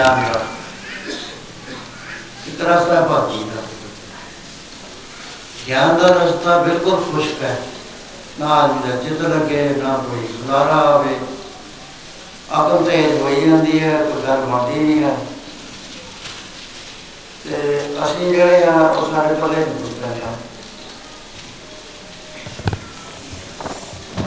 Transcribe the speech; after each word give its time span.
ਤਾਂ 0.00 0.16
ਹੈ 0.16 0.22
ਗਿਆਨ 0.22 0.32
ਦਾ 0.32 0.40
ਇੱਕ 2.48 2.60
ਰਸਤਾ 2.60 3.00
ਭਗਤੀ 3.00 3.44
ਦਾ 3.44 3.62
ਗਿਆਨ 5.66 5.98
ਦਾ 5.98 6.08
ਰਸਤਾ 6.14 6.56
ਬਿਲਕੁਲ 6.58 7.02
ਖੁਸ਼ਕ 7.04 7.42
ਹੈ 7.42 7.56
ਨਾ 8.38 8.46
ਆਦਮੀ 8.54 8.90
ਦਾ 8.90 8.96
ਚਿੱਤ 8.96 9.22
ਲੱਗੇ 9.22 9.68
ਨਾ 9.82 9.96
ਕੋਈ 10.00 10.26
ਸੁਧਾਰਾ 10.28 10.76
ਆਵੇ 10.88 11.16
ਅਕਲ 12.52 12.84
ਤੇ 12.84 13.02
ਹੋਈ 13.18 13.40
ਜਾਂਦੀ 13.40 13.80
ਹੈ 13.80 13.96
ਕੋਈ 14.02 14.22
ਗੱਲ 14.26 14.40
ਬਣਦੀ 14.42 14.78
ਨਹੀਂ 14.78 15.02
ਹੈ 15.04 15.16
ਤੇ 17.44 17.80
ਅਸੀਂ 18.04 18.32
ਜਿਹੜੇ 18.32 18.64
ਆ 18.64 18.80
ਉਹ 18.80 19.12
ਸਾਡੇ 19.12 19.34
ਕੋਲੇ 19.34 19.56
ਨਹੀਂ 19.56 19.94
ਪੈਂਦਾ 19.94 20.34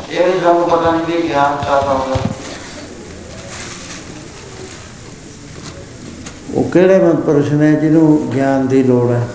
ਇਹ 0.09 0.25
ਵੀ 0.25 0.39
ਸਾਨੂੰ 0.39 0.69
ਪਤਾ 0.69 0.91
ਨਹੀਂ 0.91 1.05
ਵੀ 1.07 1.27
ਗਿਆਨ 1.27 1.55
ਕਾਹਦਾ 1.57 1.93
ਹੁੰਦਾ 1.93 2.17
ਉਹ 6.53 6.63
ਕਿਹੜੇ 6.63 6.97
ਮਨਪੁਰਸ਼ 6.99 7.51
ਨੇ 7.53 7.71
ਜਿਹਨੂੰ 7.71 8.29
ਗਿਆਨ 8.33 8.67
ਦੀ 8.67 8.83
ਲੋੜ 8.83 9.09
ਹੈ? 9.11 9.27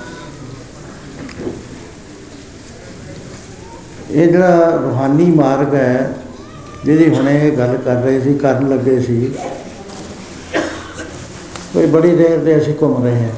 ਇਹ 4.11 4.29
ਜਿਹੜਾ 4.29 4.79
ਰੂਹਾਨੀ 4.83 5.25
ਮਾਰਗ 5.31 5.75
ਹੈ, 5.75 6.15
ਜਿਹਦੀ 6.85 7.09
ਹੁਣੇ 7.15 7.35
ਇਹ 7.39 7.51
ਗੱਲ 7.53 7.77
ਕਰ 7.85 7.95
ਰਹੇ 7.95 8.21
ਸੀ, 8.21 8.35
ਕਰਨ 8.35 8.69
ਲੱਗੇ 8.69 9.01
ਸੀ, 9.01 9.31
ਕੋਈ 11.73 11.87
ਬੜੀ 11.87 12.15
ਦੇਰ 12.17 12.39
ਦੇ 12.39 12.57
ਅਸੀਂ 12.59 12.75
ਘੁੰਮ 12.83 13.05
ਰਹੇ 13.05 13.25
ਹਾਂ। 13.25 13.33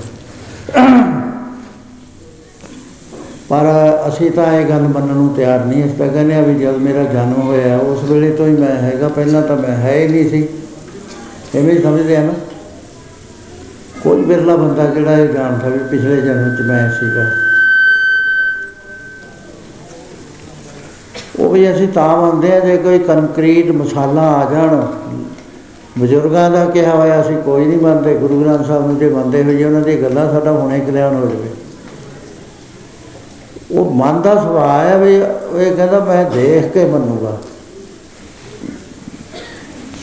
ਪਰ 3.49 3.67
ਅਸੀਂ 4.09 4.31
ਤਾਂ 4.31 4.53
ਇਹ 4.53 4.69
ਗੱਲ 4.69 4.83
ਮੰਨਣ 4.83 5.15
ਨੂੰ 5.15 5.35
ਤਿਆਰ 5.35 5.65
ਨਹੀਂ 5.65 5.85
ਅਸੀਂ 5.85 5.95
ਤਾਂ 5.95 6.09
ਕਹਿੰਦੇ 6.09 6.35
ਆ 6.35 6.41
ਵੀ 6.41 6.55
ਜਦ 6.55 6.77
ਮੇਰਾ 6.77 7.03
ਜਨਮ 7.05 7.41
ਹੋਇਆ, 7.43 7.77
ਉਸ 7.79 8.05
ਵੇਲੇ 8.11 8.31
ਤੋਂ 8.31 8.47
ਹੀ 8.47 8.53
ਮੈਂ 8.53 8.77
ਹੈਗਾ, 8.83 9.09
ਪਹਿਲਾਂ 9.09 9.43
ਤਾਂ 9.43 9.57
ਮੈਂ 9.57 9.77
ਹੈ 9.77 9.99
ਹੀ 9.99 10.07
ਨਹੀਂ 10.09 10.29
ਸੀ। 10.31 10.49
ਐਵੇਂ 11.55 11.75
ਹੀ 11.75 11.83
ਸਮਝਦੇ 11.83 12.17
ਆ 12.17 12.23
ਨਾ? 12.23 12.33
ਕੋਈ 14.03 14.23
ਬਿਰਲਾ 14.23 14.57
ਬੰਦਾ 14.57 14.87
ਜਿਹੜਾ 14.87 15.19
ਇਹ 15.19 15.29
ਜਾਣਦਾ 15.29 15.69
ਵੀ 15.69 15.79
ਪਿਛਲੇ 15.79 16.21
ਜਨਮ 16.21 16.57
'ਚ 16.57 16.61
ਮੈਂ 16.61 16.91
ਸੀਗਾ? 16.91 17.25
ਉਹ 21.39 21.51
ਵੀ 21.51 21.73
ਅਸੀਂ 21.73 21.89
ਤਾਂ 21.89 22.17
ਮੰਨਦੇ 22.17 22.57
ਆ 22.57 22.61
ਜੇ 22.61 22.77
ਕੋਈ 22.77 22.99
ਕੰਕਰੀਟ 22.99 23.71
ਮਸਾਲਾ 23.71 24.23
ਆ 24.23 24.51
ਜਾਣ। 24.51 24.87
ਬਜ਼ੁਰਗਾਂ 25.99 26.51
ਦਾ 26.51 26.65
ਕਿਹਾ 26.65 26.95
ਹੋਇਆ 26.95 27.21
ਅਸੀਂ 27.21 27.37
ਕੋਈ 27.37 27.65
ਨਹੀਂ 27.65 27.79
ਮੰਨਦੇ, 27.79 28.15
ਗੁਰੂ 28.15 28.41
ਗ੍ਰੰਥ 28.41 28.67
ਸਾਹਿਬ 28.67 28.87
ਨੂੰ 28.87 28.99
ਜੇ 28.99 29.09
ਮੰਨਦੇ 29.09 29.45
ਹੋਈਏ, 29.45 29.65
ਉਹਨਾਂ 29.65 29.81
ਦੀ 29.81 30.03
ਗੱਲਾਂ 30.03 30.33
ਸਾਡਾ 30.33 30.53
ਹੁਣੇ 30.53 30.81
ਕਲਿਆਣ 30.81 31.15
ਹੋ 31.15 31.27
ਜਾਵੇ। 31.27 31.51
ਉਹ 33.71 33.95
ਮਨ 33.95 34.23
ਦਾ 34.23 34.35
ਸੁਭਾਅ 34.35 34.85
ਹੈ 34.85 34.99
ਵੀ 34.99 35.21
ਉਹ 35.21 35.61
ਇਹ 35.61 35.77
ਕਹਿੰਦਾ 35.77 36.05
ਮੈਂ 36.05 36.31
ਦੇਖ 36.31 36.73
ਕੇ 36.73 36.85
ਮੰਨੂਗਾ। 36.85 37.39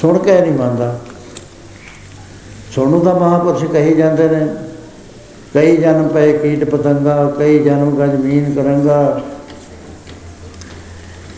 ਸੁਣ 0.01 0.17
ਕੇ 0.17 0.41
ਨਹੀਂ 0.41 0.51
ਮੰਨਦਾ। 0.51 0.99
ਸੁਣੂ 2.77 2.99
ਤਾਂ 2.99 3.13
ਮਹਾਪੁਰਸ਼ 3.15 3.63
ਕਹੀ 3.65 3.93
ਜਾਂਦੇ 3.93 4.27
ਨੇ। 4.29 4.47
ਕਈ 5.53 5.77
ਜਨਮ 5.77 6.07
ਪਏ 6.07 6.33
ਕੀਟ 6.33 6.63
ਪਤੰਗਾ, 6.63 7.33
ਕਈ 7.37 7.59
ਜਨਮ 7.59 7.95
ਕਾ 7.95 8.07
ਜ਼ਮੀਨ 8.07 8.53
ਕਰਾਂਗਾ। 8.53 9.21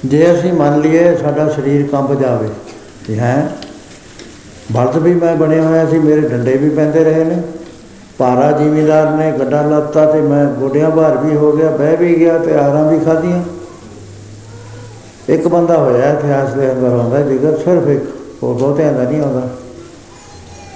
ਜੇ 0.05 0.25
ਅਸੀਂ 0.33 0.51
ਮੰਨ 0.53 0.79
ਲਈਏ 0.79 1.16
ਸਾਡਾ 1.17 1.47
ਸਰੀਰ 1.50 1.85
ਕੰਬ 1.88 2.13
ਜਾਵੇ, 2.22 2.50
ਤੇ 3.07 3.16
ਹੈ, 3.19 3.51
ਬਲਦ 4.72 4.97
ਵੀ 4.97 5.13
ਮੈਂ 5.13 5.35
ਬਣਿਆ 5.35 5.63
ਹੋਇਆ 5.63 5.85
ਸੀ, 5.85 6.00
ਮੇਰੇ 6.00 6.22
ਡੰਡੇ 6.22 6.57
ਵੀ 6.57 6.69
ਪੈਂਦੇ 6.69 7.03
ਰਹੇ 7.03 7.23
ਨੇ। 7.23 7.41
ਪਾਰਾ 8.17 8.51
ਜ਼ਿਮੀਦਾਰ 8.51 9.09
ਨੇ 9.11 9.31
ਗੱਡਾ 9.31 9.61
ਲੱਤਾ 9.61 10.06
ਤੇ 10.11 10.21
ਮੈਂ 10.21 10.45
ਗੋਡਿਆਂ 10.53 10.89
ਭਾਰ 10.89 11.17
ਵੀ 11.17 11.35
ਹੋ 11.35 11.51
ਗਿਆ, 11.51 11.69
ਬਹਿ 11.69 11.95
ਵੀ 11.97 12.16
ਗਿਆ, 12.16 12.38
ਤੇ 12.38 12.57
ਆਰਾਂ 12.57 12.83
ਵੀ 12.91 13.00
ਖਾਧੀਆਂ। 13.00 13.41
ਇੱਕ 15.29 15.47
ਬੰਦਾ 15.47 15.77
ਹੋਇਆ 15.77 16.11
ਇਤਿਹਾਸ 16.11 16.53
ਦੇ 16.53 16.71
ਅੰਦਰ 16.71 17.00
ਆਉਂਦਾ, 17.00 17.21
ਜਿਗਰ 17.21 17.57
ਸਿਰਫ 17.57 17.88
ਇੱਕ, 17.88 18.06
ਹੋਰ 18.44 18.56
ਬਹੁਤਿਆਂ 18.56 18.94
ਦਾ 18.94 19.03
ਨਹੀਂ 19.03 19.21
ਆਉਂਦਾ। 19.21 19.47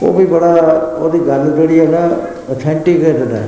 ਉਹ 0.04 0.14
ਵੀ 0.14 0.26
ਬੜਾ 0.26 0.54
ਉਹਦੀ 1.00 1.20
ਗੱਲ 1.20 1.52
ਜਿਹੜੀ 1.52 1.80
ਹੈ 1.80 1.86
ਨਾ 1.86 2.08
ਅਥੈਂਟਿਕੇਟਡ 2.52 3.32
ਹੈ। 3.32 3.48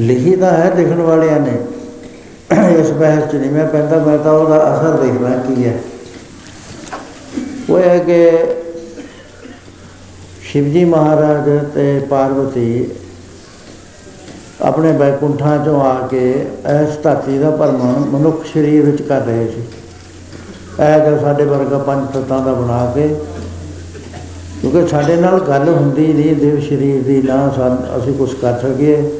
ਲਿਖੀ 0.00 0.36
ਤਾਂ 0.36 0.52
ਹੈ 0.52 0.72
ਲਿਖਣ 0.76 1.00
ਵਾਲਿਆਂ 1.02 1.40
ਨੇ। 1.40 1.58
ਇਸ 2.80 2.90
ਬਹਿਸ 2.90 3.30
'ਚ 3.32 3.34
ਨਹੀਂ 3.34 3.50
ਮੈਂ 3.50 3.66
ਪੈਂਦਾ, 3.66 3.98
ਮੈਂ 3.98 4.18
ਤਾਂ 4.18 4.32
ਉਹਦਾ 4.32 4.56
ਅਸਰ 4.74 4.96
ਦੇਖਣਾ 4.96 5.36
ਕੀ 5.36 5.64
ਹੈ। 5.64 5.78
ਉਹ 7.70 7.78
ਹੈ 7.78 7.98
ਕਿ 7.98 8.30
ਸ਼ਿਵਜੀ 10.42 10.84
ਮਹਾਰਾਜ 10.84 11.48
ਤੇ 11.74 12.00
ਪਾਰਵਤੀ 12.10 12.90
ਆਪਣੇ 14.62 14.92
ਬੈਕੁੰਠਾਂ 14.92 15.64
ਚੋਂ 15.64 15.80
ਆ 15.80 16.06
ਕੇ 16.06 16.30
ਇਸ 16.82 16.98
ਧਰਤੀ 17.02 17.38
ਦਾ 17.38 17.50
ਭਰਮਣ 17.50 17.98
ਮਨੁੱਖ 18.10 18.44
ਸਰੀਰ 18.46 18.82
ਵਿੱਚ 18.82 19.02
ਕਰ 19.02 19.20
ਰਹੇ 19.20 19.46
ਸੀ। 19.46 19.62
ਇਹ 20.80 21.10
ਜੋ 21.10 21.18
ਸਾਡੇ 21.18 21.44
ਵਰਗਾ 21.44 21.78
ਪੰਜ 21.78 22.08
ਤੱਤਾਂ 22.14 22.40
ਦਾ 22.40 22.52
ਬਣਾ 22.54 22.92
ਕੇ 22.94 23.16
ਕਿਉਂਕਿ 24.64 24.86
ਸਾਡੇ 24.88 25.16
ਨਾਲ 25.16 25.40
ਗੱਲ 25.40 25.68
ਹੁੰਦੀ 25.68 26.12
ਨਹੀਂ 26.12 26.36
ਦੇਵ 26.36 26.60
ਸਰੀਰ 26.60 27.02
ਦੀ 27.02 27.22
ਨਾ 27.22 27.52
ਸਾਨੂੰ 27.56 27.98
ਅਸੀਂ 27.98 28.14
ਕੁਝ 28.14 28.34
ਕਰ 28.34 28.58
ਸਕੀਏ। 28.58 29.10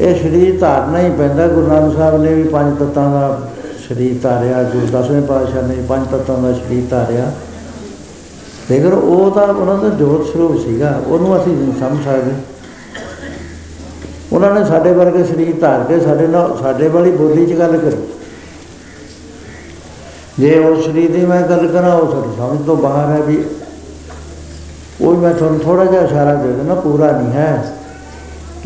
ਇਹ 0.00 0.14
ਸਰੀਰ 0.14 0.58
ਧਾਰਨਾ 0.58 0.98
ਹੀ 0.98 1.10
ਪੈਂਦਾ। 1.10 1.46
ਗੁਰੂ 1.46 1.66
ਨਾਨਕ 1.66 1.96
ਸਾਹਿਬ 1.96 2.22
ਨੇ 2.22 2.34
ਵੀ 2.34 2.42
ਪੰਜ 2.42 2.78
ਤੱਤਾਂ 2.78 3.10
ਦਾ 3.10 3.50
ਸਰੀਰ 3.88 4.16
ਧਾਰਿਆ, 4.22 4.62
ਗੁਰੂ 4.62 4.86
ਦਸਵੇਂ 4.86 5.22
ਪਾਤਸ਼ਾਹ 5.22 5.62
ਨੇ 5.62 5.74
ਪੰਜ 5.88 6.06
ਤੱਤਾਂ 6.10 6.38
ਦਾ 6.38 6.52
ਸਰੀਰ 6.52 6.84
ਧਾਰਿਆ। 6.90 7.32
ਲੇਕਿਨ 8.70 8.92
ਉਹ 8.92 9.30
ਤਾਂ 9.30 9.48
ਉਹਨਾਂ 9.48 9.78
ਦਾ 9.78 9.88
ਜੋਤ 9.88 10.26
ਸਰੂਪ 10.26 10.60
ਸੀਗਾ। 10.60 11.02
ਉਹਨੂੰ 11.06 11.42
ਅਸੀਂ 11.42 11.56
ਨਹੀਂ 11.56 11.72
ਸਮਝ 11.80 12.04
ਸਕਦੇ। 12.04 12.32
ਉਹਨਾਂ 14.32 14.54
ਨੇ 14.54 14.64
ਸਾਡੇ 14.64 14.92
ਵਰਗੇ 14.92 15.24
ਸਰੀਰ 15.24 15.54
ਧਾਰ 15.60 15.84
ਕੇ 15.84 16.00
ਸਾਡੇ 16.00 16.26
ਨਾਲ 16.26 16.58
ਸਾਡੇ 16.62 16.88
ਵਾਲੀ 16.88 17.10
ਬੋਲੀ 17.10 17.46
'ਚ 17.46 17.58
ਗੱਲ 17.58 17.76
ਕਰੀ। 17.76 18.02
ਜੇ 20.38 20.58
ਉਹ 20.58 20.82
ਸਰੀਰ 20.82 21.10
ਦੀ 21.10 21.26
ਮੈਂ 21.26 21.42
ਗੱਲ 21.42 21.68
ਕਰਾਂ, 21.68 21.94
ਉਹ 21.94 22.12
ਸਾਡੀ 22.12 22.36
ਸਮਝ 22.36 22.66
ਤੋਂ 22.66 22.76
ਬਾਹਰ 22.76 23.10
ਹੈ 23.10 23.22
ਵੀ 23.22 23.44
ਉਹ 25.00 25.10
ਵੀ 25.10 25.16
ਮੈਂ 25.16 25.34
ਤੁਹਾਨੂੰ 25.34 25.60
ਥੋੜਾ 25.60 25.84
ਜਿਹਾ 25.84 26.02
ਇਸ਼ਾਰਾ 26.02 26.34
ਦੇ 26.34 26.52
ਦੇਣਾ 26.52 26.74
ਪੂਰਾ 26.74 27.10
ਨਹੀਂ 27.10 27.32
ਹੈ। 27.32 27.74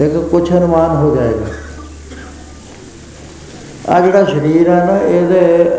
ਲੇਕਿਨ 0.01 0.21
ਕੁਛ 0.21 0.53
ਅਨੁਮਾਨ 0.53 0.97
ਹੋ 0.97 1.17
ਜਾਏਗਾ। 1.17 1.47
ਆ 3.89 4.01
ਜਿਹੜਾ 4.01 4.25
ਸਰੀਰ 4.25 4.69
ਹੈ 4.71 4.85
ਨਾ, 4.85 4.99
ਇਹਦੇ 4.99 5.71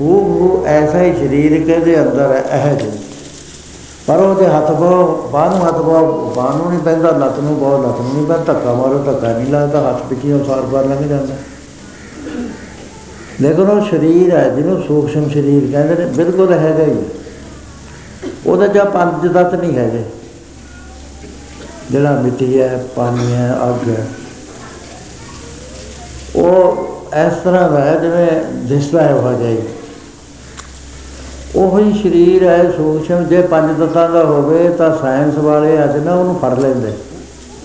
ਹੂ 0.00 0.06
ਹੂ 0.06 0.64
ਐਸਾ 0.66 1.02
ਹੀ 1.02 1.12
ਸਰੀਰ 1.12 1.64
ਕਿਹਦੇ 1.64 2.00
ਅੰਦਰ 2.00 2.32
ਹੈ। 2.32 2.44
ਇਹ 2.58 2.76
ਜਿਹੀ 2.76 2.90
ਪਰ 4.06 4.16
ਉਹਦੇ 4.16 4.46
ਹੱਥ 4.46 4.70
ਬਹੁ 4.70 5.28
ਬਾਹ 5.28 5.50
ਨੂੰ 5.50 5.68
ਹੱਥ 5.68 5.74
ਬਹੁ 5.74 6.32
ਬਾਹ 6.36 6.56
ਨੂੰ 6.56 6.68
ਨਹੀਂ 6.68 6.78
ਪੈਂਦਾ, 6.78 7.10
ਲੱਤ 7.10 7.40
ਨੂੰ 7.40 7.58
ਬਹੁ 7.58 7.82
ਲੱਤ 7.82 8.00
ਨੂੰ 8.00 8.14
ਨਹੀਂ 8.14 8.26
ਪੈਂਦਾ, 8.26 8.52
ਧੱਕਾ 8.52 8.74
ਮਾਰੋ, 8.74 8.98
ਧੱਕਾ 8.98 9.32
ਨਹੀਂ 9.32 9.52
ਲੱਗਦਾ, 9.52 9.90
ਹੱਥ 9.90 10.02
ਪਿੱਛੇ 10.02 10.44
ਸਾਰ 10.44 10.62
ਪਾਰ 10.62 10.84
ਲੰਘ 10.84 11.08
ਜਾਂਦਾ। 11.08 11.34
ਲੇਕਿਨ 13.40 13.68
ਉਹ 13.68 13.84
ਸਰੀਰ 13.84 14.36
ਹੈ, 14.36 14.48
ਜਿਹਨੂੰ 14.48 14.82
ਸੂਖਸ਼ਮ 14.82 15.28
ਸਰੀਰ 15.28 15.72
ਕਹਿੰਦੇ 15.72 15.94
ਨੇ, 15.94 16.10
ਬਿਲਕੁਲ 16.10 16.52
ਹੈਗਾ 16.52 16.84
ਹੀ। 16.84 16.96
ਉਹਦਾ 18.46 18.66
ਜਾਂ 18.66 18.84
ਪੰਜ 18.84 19.34
ਤੱਤ 19.34 19.54
ਨਹੀਂ 19.54 19.78
ਹੈਗੇ। 19.78 20.04
ਜਿਹੜਾ 21.90 22.20
ਮਿੱਟੀ 22.20 22.60
ਹੈ, 22.60 22.84
ਪਾਣੀ 22.96 23.32
ਹੈ, 23.32 23.56
ਅੱਗ 23.68 23.88
ਹੈ। 23.88 24.06
ਉਹ 26.36 26.84
ਇਸ 27.26 27.32
ਤਰ੍ਹਾਂ 27.44 27.70
ਦਾ 27.70 27.80
ਹੈ 27.80 27.94
ਜਿਵੇਂ 27.94 28.44
ਦਿਸਦਾ 28.54 29.02
ਹੈ 29.02 29.12
ਹੋ। 29.12 29.32
ਜਾਈ 29.32 29.58
ਉਹੀ 31.56 32.02
ਸਰੀਰ 32.02 32.44
ਹੈ, 32.44 32.70
ਸੂਖਸ਼ਮ, 32.70 33.24
ਜੇ 33.24 33.42
ਪੰਜ 33.42 33.78
ਤੱਤਾਂ 33.78 34.10
ਦਾ 34.10 34.24
ਹੋਵੇ 34.24 34.68
ਤਾਂ 34.68 34.98
ਸਾਇੰਸ 34.98 35.34
ਵਾਲੇ 35.34 35.84
ਅੱਜ 35.84 35.96
ਨਾ 35.96 36.14
ਉਹਨੂੰ 36.14 36.38
ਫੜ 36.38 36.58
ਲੈਂਦੇ। 36.58 36.92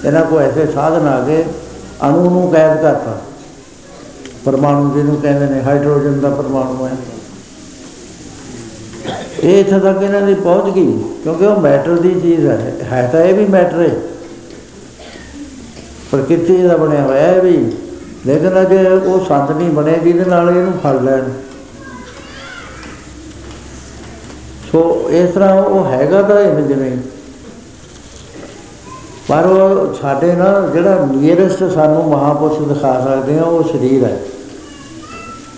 ਇਹਨਾਂ 0.05 0.25
ਕੋ 0.25 0.39
ਐਸੇ 0.39 0.65
ਸਾਧਨ 0.65 1.07
ਆ 1.07 1.21
ਗਏ, 1.21 1.45
ਅਣੂ 2.07 2.29
ਨੂੰ 2.29 2.51
ਕੈਦ 2.51 2.81
ਕਰਤਾ। 2.81 3.21
ਪਰਮਾਣੂ 4.45 4.93
ਜਿਹਨੂੰ 4.95 5.15
ਕਹਿੰਦੇ 5.21 5.45
ਨੇ, 5.45 5.61
ਹਾਈਡਰੋਜਨ 5.61 6.19
ਦਾ 6.19 6.29
ਪਰਮਾਣੂ 6.29 6.85
ਹੈ। 6.85 6.91
ਇਹ 9.43 9.59
ਇੱਥੇ 9.59 9.79
ਤੱਕ 9.79 10.03
ਇਹਨਾਂ 10.03 10.21
ਦੀ 10.21 10.33
ਪਹੁੰਚ 10.33 10.73
ਗਈ, 10.75 11.03
ਕਿਉਂਕਿ 11.23 11.45
ਉਹ 11.45 11.61
ਮੈਟਰ 11.61 11.95
ਦੀ 11.95 12.21
ਚੀਜ਼ 12.21 12.45
ਹੈ। 12.45 12.73
ਹੈ 12.91 13.09
ਤਾਂ 13.11 13.21
ਇਹ 13.21 13.33
ਵੀ 13.33 13.45
ਮੈਟਰ 13.45 13.81
ਹੈ। 13.81 13.95
ਪ੍ਰਕਿਰਤੀ 16.11 16.63
ਦਾ 16.63 16.77
ਬਣਿਆ 16.77 17.01
ਹੋਇਆ 17.01 17.21
ਹੈ 17.21 17.41
ਵੀ। 17.41 17.71
ਲੇਕਿਨ 18.25 18.61
ਅਜੇ 18.61 18.87
ਉਹ 18.87 19.25
ਸੰਤ 19.25 19.51
ਨਹੀਂ 19.51 19.69
ਬਣੇ 19.69 19.99
ਜਿਹਦੇ 20.03 20.25
ਨਾਲ 20.25 20.49
ਇਹਨੂੰ 20.49 20.73
ਫੜ 20.73 21.01
ਲੈਣ। 21.01 21.23
ਸੋ 24.71 25.09
ਇਸ 25.09 25.29
ਤਰ੍ਹਾਂ 25.29 25.63
ਉਹ 25.63 25.85
ਹੈਗਾ 25.85 26.21
ਤਾਂ 26.21 26.41
ਇਹ 26.41 26.63
ਜਿਵੇਂ। 26.63 26.97
ਪਰ 29.27 29.45
ਉਹ 29.45 29.93
ਸਾਡੇ 29.93 30.33
ਨਾਲ 30.33 30.69
ਜਿਹੜਾ 30.71 31.07
ਨੀਅਰੈਸਟ 31.15 31.63
ਸਾਨੂੰ 31.73 32.09
ਮਹਾਪੁਰਸ਼ 32.09 32.73
ਦਿਖਾ 32.73 33.01
ਸਕਦੇ 33.01 33.39
ਆ, 33.39 33.43
ਉਹ 33.43 33.63
ਸਰੀਰ 33.63 34.03
ਹੈ। 34.03 34.19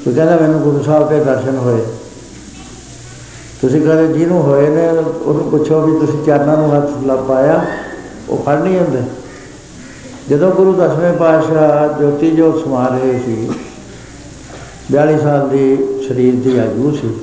ਉਹ 0.07 0.13
ਕਹਿੰਦਾ 0.13 0.37
ਮੈਨੂੰ 0.37 0.61
ਗੁਰੂ 0.61 0.83
ਸਾਹਿਬ 0.83 1.09
ਦੇ 1.09 1.23
ਦਰਸ਼ਨ 1.23 1.57
ਹੋਏ। 1.57 1.85
ਤੁਸੀਂ 3.61 3.81
ਕਹਿੰਦੇ 3.81 4.13
ਜਿਹਨੂੰ 4.13 4.41
ਹੋਏ 4.41 4.69
ਨੇ, 4.69 4.87
ਉਹਨੂੰ 4.89 5.49
ਪੁੱਛੋ 5.51 5.81
ਵੀ 5.81 5.99
ਤੁਸੀਂ 5.99 6.23
ਚਰਨਾਂ 6.25 6.57
ਨੂੰ 6.57 6.71
ਹੱਥ 6.71 7.03
ਲਾ 7.05 7.15
ਪਾਇਆ, 7.17 7.61
ਉਹ 8.29 8.43
ਫੜ 8.45 8.59
ਨਹੀਂ 8.59 8.77
ਹੁੰਦੇ 8.77 9.01
ਜਦੋਂ 10.29 10.51
ਗੁਰੂ 10.51 10.73
ਦਸਵੇਂ 10.73 11.11
ਪਾਤਸ਼ਾਹ 11.13 11.99
ਜੋਤੀ 11.99 12.31
ਜੋਤ 12.31 12.63
ਸਮਾ 12.63 12.87
ਰਹੇ 12.87 13.19
ਸੀ 13.19 13.49
42 14.91 15.17
ਸਾਲ 15.19 15.47
ਦੀ 15.49 15.77
ਸਰੀਰ 16.07 16.35
ਦੀ 16.43 16.57
ਆਯੂ 16.57 16.91
ਸੀ, 16.91 17.13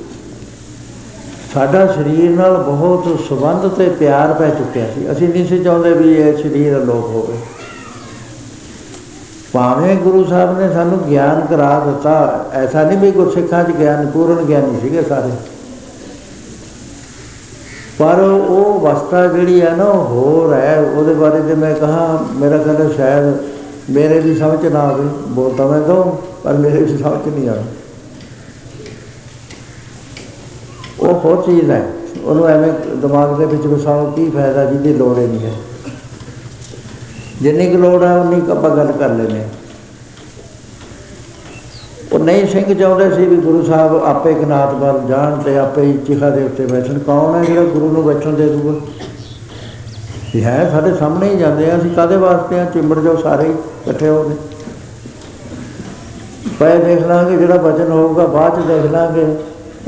ਸਾਡਾ 1.53 1.85
ਸਰੀਰ 1.87 2.29
ਨਾਲ 2.31 2.57
ਬਹੁਤ 2.63 3.19
ਸੰਬੰਧ 3.29 3.67
ਤੇ 3.77 3.89
ਪਿਆਰ 3.99 4.33
ਪੈ 4.33 4.49
ਚੁੱਕਿਆ 4.49 4.85
ਸੀ। 4.95 5.11
ਅਸੀਂ 5.11 5.29
ਨਹੀਂ 5.29 5.45
ਸੀ 5.47 5.63
ਚਾਹੁੰਦੇ 5.63 5.93
ਵੀ 5.93 6.13
ਇਹ 6.13 6.37
ਸਰੀਰ 6.37 6.77
ਅਲੋਪ 6.77 7.05
ਹੋਵੇ। 7.05 7.37
ਭਾਵੇਂ 9.53 9.95
ਗੁਰੂ 9.95 10.23
ਸਾਹਿਬ 10.25 10.59
ਨੇ 10.59 10.73
ਸਾਨੂੰ 10.73 10.99
ਗਿਆਨ 11.09 11.45
ਕਰਾ 11.45 11.79
ਦਿੱਤਾ, 11.85 12.45
ਐਸਾ 12.53 12.83
ਨਹੀਂ 12.83 12.97
ਵੀ 12.97 13.11
ਗੁਰਸਿੱਖਾਂ 13.11 13.63
'ਚ 13.63 13.71
ਗਿਆਨ, 13.79 14.05
ਪੂਰਨ 14.07 14.45
ਗਿਆਨੀ 14.45 14.79
ਸੀਗੇ 14.81 15.03
ਸਾਰੇ। 15.09 15.31
ਪਰ 17.99 18.19
ਉਹ 18.19 18.79
ਅਵਸਥਾ 18.79 19.27
ਜਿਹੜੀ 19.27 19.61
ਹੈ 19.61 19.75
ਨਾ, 19.75 19.83
ਉਹ 19.83 20.05
ਹੋਰ 20.05 20.53
ਹੈ। 20.53 20.91
ਉਹਦੇ 20.97 21.13
ਬਾਰੇ 21.13 21.41
ਜੇ 21.41 21.55
ਮੈਂ 21.55 21.75
ਕਹਾ, 21.75 22.25
ਮੇਰਾ 22.35 22.57
ਕਹਿੰਦਾ 22.57 22.89
ਸ਼ਾਇਦ 22.89 23.37
ਮੇਰੇ 23.89 24.19
ਵੀ 24.19 24.35
ਸਮਝ 24.35 24.65
ਨਾ 24.65 24.79
ਆਵੇ। 24.79 25.03
ਬੋਲਦਾ 25.27 25.67
ਮੈਂ 25.67 25.81
ਤਾਂ 25.81 26.03
ਪਰ 26.43 26.53
ਮੇਰੇ 26.53 26.83
ਵੀ 26.83 26.97
ਸਮਝ 26.97 27.33
ਨਹੀਂ 27.33 27.49
ਆਉਂਦਾ 27.49 27.63
ਉਹ 30.99 31.19
ਹੋਰ 31.19 31.43
ਚੀਜ਼ 31.45 31.69
ਹੈ। 31.69 31.87
ਉਹਨੂੰ 32.23 32.47
ਐਵੇਂ 32.47 32.73
ਦਿਮਾਗ 32.97 33.37
ਦੇ 33.37 33.45
ਵਿੱਚ 33.45 33.67
ਵਸਾਓ, 33.67 34.11
ਕੀ 34.11 34.29
ਫਾਇਦਾ, 34.29 34.65
ਜਿਹਦੀ 34.65 34.93
ਲੋੜ 34.93 35.17
ਹੀ 35.17 35.27
ਨਹੀਂ 35.27 35.39
ਹੈ। 35.39 35.53
ਜਿੰਨੀ 37.41 37.71
ਕੁ 37.71 37.77
ਲੋੜ 37.77 38.03
ਹੈ, 38.03 38.17
ਉਨੀ 38.17 38.41
ਕੁ 38.41 38.51
ਆਪਾਂ 38.51 38.69
ਗੱਲ 38.69 38.91
ਕਰ 38.91 39.09
ਲੈਨੇ 39.09 39.45
ਉਹ 42.13 42.19
ਨਹੀਂ 42.19 42.47
ਸਿੰਘ 42.47 42.73
ਚਾਹੁੰਦੇ 42.73 43.15
ਸੀ 43.15 43.25
ਵੀ 43.25 43.35
ਗੁਰੂ 43.35 43.63
ਸਾਹਿਬ 43.63 43.95
ਆਪੇ 44.03 44.33
ਕਨਾਤ 44.33 44.73
ਵੱਲ 44.73 45.01
ਜਾਣ 45.07 45.35
ਤੇ 45.35 45.57
ਆਪੇ 45.57 45.81
ਹੀ 45.81 45.97
ਚਿਖਾ 45.97 46.29
ਦੇ 46.29 46.43
ਉੱਤੇ 46.43 46.65
ਬੈਠਣ। 46.65 46.99
ਕੌਣ 46.99 47.35
ਹੈ 47.35 47.43
ਜਿਹੜਾ 47.43 47.63
ਗੁਰੂ 47.63 47.91
ਨੂੰ 47.91 48.03
ਬੈਠਣ 48.03 48.33
ਦੇ 48.33 48.49
ਦੂਗਾ 48.49 48.73
ਇਹ 50.35 50.43
ਹੈ 50.43 50.69
ਸਾਡੇ 50.71 50.93
ਸਾਹਮਣੇ 50.93 51.29
ਹੀ 51.29 51.37
ਜਾਂਦੇ 51.37 51.71
ਆ, 51.71 51.77
ਅਸੀਂ 51.77 51.91
ਕਾਦੇ 51.91 52.17
ਵਾਸਤੇ 52.17 52.59
ਆ? 52.59 52.65
ਚਿੰਬੜ 52.65 52.99
ਜਾਓ 52.99 53.15
ਸਾਰੇ 53.15 53.43
ਹੀ 53.43 53.51
ਇਕੱਠੇ 53.51 54.09
ਹੋ 54.09 54.23
ਕੇ। 54.23 54.35
ਪਏ 56.59 56.77
ਦੇਖ 56.77 57.07
ਲਾਂਗੇ 57.07 57.37
ਜਿਹੜਾ 57.37 57.55
ਬਚਨ 57.55 57.91
ਹੋਊਗਾ, 57.91 58.25
ਬਾਅਦ 58.25 58.61
ਚ 58.61 58.65
ਦੇਖ 58.65 58.91
ਲਾਂਗੇ। 58.91 59.25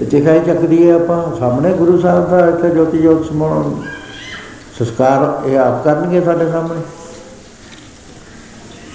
ਦਿਖਾਈ 0.06 0.40
ਚੱਕਦੀ 0.40 0.90
ਹੈ 0.90 0.96
ਆਪਾਂ, 0.96 1.40
ਸਾਹਮਣੇ 1.40 1.74
ਗੁਰੂ 1.74 2.00
ਸਾਹਿਬ 2.00 2.30
ਦਾ 2.30 2.48
ਇੱਥੇ 2.48 2.70
ਜੋਤੀ 2.70 2.98
ਜੋਤ 2.98 3.26
ਸਮਾਉਣ। 3.26 3.74
ਸੰਸਕਾਰ 4.80 5.48
ਇਹ 5.48 5.60
ਆਪ 5.60 5.84
ਕਰਨਗੇ 5.84 6.22
ਸਾਡੇ 6.22 6.52
ਸਾਹਮਣੇ। 6.52 6.82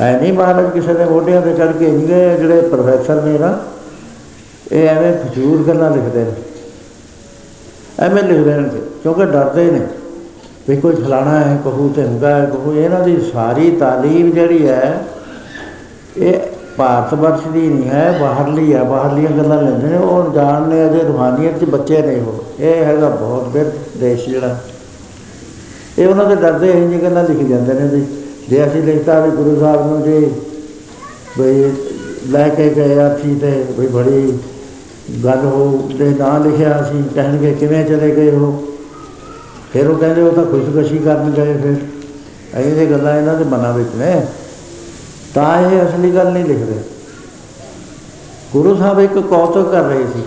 ਐ 0.00 0.18
ਨਹੀਂ 0.20 0.32
ਮਹਾਰਾਜ 0.32 0.70
ਕਿਸੇ 0.70 0.94
ਦੇ 0.94 1.04
ਮੋਢਿਆਂ 1.04 1.42
ਤੇ 1.42 1.52
ਚੜ 1.52 1.70
ਕੇ 1.72 1.90
ਨਹੀਂ 1.90 2.06
ਗਏ 2.08 2.36
ਜਿਹੜੇ 2.36 2.60
ਪ੍ਰੋਫੈਸਰ 2.60 3.22
ਨੇ 3.22 3.38
ਨਾ, 3.38 3.58
ਇਹ 4.72 4.88
ਐਵੇਂ 4.88 5.12
ਫਜ਼ੂਲ 5.12 5.62
ਗੱਲਾਂ 5.68 5.90
ਲਿਖਦੇ 5.90 6.24
ਨੇ। 6.24 6.32
ਐਵੇਂ 8.00 8.22
ਲਿਖਦੇ 8.22 8.54
ਨੇ 8.54 8.68
ਕਿਉਂਕਿ 9.02 9.24
ਡਰਦੇ 9.24 9.70
ਨੇ 9.70 9.80
ਵੀ 10.68 10.76
ਕੋਈ 10.76 10.94
ਫਲਾਣਾ 10.94 11.38
ਹੈ, 11.40 11.58
ਕਹੂ 11.64 11.88
ਤੇ 11.96 12.02
ਹੁੰਦਾ 12.02 12.36
ਹੈ, 12.36 12.44
ਕਹੂ 12.46 12.72
ਇਹਨਾਂ 12.72 13.00
ਦੀ 13.00 13.16
ਸਾਰੀ 13.32 13.70
ਤਾਲੀਮ 13.70 14.30
ਜਿਹੜੀ 14.30 14.68
ਹੈ, 14.68 15.04
ਇਹ 16.16 16.40
ਭਾਰਤ 16.76 17.14
ਵਰਸ਼ 17.14 17.46
ਦੀ 17.48 17.68
ਨਹੀਂ 17.68 17.88
ਹੈ, 17.90 18.18
ਬਾਹਰਲੀ 18.20 18.74
ਹੈ। 18.74 18.82
ਬਾਹਰਲੀਆਂ 18.84 19.30
ਗੱਲਾਂ 19.30 19.62
ਲੈਂਦੇ 19.62 19.88
ਨੇ, 19.88 19.96
ਉਹ 19.96 20.32
ਜਾਣਨੇ 20.34 20.84
ਅਜੇ 20.86 21.02
ਰੂਹਾਨੀਅਤ 21.02 21.58
'ਚ 21.60 21.64
ਬੱਚੇ 21.64 22.02
ਨਹੀਂ 22.02 22.20
ਹੋ 22.20 22.44
ਇਹ 22.60 22.84
ਹੈਗਾ 22.84 23.08
ਬਹੁਤ 23.08 23.48
ਬਿਰ 23.48 23.70
ਦੇਸ਼ 23.96 24.28
ਜਿਹੜਾ। 24.28 24.56
ਇਹ 25.98 26.06
ਉਹਨਾਂ 26.06 26.24
ਦੇ 26.24 26.34
ਡਰਦੇ 26.34 26.68
ਇਹ 26.68 26.88
ਜਿਹੀ 26.88 27.02
ਗੱਲਾਂ 27.02 27.24
ਲਿਖ 27.24 27.38
ਜਾਂਦੇ 27.38 27.74
ਨੇ 27.74 27.88
ਜੀ। 27.88 28.06
ਜੇ 28.48 28.66
ਅਸੀਂ 28.66 28.82
ਲਿਖਤਾ 28.82 29.26
ਵੀ 29.26 29.30
ਗੁਰੂ 29.30 29.60
ਸਾਹਿਬ 29.60 29.86
ਨੂੰ 29.86 30.02
ਜੀ 30.02 30.32
ਬਈ 31.38 31.72
ਲੈ 32.28 32.48
ਕੇ 32.48 32.70
ਗਏ 32.70 32.98
ਆਥੀ 32.98 33.34
ਤੇ 33.34 33.64
ਬਈ 33.78 33.86
ਬੜੀ 33.86 34.38
ਗੱਲ 35.24 35.38
ਹੋ 35.38 35.90
ਤੇ 35.98 36.04
ਨਾਂ 36.04 36.40
ਲਿਖਿਆ 36.40 36.82
ਅਸੀਂ 36.82 37.04
ਕਹਿਣਗੇ 37.14 37.52
ਕਿਵੇਂ 37.52 37.84
ਚਲੇ 37.84 38.16
ਗਏ 38.16 38.30
ਹੋ 38.30 38.64
ਫਿਰ 39.72 39.88
ਉਹ 39.88 39.98
ਕਹਿੰਦੇ 39.98 40.22
ਉਹ 40.22 40.32
ਤਾਂ 40.32 40.44
ਖੁਸ਼ਕਸ਼ੀ 40.44 40.98
ਕਰਨ 40.98 41.30
ਗਏ 41.30 41.54
ਫਿਰ। 41.54 41.76
ਇਹ 42.58 42.74
ਜਿਹੀ 42.74 42.90
ਗੱਲਾਂ 42.90 43.18
ਇਹਨਾਂ 43.18 43.34
ਦੇ 43.34 43.44
ਮਨਾਂ 43.44 43.72
ਵਿੱਚ 43.72 43.88
ਨੇ। 43.96 44.26
ਤਾਂ 45.34 45.62
ਇਹ 45.62 45.88
ਅਸਲੀ 45.88 46.14
ਗੱਲ 46.14 46.32
ਨਹੀਂ 46.32 46.44
ਲਿਖਦੇ। 46.44 46.74
ਗੁਰੂ 48.52 48.76
ਸਾਹਿਬ 48.76 49.00
ਇੱਕ 49.00 49.18
ਕੌਤਕ 49.18 49.70
ਕਰ 49.70 49.82
ਰਹੇ 49.82 50.04
ਸੀ। 50.04 50.22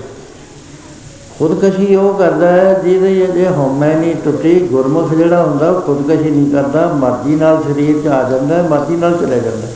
ਖੁਦਕਸ਼ੀ 1.40 1.96
ਉਹ 1.96 2.14
ਕਰਦਾ 2.14 2.48
ਹੈ 2.48 2.74
ਜਿਹਦੇ 2.84 3.28
ਜੇ 3.28 3.48
ਹਉਮੈ 3.48 3.94
ਨਹੀਂ 3.96 4.16
ਟੁੱਟੀ, 4.16 4.60
ਗੁਰਮੁਖ 4.68 5.14
ਜਿਹੜਾ 5.14 5.44
ਹੁੰਦਾ 5.44 5.70
ਉਹ 5.72 5.82
ਖੁਦਕਸ਼ੀ 5.82 6.30
ਨਹੀਂ 6.30 6.52
ਕਰਦਾ, 6.52 6.88
ਮਰਜ਼ੀ 6.94 7.36
ਨਾਲ 7.36 7.62
ਸਰੀਰ 7.64 8.02
'ਚ 8.02 8.08
ਆ 8.08 8.24
ਜਾਂਦਾ, 8.30 8.62
ਮਰਜ਼ੀ 8.62 8.96
ਨਾਲ 8.96 9.18
ਚਲੇ 9.18 9.40
ਜਾਂਦਾ। 9.40 9.68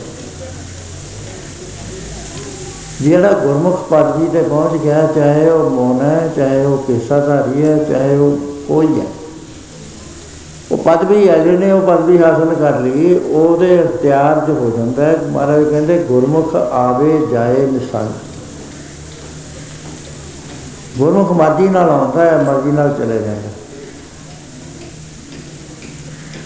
ਜਿਹੜਾ 3.00 3.30
ਗੁਰਮੁਖ 3.32 3.80
ਪਦ 3.90 4.18
ਜੀ 4.18 4.26
ਤੇ 4.32 4.42
ਪਹੁੰਚ 4.42 4.82
ਗਿਆ, 4.82 5.06
ਚਾਹੇ 5.14 5.48
ਉਹ 5.50 5.70
ਮੋਨ 5.70 6.00
ਹੈ, 6.00 6.32
ਚਾਹੇ 6.36 6.64
ਉਹ 6.64 6.76
ਪੇਸ਼ਾਧਾਰੀ 6.78 7.62
ਹੈ, 7.62 7.76
ਚਾਹੇ 7.88 8.16
ਉਹ 8.18 8.36
ਕੋਈ 8.68 9.00
ਹੈ, 9.00 9.06
ਉਹ 10.72 10.76
ਪਦ 10.76 11.04
ਵੀ 11.04 11.28
ਹੈ 11.28 11.38
ਜਿਹਨੇ, 11.38 11.72
ਉਹ 11.72 11.80
ਪਦ 11.80 12.04
ਵੀ 12.04 12.18
ਹਾਸਲ 12.18 12.54
ਕਰ 12.54 12.80
ਲਈ, 12.80 13.18
ਉਹਦੇ 13.30 13.74
ਇਖਤਿਆਰ 13.74 14.40
'ਚ 14.40 14.50
ਹੋ 14.50 14.70
ਜਾਂਦਾ 14.76 15.04
ਹੈ। 15.04 15.16
ਮਹਾਰਾਜ 15.32 15.64
ਕਹਿੰਦੇ, 15.64 15.98
ਗੁਰਮੁਖ 16.08 16.54
ਆਵੇ, 16.56 17.18
ਜਾਏ 17.32 17.66
ਨਿਸੰਗ 17.66 18.33
ਗੁਰਮੁਖ 20.98 21.32
ਮਰਜ਼ੀ 21.32 21.68
ਨਾਲ 21.68 21.90
ਆਉਂਦਾ 21.90 22.24
ਹੈ, 22.24 22.42
ਮਰਜ਼ੀ 22.42 22.72
ਨਾਲ 22.72 22.94
ਚਲੇ 22.98 23.18
ਜਾਂਦਾ 23.18 23.48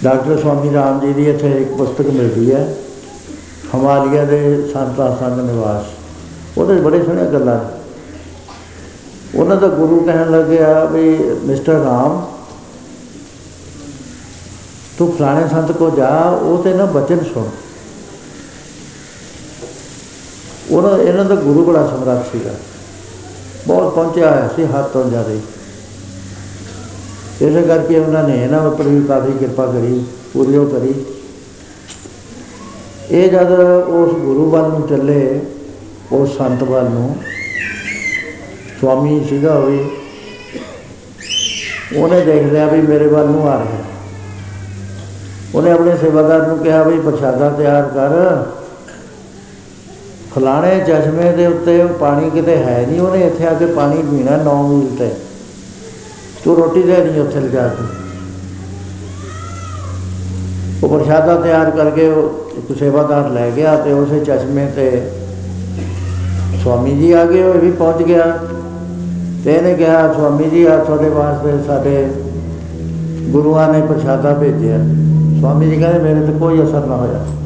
ਡਾਕਟਰ 0.04 0.38
ਸਵਾਮੀ 0.42 0.74
ਰਾਮ 0.74 1.00
ਜੀ 1.00 1.12
ਦੀ 1.12 1.30
ਇੱਥੇ 1.30 1.62
ਇੱਕ 1.62 1.70
ਪੁਸਤਕ 1.72 2.06
ਮਿਲਦੀ 2.06 2.54
ਹੈ, 2.54 2.74
ਹਿਮਾਲਿਆ 3.74 4.24
ਦੇ 4.24 4.70
ਸੰਤਾਂ 4.72 5.16
ਸੰਗ 5.16 5.40
ਨਿਵਾਸ। 5.40 5.84
ਉਹਦੇ 6.58 6.74
ਬੜੇ 6.74 7.02
ਸੋਹਣੇ 7.04 7.24
ਗੱਲਾਂ 7.24 7.58
ਨੇ। 7.58 7.78
ਉਹਨਾਂ 9.34 9.56
ਦਾ 9.56 9.68
ਗੁਰੂ 9.68 10.00
ਕਹਿਣ 10.00 10.30
ਲੱਗਿਆ 10.30 10.84
ਵੀ, 10.84 11.18
ਮਿਸਟਰ 11.44 11.72
ਰਾਮ, 11.72 12.26
ਤੂੰ 14.98 15.12
ਫਲਾਣੇ 15.12 15.48
ਸੰਤ 15.48 15.72
ਕੋ 15.72 15.90
ਜਾ, 15.90 16.08
ਉਹ 16.24 16.62
ਤੇ 16.62 16.74
ਨਾ 16.74 16.84
ਬਚਨ 16.84 17.24
ਸੁਣ। 17.34 17.48
ਉਹਨਾਂ, 20.70 20.98
ਇਹਨਾਂ 20.98 21.24
ਦਾ 21.24 21.34
ਗੁਰੂ 21.34 21.64
ਬੜਾ 21.64 21.86
ਸਮਰੱਥ 21.86 22.32
ਸੀਗਾ। 22.32 22.50
ਬਹੁਤ 23.68 23.94
ਪਹੁੰਚਿਆ 23.94 24.30
ਹੋਇਆ 24.30 24.48
ਸੀ 24.56 24.64
ਹੱਥ 24.64 24.86
ਤੋਂ 24.86 25.04
ਜ਼ਿਆਦਾ 25.10 25.30
ਹੀ। 25.30 25.40
ਇਸੇ 27.40 27.62
ਕਰਕੇ 27.62 27.98
ਉਹਨਾਂ 27.98 28.22
ਨੇ 28.28 28.42
ਇਹਨਾਂ 28.44 28.60
ਉੱਪਰ 28.60 28.84
ਵੀ 28.84 29.00
ਕਾਫੀ 29.06 29.32
ਕਿਰਪਾ 29.32 29.66
ਕਰੀ 29.66 30.04
ਪੂਰੀ 30.32 30.56
ਉਹ 30.56 30.66
ਕਰੀ। 30.66 30.94
ਇਹ 33.10 33.28
ਜਦ 33.30 33.52
ਉਸ 33.52 34.12
ਗੁਰੂ 34.14 34.50
ਵੱਲ 34.50 34.68
ਨੂੰ 34.68 34.86
ਚੱਲੇ, 34.88 35.40
ਉਸ 36.12 36.36
ਸੰਤ 36.38 36.62
ਵੱਲ 36.62 36.84
ਨੂੰ, 36.84 37.16
ਸਵਾਮੀ 38.80 39.24
ਸੀਗਾ 39.28 39.54
ਹੋਈ 39.54 39.84
ਉਹਨੇ 41.96 42.24
ਦੇਖ 42.24 42.46
ਲਿਆ 42.46 42.66
ਵੀ 42.66 42.80
ਮੇਰੇ 42.82 43.06
ਵੱਲ 43.06 43.26
ਨੂੰ 43.26 43.48
ਆ 43.48 43.58
ਰਿਹਾ। 43.58 43.84
ਉਹਨੇ 45.54 45.70
ਆਪਣੇ 45.70 45.96
ਸੇਵਾਦਾਰ 45.96 46.46
ਨੂੰ 46.46 46.58
ਕਿਹਾ 46.58 46.82
ਵੀ 46.82 47.00
ਪ੍ਰਸ਼ਾਦਾ 47.00 47.50
ਤਿਆਰ 47.50 47.82
ਕਰ। 47.82 48.12
ਫਲਾਣੇ 50.34 50.80
ਚਸ਼ਮੇ 50.80 51.32
ਦੇ 51.32 51.46
ਉੱਤੇ 51.46 51.86
ਪਾਣੀ 52.00 52.30
ਕਿਤੇ 52.30 52.56
ਹੈ 52.56 52.86
ਨਹੀਂ, 52.88 53.00
ਉਹਨੇ 53.00 53.26
ਇੱਥੇ 53.26 53.46
ਆ 53.46 53.52
ਕੇ 53.52 53.66
ਪਾਣੀ 53.66 54.02
ਪੀਣਾ 54.02 54.36
9 54.36 54.62
ਮੀਲ 54.68 54.96
ਤੇ। 54.98 55.10
ਤੂੰ 56.44 56.56
ਰੋਟੀ 56.56 56.82
ਦੇ 56.82 56.96
ਨਹੀਂ 57.04 57.20
ਉੱਥੇ 57.20 57.40
ਲਿਜਾ 57.40 57.68
ਕੇ। 57.68 57.84
ਉਹ 60.82 60.88
ਪ੍ਰਸ਼ਾਦਾ 60.88 61.36
ਤਿਆਰ 61.36 61.70
ਕਰਕੇ 61.70 62.08
ਉਹ 62.08 62.50
ਇੱਕ 62.58 62.78
ਸੇਵਾਦਾਰ 62.78 63.30
ਲੈ 63.30 63.50
ਗਿਆ 63.50 63.76
ਤੇ 63.76 63.92
ਉਸੇ 63.92 64.20
ਚਸ਼ਮੇ 64.20 64.66
ਤੇ 64.66 65.10
ਸਵਾਮੀ 66.62 66.98
ਜੀ 66.98 67.12
ਆ 67.12 67.24
ਗਏ, 67.24 67.42
ਉਹ 67.42 67.54
ਵੀ 67.54 67.70
ਪਹੁੰਚ 67.70 68.02
ਗਿਆ। 68.02 68.38
ਤੇ 69.44 69.54
ਇਹਨੇ 69.54 69.74
ਕਿਹਾ, 69.74 70.12
ਸਵਾਮੀ 70.12 70.44
ਜੀ 70.44 70.64
ਆ 70.64 70.76
ਤੁਹਾਡੇ 70.76 71.08
ਵਾਸਤੇ 71.08 71.52
ਸਾਡੇ 71.66 72.08
ਗੁਰੂਆਂ 73.30 73.72
ਨੇ 73.72 73.86
ਪ੍ਰਸ਼ਾਦਾ 73.86 74.34
ਭੇਜਿਆ। 74.34 74.78
ਸਵਾਮੀ 75.40 75.70
ਜੀ 75.70 75.76
ਕਹਿੰਦੇ, 75.76 75.98
ਮੇਰੇ 75.98 76.26
ਤੇ 76.26 76.38
ਕੋਈ 76.38 76.62
ਅਸਰ 76.62 76.86
ਨਾ 76.86 76.96
ਹੋਇਆ। 76.96 77.37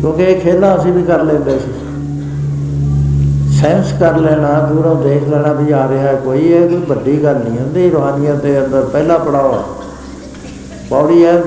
ਕਿਉਂਕਿ 0.00 0.22
ਇਹ 0.22 0.40
ਖੇਲਾ 0.40 0.76
ਅਸੀਂ 0.76 0.92
ਵੀ 0.92 1.02
ਕਰ 1.02 1.22
ਲੈਂਦੇ 1.22 1.58
ਸੀ। 1.58 1.72
ਸੈਂਸ 3.60 3.92
ਕਰ 4.00 4.16
ਲੈਣਾ, 4.16 4.60
ਦੂਰੋਂ 4.60 5.02
ਦੇਖ 5.02 5.28
ਲੈਣਾ 5.28 5.52
ਵੀ 5.52 5.72
ਆ 5.72 5.88
ਰਿਹਾ 5.88 6.12
ਕੋਈ, 6.12 6.40
ਇਹ 6.40 6.68
ਕੋਈ 6.68 6.76
ਵੱਡੀ 6.76 7.22
ਗੱਲ 7.22 7.38
ਨਹੀਂ। 7.38 7.58
ਹੁੰਦੀ 7.58 7.90
ਰੋਹਾਨੀਅਤ 7.90 8.36
ਦੇ 8.36 8.64
ਅੰਦਰ 8.64 8.80
ਪਹਿਲਾ 8.80 9.18
ਪੜਾਅ 9.18 9.52
ਹੈ 9.52 9.62
ਪੌੜੀ 10.90 11.24
ਹੈ 11.24 11.42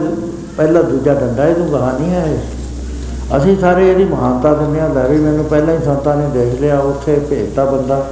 ਪਹਿਲਾ 0.58 0.82
ਦੂਜਾ 0.82 1.14
ਡੰਡਾ 1.14 1.46
ਇਹ 1.46 1.56
ਤੋਂ 1.56 1.68
ਕਹਾਣੀ 1.68 2.10
ਹੈ 2.10 2.26
ਇਹ। 2.26 3.38
ਅਸੀਂ 3.38 3.58
ਸਾਰੇ 3.58 3.92
ਇਹਦੀ 3.92 4.04
ਮਹਾਨਤਾ 4.04 4.54
ਦਿੰਦੇ 4.54 4.80
ਹਾਂ, 4.80 4.90
ਲੈ 4.90 5.08
ਵੀ 5.08 5.18
ਮੈਨੂੰ 5.18 5.46
ਪਹਿਲਾਂ 5.46 5.74
ਹੀ 5.74 5.80
ਸੰਤਾਂ 5.86 6.16
ਨੇ 6.16 6.28
ਦੇਖ 6.28 6.62
ਲਿਆ, 6.62 6.80
ਉੱਥੇ 6.80 7.22
ਭੇਜਤਾ 7.30 7.66
ਬੰਦਾ। 7.66 8.12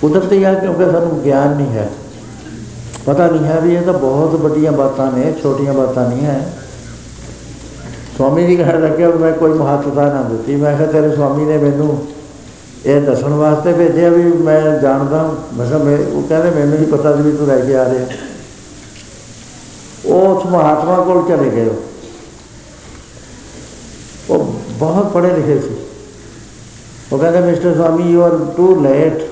ਕੁਦਰਤੀ 0.00 0.44
ਹੈ 0.44 0.54
ਕਿਉਂਕਿ 0.54 0.84
ਸਾਨੂੰ 0.84 1.20
ਗਿਆਨ 1.24 1.56
ਨਹੀਂ 1.56 1.72
ਹੈ। 1.72 1.88
ਪਤਾ 3.06 3.26
ਨਹੀਂ 3.26 3.44
ਹੈ 3.44 3.60
ਵੀ 3.60 3.74
ਇਹ 3.74 3.82
ਤਾਂ 3.82 3.92
ਬਹੁਤ 3.92 4.34
ਵੱਡੀਆਂ 4.34 4.72
ਬਾਤਾਂ 4.72 5.12
ਨੇ 5.12 5.34
ਛੋਟੀਆਂ 5.42 5.74
ਬਾਤਾਂ 5.74 6.08
ਨਹੀਂ 6.08 6.24
ਹੈ। 6.26 6.52
ਸਵਾਮੀ 8.16 8.46
ਜੀ 8.46 8.56
ਕਹਿਣ 8.56 8.82
ਲੱਗੇ 8.82 9.06
ਵੀ 9.06 9.18
ਮੈਂ 9.18 9.32
ਕੋਈ 9.32 9.52
ਮਹੱਤਤਾ 9.52 10.12
ਨਾ 10.12 10.22
ਦਿੱਤੀ। 10.22 10.56
ਮੈਂ 10.56 10.76
ਕਿਹਾ, 10.76 10.92
ਤੇਰੇ 10.92 11.16
ਸਵਾਮੀ 11.16 11.44
ਨੇ 11.44 11.58
ਮੈਨੂੰ 11.58 12.06
ਇਹ 12.86 13.00
ਦੱਸਣ 13.00 13.28
ਵਾਸਤੇ 13.28 13.72
ਭੇਜਿਆ 13.72 14.08
ਵੀ 14.08 14.22
ਮੈਂ 14.22 14.78
ਜਾਣਦਾ 14.78 15.34
ਮੈਂ 15.56 15.66
ਕਿਹਾ, 15.66 15.78
ਮੈਂ 15.78 15.98
ਉਹ 15.98 16.22
ਕਹਿੰਦੇ, 16.22 16.50
ਮੈਨੂੰ 16.50 16.78
ਨਹੀਂ 16.78 16.88
ਪਤਾ 16.88 17.16
ਸੀ 17.16 17.22
ਵੀ 17.22 17.32
ਤੂੰ 17.32 17.46
ਲੈ 17.46 17.58
ਕੇ 17.58 17.76
ਆ 17.76 17.84
ਰਿਹਾ 17.84 18.06
ਉਹ 20.06 20.36
ਉਸ 20.36 20.46
ਮਹਾਤਮਾ 20.46 20.96
ਕੋਲ 20.96 21.22
ਚਲੇ 21.28 21.50
ਗਏ। 21.50 21.70
ਉਹ 24.30 24.54
ਬਹੁਤ 24.70 25.12
ਪੜ੍ਹੇ 25.12 25.32
ਲਿਖੇ 25.32 25.60
ਸੀ। 25.60 25.74
ਉਹ 27.12 27.18
ਕਹਿੰਦੇ, 27.18 27.40
mister 27.40 27.74
Swami 27.74 28.10
you 28.12 28.22
are 28.22 28.38
too 28.56 28.80
late 28.80 29.22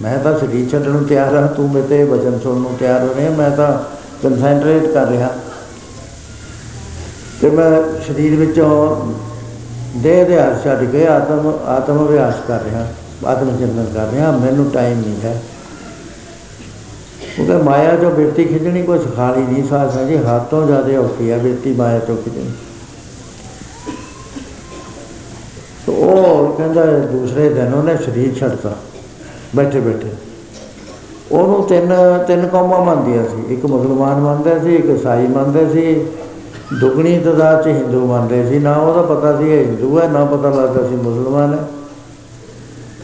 ਮੈਂ 0.00 0.18
ਤਾਂ 0.18 0.38
ਸਰੀਰ 0.38 0.68
ਛੱਡਣ 0.68 0.90
ਨੂੰ 0.90 1.04
ਤਿਆਰ 1.04 1.36
ਹਾਂ। 1.36 1.48
ਤੂੰ 1.48 1.70
ਮੇਰੇ 1.70 1.86
ਤੇ 1.86 2.04
ਵਚਨ 2.04 2.38
ਸੁਣਨ 2.38 2.60
ਨੂੰ 2.60 2.76
ਤਿਆਰ 2.80 3.02
ਹੋ। 3.02 3.08
ਰਿਹਾ 3.16 3.30
ਮੈਂ 3.30 3.50
ਤਾਂ 3.50 3.78
ਕਨਸੈਂਟਰੇਟ 4.22 4.86
ਕਰ 4.86 5.06
ਰਿਹਾ। 5.06 5.28
ਤੇ 7.42 7.50
ਮੈਂ 7.50 7.70
ਸਰੀਰ 8.06 8.34
ਵਿੱਚੋਂ 8.36 8.70
ਦੇਹ 9.96 10.24
ਦੇ 10.26 10.40
ਹਰ 10.40 10.56
ਛੱਡ 10.64 10.84
ਕੇ 10.84 11.06
ਆਤਮ 11.06 11.52
ਆਤਮ 11.66 12.04
ਅਭਿਆਸ 12.06 12.34
ਕਰ 12.48 12.62
ਰਿਹਾ, 12.62 12.86
ਆਤਮ 13.26 13.56
ਚਿੰਤਨ 13.58 13.86
ਕਰ 13.94 14.08
ਰਿਹਾ, 14.12 14.30
ਮੈਨੂੰ 14.30 14.70
ਟਾਈਮ 14.70 14.98
ਨਹੀਂ 14.98 15.20
ਹੈ। 15.24 15.40
ਉਹਦਾ 17.40 17.58
ਮਾਇਆ 17.58 17.94
ਜੋ 17.96 18.10
ਬਿਰਤੀ 18.10 18.44
ਖਿੱਚਣੀ 18.44 18.82
ਕੋਈ 18.82 18.98
ਸਿਖਾਲੀ 18.98 19.42
ਨਹੀਂ 19.42 19.62
ਸਾਧ 19.68 19.90
ਸੰਗ 19.90 20.08
ਜੀ 20.08 20.16
ਹੱਥੋਂ 20.16 20.66
ਜ਼ਿਆਦਾ 20.66 20.98
ਔਖੀ 21.00 21.30
ਹੈ 21.30 21.38
ਬਿਰਤੀ 21.38 21.72
ਮਾਇਆ 21.72 21.98
ਤੋਂ 21.98 22.16
ਖਿੱਚਣੀ। 22.16 22.50
ਤੋ 25.86 25.92
ਉਹ 25.92 26.52
ਕਹਿੰਦਾ 26.56 26.84
ਦੂਸਰੇ 27.12 27.48
ਦਿਨ 27.48 27.74
ਉਹਨੇ 27.74 27.96
ਸਰੀਰ 27.96 28.34
ਛੱਡਤਾ, 28.34 28.74
ਬੈਠੇ 29.56 29.80
ਬੈਠੇ। 29.80 30.10
ਉਹਨੂੰ 31.32 31.62
ਤਿੰਨ 31.66 31.94
ਤਿੰਨ 32.26 32.46
ਕੌਮਾਂ 32.46 32.84
ਮੰਨਦੀਆਂ 32.84 33.24
ਸੀ, 33.24 33.54
ਇੱਕ 33.54 33.66
ਮੁਸਲਮਾਨ 33.66 34.20
ਮੰਨਦੇ 34.20 34.58
ਸੀ, 34.60 34.74
ਇੱਕ 34.76 34.86
ਈਸਾਈ 34.90 35.26
ਮੰਨਦੇ 35.26 35.68
ਸੀ। 35.72 36.06
ਦੁਗਣੀ 36.74 37.18
ਤਦਾਦ 37.18 37.64
ਚ 37.64 37.66
ਹਿੰਦੂ 37.66 38.06
ਮੰਨਦੇ 38.06 38.48
ਸੀ, 38.48 38.58
ਨਾ 38.58 38.76
ਉਹਦਾ 38.76 39.14
ਪਤਾ 39.14 39.38
ਸੀ 39.38 39.50
ਇਹ 39.50 39.66
ਹਿੰਦੂ 39.66 40.00
ਹੈ, 40.00 40.08
ਨਾ 40.08 40.24
ਪਤਾ 40.24 40.48
ਲੱਗਦਾ 40.48 40.88
ਸੀ 40.88 40.94
ਮੁਸਲਮਾਨ 40.94 41.54
ਹੈ। 41.54 41.68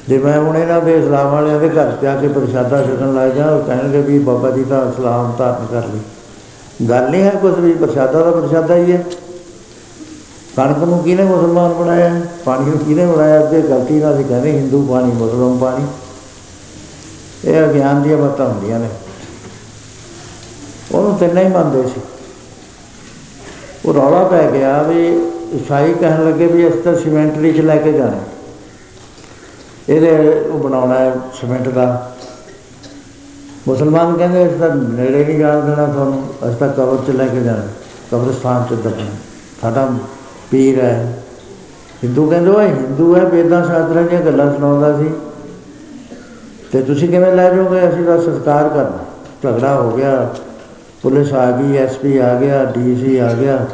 ਜੇ 0.08 0.18
ਮੈਂ 0.18 0.40
ਹੁਣ 0.40 0.56
ਇਹਨਾਂ 0.56 0.80
ਦੇ 0.80 0.98
ਇਸਲਾਮ 0.98 1.32
ਵਾਲਿਆਂ 1.32 1.60
ਦੇ 1.60 1.68
ਘਰ 1.68 1.96
ਜਾ 2.02 2.16
ਕੇ 2.16 2.28
ਪ੍ਰਸ਼ਾਦਾ 2.28 2.82
ਛਕਣ 2.82 3.14
ਲੱਗ 3.14 3.30
ਜਾ, 3.30 3.46
ਉਹ 3.46 3.64
ਕਹਿਣਗੇ 3.64 4.00
ਵੀ 4.00 4.18
ਬਾਬਾ 4.18 4.50
ਜੀ 4.50 4.64
ਤਾਂ 4.64 4.92
ਇਸਲਾਮ 4.92 5.32
ਧਾਰਨ 5.38 5.66
ਕਰ 5.70 5.88
ਲਈ। 5.88 6.00
ਗੱਲ 6.88 7.10
ਨਹੀਂ 7.10 7.22
ਹੈ 7.22 7.30
ਕੁਝ 7.30 7.60
ਵੀ, 7.60 7.72
ਪ੍ਰਸ਼ਾਦਾ 7.72 8.24
ਦਾ 8.24 8.30
ਪ੍ਰਸ਼ਾਦਾ 8.30 8.76
ਹੀ 8.76 8.92
ਹੈ। 8.92 9.04
ਕਣਕ 10.56 10.78
ਨੂੰ 10.78 10.98
ਕਿਹਨੇ 10.98 11.22
ਮੁਸਲਮਾਨ 11.22 11.72
ਬਣਾਇਆ? 11.72 12.08
ਹੈ? 12.08 12.22
ਪਾਣੀ 12.44 12.64
ਨੂੰ 12.64 12.78
ਕਿਹਨੇ 12.78 13.06
ਬਣਾਇਆ? 13.06 13.46
ਤੇ 13.46 13.62
ਗਲਤੀ 13.62 13.94
ਨਾਲ 13.94 14.14
ਅਸੀਂ 14.14 14.24
ਕਹਿੰਦੇ 14.24 14.52
ਹਿੰਦੂ 14.52 14.86
ਪਾਣੀ 14.86 15.10
ਮੁਸਲਮਾਨ 15.10 15.58
ਪਾਣੀ। 15.58 15.86
ਇਹ 17.44 17.64
ਅਗਿਆਨ 17.64 18.02
ਦੀਆਂ 18.02 18.18
ਬਾਤਾਂ 18.18 18.46
ਹੁੰਦੀਆਂ 18.46 18.80
ਨੇ। 18.80 18.88
ਉਹਨੂੰ 20.92 21.18
ਤਿੰਨੇ 21.18 21.44
ਹੀ 21.44 21.48
ਮੰਨਦੇ 21.48 21.82
ਸੀ। 21.82 22.00
ਉਹ 22.00 22.13
ਰੌਲਾ 23.94 24.24
ਪੈ 24.24 24.50
ਗਿਆ 24.52 24.82
ਵੀ 24.82 25.06
ਈਸਾਈ 25.54 25.94
ਕਹਿਣ 25.94 26.24
ਲੱਗੇ 26.24 26.46
ਵੀ 26.46 26.66
ਇਸ 26.66 26.74
ਤਾਂ 26.74 26.94
ਸਿਮੈਂਟਰੀ 26.94 27.52
ਚ 27.52 27.60
ਲੈ 27.60 27.76
ਕੇ 27.76 27.92
ਜਾਣਾ। 27.92 28.20
ਇਹਦੇ 29.88 30.40
ਉਹ 30.52 30.58
ਬਣਾਉਣਾ 30.58 30.94
ਹੈ 30.94 31.14
ਸਿਮੈਂਟ 31.40 31.68
ਦਾ। 31.68 32.16
ਮੁਸਲਮਾਨ 33.68 34.16
ਕਹਿੰਦੇ 34.16 34.42
ਇਸ 34.42 34.60
ਤਾਂ 34.60 34.76
ਨੇੜੇ 34.76 35.24
ਨਹੀਂ 35.24 35.38
ਜਾਣ 35.38 35.60
ਦੇਣਾ 35.60 35.86
ਤੁਹਾਨੂੰ, 35.86 36.34
ਅਸੀਂ 36.46 36.56
ਤਾਂ 36.56 36.68
ਕਬਰ 36.68 36.96
ਚ 36.96 37.16
ਲੈ 37.16 37.26
ਕੇ 37.26 37.40
ਜਾਣਾ, 37.40 37.62
ਕਬਰਸਤਾਨ 38.12 38.64
ਚ 38.70 38.78
ਦਫਨ 38.78 39.06
ਸਾਡਾ 39.62 39.88
ਪੀਰ 40.50 40.80
ਹੈ। 40.80 41.22
ਹਿੰਦੂ 42.04 42.30
ਕਹਿੰਦੇ 42.30 42.50
ਉਹ 42.50 42.60
ਹਿੰਦੂ 42.60 43.16
ਹੈ, 43.16 43.24
ਵੇਦਾਂ 43.24 43.64
ਸ਼ਾਸਤਰਾਂ 43.64 44.02
ਦੀਆਂ 44.02 44.20
ਗੱਲਾਂ 44.20 44.54
ਸੁਣਾਉਂਦਾ 44.54 44.98
ਸੀ। 44.98 45.10
ਤੇ 46.72 46.82
ਤੁਸੀਂ 46.82 47.08
ਕਿਵੇਂ 47.08 47.32
ਲੈ 47.32 47.54
ਜਾਓਗੇ? 47.54 47.88
ਅਸੀਂ 47.88 48.04
ਤਾਂ 48.04 48.22
ਸੰਸਕਾਰ 48.22 48.68
ਕਰਨਾ। 48.68 48.98
ਝਗੜਾ 49.42 49.74
ਹੋ 49.74 49.90
ਗਿਆ। 49.90 50.34
ਪੁਲਿਸ 51.02 51.32
ਆ 51.32 51.50
ਗਈ 51.50 51.76
ਐਸਪੀ 51.76 52.18
ਆ 52.18 52.34
ਗਿਆ 52.34 52.64
ਡੀਸੀ 52.64 53.16
ਆ 53.16 53.32
ਗਿਆ। 53.32 53.66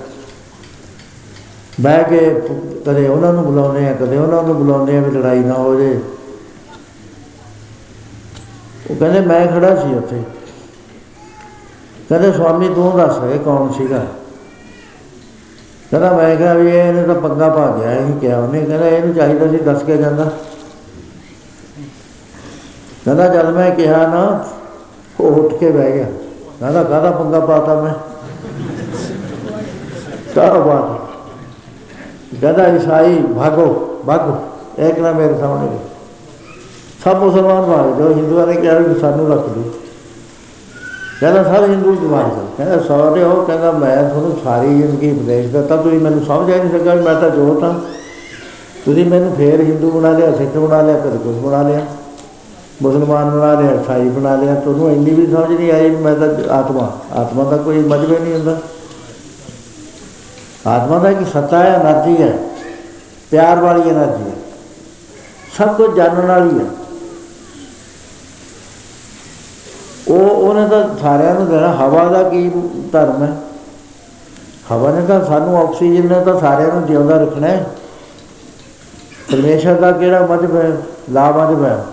ਬਹਿ 1.80 2.04
ਕੇ 2.04 2.42
ਕਦੇ 2.86 3.08
ਉਹਨਾਂ 3.08 3.32
ਨੂੰ 3.32 3.44
ਬੁਲਾਉਂਦੇ 3.44 3.88
ਆ, 3.88 3.92
ਕਦੇ 3.92 4.16
ਉਹਨਾਂ 4.16 4.42
ਨੂੰ 4.42 4.56
ਬੁਲਾਉਂਦੇ 4.56 4.98
ਆ 4.98 5.00
ਵੀ 5.00 5.10
ਲੜਾਈ 5.10 5.38
ਨਾ 5.38 5.54
ਹੋ 5.54 5.80
ਜੇ। 5.80 6.00
ਉਹ 8.90 8.96
ਕਹਿੰਦੇ, 8.96 9.20
ਮੈਂ 9.20 9.46
ਖੜਾ 9.46 9.76
ਸੀ 9.76 9.94
ਉੱਥੇ। 9.94 10.22
ਕਹਿੰਦੇ, 12.08 12.32
ਸਵਾਮੀ, 12.32 12.68
ਤੂੰ 12.68 12.96
ਦੱਸ 12.96 13.16
ਇਹ 13.34 13.38
ਕੌਣ 13.38 13.72
ਸੀਗਾ? 13.72 14.06
ਕਹਿੰਦਾ, 15.90 16.12
ਮੈਂ 16.12 16.36
ਕਿਹਾ 16.36 16.54
ਵੀ 16.54 16.70
ਇਹਨੇ 16.70 17.02
ਤਾਂ 17.02 17.14
ਪੰਗਾ 17.14 17.48
ਪਾ 17.48 17.76
ਗਿਆ 17.76 17.92
ਇਹ 17.92 18.12
ਕਿਹਾ 18.20 18.38
ਉਹਨੇ। 18.38 18.64
ਕਹਿੰਦਾ, 18.64 18.88
ਇਹਨੂੰ 18.88 19.14
ਚਾਹੀਦਾ 19.14 19.48
ਸੀ 19.48 19.56
ਦੱਸ 19.56 19.82
ਕੇ 19.82 19.96
ਜਾਂਦਾ। 19.96 20.24
ਕਹਿੰਦਾ, 23.04 23.26
ਜਦ 23.26 23.50
ਮੈਂ 23.50 23.70
ਕਿਹਾ 23.70 24.06
ਨਾ, 24.06 24.48
ਉਹ 25.20 25.30
ਉੱਠ 25.30 25.54
ਕੇ 25.54 25.70
ਬਹਿ 25.70 25.92
ਗਿਆ। 25.92 26.06
ਕਹਿੰਦਾ, 26.60 26.84
ਕਾਹਦਾ 26.84 27.10
ਪੰਗਾ 27.10 27.40
ਪਾਤਾ 27.40 27.82
ਮੈਂ? 27.82 27.94
ਕਾਹਦਾ 30.34 30.60
ਬਾਤ 30.60 30.99
ਕਹਿੰਦਾ 32.40 32.66
ਈਸਾਈ 32.68 33.16
ਭਾਗੋ 33.36 33.66
ਭਾਗੋ 34.06 34.36
ਇੱਕ 34.80 34.98
ਨਾ 34.98 35.12
ਮੇਰੇ 35.12 35.34
ਸਾਹਮਣੇ 35.38 35.78
ਸਭ 37.04 37.22
ਮੁਸਲਮਾਨ 37.22 37.62
ਭਾਗ 37.64 37.98
ਜੋ 37.98 38.08
ਹਿੰਦੂਆਂ 38.10 38.46
ਨੇ 38.46 38.54
ਕਿਹਾ 38.54 38.78
ਵੀ 38.78 38.98
ਸਾਨੂੰ 39.00 39.30
ਰੱਖ 39.30 39.48
ਦਿਓ 39.48 39.62
ਕਹਿੰਦਾ 41.20 41.42
ਸਾਰੇ 41.42 41.66
ਹਿੰਦੂ 41.66 41.94
ਜਵਾਨ 41.96 42.28
ਸਨ 42.30 42.46
ਕਹਿੰਦਾ 42.56 42.78
ਸਾਰੇ 42.80 43.22
ਉਹ 43.22 43.44
ਕਹਿੰਦਾ 43.46 43.70
ਮੈਂ 43.72 43.96
ਤੁਹਾਨੂੰ 44.02 44.36
ਸਾਰੀ 44.44 44.74
ਜ਼ਿੰਦਗੀ 44.76 45.10
ਉਪਦੇਸ਼ 45.10 45.46
ਦਿੱਤਾ 45.46 45.76
ਤੁਸੀਂ 45.76 45.98
ਮੈਨੂੰ 46.00 46.24
ਸਮਝ 46.24 46.50
ਆ 46.50 46.56
ਨਹੀਂ 46.56 46.70
ਸਕਿਆ 46.70 46.94
ਵੀ 46.94 47.02
ਮੈਂ 47.02 47.14
ਤਾਂ 47.14 47.30
ਜੋਤ 47.30 47.62
ਹਾਂ 47.64 47.74
ਤੁਸੀਂ 48.84 49.04
ਮੈਨੂੰ 49.06 49.32
ਫੇਰ 49.32 49.60
ਹਿੰਦੂ 49.60 49.90
ਬਣਾ 49.90 50.10
ਲਿਆ 50.10 50.30
ਸਿੱਖ 50.36 50.56
ਬਣਾ 50.56 50.80
ਲਿਆ 50.82 50.98
ਕਦੇ 50.98 51.18
ਕੁਝ 51.18 51.34
ਬਣਾ 51.36 51.62
ਲਿਆ 51.62 51.80
ਮੁਸਲਮਾਨ 52.82 53.30
ਬਣਾ 53.30 53.52
ਲਿਆ 53.54 53.72
ਈਸਾਈ 53.72 54.08
ਬਣਾ 54.08 54.34
ਲਿਆ 54.36 54.54
ਤੁਹਾਨੂੰ 54.54 54.90
ਇੰਨੀ 54.92 55.10
ਵੀ 55.10 55.26
ਸਮਝ 55.26 55.50
ਨਹੀਂ 55.50 55.70
ਆਈ 55.72 55.88
ਵੀ 55.90 55.96
ਮੈਂ 55.96 56.14
ਤਾਂ 56.14 56.28
ਆਤਮਾ 56.58 56.90
ਆਤਮਾ 57.14 57.44
ਦਾ 57.44 57.56
ਕੋਈ 57.56 57.82
ਮਜਬੇ 57.84 58.18
ਨਹੀਂ 58.18 58.34
ਹੁੰਦਾ 58.34 58.56
ਆਤਮਾ 60.66 60.98
ਦਾ 60.98 61.12
ਕੀ 61.12 61.24
ਸੱਤਾ 61.24 61.58
ਹੈ 61.58 61.76
એનર્ਜੀ 61.76 62.22
ਹੈ, 62.22 62.38
ਪਿਆਰ 63.30 63.58
ਵਾਲੀ 63.58 63.80
એનર્ਜੀ 63.80 64.30
ਹੈ। 64.30 64.36
ਸਭ 65.58 65.76
ਕੁਝ 65.76 65.96
ਜਾਣਨ 65.96 66.26
ਵਾਲੀ 66.26 66.58
ਹੈ। 66.58 66.64
ਉਹ, 70.08 70.30
ਉਹਨੇ 70.30 70.68
ਤਾਂ 70.68 70.98
ਸਾਰਿਆਂ 70.98 71.34
ਨੂੰ 71.34 71.50
ਦੇਣਾ, 71.50 71.72
ਹਵਾ 71.72 72.04
ਦਾ 72.04 72.22
ਕੀ 72.22 72.50
ਧਰਮ 72.92 73.22
ਹੈ? 73.22 73.36
ਹਵਾ 74.72 74.90
ਨੇ 74.92 75.06
ਤਾਂ 75.06 75.24
ਸਾਨੂੰ 75.24 75.56
ਆਕਸੀਜਨ 75.56 76.08
ਨੇ 76.08 76.24
ਤਾਂ 76.24 76.40
ਸਾਰਿਆਂ 76.40 76.68
ਨੂੰ 76.68 76.86
ਜਿਉਂਦਾ 76.86 77.20
ਰੱਖਣਾ 77.20 77.46
ਹੈ। 77.46 77.66
ਪਰਮੇਸ਼ਰ 79.32 79.74
ਦਾ 79.74 79.92
ਕਿਹੜਾ 79.92 80.26
ਮਤਲਬ 80.26 80.56
ਹੈ 80.56 80.76
ਲਾਭ 81.10 81.36
ਮਤਲਬ 81.36 81.64
ਹੈ 81.64 81.84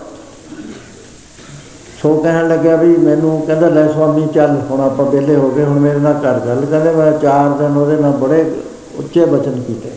ਸੋ 2.01 2.13
ਕਹਿਣ 2.16 2.48
ਲੱਗਿਆ 2.48 2.75
ਵੀ 2.75 2.96
ਮੈਨੂੰ 2.98 3.42
ਕਹਿੰਦਾ 3.48 3.70
ਲੈ 3.70 3.88
ਸਵਾਮੀ 3.88 4.27
ਚੱਲ, 4.27 4.62
ਹੁਣ 4.72 4.82
ਆਪਾਂ 4.82 5.06
ਵਿਹਲੇ 5.06 5.36
ਹੋ 5.36 5.50
ਗਏ, 5.51 5.63
ਹੁਣ 5.63 5.80
ਮੇਰੇ 5.80 6.00
ਨਾਲ 6.00 6.13
ਘਰ 6.13 6.39
ਗੱਲ 6.39 6.66
ਕਹਿੰਦੇ 6.66 6.92
ਮੈਂ 6.92 7.12
ਚਾਰ 7.12 7.50
ਦਿਨ 7.50 7.77
ਉਹਦੇ 7.77 7.98
ਨਾਲ 7.98 8.12
ਬੜੇ 8.12 8.56
ਉੱਚੇ 8.96 9.25
ਬਚਨ 9.25 9.62
ਕੀਤੇ। 9.62 9.89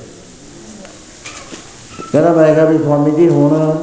ਕਹਿੰਦਾ 2.12 2.32
ਮੈਂ 2.32 2.54
ਕਿਹਾ 2.54 2.64
ਵੀ 2.64 2.78
ਸਵਾਮੀ 2.78 3.10
ਜੀ, 3.10 3.28
ਹੁਣ 3.28 3.76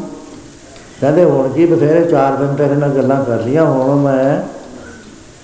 ਕਹਿੰਦੇ 1.01 1.24
ਹੁਣ 1.24 1.50
ਕੀ 1.50 1.65
ਬਥੇਰੇ 1.65 2.03
ਚਾਰ 2.05 2.36
ਦਿਨ 2.36 2.55
ਤੇਰੇ 2.55 2.75
ਨਾਲ 2.75 2.89
ਗੱਲਾਂ 2.89 3.24
ਕਰ 3.24 3.39
ਲੀਆਂ 3.39 3.65
ਹੁਣ 3.65 3.95
ਮੈਂ 3.95 4.41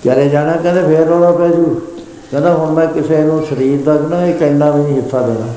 ਚਲੇ 0.06 0.30
ਜਾਣਾ, 0.30 0.51
ਕਹਿੰਦੇ 0.51 0.82
ਫੇਰ 0.84 1.08
ਰੋਣਾ 1.08 1.32
ਪੈ 1.32 1.48
ਜੂ। 1.48 1.82
ਕਹਿੰਦਾ 2.32 2.53
ਹੁਣ 2.53 2.72
ਮੈਂ 2.72 2.88
ਕਿਸੇ 2.88 3.24
ਨੂੰ 3.24 3.46
ਸਰੀਰ 3.46 3.82
ਦਾ 3.84 3.94
ਨਾ 4.10 4.25
ਇੱਕ 4.25 4.42
ਇੰਨਾ 4.42 4.72
ਵੀ 4.72 4.84
ਨਹੀਂ 4.84 5.01
ਹਿੱਸਾ 5.01 5.22
ਦੇਣਾ। 5.22 5.53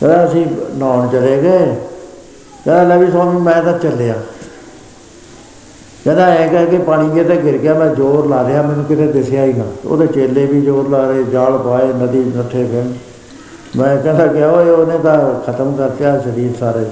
ਕਹਿੰਦਾ 0.00 0.24
ਅਸੀਂ 0.26 0.46
ਨਹਾਉਣ 0.76 1.08
ਚਲੇ 1.08 1.42
ਗਏ। 1.42 1.76
ਕਹਿੰਦਾ 2.64 2.82
ਲੈ 2.82 2.96
ਵੀ 2.96 3.10
ਸਵਾਮੀ 3.10 3.40
ਮੈਂ 3.40 3.62
ਤਾਂ 3.62 3.78
ਚੱਲਿਆ। 3.78 4.14
ਕਹਿੰਦਾ 6.06 6.26
ਐ 6.26 6.46
ਕਹਿ 6.46 6.66
ਕੇ 6.66 6.78
ਪਾਣੀ 6.78 7.08
ਦੇ 7.08 7.24
ਤੇ 7.24 7.36
ਗਿਰ 7.36 7.58
ਗਿਆ, 7.58 7.74
ਮੈਂ 7.74 7.94
ਜ਼ੋਰ 7.94 8.26
ਲਾ 8.26 8.48
ਰਿਹਾ, 8.48 8.62
ਮੈਨੂੰ 8.62 8.84
ਕਿਤੇ 8.84 9.06
ਦਿਸਿਆ 9.06 9.44
ਹੀ 9.44 9.52
ਨਾ। 9.52 9.64
ਉਹਦੇ 9.84 10.06
ਚੇਲੇ 10.06 10.46
ਵੀ 10.46 10.60
ਜ਼ੋਰ 10.60 10.88
ਲਾ 10.88 11.06
ਰਹੇ, 11.08 11.24
ਜਾਲ 11.24 11.58
ਪਾਏ 11.58 11.86
ਨਦੀ 11.86 12.32
ਨੱਠੇ 12.36 12.64
ਫਿਰ 12.64 12.82
ਮੈਂ 13.76 13.96
ਕਹਿੰਦਾ 13.96 14.26
ਕਿ 14.26 14.42
ਓਏ, 14.42 14.70
ਉਹਨੇ 14.70 14.98
ਤਾਂ 14.98 15.52
ਖਤਮ 15.52 15.76
ਕਰਤਿਆ 15.76 16.18
ਸਰੀਰ 16.18 16.50
ਸਾਰੇ। 16.60 16.84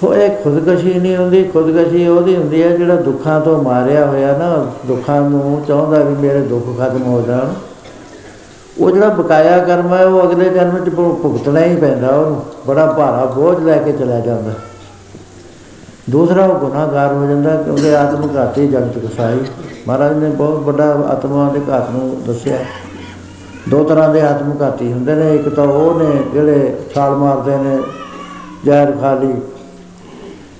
ਸੋ 0.00 0.14
ਇਹ 0.14 0.30
ਖੁਦਕਸ਼ੀ 0.44 0.94
ਨਹੀਂ 0.94 1.16
ਹੁੰਦੀ, 1.16 1.44
ਖੁਦਕਸ਼ੀ 1.44 2.08
ਉਹਦੀ 2.08 2.36
ਹੁੰਦੀ 2.36 2.62
ਹੈ, 2.62 2.68
ਜਿਹੜਾ 2.68 2.96
ਦੁੱਖਾਂ 2.96 3.40
ਤੋਂ 3.40 3.62
ਮਾਰਿਆ 3.62 4.06
ਹੋਇਆ 4.06 4.38
ਨਾ, 4.38 4.72
ਦੁੱਖਾਂ 4.86 5.30
ਨੂੰ 5.30 5.64
ਚਾਹੁੰਦਾ 5.68 5.98
ਵੀ 5.98 6.14
ਮੇਰੇ 6.14 6.40
ਦੁੱਖ 6.40 6.80
ਖਤਮ 6.80 7.02
ਹੋ 7.02 7.22
ਜਾਣ। 7.22 7.48
ਉਹ 8.78 8.90
ਜਿਹੜਾ 8.90 9.08
ਬਕਾਇਆ 9.08 9.58
ਕਰਮ 9.58 9.94
ਹੈ, 9.94 10.04
ਉਹ 10.04 10.22
ਅਗਲੇ 10.22 10.50
ਜਨਮ 10.50 10.84
ਚ 10.84 10.88
ਭੁ- 10.88 11.14
ਭੁਗਤਣਾ 11.14 11.60
ਹੀ 11.60 11.76
ਪੈਂਦਾ 11.76 12.08
ਉਹਨੂੰ। 12.08 12.42
ਬੜਾ 12.66 12.86
ਭਾਰਾ 12.86 13.24
ਬੋਝ 13.24 13.58
ਲੈ 13.58 13.76
ਕੇ 13.76 13.92
ਚਲਾ 13.92 14.20
ਜਾਂਦਾ। 14.20 14.50
ਦੂਸਰਾ 16.10 16.44
ਉਹ 16.44 16.58
ਗੁਨਾਹਗਾਰ 16.58 17.12
ਹੋ 17.12 17.26
ਜਾਂਦਾ 17.26 17.56
ਕਿਉਂਕਿ 17.56 17.96
ਆਤਮ 17.96 18.28
ਘਾਤੀ 18.36 18.68
ਜਗਤ 18.68 18.98
ਕਸਾਈ 18.98 19.38
ਮਹਾਰਾਜ 19.88 20.16
ਨੇ 20.16 20.28
ਬਹੁਤ 20.28 20.62
ਵੱਡਾ 20.62 20.84
ਆਤਮਾ 20.84 21.50
ਦੇ 21.50 21.60
ਘਾਤ 21.68 21.90
ਨੂੰ 21.90 22.22
ਦੱਸਿਆ। 22.26 22.58
ਦੋ 23.68 23.84
ਤਰ੍ਹਾਂ 23.84 24.08
ਦੇ 24.08 24.20
ਆਤਮਘਾਤੀ 24.20 24.92
ਹੁੰਦੇ 24.92 25.14
ਨੇ, 25.14 25.34
ਇੱਕ 25.34 25.48
ਤਾਂ 25.48 25.64
ਉਹ 25.64 26.00
ਨੇ 26.00 26.22
ਜਿਹੜੇ 26.32 26.78
ਛਾਲ 26.94 27.16
ਮਾਰਦੇ 27.16 27.56
ਨੇ, 27.56 27.78
ਜ਼ਹਿਰ 28.64 28.92
ਖਾ 28.92 29.14
ਲਈ। 29.14 29.34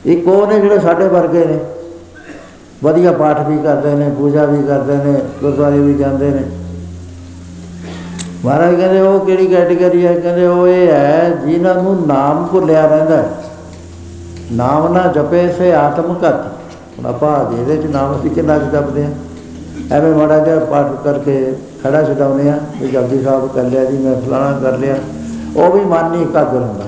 ਇੱਕ 0.06 0.28
ਉਹ 0.28 0.46
ਨੇ 0.46 0.60
ਜਿਹੜੇ 0.60 0.78
ਸਾਡੇ 0.78 1.08
ਵਰਗੇ 1.08 1.44
ਨੇ। 1.44 1.58
ਵਧੀਆ 2.84 3.12
ਪਾਠ 3.12 3.48
ਵੀ 3.48 3.58
ਕਰਦੇ 3.58 3.94
ਨੇ, 3.94 4.10
ਪੂਜਾ 4.10 4.44
ਵੀ 4.44 4.62
ਕਰਦੇ 4.62 4.96
ਨੇ, 4.96 5.20
ਗੁਰਦੁਆਰੇ 5.40 5.78
ਵੀ 5.78 5.94
ਜਾਂਦੇ 5.94 6.30
ਨੇ। 6.30 6.42
ਮਹਾਰਾਜ 8.44 8.74
ਕਹਿੰਦੇ, 8.74 9.00
ਉਹ 9.00 9.26
ਕਿਹੜੀ 9.26 9.46
ਕੈਟੇਗਰੀ 9.46 10.06
ਹੈ 10.06 10.14
ਕਹਿੰਦੇ, 10.20 10.46
ਉਹ 10.46 10.68
ਇਹ 10.68 10.88
ਹੈ 10.88 11.30
ਜਿਨ੍ਹਾਂ 11.46 11.74
ਨੂੰ 11.74 12.06
ਨਾਮ 12.06 12.46
ਭੁੱਲਿਆ 12.46 12.86
ਰਹਿੰਦਾ 12.86 13.16
ਹੈ। 13.16 13.43
ਨਾਮ 14.52 14.92
ਨਾ 14.92 15.06
ਜਪੇ 15.06 15.52
ਸੇ 15.58 15.72
ਆਤਮਘਾਤੀ 15.74 16.48
ਹੁਣ 16.98 17.06
ਆਪਾਂ 17.06 17.52
ਇਹਦੇ 17.58 17.76
ਚ 17.76 17.86
ਨਾਮ 17.86 18.16
ਅਸੀਂ 18.16 18.30
ਕਿੰਨਾ 18.30 18.58
ਕੁ 18.58 18.76
ਜਪਦੇ 18.76 19.04
ਆ 19.04 19.08
ਐਵੇਂ 19.92 20.14
ਮਾੜਾ 20.14 20.38
ਜਿਹਾ 20.38 20.58
ਪਾਠ 20.58 20.92
ਕਰਕੇ 21.04 21.54
ਖੜਾ 21.82 22.02
ਛਡਾਉਂਦੇ 22.02 22.50
ਆ 22.50 22.58
ਵੀ 22.80 22.88
ਜਪਜੀ 22.88 23.22
ਸਾਹਿਬ 23.22 23.48
ਕਰ 23.48 23.62
ਲਿਆ 23.62 23.84
ਜੀ, 23.84 23.98
ਮੈਂ 23.98 24.20
ਫਲਾਣਾ 24.20 24.58
ਕਰ 24.58 24.78
ਲਿਆ। 24.78 24.96
ਉਹ 25.56 25.72
ਵੀ 25.72 25.80
ਮਨ 25.80 26.10
ਨਹੀਂ 26.10 26.22
ਇਕਾਗਰ 26.22 26.58
ਹੁੰਦਾ। 26.58 26.84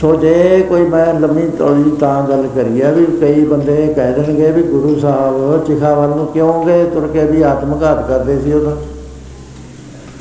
ਸੋ 0.00 0.16
ਜੇ 0.16 0.66
ਕੋਈ 0.68 0.82
ਮੈਂ 0.82 1.14
ਲੰਮੀ 1.14 1.50
ਚੌੜੀ 1.58 1.96
ਤਾਂ 2.00 2.22
ਗੱਲ 2.22 2.48
ਕਰੀ 2.54 2.80
ਆ 2.80 2.90
ਵੀ 2.90 3.06
ਕਈ 3.06 3.44
ਬੰਦੇ 3.44 3.94
ਕਹਿ 3.96 4.12
ਦੇਣਗੇ 4.12 4.50
ਵੀ 4.50 4.62
ਗੁਰੂ 4.62 4.98
ਸਾਹਿਬ 5.00 5.64
ਚਿਖਾਵਲ 5.66 6.08
ਨੂੰ 6.08 6.26
ਕਿਉਂ 6.26 6.64
ਗਏ? 6.66 6.84
ਤੁਰ 6.84 7.06
ਕੇ 7.06 7.24
ਵੀ 7.24 7.42
ਆਤਮਘਾਤ 7.42 8.08
ਕਰਦੇ 8.08 8.40
ਸੀ 8.40 8.52
ਉਹਦਾ 8.52 8.76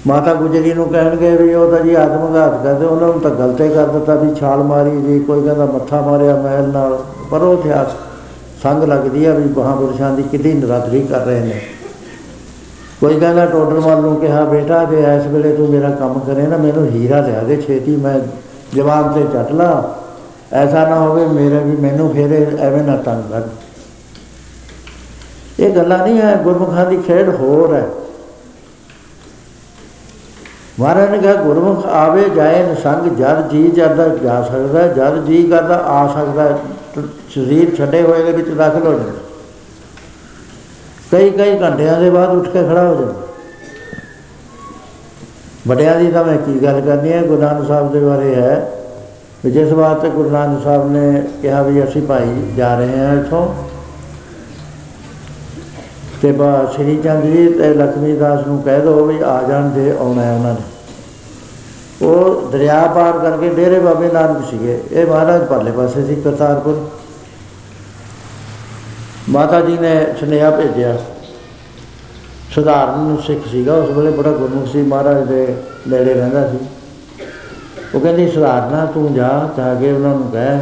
ਮਾਤਾ 0.07 0.33
ਗੁਜਰੀ 0.33 0.73
ਨੂੰ 0.73 0.87
ਕਹਿਣਗੇ 0.89 1.35
ਵੀ 1.37 1.53
ਉਹ 1.53 1.71
ਤਾਂ 1.71 1.79
ਜੀ 1.79 1.93
ਆਤਮਘਾਤ 1.93 2.63
ਕਰਦੇ, 2.63 2.85
ਉਹਨਾਂ 2.85 3.07
ਨੂੰ 3.07 3.19
ਤਾਂ 3.19 3.31
ਗਲਤੇ 3.31 3.69
ਕਰ 3.69 3.87
ਦਿੱਤਾ 3.87 4.15
ਵੀ 4.15 4.35
ਛਾਲ 4.35 4.63
ਮਾਰੀ 4.63 5.01
ਜੀ, 5.01 5.19
ਕੋਈ 5.19 5.41
ਕਹਿੰਦਾ 5.41 5.65
ਮੱਥਾ 5.65 6.01
ਮਾਰਿਆ 6.01 6.35
ਮਹਿਲ 6.35 6.67
ਨਾਲ, 6.67 6.97
ਪਰ 7.31 7.41
ਉਹ 7.41 7.53
ਇਤਿਹਾਸ 7.53 7.87
ਸੰਗ 8.63 8.83
ਲੱਗਦੀ 8.83 9.25
ਆ 9.25 9.33
ਵੀ 9.33 9.43
ਮਹਾਂਪੁਰਸ਼ਾਂ 9.57 10.11
ਦੀ 10.11 10.23
ਕਿੰਨੀ 10.23 10.53
ਨਰਾਦਰੀ 10.53 11.01
ਕਰ 11.01 11.25
ਰਹੇ 11.25 11.39
ਨੇ। 11.39 11.61
ਕੋਈ 12.99 13.19
ਕਹਿੰਦਾ 13.19 13.45
ਟੋਡਰਮਲ 13.45 14.01
ਨੂੰ 14.01 14.15
ਕਿਹਾ, 14.15 14.45
ਬੇਟਾ 14.45 14.83
ਜੇ 14.83 15.03
ਇਸ 15.17 15.25
ਵੇਲੇ 15.27 15.55
ਤੂੰ 15.55 15.69
ਮੇਰਾ 15.69 15.89
ਕੰਮ 15.89 16.19
ਕਰੇ 16.19 16.47
ਨਾ, 16.47 16.57
ਮੈਨੂੰ 16.57 16.85
ਹੀਰਾ 16.85 17.21
ਲਿਆ 17.21 17.41
ਦੇ 17.41 17.61
ਛੇਤੀ, 17.61 17.95
ਮੈਂ 17.95 18.19
ਜਵਾਨ 18.75 19.13
ਤੇ 19.13 19.25
ਚੱਟ 19.33 19.51
ਲਾ। 19.51 19.95
ਐਸਾ 20.53 20.87
ਨਾ 20.87 20.99
ਹੋਵੇ 20.99 21.25
ਮੇਰੇ 21.25 21.59
ਵੀ 21.59 21.75
ਮੈਨੂੰ 21.77 22.13
ਫੇਰੇ 22.13 22.47
ਐਵੇਂ 22.59 22.83
ਨਾ 22.83 22.95
ਤੰਗ 22.95 23.31
ਕਰ। 23.31 23.41
ਇਹ 25.59 25.75
ਗੱਲਾਂ 25.75 25.97
ਨਹੀਂ 25.97 26.21
ਹੈ, 26.21 26.35
ਗੁਰਮੁਖਾਂ 26.43 26.85
ਦੀ 26.85 26.97
ਖੇਡ 26.97 27.29
ਹੋਰ 27.29 27.73
ਹੈ। 27.73 27.87
ਮਹਾਰਾਜ 30.79 31.09
ਨੇ 31.09 31.17
ਕਿਹਾ 31.17 31.33
ਗੁਰਮੁਖ 31.33 31.85
ਆਵੇ 31.85 32.29
ਜਾਏ 32.29 32.75
ਸੰਗ, 32.75 33.05
ਜਦ 33.17 33.49
ਜੀ 33.49 33.69
ਕਰਦਾ 33.71 34.07
ਜਾ 34.07 34.41
ਸਕਦਾ, 34.41 34.87
ਜਦ 34.87 35.25
ਜੀ 35.25 35.43
ਕਰਦਾ, 35.43 35.75
ਆ 35.75 36.07
ਸਕਦਾ 36.07 36.57
ਸਰੀਰ 37.33 37.75
ਛੱਡੇ 37.75 38.01
ਹੋਏ 38.01 38.23
ਦੇ 38.23 38.31
ਵਿੱਚ 38.31 38.49
ਦਾਖਲ 38.49 38.85
ਹੋ 38.87 38.91
ਜਾਂਦਾ। 38.91 39.19
ਕਈ 41.11 41.29
ਕਈ 41.29 41.59
ਘੰਟਿਆਂ 41.61 41.99
ਦੇ 41.99 42.09
ਬਾਅਦ 42.09 42.29
ਉੱਠ 42.29 42.47
ਕੇ 42.47 42.63
ਖੜਾ 42.63 42.83
ਹੋ 42.87 42.95
ਜਾਂਦਾ। 42.95 43.13
ਵੱਡਿਆਂ 45.67 45.95
ਦੀ 45.99 46.11
ਤਾਂ 46.11 46.23
ਮੈਂ 46.25 46.37
ਕੀ 46.37 46.59
ਗੱਲ 46.63 46.81
ਕਰਨੀ 46.81 47.11
ਹੈ, 47.11 47.21
ਗੁਰੂ 47.21 47.41
ਨਾਨਕ 47.41 47.67
ਸਾਹਿਬ 47.67 47.91
ਦੇ 47.91 47.99
ਬਾਰੇ 47.99 48.35
ਹੈ 48.35 48.71
ਕਿ 49.41 49.51
ਜਿਸ 49.51 49.73
ਬਾਤ 49.73 50.01
ਤੇ 50.01 50.09
ਗੁਰੂ 50.09 50.29
ਨਾਨਕ 50.29 50.63
ਸਾਹਿਬ 50.63 50.91
ਨੇ 50.91 51.23
ਕਿਹਾ 51.41 51.61
ਵੀ 51.61 51.83
ਅਸੀਂ 51.83 52.01
ਭਾਈ 52.01 52.53
ਜਾ 52.57 52.75
ਰਹੇ 52.77 52.97
ਹਾਂ 52.99 53.15
ਇਥੋਂ 53.15 53.47
ਤੇ 56.21 56.31
ਬਾ 56.31 56.71
ਸ੍ਰੀ 56.73 57.01
ਚੰਦ 57.03 57.23
ਜੀ 57.23 57.47
ਤੇ 57.47 57.73
ਲక్ష్ਮੀ 57.73 58.15
ਦਾਸ 58.15 58.47
ਨੂੰ 58.47 58.61
ਕਹਿ 58.63 58.81
ਦੋ 58.81 59.05
ਵੀ 59.05 59.21
ਆ 59.21 59.43
ਜਾਣ 59.49 59.69
ਦੇ 59.69 59.97
ਆਉਣਾ 59.99 60.21
ਹੈ 60.21 60.35
ਉਹਨਾਂ 60.35 60.53
ਨੇ। 60.53 60.61
ਉਹ 62.01 62.49
ਦਰਿਆ 62.51 62.87
ਪਾਰ 62.87 63.19
ਕਰਕੇ 63.19 63.49
ਡੇਰੇ 63.49 63.79
ਬਾਬੇ 63.79 64.11
ਨਾਨਕ 64.11 64.45
ਸੀਗੇ। 64.49 64.83
ਇਹ 64.91 65.05
ਮਹਾਰਾਜ 65.07 65.43
ਪਰਲੇ 65.43 65.71
ਪਾਸੇ 65.71 66.05
ਸੀ 66.05 66.15
ਕਰਤਾਰਪੁਰ। 66.15 66.89
ਮਾਤਾ 69.29 69.61
ਜੀ 69.61 69.77
ਨੇ 69.77 70.05
ਸੁਨੇਹਾ 70.19 70.51
ਭੇਜਿਆ। 70.51 70.97
ਸਧਾਰਨ 72.55 73.17
ਸਿੱਖ 73.27 73.47
ਸੀਗਾ, 73.47 73.75
ਉਸ 73.75 73.89
ਵੇਲੇ 73.89 74.11
ਬੜਾ 74.11 74.31
ਗੁਰਮੁਖ 74.31 74.67
ਸੀ, 74.67 74.81
ਮਹਾਰਾਜ 74.81 75.27
ਦੇ 75.27 75.55
ਨੇੜੇ 75.87 76.13
ਰਹਿੰਦਾ 76.13 76.47
ਸੀ। 76.47 76.57
ਉਹ 77.95 77.99
ਕਹਿੰਦੀ, 77.99 78.31
ਸਧਾਰਨਾ 78.31 78.85
ਤੂੰ 78.85 79.13
ਜਾ 79.13 79.49
ਜਾ 79.57 79.75
ਕੇ 79.75 79.91
ਉਹਨਾਂ 79.91 80.15
ਨੂੰ 80.15 80.31
ਕਹਿ 80.31 80.59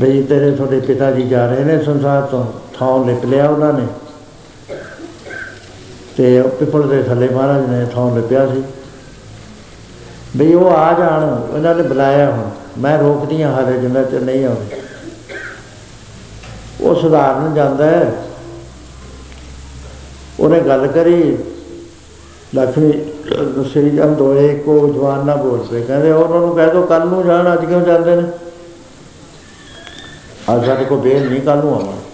ਬਈ 0.00 0.22
ਤੇਰੇ 0.22 0.50
ਤੁਹਾਡੇ 0.50 0.80
ਪਿਤਾ 0.80 1.10
ਜੀ 1.10 1.22
ਜਾ 1.22 1.46
ਰਹੇ 1.46 1.64
ਨੇ 1.64 1.82
ਸੰਸਾਰ 1.84 2.22
ਤੋਂ। 2.22 2.61
ਥਾਂ 2.74 3.04
ਲਿਖ 3.04 3.24
ਲਿਆ 3.24 3.48
ਉਹਨਾਂ 3.48 3.72
ਨੇ। 3.72 3.86
ਤੇ 6.16 6.40
ਉਹ 6.40 6.48
ਪਿੱਪਲ 6.48 6.88
ਦੇ 6.88 7.02
ਥੱਲੇ 7.02 7.28
ਮਹਾਰਾਜ 7.28 7.66
ਨੇ 7.66 7.86
ਥਾਂ 7.86 8.16
ਲਿਪਿਆ 8.16 8.46
ਸੀ। 8.46 8.62
ਬਈ 10.36 10.54
ਉਹ 10.54 10.70
ਆ 10.70 10.92
ਜਾਣ, 10.92 11.24
ਉਹਨਾਂ 11.54 11.74
ਨੇ 11.74 11.82
ਬੁਲਾਇਆ 11.82 12.30
ਹੁਣ। 12.30 12.50
ਮੈਂ 12.78 12.98
ਰੋਕਦੀ 12.98 13.42
ਹਾਂ 13.42 13.52
ਹਾਲੇ 13.52 13.78
ਜਿੰਨਾ 13.78 14.02
ਚਿਰ 14.02 14.20
ਨਹੀਂ 14.20 14.46
ਆਉਂਦੇ। 14.46 14.82
ਉਹ 16.80 16.94
ਸੁਧਾਰਨ 16.94 17.54
ਜਾਂਦਾ 17.54 17.86
ਹੈ। 17.86 18.12
ਉਹਨੇ 20.40 20.60
ਗੱਲ 20.60 20.86
ਕਰੀ 20.86 21.38
ਲక్ష్ਮੀ 22.54 22.92
ਸ੍ਰੀ 23.72 23.96
ਚੰਦ 23.96 24.16
ਦੋਏ 24.16 24.58
ਕੋ 24.58 24.88
ਜਵਾਨ 24.88 25.26
ਨਾ 25.26 25.36
ਬੋਲ 25.36 25.66
ਪਏ। 25.70 25.82
ਕਹਿੰਦੇ 25.82 26.12
ਉਹਨਾਂ 26.12 26.40
ਨੂੰ 26.40 26.56
ਕਹਿ 26.56 26.70
ਦੋ 26.70 26.82
ਕੱਲ 26.82 27.06
ਨੂੰ 27.06 27.26
ਜਾਣ, 27.26 27.52
ਅੱਜ 27.52 27.64
ਕਿਉਂ 27.64 27.80
ਜਾਂਦੇ 27.80 28.16
ਨੇ? 28.16 28.28
ਅੱਜ 30.54 30.66
ਸਾਡੇ 30.66 30.84
ਕੋ 30.84 30.96
ਬੇਲ 30.96 31.30
ਨਹੀਂ 31.30 31.40
ਕੱਲ 31.40 31.58
ਨੂੰ 31.58 31.74
ਆਉਣਾ 31.74 31.90
ਉਹ 31.90 32.11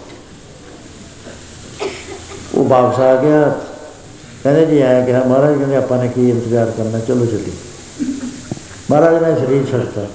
ਵਾਪਸ 2.69 2.99
ਆ 2.99 3.15
ਗਿਆ। 3.15 3.55
ਕਹਿੰਦੇ 4.43 4.65
ਜੀ 4.65 4.81
ਆਇਆ 4.81 5.05
ਕਿ 5.05 5.29
ਮਹਾਰਾਜ 5.29 5.57
ਕਹਿੰਦੇ 5.57 5.75
ਆਪਾਂ 5.75 5.97
ਨੇ 5.97 6.07
ਕੀ 6.07 6.29
ਇੰਤਜ਼ਾਰ 6.29 6.71
ਕਰਨਾ, 6.77 6.99
ਚਲੋ 6.99 7.25
ਚੱਲੀ 7.25 7.51
ਮਹਾਰਾਜ 8.91 9.23
ਨੇ 9.23 9.45
ਸਰੀਰ 9.45 9.65
ਛੱਡਤਾ। 9.71 10.05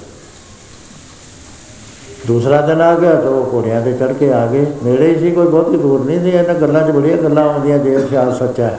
ਦੂਸਰਾ 2.26 2.60
ਦਿਨ 2.60 2.80
ਆ 2.80 2.94
ਗਿਆ 2.94 3.14
ਤਾਂ 3.14 3.30
ਉਹ 3.30 3.54
ਘੋੜਿਆਂ 3.54 3.82
ਤੇ 3.82 3.92
ਚੜ 3.92 4.12
ਕੇ 4.12 4.32
ਆ 4.32 4.46
ਗਏ। 4.46 4.66
ਨੇੜੇ 4.84 5.14
ਹੀ 5.14 5.20
ਸੀ, 5.20 5.30
ਕੋਈ 5.30 5.46
ਬਹੁਤੀ 5.46 5.76
ਦੂਰ 5.76 6.04
ਨਹੀਂ 6.04 6.20
ਸੀ। 6.20 6.30
ਇਹਨਾਂ 6.30 6.54
ਗੱਲਾਂ 6.54 6.88
'ਚ 6.88 6.90
ਬੜੀਆਂ 6.90 7.16
ਗੱਲਾਂ 7.16 7.44
ਆਉਂਦੀਆਂ, 7.44 7.78
ਜੇ 7.78 7.94
ਇਤਿਹਾਸ 7.94 8.38
ਸੱਚਾ 8.38 8.64
ਹੈ। 8.64 8.78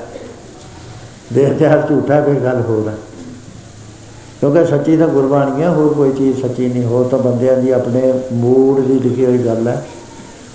ਜੇ 1.31 1.43
ਇਤਿਹਾਸ 1.43 1.89
ਝੂਠਾ 1.89 2.21
ਕੋਈ 2.21 2.35
ਗੱਲ 2.35 2.61
ਹੋਰ 2.61 2.89
ਹੈ। 2.89 2.95
ਕਿਉਂਕਿ 4.39 4.65
ਸੱਚੀ 4.65 4.97
ਤਾਂ 4.97 5.07
ਗੁਰਬਾਣੀਆਂ 5.07 5.71
ਹੋਰ 5.71 5.93
ਕੋਈ 5.93 6.11
ਚੀਜ਼ 6.11 6.41
ਸੱਚੀ 6.41 6.67
ਨਹੀਂ। 6.67 6.83
ਹੋ 6.83 7.03
ਤਾਂ 7.03 7.19
ਬੰਦਿਆਂ 7.19 7.57
ਦੀ 7.57 7.71
ਆਪਣੇ 7.71 8.13
ਮੂਡ 8.33 8.79
ਦੀ 8.79 8.99
ਲਿਖੀ 8.99 9.25
ਹੋਈ 9.25 9.37
ਗੱਲ 9.37 9.67
ਹੈ। 9.67 9.85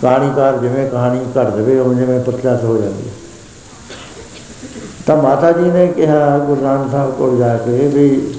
ਕਹਾਣੀਕਾਰ 0.02 0.58
ਜਿਵੇਂ 0.58 0.90
ਕਹਾਣੀ 0.90 1.20
ਘੜ 1.36 1.48
ਦੇਵੇ 1.50 1.78
ਉਹ 1.80 1.94
ਜਿਵੇਂ 1.94 2.20
ਪ੍ਰਕਾਸ਼ 2.20 2.64
ਹੋ 2.64 2.76
ਜਾਂਦੀ 2.76 3.08
ਹੈ। 3.08 3.12
ਤਾਂ 5.06 5.16
ਮਾਤਾ 5.16 5.52
ਜੀ 5.52 5.70
ਨੇ 5.70 5.86
ਕਿਹਾ 5.86 6.38
ਗੁਰੂ 6.38 6.60
ਨਾਨਕ 6.60 6.90
ਸਾਹਿਬ 6.90 7.10
ਕੋਲ 7.10 7.38
ਜਾ 7.38 7.56
ਕੇ 7.56 7.88
ਵੀ 7.88 8.34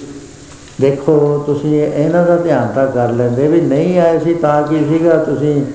ਦੇਖੋ, 0.81 1.43
ਤੁਸੀਂ 1.45 1.81
ਇਹਨਾਂ 1.83 2.25
ਦਾ 2.25 2.35
ਧਿਆਨ 2.37 2.67
ਤਾਂ 2.67 2.87
ਕਰ 2.87 3.11
ਲੈਂਦੇ 3.11 3.47
ਵੀ 3.47 3.61
ਨਹੀਂ 3.61 3.99
ਆਏ 3.99 4.19
ਸੀ 4.19 4.33
ਤਾਂ 4.33 4.61
ਕੀ 4.63 4.79
ਸੀਗਾ? 4.89 5.17
ਤੁਸੀਂ 5.17 5.65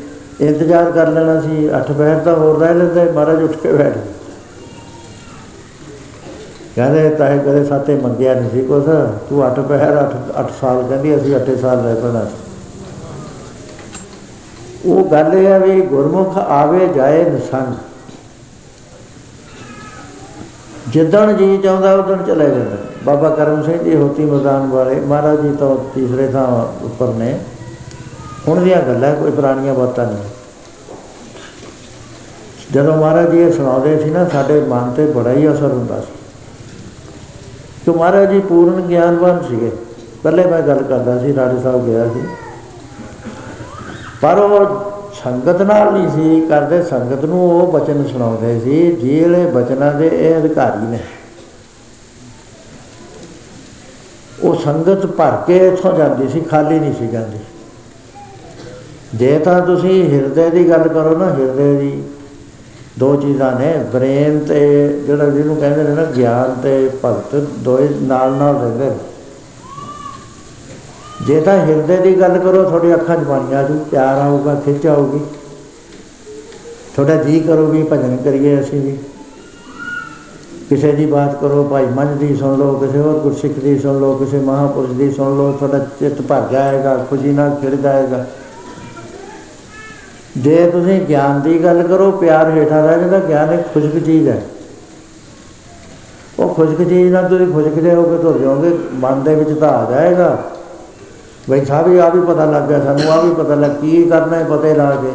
ਇੰਤਜ਼ਾਰ 0.41 0.91
ਕਰ 0.91 1.09
ਲੈਣਾ 1.09 1.41
ਸੀ, 1.41 1.69
ਅੱਠ 1.77 1.93
ਪਹਿਰ 1.93 2.19
ਤਾਂ 2.19 2.35
ਹੋਰ 2.35 2.59
ਰਹਿ 2.59 2.75
ਲੈਂਦੇ, 2.75 3.05
ਮਹਾਰਾਜ 3.13 3.43
ਉੱਠ 3.43 3.57
ਕੇ 3.57 3.73
ਬੈਠ 3.73 3.95
ਗਏ। 3.95 4.15
ਕਹਿੰਦੇ, 6.77 7.09
ਤਾਂ 7.09 7.29
ਇਹ 7.31 7.41
ਕਦੇ 7.41 7.65
ਸਾਤੇ 7.65 7.95
ਮੰਗਿਆ 7.95 8.35
ਨਹੀਂ 8.35 8.51
ਸੀ 8.51 8.63
ਕੁਛ। 8.63 8.85
ਤੂੰ 9.29 9.47
ਅੱਠ 9.47 9.61
ਪਹਿਰ 9.61 10.01
ਅੱਠ 10.01 10.17
ਅੱਠ 10.41 10.51
ਸਾਲ 10.61 10.83
ਕਹਿੰਦੀ, 10.83 11.17
ਅਸੀਂ 11.17 11.37
ਅੱਠੇ 11.37 11.57
ਸਾਲ 11.57 11.85
ਰਹਿ 11.85 11.95
ਪੈਣਾ 11.95 12.25
ਉਹ 14.87 15.05
ਗੱਲ 15.11 15.35
ਇਹ 15.35 15.47
ਹੈ 15.47 15.59
ਵੀ 15.59 15.81
ਗੁਰਮੁਖ 15.81 16.39
ਆਵੇ 16.39 16.89
ਜਾਏ 16.89 17.31
ਨਿਸੰਗ। 17.31 17.75
ਜਿੱਦਣ 20.89 21.33
ਜੀ 21.33 21.59
ਚਾਹੁੰਦਾ 21.59 21.95
ਉਦੋਂ 21.95 22.17
ਚਲੇ 22.17 22.51
ਜਾਂਦਾ। 22.51 22.77
ਬਾਬਾ 23.05 23.31
ਕਰਮ 23.31 23.63
ਸਿੰਘ 23.63 23.83
ਜੀ 23.83 23.97
ਹੋਤੀ 23.97 24.25
ਮੈਦਾਨ 24.25 24.67
ਵਾਲੇ 24.67 25.01
ਮਹਾਰਾਜ 25.01 25.41
ਜੀ 25.41 25.57
ਤੋਂ 25.57 25.85
ਤੀਸਰੇ 25.95 26.29
ਥਾਂ 26.29 26.85
ਉੱਪਰ 26.85 27.09
ਨੇ। 27.09 27.41
ਹੁਣ 28.49 28.61
ਦੀਆਂ 28.61 28.83
ਗੱਲਾਂ, 28.83 29.15
ਕੋਈ 29.15 29.31
ਪੁਰਾਣੀਆਂ 29.31 29.75
ਬਾਤਾਂ 29.75 30.07
ਨਹੀਂ। 30.07 30.23
ਜਦੋਂ 32.73 32.97
ਮਹਾਰਾਜ 32.97 33.31
ਜੀ 33.31 33.39
ਇਹ 33.39 33.53
ਸੁਣਾਉਂਦੇ 33.53 33.99
ਸੀ 33.99 34.11
ਨਾ, 34.11 34.29
ਸਾਡੇ 34.29 34.61
ਮਨ 34.61 34.93
ਤੇ 34.97 35.07
ਬੜਾ 35.07 35.31
ਹੀ 35.31 35.53
ਅਸਰ 35.53 35.73
ਹੁੰਦਾ 35.73 36.01
ਸੀ। 36.01 36.13
ਕਿ 37.85 37.91
ਮਹਾਰਾਜ 37.91 38.31
ਜੀ 38.31 38.41
ਪੂਰਨ 38.41 38.81
ਗਿਆਨਵਾਨ 38.81 39.45
ਸੀਗੇ। 39.49 39.73
ਪਹਿਲੇ 40.23 40.47
ਮੈਂ 40.47 40.63
ਗੱਲ 40.63 40.83
ਕਰਦਾ 40.83 41.19
ਸੀ, 41.19 41.35
ਰਾਜਾ 41.35 41.61
ਸਾਹਿਬ 41.61 41.87
ਗਿਆ 41.87 42.09
ਸੀ। 42.09 42.23
ਪਰ 44.27 44.39
ਉਹ 44.39 44.67
ਸੰਗਤ 45.25 45.63
ਨਾਲ 45.63 45.93
ਨਹੀਂ 45.93 46.09
ਸੀ 46.09 46.41
ਕਰਦੇ, 46.41 46.83
ਸੰਗਤ 46.83 47.25
ਨੂੰ 47.25 47.41
ਉਹ 47.51 47.73
ਬਚਨ 47.73 48.07
ਸੁਣਾਉਂਦੇ 48.07 48.61
ਸੀ, 48.61 48.93
ਜਿਹੜੇ 48.93 49.47
ਬਚਨਾਂ 49.47 49.93
ਦੇ 49.93 50.07
ਇਹ 50.07 50.37
ਅਧਿਕਾਰੀ 50.37 50.87
ਨੇ। 50.87 50.99
ਉਹ 54.43 54.55
ਸੰਗਤ 54.55 55.07
ਭਰ 55.07 55.37
ਕੇ 55.47 55.57
ਇੱਥੋਂ 55.69 55.93
ਜਾਂਦੀ 55.93 56.29
ਸੀ, 56.29 56.41
ਖਾਲੀ 56.41 56.79
ਨਹੀਂ 56.79 56.95
ਸੀ 56.95 57.07
ਜਾਂਦੀ। 57.07 57.39
ਜੇ 59.15 59.39
ਤਾਂ 59.39 59.61
ਤੁਸੀਂ 59.61 60.11
ਹਿਰਦੇ 60.11 60.51
ਦੀ 60.51 60.71
ਗੱਲ 60.71 60.89
ਕਰੋ 60.89 61.17
ਨਾ, 61.19 61.31
ਹਿਰਦੇ 61.31 61.77
ਦੀ 61.77 62.03
ਦੋ 62.99 63.17
ਚੀਜ਼ਾਂ 63.17 63.61
ਨੇ, 63.61 63.85
ਬ੍ਰੇਨ 63.93 64.39
ਤੇ 64.39 64.89
ਜਿਹੜਾ 65.07 65.25
ਜਿਹਨੂੰ 65.25 65.57
ਕਹਿੰਦੇ 65.57 65.83
ਨੇ 65.83 65.95
ਨਾ, 65.95 66.05
ਗਿਆਨ 66.05 66.55
ਤੇ 66.63 66.91
ਭਗਤ 67.05 67.35
ਦੋਏ 67.35 67.89
ਨਾਲ 68.03 68.33
ਨਾਲ 68.33 68.55
ਰਹਿੰਦੇ 68.55 68.85
ਨੇ। 68.85 68.97
ਜੇ 71.27 71.41
ਤਾਂ 71.41 71.67
ਹਿਰਦੇ 71.67 71.97
ਦੀ 71.97 72.21
ਗੱਲ 72.21 72.39
ਕਰੋ 72.39 72.65
ਤੁਹਾਡੀ 72.65 72.95
ਅੱਖਾਂ 72.95 73.17
'ਚ 73.17 73.25
ਪਾਣੀ 73.25 73.55
ਆ 73.55 73.63
ਜੂ, 73.63 73.79
ਪਿਆਰ 73.91 74.19
ਆਊਗਾ, 74.19 74.55
ਖਿੱਚ 74.55 74.87
ਆਊਗੀ। 74.87 75.21
ਤੁਹਾਡਾ 76.97 77.23
ਜੀ 77.23 77.41
ਕਰੋਗੇ, 77.41 77.83
ਭਜਨ 77.83 78.17
ਕਰੀਏ 78.17 78.61
ਅਸੀਂ 78.61 78.81
ਵੀ। 78.81 78.99
ਕਿਸੇ 80.69 80.93
ਦੀ 80.93 81.07
ਬਾਤ 81.07 81.41
ਕਰੋ, 81.41 81.65
ਭਾਈ 81.65 81.87
ਮੰਝ 81.87 82.19
ਦੀ 82.19 82.37
ਸੁਣ 82.37 82.59
ਲਓ, 82.59 82.75
ਕਿਸੇ 82.75 82.99
ਹੋਰ 82.99 83.19
ਗੁਰਸਿੱਖ 83.19 83.59
ਦੀ 83.59 83.79
ਸੁਣ 83.79 84.01
ਲਓ, 84.01 84.15
ਕਿਸੇ 84.15 84.39
ਮਹਾਪੁਰਸ਼ 84.39 84.93
ਦੀ 84.93 85.11
ਸੁਣ 85.11 85.37
ਲਓ, 85.37 85.53
ਤੁਹਾਡਾ 85.53 85.79
ਚਿੱਤ 85.79 86.23
ਭਰ 86.23 86.49
ਜਾਏਗਾ, 86.53 87.07
ਖੁਸ਼ੀ 87.11 87.33
ਨਾਲ 87.33 87.51
ਖਿੜ 87.61 87.75
ਜਾਏਗਾ। 87.75 88.27
ਜੇ 90.37 90.71
ਤੁਸੀਂ 90.71 91.01
ਗਿਆਨ 91.01 91.41
ਦੀ 91.41 91.65
ਗੱਲ 91.65 91.83
ਕਰੋ, 91.83 92.11
ਪਿਆਰ 92.11 92.51
ਹੇਠਾਂ 92.51 92.89
ਰਹਿ 92.89 93.01
ਜਾਂਦਾ, 93.01 93.19
ਗਿਆਨ 93.19 93.53
ਇੱਕ 93.53 93.63
ਖੁਸ਼ਕ 93.75 93.99
ਚੀਜ਼ 94.05 94.29
ਹੈ। 94.29 94.43
ਉਹ 96.39 96.55
ਖੁਸ਼ਕ 96.55 96.89
ਚੀਜ਼ 96.89 97.13
ਨਾਲ 97.13 97.29
ਤੁਸੀਂ 97.29 97.47
ਖੁਸ਼ਕ 97.47 97.75
ਜੇ 97.75 97.95
ਹੋ 97.95 98.03
ਕੇ 98.03 98.19
ਤੁਰ 98.19 98.39
ਜਾਓਗੇ, 98.39 98.79
ਮਨ 98.95 99.23
ਦੇ 99.23 99.35
ਵਿੱਚ 99.35 99.59
ਤਾਂ 99.59 99.69
ਆ 99.69 99.91
ਜਾਏਗਾ 99.91 100.51
ਬਈ 101.51 101.65
ਸਾਹਿਬ 101.65 101.99
ਆ 102.01 102.09
ਵੀ 102.09 102.21
ਪਤਾ 102.21 102.45
ਲੱਗ 102.45 102.69
ਗਿਆ 102.69 102.81
ਸਾਨੂੰ 102.85 103.11
ਆ 103.13 103.21
ਵੀ 103.21 103.35
ਪਤਾ 103.35 103.55
ਲੱਗ 103.55 103.71
ਕੀ 103.81 104.03
ਕਰਨਾ 104.05 104.37
ਹੈ, 104.37 104.45
ਪਤੇ 104.45 104.75
ਲਾ 104.75 104.91
ਕੇ। 104.95 105.13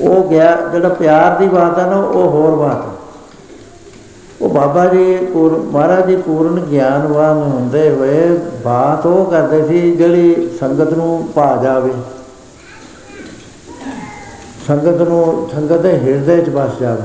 ਉਹ 0.00 0.28
ਗਿਆ, 0.30 0.56
ਜਿਹੜਾ 0.72 0.88
ਪਿਆਰ 0.88 1.38
ਦੀ 1.38 1.46
ਬਾਤ 1.48 1.78
ਹੈ 1.78 1.86
ਨਾ, 1.86 1.96
ਉਹ 1.96 2.30
ਹੋਰ 2.30 2.56
ਬਾਤ 2.56 2.86
ਹੈ 2.86 2.90
ਉਹ 4.40 4.48
ਬਾਬਾ 4.48 4.86
ਜੀ 4.86 5.16
ਪੂਰ 5.32 5.52
ਮਹਾਰਾਜ 5.72 6.06
ਜੀ 6.06 6.16
ਪੂਰਨ 6.16 6.60
ਗਿਆਨਵਾਨ 6.60 7.42
ਹੁੰਦੇ 7.42 7.88
ਹੋਏ 7.90 8.28
ਬਾਤ 8.64 9.06
ਉਹ 9.06 9.30
ਕਰਦੇ 9.30 9.66
ਸੀ, 9.68 9.90
ਜਿਹੜੀ 9.96 10.48
ਸੰਗਤ 10.60 10.92
ਨੂੰ 10.92 11.28
ਭਾ 11.34 11.56
ਜਾਵੇ। 11.62 11.92
ਸੰਗਤ 14.66 15.00
ਨੂੰ, 15.08 15.48
ਸੰਗਤ 15.54 15.80
ਦੇ 15.80 15.92
ਹਿਰਦੇ 15.98 16.40
'ਚ 16.40 16.48
ਵਸ 16.48 16.78
ਜਾਵੇ। 16.80 17.02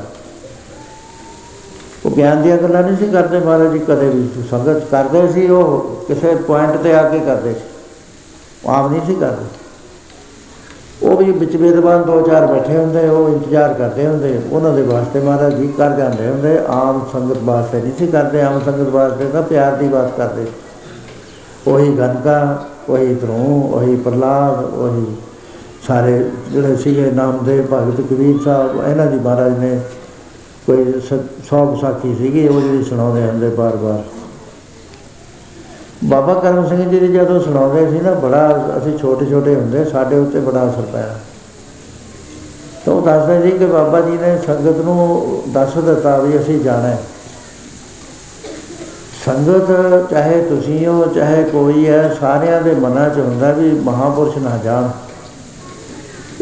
ਉਹ 2.08 2.15
ਗਿਆਨ 2.15 2.41
ਦੀਆਂ 2.43 2.58
ਗੱਲਾਂ 2.58 2.84
ਨਹੀਂ 2.84 2.98
ਸੀ 2.98 3.08
ਕਰਦੇ 3.08 3.39
ਮਹਾਰਾਜ 3.39 3.72
ਜੀ, 3.72 3.80
ਕਦੇ 3.80 4.10
ਵੀ 4.10 4.30
ਸੰਗਤ 4.52 4.84
ਕਰਦੇ 4.91 5.28
ਸੀ, 5.28 5.48
ਉਹ 5.50 6.06
ਕਿਸੇ 6.08 6.36
ਪੁਆਇੰਟ 6.36 6.76
ਤੇ 6.76 6.93
ਆ 6.93 7.10
ਕੇ 7.10 7.20
ਕਰਦੇ 7.20 7.54
ਸੀ। 7.54 7.60
ਆਪ 8.67 8.91
ਨਹੀਂ 8.91 9.02
ਸੀ 9.08 9.15
ਕਰਦੇ। 9.15 9.46
ਉਹ 11.04 11.17
ਵੀ 11.17 11.32
ਵਿੱਚ 11.32 11.56
ਵਿਦਵਾਨ 11.56 12.04
ਦੋ 12.04 12.22
ਚਾਰ 12.22 12.46
ਬੈਠੇ 12.46 12.78
ਹੁੰਦੇ, 12.78 13.08
ਉਹ 13.10 13.30
ਇੰਤਜ਼ਾਰ 13.30 13.74
ਕਰਦੇ 13.74 14.08
ਹੁੰਦੇ। 14.08 14.39
ਉਹਨਾਂ 14.52 14.74
ਦੇ 14.74 14.82
ਵਾਸਤੇ 14.82 15.20
ਮਹਾਰਾਜ 15.20 15.56
ਜੀ 15.56 15.67
ਕਰ 15.67 15.91
ਜਾਂਦੇ 15.91 16.28
ਹੁੰਦੇ। 16.28 16.58
ਆਮ 16.67 17.02
ਸੰਗਤ 17.13 17.38
ਵਾਸਤੇ 17.43 17.82
ਨਹੀਂ 17.82 17.91
ਸੀ 18.00 18.08
ਕਰਦੇ, 18.08 18.41
ਆਮ 18.41 18.60
ਸੰਗਤ 18.65 18.89
ਵਾਸਤੇ 18.89 19.26
ਤਾਂ 19.26 19.41
ਪਿਆਰ 19.41 19.76
ਦੀ 19.76 19.88
ਬਾਤ 19.88 20.17
ਕਰਦੇ 20.17 20.46
ਉਹੀ 21.67 21.98
ਗਨਕਾ 21.98 22.65
ਉਹੀ 22.89 23.15
ਧਰੂ 23.15 23.70
ਉਹੀ 23.74 23.96
ਪ੍ਰਲਾਦ 23.96 24.63
ਉਹੀ 24.65 25.06
ਸਾਰੇ 25.88 26.32
ਜਿਹੜੇ 26.52 26.76
ਸੀਗੇ 26.76 27.12
ਨਾਮਦੇਵ, 27.12 27.65
ਭਗਤ 27.65 28.02
ਕਬੀਰ 28.02 28.39
ਸਾਹਿਬ, 28.46 28.82
ਇਹਨਾਂ 28.88 29.06
ਦੀ 29.06 29.20
ਮਹਾਰਾਜ 29.20 29.58
ਨੇ 29.60 29.80
ਕੋਈ 30.67 30.93
ਸੌ 31.49 31.65
ਵਿਸਾਖੀ 31.65 32.13
ਸੀਗੀ, 32.15 32.47
ਉਹ 32.47 32.62
ਜਿਹੜੀ 32.62 32.84
ਸੁਣਾਉਂਦੇ 32.84 33.21
ਹੁੰਦੇ 33.21 33.49
ਬਾਰ-ਬਾਰ। 33.49 34.01
ਬਾਬਾ 36.03 36.34
ਕਰਮ 36.34 36.67
ਸਿੰਘ 36.67 36.89
ਜੀ 36.89 36.99
ਦੀ 36.99 37.08
ਜਦੋਂ 37.08 37.39
ਸੁਣਾਉਂਦੇ 37.39 37.89
ਸੀ 37.91 37.99
ਨਾ, 37.99 38.13
ਬੜਾ 38.13 38.73
ਅਸੀਂ 38.77 38.97
ਛੋਟੇ 38.97 39.25
ਛੋਟੇ 39.25 39.56
ਹੁੰਦੇ, 39.56 39.84
ਸਾਡੇ 39.86 40.17
ਉੱਤੇ 40.19 40.39
ਬੜਾ 40.39 40.65
ਅਸਰ 40.69 40.82
ਪਿਆ 40.82 41.15
ਤਾਂ 42.86 42.93
ਉਹ 42.93 43.01
ਦੱਸਦੇ 43.01 43.41
ਸੀ 43.41 43.58
ਕਿ 43.58 43.65
ਬਾਬਾ 43.65 44.01
ਜੀ 44.01 44.17
ਨੇ 44.17 44.38
ਸੰਗਤ 44.47 44.77
ਨੂੰ 44.86 45.41
ਦੱਸ 45.53 45.77
ਦਿੱਤਾ 45.77 46.17
ਵੀ 46.17 46.38
ਅਸੀਂ 46.39 46.60
ਜਾਣਾ 46.60 46.88
ਹੈ। 46.88 46.99
ਸੰਗਤ 49.25 50.10
ਚਾਹੇ 50.10 50.41
ਤੁਸੀਂ 50.41 50.86
ਹੋ, 50.88 51.06
ਚਾਹੇ 51.06 51.43
ਕੋਈ 51.43 51.88
ਹੈ, 51.88 52.15
ਸਾਰਿਆਂ 52.19 52.62
ਦੇ 52.62 52.73
ਮਨਾਂ 52.75 53.10
'ਚ 53.10 53.19
ਹੁੰਦਾ 53.19 53.51
ਵੀ 53.51 53.69
ਮਹਾਪੁਰਸ਼ 53.84 54.38
ਨਾ 54.38 54.58
ਜਾਣ। 54.58 54.89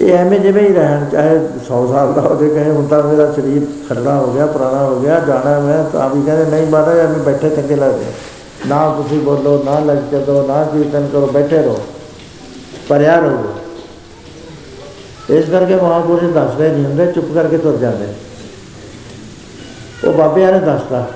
ਇਹ 0.06 0.14
ਐਵੇਂ 0.14 0.40
ਜਿਵੇਂ 0.40 0.64
ਹੀ 0.64 0.74
ਰਹਿਣ, 0.74 1.06
ਚਾਹੇ 1.06 1.36
100 1.36 1.88
ਸਾਲ 1.88 2.14
ਦਾ 2.14 2.22
ਹੋਵੇ 2.22 2.50
ਕਹੇ 2.50 2.72
ਹੁਣ 2.72 2.88
ਤਾਂ 2.88 3.04
ਮੇਰਾ 3.04 3.32
ਸਰੀਰ 3.32 3.66
ਖੱਡਾ 3.90 4.16
ਹੋ 4.16 4.32
ਗਿਆ, 4.34 4.46
ਪੁਰਾਣਾ 4.46 4.84
ਹੋ 4.84 5.00
ਗਿਆ, 5.00 5.20
ਜਾਣਾ 5.20 5.60
ਮੈਂ, 5.60 5.84
ਤਾਂ 5.84 6.10
ਵੀ 6.10 6.22
ਕਹਿੰਦੇ, 6.22 6.52
ਨਹੀਂ 6.52 6.68
ਮਹਾਰਾਜ, 6.68 6.98
ਐਵੇਂ 6.98 7.20
ਬੈਠੇ 7.20 7.50
ਚੰਗੇ 7.50 7.76
ਲੱਗਦੇ 7.76 8.06
ਨਾ 8.68 8.90
ਤੁਸੀਂ 8.98 9.20
ਬੋਲੋ, 9.20 9.64
ਨਾ 9.66 9.80
ਲੱਗ 9.80 9.98
ਦੋ 9.98 10.48
ਨਾ 10.48 10.64
ਕੀਰਤਨ 10.64 11.08
ਕਰੋ, 11.08 11.28
ਬੈਠੇ 11.28 11.58
ਰਹੋ 11.58 11.80
ਪਰਿਆ 12.90 13.20
ਰਹੋ। 13.20 13.54
ਇਸ 15.30 15.50
ਕਰਕੇ 15.50 15.76
ਮਹਾਪੁਰਸ਼ 15.76 16.24
ਦੱਸਦੇ 16.24 16.70
ਨਹੀਂ 16.70 16.86
ਹੁੰਦੇ, 16.86 17.06
ਚੁੱਪ 17.12 17.34
ਕਰਕੇ 17.34 17.58
ਤੁਰ 17.58 17.78
ਜਾਂਦੇ। 17.78 18.08
ਉਹ 20.08 20.14
ਬਾਬਿਆਂ 20.14 20.52
ਨੇ 20.52 20.60
ਦੱਸਤਾ 20.60 21.08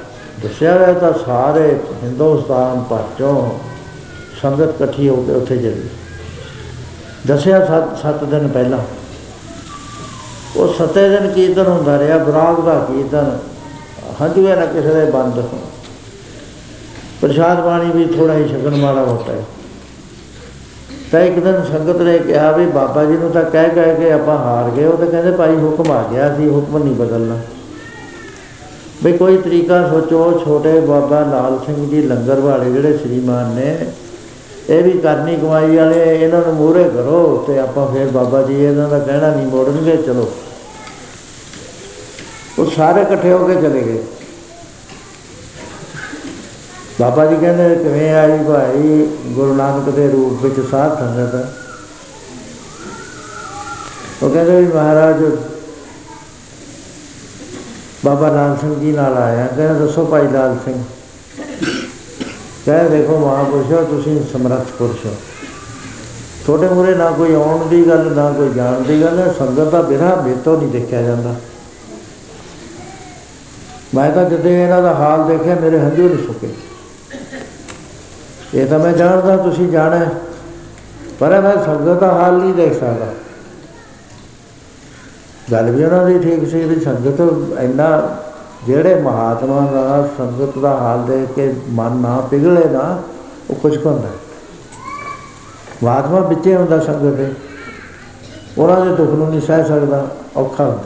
ਦੱਸਿਆ 0.44 0.74
ਹੋਇਆ 0.74 0.94
ਤਾਂ 0.94 1.14
ਸਾਰੇ 1.26 1.80
ਹਿੰਦੁਸਤਾਨ 2.04 2.84
ਭਰ 2.90 3.04
ਚੋਂ 3.20 3.60
ਸੰਗਤ 4.42 4.82
ਇਕੱਠੀ 4.82 5.10
ਹੋ 5.10 5.16
ਕੇ 5.16 5.34
ਉੱਥੇ 5.34 5.58
ਚੱਲੀ 5.58 5.90
ਦੱਸਿਆ 7.28 7.66
ਸੱਤ 7.66 7.98
ਸੱਤ 8.02 8.24
ਦਿਨ 8.24 8.48
ਪਹਿਲਾਂ। 8.48 8.80
ਉਹ 10.56 10.74
ਸੱਤੇ 10.74 11.10
ਦਿਨ 11.10 11.32
ਕੀਰਤਨ 11.32 11.68
ਹੁੰਦਾ 11.68 12.00
ਰਿਹਾ 12.00 12.18
ਬਰਾਗ 12.18 12.66
ਦਾ 12.66 12.80
ਕੀਰਤਨ। 12.80 13.38
ਹੰਝੂਏ 14.22 14.56
ਨਾ 14.56 14.66
ਕਿਸੇ 14.66 14.94
ਦੇ 14.94 15.06
ਬੰਦ। 15.06 15.44
ਪ੍ਰਸ਼ਾਦ 17.22 17.64
ਪਾਣੀ 17.64 17.92
ਵੀ 17.92 18.06
ਥੋੜਾ 18.06 18.34
ਹੀ 18.34 18.48
ਛਕਣ 18.48 18.82
ਵਾਲਾ 18.82 19.04
ਹੁੰਦਾ 19.04 19.34
ਹੈ। 19.34 19.44
ਤਾਂ 21.12 21.20
ਇੱਕ 21.20 21.40
ਦਿਨ 21.40 21.66
ਸੰਗਤ 21.72 22.02
ਨੇ 22.02 22.20
ਕਿਹਾ 22.20 22.52
ਵੀ 22.52 22.66
ਬਾਬਾ 22.66 23.06
ਜੀ 23.06 23.14
ਨੂੰ 23.14 23.32
ਤਾਂ 23.32 23.44
ਕਹਿ 23.44 23.70
ਕਹਿ 23.70 23.96
ਕੇ 23.96 24.12
ਆਪਾਂ 24.12 24.38
ਹਾਰ 24.38 24.70
ਗਏ। 24.70 24.86
ਉਹ 24.86 24.98
ਤਾਂ 24.98 25.08
ਕਹਿੰਦੇ 25.08 25.32
ਭਾਈ 25.32 25.56
ਹੁਕਮ 25.56 25.92
ਆ 25.92 26.04
ਗਿਆ 26.12 26.36
ਸੀ, 26.36 26.50
ਹੁਕਮ 26.50 26.84
ਨਹੀਂ 26.84 26.96
ਬਦਲਣਾ। 26.96 27.38
ਵੀ 29.04 29.18
ਕੋਈ 29.18 29.38
ਤਰੀਕਾ 29.38 29.90
ਸੋਚੋ, 29.90 30.42
ਛੋਟੇ 30.46 30.80
ਬਾਬਾ 30.80 31.20
ਲਾਲ 31.20 31.60
ਸਿੰਘ 31.66 31.90
ਜੀ 31.90 32.02
ਲੰਗਰ 32.02 32.40
ਵਾਲੇ 32.40 32.72
ਜਿਹੜੇ 32.72 32.98
ਸ਼੍ਰੀਮਾਨ 32.98 33.46
ਨੇ 33.46 33.88
ਇਹ 34.70 34.84
ਵੀ 34.84 34.92
ਕਰਨੀ 34.92 35.36
ਕਮਾਈ 35.36 35.76
ਵਾਲੇ, 35.76 36.24
ਇਹਨਾਂ 36.24 36.42
ਨੂੰ 36.42 36.54
ਮੂਹਰੇ 36.54 36.84
ਕਰੋ 36.84 37.44
ਤੇ 37.48 37.60
ਆਪਾਂ 37.60 37.88
ਫਿਰ 37.88 38.08
ਬਾਬਾ 38.08 38.42
ਜੀ, 38.42 38.66
ਇਹਨਾਂ 38.66 38.90
ਦਾ 38.90 39.00
ਕਹਿਣਾ 39.00 39.36
ਨਹੀਂ 39.36 39.48
ਮੋੜਨਗੇ, 39.48 39.98
ਚਲੋ। 39.98 40.32
ਉਹ 42.60 42.72
ਸਾਰੇ 42.72 43.02
ਇਕੱਠੇ 43.02 43.32
ਹੋ 43.34 43.48
ਕੇ 43.48 43.56
ਚਲੇ 43.56 43.82
ਗਏ। 43.82 44.04
ਬਾਬਾ 47.02 47.26
ਜੀ 47.26 47.36
ਕਹਿੰਦੇ, 47.36 47.76
ਕਿਵੇਂ 47.76 48.14
ਆਈ 48.14 48.38
ਭਾਈ? 48.44 49.08
ਗੁਰੂ 49.28 49.54
ਨਾਨਕ 49.54 49.90
ਦੇ 49.90 50.10
ਰੂਪ 50.10 50.46
ਵਿੱਚ 50.46 50.70
ਸਾਧ 50.72 51.00
ਸੰਗਤ 51.00 51.54
ਉਹ 54.24 54.30
ਕਹਿੰਦੇ 54.30 54.56
ਵੀ 54.56 54.68
ਮਹਾਰਾਜ, 54.68 55.24
ਬਾਬਾ 58.06 58.30
ਲਾਲ 58.30 58.58
ਸਿੰਘ 58.62 58.80
ਜੀ 58.80 58.92
ਨਾਲ 58.92 59.18
ਆਇਆ। 59.18 59.48
ਕਹਿੰਦੇ, 59.48 59.86
ਦੱਸੋ 59.86 60.06
ਭਾਈ 60.06 60.28
ਲਾਲ 60.28 60.58
ਸਿੰਘ 60.66 60.84
ਕਹੇ 62.70 62.90
ਦੇਖੋ 62.90 63.18
ਮਹਾਪੁਰਸ਼ੋ 63.20 63.82
ਤੁਸੀਂ 63.86 64.20
ਸਮਰੱਥ 64.32 64.72
ਪੁਰਸ਼। 64.80 65.06
ਹੋ 65.06 65.12
ਤੁਹਾਡੇ 66.46 66.68
ਮੂਰੇ 66.68 66.94
ਨਾ 66.96 67.10
ਕੋਈ 67.12 67.34
ਆਉਣ 67.34 67.68
ਦੀ 67.68 67.88
ਗੱਲ, 67.88 68.12
ਨਾ 68.16 68.32
ਕੋਈ 68.32 68.50
ਜਾਣ 68.50 68.82
ਦੀ 68.82 69.02
ਗੱਲ 69.02 69.20
ਹੈ 69.20 69.34
ਸੰਗਤ 69.40 69.72
ਦਾ 69.72 69.82
ਬਿਨਾ 69.82 70.16
ਬੇਤੋਂ 70.16 70.58
ਨਹੀਂ 70.58 70.70
ਦੇਖਿਆ 70.70 71.02
ਜਾਂਦਾ। 71.02 71.36
ਮੈਂ 73.96 74.12
ਤਾਂ 74.12 74.26
ਜਦੋਂ 74.26 74.52
ਇਹਨਾਂ 74.52 74.82
ਦਾ 74.82 74.94
ਹਾਲ 74.94 75.28
ਦੇਖਿਆ, 75.28 75.56
ਮੇਰੇ 75.56 75.80
ਹੰਝੂ 75.80 76.08
ਨਹੀਂ 76.10 76.26
ਸੁੱਕੇ। 76.26 76.50
ਇਹ 78.54 78.68
ਤਾਂ 78.68 78.80
ਮੈਂ 78.80 78.94
ਜਾਣਦਾ, 78.94 79.38
ਤੁਸੀਂ 79.38 79.70
ਜਾਣਾ, 79.70 80.10
ਪਰ 81.20 81.42
ਮੈਂ 81.42 81.56
ਸੰਗਤ 81.66 82.00
ਦਾ 82.00 82.12
ਹਾਲ 82.12 82.38
ਨਹੀਂ 82.38 82.54
ਦੇਖ 82.54 82.74
ਸਕਦਾ। 82.74 83.14
ਗੱਲ 85.52 85.72
ਵੀ 85.72 85.84
ਉਹਨਾਂ 85.84 86.06
ਦੀ 86.06 86.20
ਠੀਕ 86.20 86.50
ਸੀ 86.50 86.64
ਵੀ 86.66 86.80
ਸੰਗਤ 86.80 87.22
ਇੰਨਾ 87.60 87.90
ਜਿਹੜੇ 88.66 88.96
ਮਹਾਤਮਾ 88.96 89.68
ਦਾ 89.72 90.10
ਸੰਗਤ 90.18 90.58
ਦਾ 90.58 90.78
ਹਾਲ 90.78 91.04
ਦੇਖ 91.04 91.36
ਕੇ 91.36 91.56
ਮਨ 91.70 91.92
ਨਾ 91.92 92.22
ਪਿਘਲੇ 92.32 92.70
ਨਾ, 92.70 93.02
ਉਹ 93.50 93.56
ਕੁਝ 93.56 93.86
ਹੁੰਦਾ 93.86 94.08
ਮਹਾਤਮਾ 95.84 96.20
ਵਿੱਚੇ 96.20 96.56
ਹੁੰਦਾ 96.56 96.80
ਸੰਗਤ 96.80 97.16
ਦੇ। 97.16 97.34
ਉਹਨਾਂ 98.58 98.86
ਦੇ 98.86 98.96
ਦੁੱਖ 98.96 99.12
ਨੂੰ 99.12 99.30
ਨਹੀਂ 99.30 99.42
ਸਹਿ 99.42 99.64
ਸਕਦਾ, 99.64 100.08
ਔਖਾ 100.38 100.66
ਹੁੰਦਾ। 100.66 100.84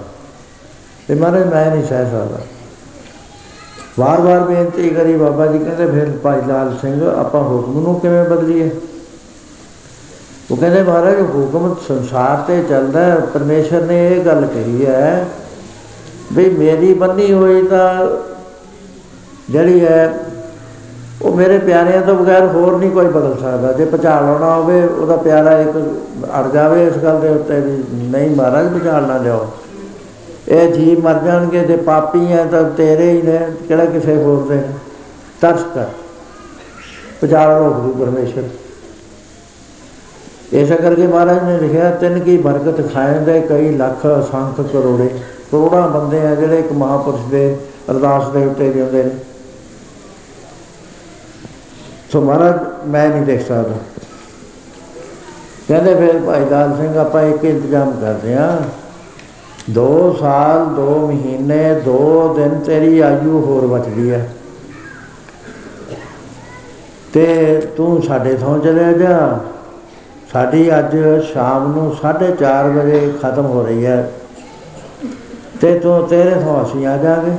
ਤੇ 1.07 1.15
ਮਾਰੇ 1.15 1.43
ਮੈਂ 1.43 1.75
ਨਹੀਂ 1.75 1.88
ਸਹਿ 1.88 2.05
ਸਕਦਾ। 2.05 2.38
ਵਾਰ-ਵਾਰ 3.99 4.39
ਬੇਨਤੀ 4.39 4.89
ਕਰੀ 4.89 5.17
ਬਾਬਾ 5.17 5.47
ਜੀ, 5.47 5.59
ਕਹਿੰਦੇ 5.59 5.86
ਫਿਰ 5.86 6.17
ਭਾਈ 6.23 6.41
ਲਾਲ 6.47 6.77
ਸਿੰਘ, 6.81 7.12
ਆਪਾਂ 7.19 7.43
ਹੁਕਮ 7.43 7.79
ਨੂੰ 7.79 7.99
ਕਿਵੇਂ 7.99 8.23
ਬਦਲੀਏ? 8.23 8.69
ਉਹ 10.51 10.57
ਕਹਿੰਦੇ 10.57 10.83
ਮਹਾਰਾਜ, 10.83 11.21
ਹੁਕਮ 11.21 11.75
ਸੰਸਾਰ 11.88 12.38
ਤੇ 12.38 12.63
ਚੱਲਦਾ 12.63 13.15
ਪਰਮੇਸ਼ਰ 13.33 13.81
ਨੇ 13.81 14.07
ਇਹ 14.07 14.25
ਗੱਲ 14.25 14.45
ਕਹੀ 14.45 14.86
ਹੈ 14.86 15.27
ਵੀ 16.31 16.49
ਮੇਰੀ 16.49 16.93
ਬੰਨੀ 16.93 17.31
ਹੋਈ 17.33 17.62
ਤਾਂ 17.67 18.07
ਜਿਹੜੀ 19.49 19.86
ਹੈ, 19.86 20.13
ਉਹ 21.21 21.36
ਮੇਰੇ 21.36 21.57
ਪਿਆਰਿਆਂ 21.57 22.01
ਤੋਂ 22.01 22.15
ਬਗੈਰ 22.15 22.45
ਹੋਰ 22.47 22.77
ਨਹੀਂ 22.77 22.91
ਕੋਈ 22.91 23.07
ਬਦਲ 23.07 23.36
ਸਕਦਾ। 23.41 23.71
ਜੇ 23.73 23.86
ਪਛਾਣ 23.86 24.25
ਲਾਉਣਾ 24.25 24.53
ਹੋਵੇ, 24.55 24.81
ਉਹਦਾ 24.83 25.15
ਪਿਆਰਾ 25.17 25.57
ਇੱਕ 25.59 25.77
ਅੜ 26.39 26.47
ਜਾਵੇ 26.53 26.86
ਇਸ 26.88 26.97
ਗੱਲ 26.97 27.19
ਦੇ 27.19 27.29
ਉੱਤੇ 27.29 27.59
ਵੀ, 27.59 27.83
ਨਹੀਂ 28.09 28.29
ਮਹਾਰਾਜ 28.36 28.67
ਪਛਾਣ 28.77 29.07
ਨਾ 29.07 29.17
ਜਾਓ 29.17 29.47
ਇਹ 30.47 30.73
ਜੀ 30.73 30.95
ਮਰ 30.95 31.19
ਜਾਣਗੇ 31.19 31.62
ਤੇ 31.62 31.75
ਪਾਪੀ 31.75 32.25
ਹੈ 32.27 32.43
ਤਾਂ 32.45 32.63
ਤੇਰੇ 32.77 33.09
ਹੀ 33.12 33.21
ਨੇ, 33.21 33.39
ਕਿਹੜਾ 33.67 33.86
ਕਿਸੇ 33.86 34.15
ਹੋਰ 34.15 34.45
ਦੇ 34.47 34.62
ਤਰਸ 35.41 35.63
ਕਰ। 35.75 35.86
ਪਛਾਣ 37.21 37.57
ਰੋਕ 37.57 37.73
ਦੂ 37.73 37.93
ਪਰਮੇਸ਼ਰ। 37.99 38.43
ਐਸਾ 40.55 40.75
ਕਰਕੇ 40.75 41.07
ਮਹਾਰਾਜ 41.07 41.43
ਨੇ 41.43 41.57
ਲਿਖਿਆ, 41.57 41.91
ਤਿੰਨ 41.91 42.19
ਕੀ 42.19 42.37
ਬਰਕਤ 42.37 42.93
ਖਾਇੰਦੇ 42.93 43.41
ਕਈ 43.41 43.77
ਲੱਖ 43.77 44.01
ਸੰਖ 44.31 44.61
ਕਰੋੜੇ। 44.61 45.07
ਕਰੋੜਾਂ 45.51 45.89
ਬੰਦੇ 45.89 46.27
ਆ 46.27 46.35
ਜਿਹੜੇ 46.35 46.59
ਇੱਕ 46.59 46.71
ਮਹਾਪੁਰਸ਼ 46.71 47.21
ਦੇ, 47.21 47.57
ਅਰਦਾਸ 47.91 48.27
ਦੇ 48.27 48.45
ਉੱਤੇ 48.45 48.69
ਜਿਉਂਦੇ 48.73 49.03
ਨੇ। 49.03 49.11
ਸੋ 52.11 52.21
ਮਹਾਰਾਜ, 52.21 52.87
ਮੈਂ 52.87 53.09
ਨਹੀਂ 53.09 53.21
ਦੇਖ 53.21 53.41
ਸਕਦਾ। 53.41 53.77
ਕਹਿੰਦੇ 55.67 55.95
ਫਿਰ 55.95 56.19
ਭਾਈ 56.19 56.45
ਦਾਲ 56.45 56.77
ਸਿੰਘ, 56.77 56.97
ਆਪਾਂ 56.97 57.21
ਇੱਕ 57.21 57.45
ਇੰਤਜ਼ਾਮ 57.45 57.91
ਕਰਦੇ 57.91 58.33
ਆ 58.33 58.61
2 59.71 60.17
ਸਾਲ 60.19 60.65
2 60.65 61.07
ਮਹੀਨੇ 61.07 61.81
2 61.85 62.33
ਦਿਨ 62.35 62.59
ਤੇਰੀ 62.59 62.99
ਆਯੂ 62.99 63.41
ਹੋਰ 63.41 63.67
ਬਚਦੀ 63.67 64.11
ਹੈ। 64.11 64.29
ਤੇ 67.13 67.61
ਤੂੰ 67.77 68.01
ਸਾਡੇ 68.03 68.35
ਥੋਂ 68.35 68.59
ਚਲੇ 68.59 68.93
ਜਾ। 68.93 69.39
ਸਾਡੀ 70.34 70.80
ਅੱਜ 70.80 70.98
ਸ਼ਾਮ 71.34 71.72
ਨੂੰ 71.74 71.96
4:30 71.96 72.69
ਵਜੇ 72.69 73.13
ਖਤਮ 73.22 73.46
ਹੋ 73.46 73.63
ਰਹੀ 73.63 73.86
ਹੈ। 73.86 74.12
ਤੇ 75.62 75.80
ਤੂੰ 75.80 76.08
ਤੇਰੇ 76.08 76.30
ਤੋਂ 76.30 76.63
ਅਸੀਂ 76.63 76.88
ਆ 76.88 76.98
ਜਾਗੇ 76.98 77.32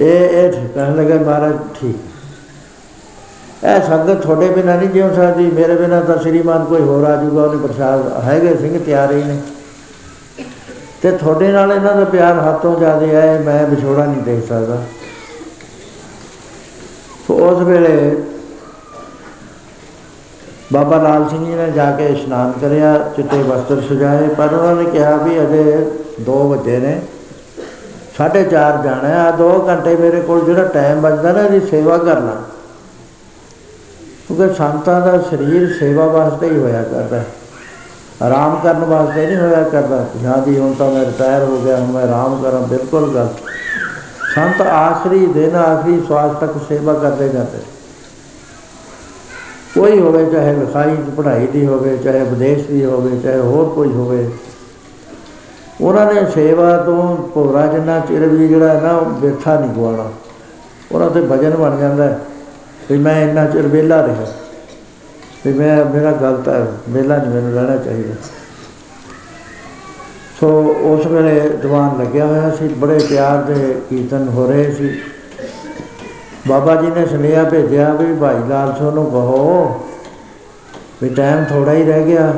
ਇਹ 0.00 0.28
ਇਹ 0.28 0.52
ਕਹਿਣ 0.74 0.96
ਲੱਗੇ, 0.96 1.14
ਮਹਾਰਾਜ, 1.14 1.56
ਠੀਕ। 1.80 1.96
ਇਹ 3.64 3.80
ਸੰਗਤ 3.88 4.22
ਤੁਹਾਡੇ 4.22 4.48
ਬਿਨਾਂ 4.48 4.76
ਨਹੀਂ 4.76 4.88
ਜਿਉ 4.88 5.14
ਸਕਦੀ। 5.14 5.50
ਮੇਰੇ 5.50 5.74
ਬਿਨਾਂ 5.74 6.00
ਤਾਂ 6.00 6.18
ਸ੍ਰੀਮਾਨ 6.18 6.64
ਕੋਈ 6.64 6.82
ਹੋਰ 6.82 7.04
ਆ 7.04 7.16
ਜੂਗਾ 7.16 7.42
ਉਹਨੇ 7.42 7.66
ਪ੍ਰਸਾਦ 7.66 8.24
ਹੈਗੇ 8.24 8.56
ਸਿੰਘ 8.56 8.84
ਤਿਆਰ 8.84 9.12
ਹੀ 9.12 9.24
ਨੇ। 9.24 9.40
ਤੇ 11.02 11.10
ਤੁਹਾਡੇ 11.10 11.52
ਨਾਲ 11.52 11.72
ਇਹਨਾਂ 11.72 11.94
ਦਾ 11.96 12.04
ਪਿਆਰ 12.04 12.38
ਹੱਥੋਂ 12.38 12.78
ਜ਼ਿਆਦਾ 12.78 13.06
ਹੈ। 13.06 13.40
ਮੈਂ 13.40 13.66
ਵਿਛੋੜਾ 13.66 14.04
ਨਹੀਂ 14.04 14.22
ਦੇਖ 14.22 14.48
ਸਕਦਾ। 14.48 14.82
ਸੋ 17.26 17.34
ਉਸ 17.34 17.62
ਵੇਲੇ 17.62 18.16
ਬਾਬਾ 20.72 20.96
ਲਾਲ 20.96 21.28
ਸਿੰਘ 21.28 21.44
ਜੀ 21.46 21.54
ਨੇ 21.54 21.70
ਜਾ 21.70 21.90
ਕੇ 21.90 22.06
ਇਸ਼ਨਾਨ 22.06 22.52
ਕਰਿਆ, 22.60 22.98
ਚਿੱਟੇ 23.16 23.42
ਵਸਤਰ 23.42 23.80
ਸਜਾਏ, 23.80 24.28
ਪਰ 24.28 24.54
ਉਹਨਾਂ 24.54 24.74
ਨੇ 24.74 24.84
ਕਿਹਾ 24.90 25.16
ਵੀ 25.16 25.40
ਅਜੇ 25.40 25.90
2 26.26 26.36
ਵਜੇ 26.48 26.78
ਨੇ 26.78 27.00
4:30 28.18 28.82
ਜਾਣਾ 28.82 29.08
ਆ 29.22 29.30
2 29.30 29.48
ਘੰਟੇ 29.68 29.96
ਮੇਰੇ 29.96 30.20
ਕੋਲ 30.20 30.44
ਜਿਹੜਾ 30.44 30.64
ਟਾਈਮ 30.64 31.00
ਬਚਦਾ 31.00 31.32
ਨਾ, 31.32 31.42
ਇਹਦੀ 31.42 31.60
ਸੇਵਾ 31.60 31.98
ਕਰਨਾ। 31.98 32.36
ਕਿਉਂਕਿ 34.28 34.54
ਸੰਤਾਂ 34.54 35.00
ਦਾ 35.00 35.18
ਸਰੀਰ 35.30 35.78
ਸੇਵਾ 35.78 36.06
ਵਾਸਤੇ 36.06 36.48
ਹੀ 36.50 36.58
ਹੋਇਆ 36.58 36.82
ਕਰਦਾ 36.82 37.18
ਹੈ। 37.18 37.26
ਆਰਾਮ 38.22 38.60
ਕਰਨ 38.62 38.84
ਵਾਸਤੇ 38.84 39.26
ਨਹੀਂ 39.26 39.36
ਹੋਇਆ 39.36 39.62
ਕਰਦਾ। 39.62 40.04
ਜਾਂ 40.22 40.38
ਦੀ 40.38 40.58
ਹੁਣ 40.58 40.74
ਤਾਂ 40.74 40.90
ਮੈਂ 40.90 41.04
ਰਿਟਾਇਰ 41.04 41.44
ਹੋ 41.44 41.58
ਗਿਆ, 41.58 41.76
ਹੁਣ 41.76 41.90
ਮੈਂ 41.92 42.02
ਆਰਾਮ 42.02 42.42
ਕਰਾਂ, 42.42 42.60
ਬਿਲਕੁਲ 42.60 43.10
ਗਲਤ 43.14 43.48
ਸੰਤ 44.34 44.60
ਆਖਰੀ 44.60 45.26
ਦਿਨ 45.26 45.56
ਆਖਰੀ 45.56 46.00
ਸਵਾਸ 46.08 46.36
ਤੱਕ 46.40 46.52
ਸੇਵਾ 46.68 46.94
ਕਰਦੇ 46.94 47.28
ਜਾਂਦੇ 47.28 47.58
ਕੋਈ 49.74 50.00
ਹੋਵੇ, 50.00 50.24
ਚਾਹੇ 50.30 50.52
ਲਿਖਾਈ 50.52 50.96
ਦੀ 50.96 51.10
ਪੜ੍ਹਾਈ 51.16 51.46
ਦੀ 51.46 51.66
ਹੋਵੇ, 51.66 51.96
ਚਾਹੇ 51.96 52.24
ਵਿਦੇਸ਼ 52.24 52.66
ਦੀ 52.66 52.84
ਹੋਵੇ, 52.84 53.20
ਚਾਹੇ 53.20 53.40
ਹੋਰ 53.40 53.68
ਕੋਈ 53.68 53.88
ਹੋਵੇ। 53.88 54.30
ਉਹਨਾਂ 55.80 56.14
ਨੇ 56.14 56.26
ਸੇਵਾ 56.34 56.76
ਤੋਂ 56.76 57.16
ਭੋਰਾ 57.16 57.66
ਜਿੰਨਾ 57.66 58.00
ਚਿਰ 58.00 58.26
ਵੀ 58.26 58.48
ਜਿਹੜਾ 58.48 58.68
ਹੈ 58.68 58.80
ਨਾ, 58.80 58.92
ਉਹ 58.92 59.04
ਬਿਰਥਾ 59.04 59.60
ਨਹੀਂ 59.60 59.70
ਗਵਾਉਣਾ 59.70 60.10
ਉਹਨਾਂ 60.92 61.10
ਤੇ 61.10 61.20
ਵਜਨ 61.20 61.50
ਬਣ 61.50 61.78
ਜਾਂਦਾ 61.78 62.04
ਹੈ 62.04 62.20
ਵੀ 62.90 62.98
ਮੈਂ 62.98 63.28
ਇੰਨਾ 63.28 63.46
ਚਿਰ 63.46 63.66
ਵਿਹਲਾ 63.66 64.06
ਰਿਹਾ। 64.06 64.26
ਵੀ 65.46 65.52
ਮੈਂ, 65.52 65.84
ਮੇਰਾ 65.84 66.12
ਗਲਤ 66.12 66.48
ਹੈ, 66.48 66.66
ਵਿਹਲਾ 66.88 67.16
ਨਹੀਂ 67.16 67.30
ਮੈਨੂੰ 67.30 67.52
ਰਹਿਣਾ 67.52 67.76
ਚਾਹੀਦਾ। 67.76 68.14
ਸੋ 70.40 70.76
ਉਸ 70.80 71.06
ਵੇਲੇ 71.06 71.48
ਦੀਵਾਨ 71.48 71.98
ਲੱਗਿਆ 71.98 72.26
ਹੋਇਆ 72.26 72.50
ਸੀ, 72.50 72.68
ਬੜੇ 72.68 72.98
ਪਿਆਰ 73.08 73.42
ਦੇ 73.42 73.80
ਕੀਰਤਨ 73.90 74.28
ਹੋ 74.28 74.46
ਰਹੇ 74.46 74.72
ਸੀ। 74.72 74.90
ਬਾਬਾ 76.50 76.74
ਜੀ 76.76 76.90
ਨੇ 76.90 77.06
ਸੁਨੇਹਾ 77.06 77.42
ਭੇਜਿਆ 77.44 77.92
ਵੀ 77.94 78.12
ਭਾਈ 78.20 78.38
ਲਾਲ 78.48 78.72
ਸਿੰਘ 78.78 78.90
ਨੂੰ 78.90 79.04
ਕਹੋ 79.10 79.80
ਵੀ 81.02 81.08
ਟਾਈਮ 81.08 81.44
ਥੋੜਾ 81.44 81.72
ਹੀ 81.72 81.82
ਰਹਿ 81.84 82.04
ਗਿਆ। 82.06 82.32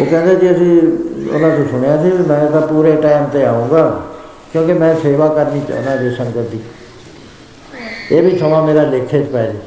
ਉਹ 0.00 0.06
ਕਹਿੰਦੇ 0.06 0.34
ਜੀ 0.36 0.50
ਅਸੀਂ, 0.50 0.80
ਉਹਨਾਂ 1.28 1.50
ਤੋਂ 1.50 1.64
ਸੁਣਿਆ 1.70 1.96
ਸੀ 2.02 2.10
ਵੀ 2.10 2.24
ਮੈਂ 2.24 2.50
ਤਾਂ 2.50 2.60
ਪੂਰੇ 2.66 2.92
ਟਾਈਮ 3.02 3.24
ਤੇ 3.24 3.44
ਆਉਂਗਾ 3.44 3.88
ਕਿਉਂਕਿ 4.52 4.72
ਮੈਂ 4.72 4.94
ਸੇਵਾ 4.94 5.28
ਕਰਨੀ 5.28 5.60
ਚਾਹੁੰਦਾ 5.68 5.96
ਜੀ 5.96 6.10
ਸੰਗਤ 6.16 6.50
ਦੀ। 6.50 6.60
ਇਹ 8.12 8.22
ਵੀ 8.22 8.38
ਸਮਾਂ 8.38 8.62
ਮੇਰਾ 8.62 8.82
ਲੇਖੇ 8.82 9.22
'ਚ 9.22 9.28
ਪੈ 9.28 9.46
ਜੀ। 9.46 9.58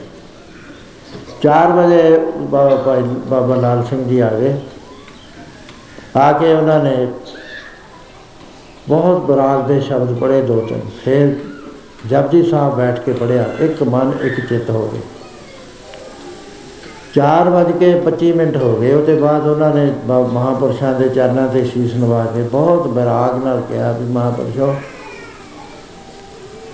4 1.43 1.71
ਵਜੇ 1.73 2.17
ਬਾਬਾ 2.41 2.75
ਭਾਈ 2.75 3.01
ਬਾਬਾ 3.27 3.55
ਲਾਲ 3.55 3.83
ਸਿੰਘ 3.89 4.03
ਜੀ 4.03 4.19
ਆ 4.19 4.29
ਗਏ। 4.39 4.55
ਆ 6.17 6.31
ਕੇ 6.31 6.53
ਉਹਨਾਂ 6.53 6.83
ਨੇ 6.83 7.07
ਬਹੁਤ 8.89 9.25
ਬਰਾਗ 9.25 9.67
ਦੇ 9.67 9.79
ਸ਼ਬਦ 9.81 10.13
ਪੜ੍ਹੇ 10.19 10.41
ਦੋ 10.41 10.59
ਤਿੰਨ, 10.59 10.81
ਫਿਰ 11.03 11.35
ਜਪਜੀ 12.09 12.43
ਸਾਹਿਬ 12.43 12.75
ਬੈਠ 12.75 12.99
ਕੇ 12.99 13.13
ਪੜਿਆ 13.13 13.45
ਇੱਕ 13.59 13.83
ਮਨ, 13.83 14.11
ਇੱਕ 14.21 14.49
ਚਿੱਤ 14.49 14.69
ਹੋ 14.69 14.89
ਗਏ। 14.93 14.99
4 17.15 17.49
ਵਜ 17.49 17.71
ਕੇ 17.71 17.95
25 17.95 18.33
ਮਿੰਟ 18.33 18.57
ਹੋ 18.57 18.75
ਗਏ, 18.75 18.93
ਉਹਦੇ 18.93 19.15
ਬਾਅਦ 19.15 19.47
ਉਹਨਾਂ 19.47 19.75
ਨੇ 19.75 19.93
ਬ- 20.05 20.29
ਮਹਾਂਪੁਰਸ਼ਾਂ 20.33 20.93
ਦੇ 20.93 21.09
ਚਰਨਾਂ 21.09 21.47
ਤੇ 21.47 21.65
ਸ਼ੀਸ਼ 21.65 21.95
ਨਵਾ 21.95 22.25
ਕੇ 22.25 22.41
ਬਹੁਤ 22.41 22.87
ਬਰਾਗ 22.87 23.43
ਨਾਲ 23.43 23.61
ਕਿਹਾ 23.61 23.91
ਵੀ 23.91 24.05
ਮਹਾਂਪੁਰਸ਼ੋ, 24.05 24.75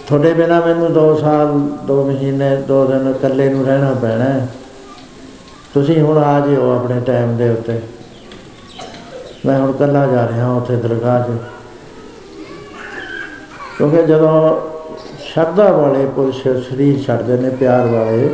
ਤੁਹਾਡੇ 0.07 0.33
ਬਿਨਾ 0.33 0.59
ਮੈਨੂੰ 0.59 0.93
2 0.93 1.15
ਸਾਲ 1.15 1.47
2 1.87 2.03
ਮਹੀਨੇ 2.03 2.55
2 2.55 2.85
ਦਿਨ 2.85 3.09
ਇਕੱਲੇ 3.09 3.49
ਨੂੰ 3.49 3.65
ਰਹਿਣਾ 3.65 3.93
ਪੈਣਾ 3.93 4.23
ਹੈ। 4.23 4.47
ਤੁਸੀਂ 5.73 6.01
ਹੁਣ 6.01 6.17
ਆ 6.17 6.39
ਜਿਓ 6.39 6.75
ਆਪਣੇ 6.75 6.99
ਟਾਈਮ 6.99 7.37
ਦੇ 7.37 7.49
ਉੱਤੇ। 7.49 7.79
ਮੈਂ 9.45 9.59
ਹੁਣ 9.59 9.69
ਇਕੱਲਾ 9.69 10.07
ਜਾ 10.07 10.27
ਰਿਹਾ 10.27 10.51
ਉੱਥੇ 10.51 10.75
ਦਰਗਾਹ 10.75 11.23
'ਚ। 11.23 11.37
ਕਿਉਂਕਿ 13.77 14.03
ਜਦੋਂ 14.03 14.57
ਸ਼ਰਧਾ 15.38 15.71
ਵਾਲੇ 15.71 16.06
ਪੁਰਸ਼ 16.06 16.38
ਸਰੀਰ 16.69 17.00
ਛੱਡਦੇ 17.00 17.36
ਨੇ 17.38 17.50
ਪਿਆਰ 17.50 17.88
ਵਾਲੇ। 17.88 18.30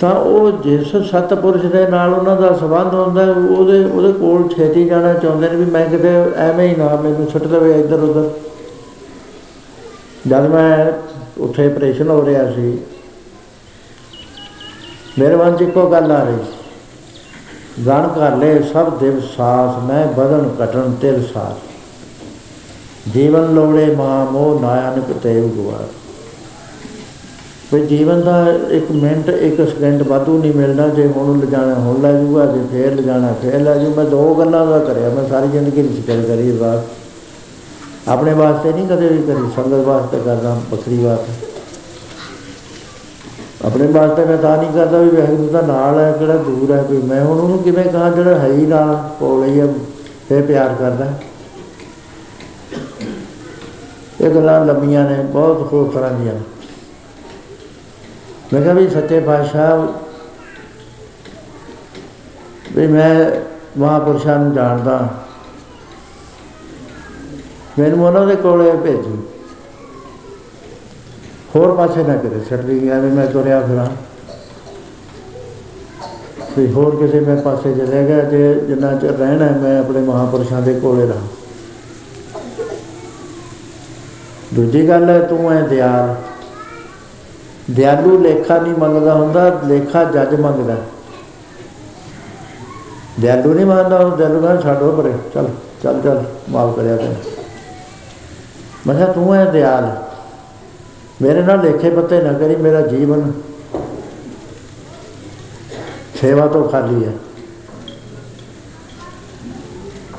ਤਾਂ 0.00 0.10
ਉਹ 0.14 0.50
ਜਿਸ 0.62 0.90
ਸਤਪੁਰਸ਼ 1.10 1.64
ਦੇ 1.66 1.86
ਨਾਲ 1.86 2.14
ਉਹਨਾਂ 2.14 2.34
ਦਾ 2.36 2.52
ਸੰਬੰਧ 2.52 2.94
ਹੁੰਦਾ 2.94 3.24
ਹੈ, 3.24 3.30
ਉਹਦੇ 3.30 3.84
ਉਹਦੇ 3.84 4.12
ਕੋਲ 4.12 4.48
ਛੇਤੀ 4.48 4.84
ਜਾਣਾ 4.84 5.12
ਚਾਹੁੰਦੇ 5.14 5.48
ਨੇ 5.48 5.56
ਵੀ 5.56 5.64
ਮੈਂ 5.64 5.84
ਕਿਤੇ 5.86 6.08
ਐਵੇਂ 6.36 6.68
ਹੀ 6.68 6.74
ਨਾ 6.76 6.88
ਮੈਨੂੰ 6.96 7.26
ਸੁੱਟ 7.26 7.46
ਦੇਵੇ 7.46 7.72
ਇੱਧਰ 7.80 8.02
ਉੱਧਰ। 8.02 8.28
ਜਦ 10.28 10.48
ਮੈਂ 10.50 10.92
ਉੱਥੇ 11.38 11.66
ਆਪਰੇਸ਼ਨ 11.66 12.10
ਹੋ 12.10 12.24
ਰਿਹਾ 12.26 12.44
ਸੀ 12.50 12.78
ਮੇਰੇ 15.18 15.36
ਮਨ 15.36 15.56
'ਚ 15.56 15.62
ਇੱਕੋ 15.62 15.88
ਗੱਲ 15.90 16.12
ਆ 16.12 16.22
ਰਹੀ। 16.24 16.36
ਸੀ 16.36 17.84
ਗਣ 17.86 18.08
ਕਰ 18.08 18.36
ਲੈ 18.36 18.60
ਸਭ 18.72 18.98
ਦਿਵ 18.98 19.20
ਸਾਸ 19.36 19.82
ਮੈਂ 19.84 20.06
ਬਦਨ 20.06 20.48
ਕਟਣ 20.60 20.92
ਤਿਲ 21.00 21.22
ਸਾਸ 21.34 21.66
ਜੀਵਨ 23.14 23.54
ਲੋੜੇ 23.54 23.94
ਮਾ 23.94 24.24
ਮੋਹ 24.24 24.60
ਨਾਨਕ 24.60 25.16
ਤੇਵ 25.22 25.48
ਗੁਆਰ 25.48 25.84
ਵੀ 27.74 27.86
ਜੀਵਨ 27.86 28.20
ਦਾ 28.20 28.46
ਇੱਕ 28.70 28.90
ਮਿੰਟ, 28.90 29.28
ਇੱਕ 29.28 29.68
ਸਕਿੰਟ 29.68 30.02
ਵਾਧੂ 30.02 30.38
ਨਹੀਂ 30.38 30.52
ਮਿਲਣਾ, 30.54 30.88
ਜੇ 30.88 31.06
ਹੁਣ 31.06 31.40
ਲਿਜਾਣਾ, 31.40 31.74
ਹੁਣ 31.74 32.02
ਲੈ 32.02 32.12
ਜੂਗਾ 32.12 32.46
ਜੇ 32.46 32.60
ਫੇਰ 32.72 32.94
ਲਿਜਾਣਾ, 32.94 33.34
ਫੇਰ 33.42 33.60
ਲੈ 33.60 33.78
ਜੂ 33.78 33.94
ਮੈਂ 33.94 34.04
ਦੋ 34.04 34.34
ਗੱਲਾਂ 34.34 34.66
ਦਾ 34.66 34.78
ਕਰਿਆ, 34.78 35.08
ਮੈਂ 35.08 35.28
ਸਾਰੀ 35.28 35.48
ਜ਼ਿੰਦਗੀ 35.48 35.82
ਵਿੱਚ 35.82 36.06
ਕਰ 36.06 36.16
ਕਰੀ 36.22 36.52
ਬਾਤ 36.52 36.80
ਆਪਣੇ 38.08 38.34
ਵਾਸਤੇ 38.34 38.72
ਨਹੀਂ 38.72 38.88
ਕਦੇ 38.88 39.08
ਵੀ 39.08 39.22
ਕਰੀ, 39.22 39.50
ਸੰਗਤ 39.56 39.86
ਵਾਸਤੇ 39.86 40.18
ਕਰਦਾ 40.24 40.60
ਵੱਖਰੀ 40.70 40.98
ਬਾਤ 40.98 41.18
ਹੈ 41.18 41.34
ਆਪਣੇ 43.64 43.86
ਵਾਸਤੇ 43.86 44.24
ਮੈਂ 44.24 44.38
ਤਾਂ 44.38 44.56
ਨਹੀਂ 44.56 44.72
ਕਰਦਾ 44.72 44.98
ਵੀ 44.98 45.08
ਵਾਹਿਗੁਰੂ 45.08 45.48
ਦਾ 45.48 45.60
ਨਾਲ 45.60 45.98
ਹੈ 45.98 46.12
ਕਿਹੜਾ 46.12 46.36
ਦੂਰ 46.36 46.72
ਹੈ 46.72 46.82
ਕੋਈ। 46.82 46.96
ਮੈਂ 46.96 47.24
ਹੁਣ 47.24 47.40
ਉਹਨੂੰ 47.40 47.58
ਕਿਵੇਂ 47.58 47.84
ਕਹਾਂ, 47.84 48.10
ਜਿਹੜਾ 48.10 48.38
ਹੈ 48.38 48.52
ਹੀ 48.52 48.66
ਨਾਲ 48.66 49.08
ਕੋਲ 49.20 49.44
ਹੀ 49.44 49.60
ਹੈ 49.60 49.66
ਫੇਰ 50.28 50.42
ਪਿਆਰ 50.42 50.74
ਕਰਦਾ। 50.78 51.04
ਹੈ। 51.04 51.22
ਇਹ 54.20 54.30
ਗੱਲਾਂ 54.30 54.64
ਲੰਮੀਆਂ 54.64 55.10
ਨੇ 55.10 55.22
ਬਹੁਤ 55.22 55.72
ਹੋਰ 55.72 55.90
ਤਰ੍ਹਾਂ 55.94 56.10
ਦੀਆਂ। 56.10 56.34
ਮੈਂ 58.52 58.62
ਕਿਹਾ 58.62 58.74
ਵੀ 58.74 58.88
ਸੱਚੇ 58.88 59.20
ਪਾਤਸ਼ਾਹ 59.20 59.86
ਵੀ 62.76 62.86
ਮੈਂ 62.86 63.30
ਮਹਾਂਪੁਰਸ਼ਾਂ 63.78 64.38
ਨੂੰ 64.38 64.54
ਜਾਣਦਾ। 64.54 65.08
ਮੈਨੂੰ 67.78 68.06
ਉਹਨਾਂ 68.06 68.26
ਦੇ 68.26 68.36
ਕੋਲੇ 68.36 68.72
ਭੇਜੀ। 68.72 69.18
ਹੋਰ 71.56 71.76
ਪਾਸੇ 71.76 72.02
ਨਾ 72.02 72.16
ਕਿਤੇ 72.16 72.40
ਛੱਡ 72.50 72.64
ਲਈ 72.64 72.88
ਐਵੇਂ 72.88 73.12
ਮੈਂ 73.12 73.26
ਤੁਰਿਆ 73.26 73.60
ਫਿਰਾਂ। 73.60 73.86
ਵੀ 76.58 76.72
ਹੋਰ 76.72 76.96
ਕਿਸੇ 76.96 77.20
ਮੈਂ 77.20 77.36
ਪਾਸੇ 77.36 77.74
ਚਲੇ 77.74 78.06
ਗਿਆ 78.06 78.20
ਜੇ 78.20 78.54
ਜਿੰਨਾ 78.54 78.94
ਚਿਰ 78.94 79.10
ਰਹਿਣਾ 79.10 79.44
ਹੈ, 79.44 79.50
ਮੈਂ 79.50 79.80
ਆਪਣੇ 79.80 80.00
ਮਹਾਂਪੁਰਸ਼ਾਂ 80.00 80.62
ਦੇ 80.62 80.80
ਕੋਲੇ 80.80 81.06
ਰਹਾਂ। 81.06 81.37
ਦੂਜੀ 84.54 84.88
ਗੱਲ 84.88 85.10
ਹੈ 85.10 85.18
ਤੂੰ 85.20 85.52
ਐ 85.52 85.60
ਦਿਆਲ 85.62 86.14
ਦਿਆਲੂ 87.70 88.18
ਲੇਖਾ 88.18 88.58
ਨਹੀਂ 88.58 88.74
ਮੰਗਦਾ 88.74 89.14
ਹੁੰਦਾ, 89.14 89.60
ਲੇਖਾ 89.66 90.04
ਜੱਜ 90.04 90.34
ਮੰਗਦਾ। 90.40 90.76
ਦਿਆਲੂ 93.20 93.54
ਨਹੀਂ 93.54 93.66
ਮੰਗਦਾ 93.66 93.98
ਉਹ 93.98 94.16
ਦਿਆਲੂ 94.16 94.40
ਕਹਿੰਦਾ, 94.40 94.60
ਛੱਡੋ 94.60 94.92
ਪਰੇ, 94.92 95.12
ਚੱਲ 95.34 95.48
ਚੱਲ 95.82 96.00
ਚੱਲ, 96.02 96.24
ਮਾਫ 96.50 96.76
ਕਰਿਆ 96.76 96.96
ਕਰ। 96.96 97.14
ਮੈਂ 98.86 98.94
ਕਿਹਾ, 98.94 99.12
ਤੂੰ 99.12 99.34
ਐ 99.34 99.44
ਦਿਆਲ। 99.44 100.02
ਮੇਰੇ 101.22 101.42
ਨਾਲ 101.42 101.60
ਲੇਖੇ 101.60 101.90
ਪੱਤੇ 101.90 102.20
ਨਾ 102.22 102.32
ਕਰੀ, 102.32 102.56
ਮੇਰਾ 102.56 102.80
ਜੀਵਨ 102.80 103.32
ਸੇਵਾ 106.20 106.46
ਤੋਂ 106.46 106.68
ਖਾਲੀ 106.68 107.04
ਹੈ 107.04 107.12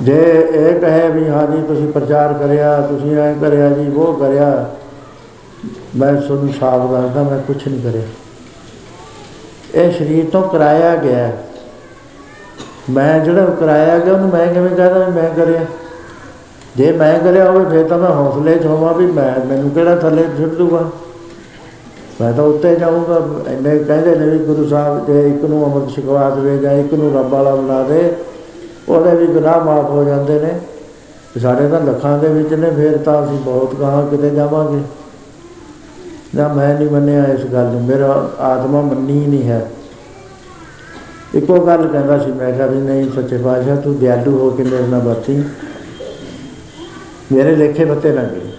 ਜੇ 0.01 0.49
ਇਹ 0.53 0.79
ਕਹੇ 0.79 1.09
ਵੀ 1.09 1.29
ਹਾਂ 1.29 1.47
ਜੀ, 1.47 1.61
ਤੁਸੀਂ 1.61 1.91
ਪ੍ਰਚਾਰ 1.91 2.33
ਕਰਿਆ, 2.33 2.81
ਤੁਸੀਂ 2.81 3.17
ਐ 3.17 3.33
ਕਰਿਆ 3.33 3.69
ਜੀ, 3.69 3.91
ਉਹ 3.91 4.13
ਕਰਿਆ, 4.13 4.69
ਮੈਂ 5.95 6.13
ਤੁਹਾਨੂੰ 6.13 6.53
ਸਾਫ਼ 6.59 6.91
ਦੱਸਦਾ, 6.91 7.23
ਮੈਂ 7.23 7.39
ਕੁਝ 7.39 7.67
ਨਹੀਂ 7.67 7.81
ਕਰਿਆ। 7.81 8.01
ਇਹ 9.75 9.91
ਸਰੀਰ 9.91 10.25
ਤੋਂ 10.31 10.43
ਕਰਾਇਆ 10.43 10.95
ਗਿਆ। 10.95 11.17
ਹੈ। 11.17 11.43
ਮੈਂ 12.89 13.19
ਜਿਹੜਾ 13.19 13.45
ਕਰਾਇਆ 13.45 13.99
ਗਿਆ, 13.99 14.13
ਉਹਨੂੰ 14.13 14.29
ਮੈਂ 14.29 14.53
ਕਿਵੇਂ 14.53 14.69
ਕਹਦਾ 14.69 15.05
ਵੀ 15.05 15.21
ਮੈਂ 15.21 15.29
ਕਰਿਆ? 15.29 15.65
ਜੇ 16.75 16.91
ਮੈਂ 16.91 17.19
ਕਰਿਆ 17.19 17.51
ਹੋਵੇ, 17.51 17.65
ਫਿਰ 17.65 17.87
ਤਾਂ 17.87 17.97
ਮੈਂ 17.97 18.09
ਹੌਸਲੇ 18.09 18.55
'ਚ 18.55 18.65
ਹੋਵਾਂ 18.65 18.93
ਵੀ 18.93 19.05
ਮੈਂ, 19.05 19.45
ਮੈਨੂੰ 19.45 19.71
ਕਿਹੜਾ 19.71 19.95
ਥੱਲੇ 19.95 20.23
ਛੱਡ 20.23 20.49
ਦੂਗਾ? 20.49 20.89
ਮੈਂ 22.21 22.33
ਤਾਂ 22.33 22.43
ਉੱਤੇ 22.43 22.75
ਜਾਊਂਗਾ, 22.75 23.51
ਇੰਨੇ 23.51 23.79
ਕਹਿੰਦੇ 23.79 24.15
ਨੇ 24.15 24.29
ਵੀ 24.29 24.37
ਗੁਰੂ 24.37 24.67
ਸਾਹਿਬ, 24.67 25.05
ਜੇ 25.05 25.29
ਇੱਕ 25.29 25.43
ਨੂੰ 25.43 25.73
ਅੰਮ੍ਰਿਤ 25.73 25.95
ਛਕਵਾ 25.95 26.29
ਦੇਵੇ 26.29 26.57
ਜਾਂ 26.57 26.71
ਇੱਕ 26.71 26.93
ਨੂੰ 26.93 27.13
ਰੱਬ 27.15 27.29
ਵਾਲਾ 27.29 27.55
ਬਣਾ 27.55 27.83
ਦੇ 27.83 28.15
ਉਹਦੇ 28.89 29.15
ਵੀ 29.15 29.27
ਗੁਨਾਹ 29.27 29.63
ਮਾਫ 29.63 29.89
ਹੋ 29.89 30.03
ਜਾਂਦੇ 30.03 30.39
ਨੇ। 30.39 30.59
ਸਾਡੇ 31.41 31.67
ਤਾਂ 31.67 31.81
ਲੱਖਾਂ 31.81 32.19
ਦੇ 32.19 32.27
ਵਿੱਚ 32.27 32.53
ਨੇ, 32.53 32.71
ਫਿਰ 32.71 32.97
ਤਾਂ 32.97 33.25
ਅਸੀਂ 33.25 33.37
ਬਹੁਤ 33.37 33.75
ਗਾਹਾਂ 33.75 34.07
ਕਿਤੇ 34.07 34.29
ਜਾਵਾਂਗੇ। 34.29 34.79
ਨਾ 36.35 36.47
ਮੈਂ 36.47 36.79
ਨਹੀਂ 36.79 36.89
ਮੰਨਿਆ 36.89 37.23
ਇਸ 37.23 37.45
ਗੱਲ 37.45 37.65
ਨੂੰ, 37.65 37.83
ਮੇਰਾ 37.83 38.31
ਆਤਮਾ 38.39 38.81
ਮੰਨੀ 38.81 39.27
ਨਹੀਂ 39.27 39.49
ਹੈ। 39.49 39.71
ਇੱਕੋ 41.35 41.65
ਗੱਲ 41.65 41.87
ਕਹਿੰਦਾ 41.87 42.19
ਸੀ, 42.19 42.31
ਮੈਂ 42.31 42.51
ਕਿਹਾ 42.53 42.67
ਵੀ 42.67 42.77
ਨਹੀਂ 42.77 43.11
ਸੱਚੇ 43.11 43.37
ਪਾਤਸ਼ਾਹ, 43.37 43.75
ਤੂੰ 43.75 43.99
ਦਿਆਲੂ 43.99 44.37
ਹੋ 44.37 44.49
ਕੇ 44.49 44.63
ਮੇਰੇ 44.63 44.87
ਨਾਲ 44.87 45.01
ਵਰਤੀ। 45.01 45.43
ਮੇਰੇ 47.31 47.55
ਲੇਖੇ 47.55 47.85
ਬੱਤੇ 47.85 48.11
ਨਾ 48.11 48.23
ਗਏ 48.23 48.51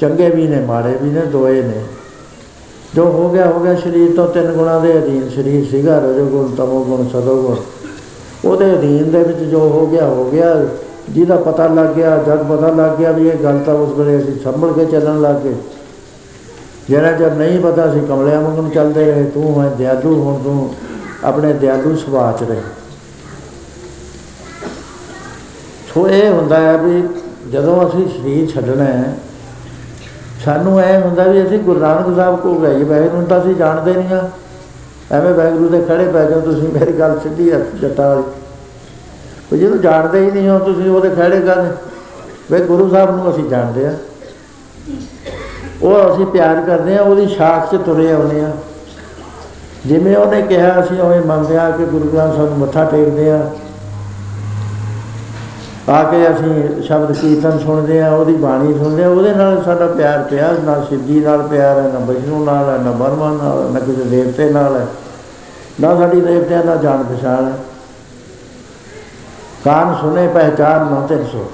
ਚੰਗੇ 0.00 0.30
ਵੀ 0.30 0.46
ਨੇ, 0.46 0.60
ਮਾੜੇ 0.60 0.98
ਵੀ 1.02 1.10
ਨੇ, 1.10 1.20
ਦੋਏ 1.20 1.62
ਨੇ। 1.62 1.82
ਜੋ 2.94 3.04
ਹੋ 3.04 3.28
ਗਿਆ 3.28 3.46
ਹੋ 3.50 3.60
ਗਿਆ, 3.60 3.74
ਸਰੀਰ 3.74 4.16
ਤੋਂ 4.16 4.28
ਤਿੰਨ 4.28 4.52
ਗੁਣਾ 4.52 4.78
ਦੇ 4.78 4.98
ਅਧੀਨ, 4.98 5.28
ਸਰੀਰ 5.28 5.66
ਸੀਗਾ 5.70 5.98
ਰਜੋ 5.98 6.26
ਗੁਣ 6.26 6.54
ਤਮੋ 6.54 6.84
ਗੁਣ 6.84 7.08
ਸਦੋ 7.08 7.42
ਗੁਣ 7.42 7.56
ਉਹਦੇ 8.44 8.72
ਅਧੀਨ 8.74 9.10
ਦੇ 9.10 9.22
ਵਿੱਚ 9.22 9.38
ਜੋ 9.40 9.58
ਹੋ 9.60 9.86
ਗਿਆ 9.86 10.06
ਹੋ 10.06 10.30
ਗਿਆ। 10.30 10.54
ਜਿਹਦਾ 11.08 11.36
ਪਤਾ 11.36 11.66
ਲੱਗ 11.66 11.94
ਗਿਆ, 11.94 12.16
ਜਦ 12.18 12.42
ਪਤਾ 12.46 12.68
ਲੱਗ 12.68 12.96
ਗਿਆ 12.98 13.10
ਵੀ 13.12 13.28
ਇਹ 13.28 13.42
ਗੱਲ 13.42 13.58
ਤਾਂ 13.58 13.74
ਉਸ 13.74 13.96
ਵੇਲੇ 13.98 14.18
ਅਸੀਂ 14.18 14.34
ਸੰਭਲ 14.44 14.72
ਕੇ 14.72 14.84
ਚੱਲਣ 14.86 15.20
ਲੱਗ 15.20 15.36
ਗਏ। 15.36 15.54
ਜਿਹੜਾ 16.88 17.12
ਜਦ 17.12 17.36
ਨਹੀਂ 17.38 17.60
ਪਤਾ 17.60 17.90
ਸੀ 17.92 18.00
ਕਮਲਿਆਂ 18.00 18.40
ਵਾਂਗੂ 18.40 18.62
ਨੂੰ 18.62 18.70
ਚੱਲਦੇ 18.70 19.04
ਰਹੇ, 19.04 19.24
ਤੂੰ 19.24 19.56
ਮੈਂ 19.58 19.70
ਦਿਆਲੂ 19.70 20.14
ਹੁਣ 20.22 20.42
ਤੂੰ 20.42 20.74
ਆਪਣੇ 21.24 21.52
ਦਿਆਲੂ 21.52 21.94
ਸੁਭਾਅ 21.96 22.36
ਚ 22.38 22.48
ਰਹੇ। 22.48 22.60
ਸੋ 25.88 26.08
ਇਹ 26.08 26.30
ਹੁੰਦਾ 26.30 26.60
ਹੈ 26.60 26.76
ਵੀ 26.76 27.02
ਜਦੋਂ 27.52 27.88
ਅਸੀਂ 27.88 28.06
ਸਰੀਰ 28.08 28.50
ਛੱਡਣਾ 28.50 28.84
ਹੈ, 28.84 29.16
ਸਾਨੂੰ 30.44 30.80
ਇਹ 30.80 30.98
ਹੁੰਦਾ 31.00 31.22
ਵੀ 31.22 31.42
ਅਸੀਂ 31.42 31.58
ਗੁਰੂ 31.58 31.80
ਨਾਨਕ 31.80 32.16
ਸਾਹਿਬ 32.16 32.36
ਕੋਲ 32.36 32.58
ਗਏ 32.58 32.84
ਵੈਸੇ 32.84 33.08
ਨੂੰ 33.08 33.24
ਤਾਂ 33.26 33.40
ਅਸੀਂ 33.40 33.54
ਜਾਣਦੇ 33.54 33.92
ਨਹੀਂ 33.92 34.12
ਆ। 34.12 34.28
ਐਵੇਂ 35.12 35.34
ਵੈਗਰੂ 35.34 35.68
ਦੇ 35.68 35.80
ਖੜੇ 35.80 36.04
ਪੈ 36.04 36.24
ਜਾਓ, 36.24 36.40
ਤੁਸੀਂ 36.40 36.68
ਮੇਰੀ 36.68 36.92
ਗੱਲ 36.92 37.20
ਸਿੱਧੀ 37.20 37.52
ਹੈ 37.52 37.58
ਜੱਟਾਂ 37.80 38.08
ਵਾਲੀ। 38.08 38.22
ਉਹ 39.52 39.56
ਜਿਹਨੂੰ 39.56 39.80
ਜਾਣਦੇ 39.80 40.20
ਹੀ 40.20 40.30
ਨਹੀਂ 40.30 40.48
ਹੋ, 40.48 40.58
ਤੁਸੀਂ 40.58 40.90
ਉਹਦੇ 40.90 41.10
ਖੜੇ 41.10 41.40
ਕਰ 41.40 41.74
ਵੇ 42.50 42.60
ਗੁਰੂ 42.60 42.90
ਸਾਹਿਬ 42.90 43.16
ਨੂੰ 43.16 43.30
ਅਸੀਂ 43.30 43.44
ਜਾਣਦੇ 43.44 43.86
ਆ। 43.86 43.92
ਉਹ 45.82 46.14
ਅਸੀਂ 46.14 46.26
ਪਿਆਰ 46.26 46.60
ਕਰਦੇ 46.60 46.98
ਆ, 46.98 47.02
ਉਹਦੀ 47.02 47.26
ਸ਼ਾਖ 47.26 47.72
'ਚ 47.72 47.76
ਤੁਰੇ 47.76 48.12
ਆਉਂਦੇ 48.12 48.40
ਆ। 48.40 48.50
ਜਿਵੇਂ 49.86 50.16
ਉਹਨੇ 50.16 50.42
ਕਿਹਾ, 50.42 50.84
ਅਸੀਂ 50.84 51.00
ਉਵੇਂ 51.00 51.20
ਮੰਨਦੇ 51.20 51.56
ਆ 51.56 51.70
ਕਿ 51.70 51.84
ਗੁਰੂ 51.84 52.08
ਗ੍ਰੰਥ 52.08 52.34
ਸਾਹਿਬ 52.34 52.48
ਨੂੰ 52.48 52.58
ਮੱਥਾ 52.58 52.84
ਟੇਕਦੇ 52.84 53.30
ਆ। 53.30 53.50
ਆ 55.88 56.02
ਕੇ 56.04 56.16
ਅਸੀਂ 56.28 56.82
ਸ਼ਬਦ 56.82 57.12
ਕੀਰਤਨ 57.12 57.58
ਸੁਣਦੇ 57.58 58.00
ਆ 58.02 58.10
ਉਹਦੀ 58.10 58.32
ਬਾਣੀ 58.36 58.72
ਸੁਣਦੇ 58.74 59.04
ਆ 59.04 59.08
ਉਹਦੇ 59.08 59.32
ਨਾਲ 59.34 59.62
ਸਾਡਾ 59.64 59.86
ਪਿਆਰ 59.86 60.22
ਪਿਆ 60.22 60.50
ਨਾ 60.64 60.74
ਸਿੱਧੀ 60.88 61.20
ਨਾਲ 61.20 61.42
ਪਿਆਰ 61.42 61.78
ਹੈ 61.78 61.88
ਨਾ 61.92 61.98
ਵਿਸ਼ਨੂੰ 62.06 62.44
ਨਾਲ 62.44 62.68
ਹੈ 62.70 62.76
ਨਾ 62.78 62.90
ਬਰਮਾ 62.90 63.30
ਨਾਲ 63.32 63.62
ਹੈ, 63.62 63.68
ਨਾ 63.72 63.80
ਕਿਸੇ 63.80 64.04
ਦੇਵਤੇ 64.04 64.50
ਨਾਲ 64.50 64.76
ਹੈ 64.76 64.86
ਨਾ 65.80 65.94
ਸਾਡੀ 65.96 66.20
ਦੇਵਤਿਆਂ 66.20 66.64
ਨਾਲ 66.64 66.78
ਜਾਣ 66.78 67.02
ਪਛਾਣ 67.04 67.44
ਹੈ। 67.44 67.52
ਕਾਨ 69.64 69.94
ਸੁਨੇ 70.00 70.26
ਪਹਿਚਾਨ 70.28 70.90
ਨਾ 70.90 71.00
ਤੇ 71.06 71.16
ਸੋ 71.32 71.48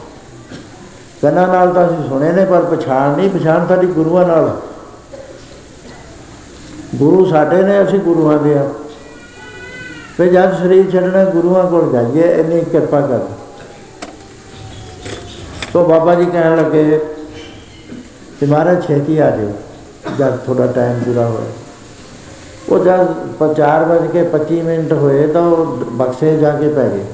ਕੰਨਾਂ 1.22 1.46
ਨਾਲ 1.48 1.72
ਤਾਂ 1.74 1.86
ਅਸੀਂ 1.86 2.08
ਸੁਣੇ 2.08 2.32
ਨੇ 2.32 2.44
ਪਰ 2.44 2.62
ਪਛਾਣ 2.66 3.16
ਨਹੀਂ 3.16 3.28
ਪਛਾਣ 3.30 3.66
ਸਾਡੀ 3.66 3.86
ਗੁਰੂਆਂ 3.86 4.26
ਨਾਲ 4.26 4.48
ਹੈ। 4.48 4.54
ਗੁਰੂ 6.94 7.24
ਸਾਡੇ 7.26 7.62
ਨੇ 7.62 7.82
ਅਸੀਂ 7.82 7.98
ਗੁਰੂਆਂ 7.98 8.38
ਦੇ 8.38 8.58
ਆ 8.58 8.66
ਫਿਰ 10.16 10.32
ਜਦ 10.32 10.54
ਸਰੀਰ 10.54 10.90
ਛੱਡਣਾ 10.90 11.24
ਗੁਰੂਆਂ 11.24 11.64
ਕੋਲ 11.64 11.90
ਜਾਈਏ 11.92 12.32
ਇੰਨੀ 12.32 12.60
ਕਿਰਪਾ 12.62 13.00
ਕਰ 13.00 13.18
ਸੋ 15.74 15.82
ਬਾਬਾ 15.84 16.14
ਜੀ 16.14 16.24
ਕਹਿਣ 16.24 16.56
ਲੱਗੇ 16.56 16.98
ਕਿ 18.40 18.46
ਮਹਾਰਾਜ 18.46 18.84
ਛੇਤੀ 18.87 19.16
ਆ 19.18 19.30
ਜਾਓ 19.30 20.14
ਜਦ 20.18 20.37
ਥੋੜਾ 20.46 20.66
ਟਾਈਮ 20.66 20.98
ਪੂਰਾ 21.04 21.26
ਹੋਏ 21.28 21.46
ਉਹ 22.68 22.84
ਜਦ 22.84 23.54
4 23.56 23.84
ਵਜੇ 23.88 24.08
ਕੇ 24.08 24.22
25 24.34 24.60
ਮਿੰਟ 24.64 24.92
ਹੋਏ 24.92 25.26
ਤਾਂ 25.26 25.42
ਉਹ 25.42 25.66
ਬਕਸੇ 25.92 26.37
ਜਾ 26.38 26.50
ਕੇ 26.50 26.68
ਪੈ 26.68 26.88
ਗਏ। 26.88 27.04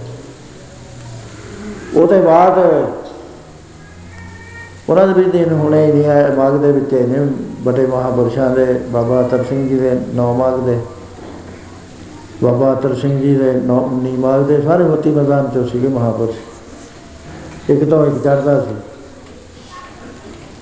ਉਹਦੇ 1.95 2.21
ਬਾਅਦ 2.21 2.59
ਉਹਨਾਂ 4.89 5.07
ਦੇ 5.07 5.13
ਵੀ 5.13 5.25
ਦਿਨ 5.31 5.53
ਹੋਣੇ 5.53 5.85
ਹੀ 5.87 5.93
ਨਹੀਂ 5.93 6.07
ਆਏ, 6.07 6.31
ਬਾਗ 6.31 6.57
ਦੇ 6.57 6.73
ਵਿੱਚ 6.73 6.95
ਨੇ 6.95 7.27
ਬੜੇ 7.63 7.87
ਮਹਾਪੁਰਸ਼ਾਂ 7.87 8.51
ਦੇ 8.51 8.67
ਬਾਬਾ 8.91 9.21
ਅਤਰ 9.21 9.45
ਸਿੰਘ 9.45 9.69
ਜੀ 9.69 9.79
ਦੇ, 9.79 9.99
ਨੌ 10.15 10.33
ਮਾਗ 10.35 10.61
ਦੇ। 10.61 10.79
ਬਾਬਾ 12.43 12.73
ਅਤਰ 12.73 12.95
ਸਿੰਘ 12.95 13.21
ਜੀ 13.21 13.35
ਦੇ, 13.37 13.53
ਨੌ 13.65 13.81
ਨੀਮਾਗ 14.03 14.47
ਦੇ 14.47 14.63
ਸਾਰੇ 14.63 14.85
ਮੋਤੀ 14.85 15.11
ਮੈਦਾਨ 15.11 15.51
ਚੋਂ 15.55 15.67
ਸੀਗੇ 15.69 15.89
ਮਹਾਪੁਰਸ਼। 15.89 16.50
ਇੱਕ 17.69 17.91
ਤੋਂ 17.91 18.07
ਇੱਕ 18.07 18.15
ਚੜਦਾ 18.25 18.61
ਸੀ। 18.61 18.75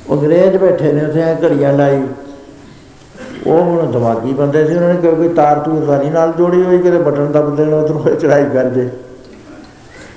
ਉਹ 0.08 0.16
ਅੰਗਰੇਜ਼ 0.16 0.56
ਬੈਠੇ 0.56 0.92
ਨੇ 0.92 1.04
ਉੱਥੇ, 1.04 1.20
ਐਂ 1.20 1.37
ਘੜੀਆਂ 1.44 1.72
ਲਾਈ। 1.72 2.02
ਉਹ 3.46 3.61
ਹੁਣ 3.61 3.92
ਦਿਮਾਗੀ 3.92 4.32
ਬੰਦੇ 4.32 4.66
ਸੀ, 4.66 4.74
ਉਹਨਾਂ 4.74 4.94
ਨੇ 4.94 5.00
ਕਿਹਾ 5.00 5.12
ਕੋਈ 5.12 5.28
ਤਾਰ 5.28 5.58
ਤੂਰ 5.58 5.84
ਤਾਂ 5.87 5.98
ਨਹੀਂ 5.98 6.12
ਨਾਲ 6.12 6.32
ਜੋੜੀ 6.38 6.62
ਹੋਈ, 6.62 6.78
ਕਿਤੇ 6.78 6.98
ਬਟਨ 6.98 7.32
ਦੱਬ 7.32 7.56
ਦੇਣਾ 7.56 7.76
ਉਧਰੋਂ 7.76 8.16
ਚੜਾਈ 8.16 8.44
ਕਰ 8.44 8.68
ਜੇ। 8.68 8.90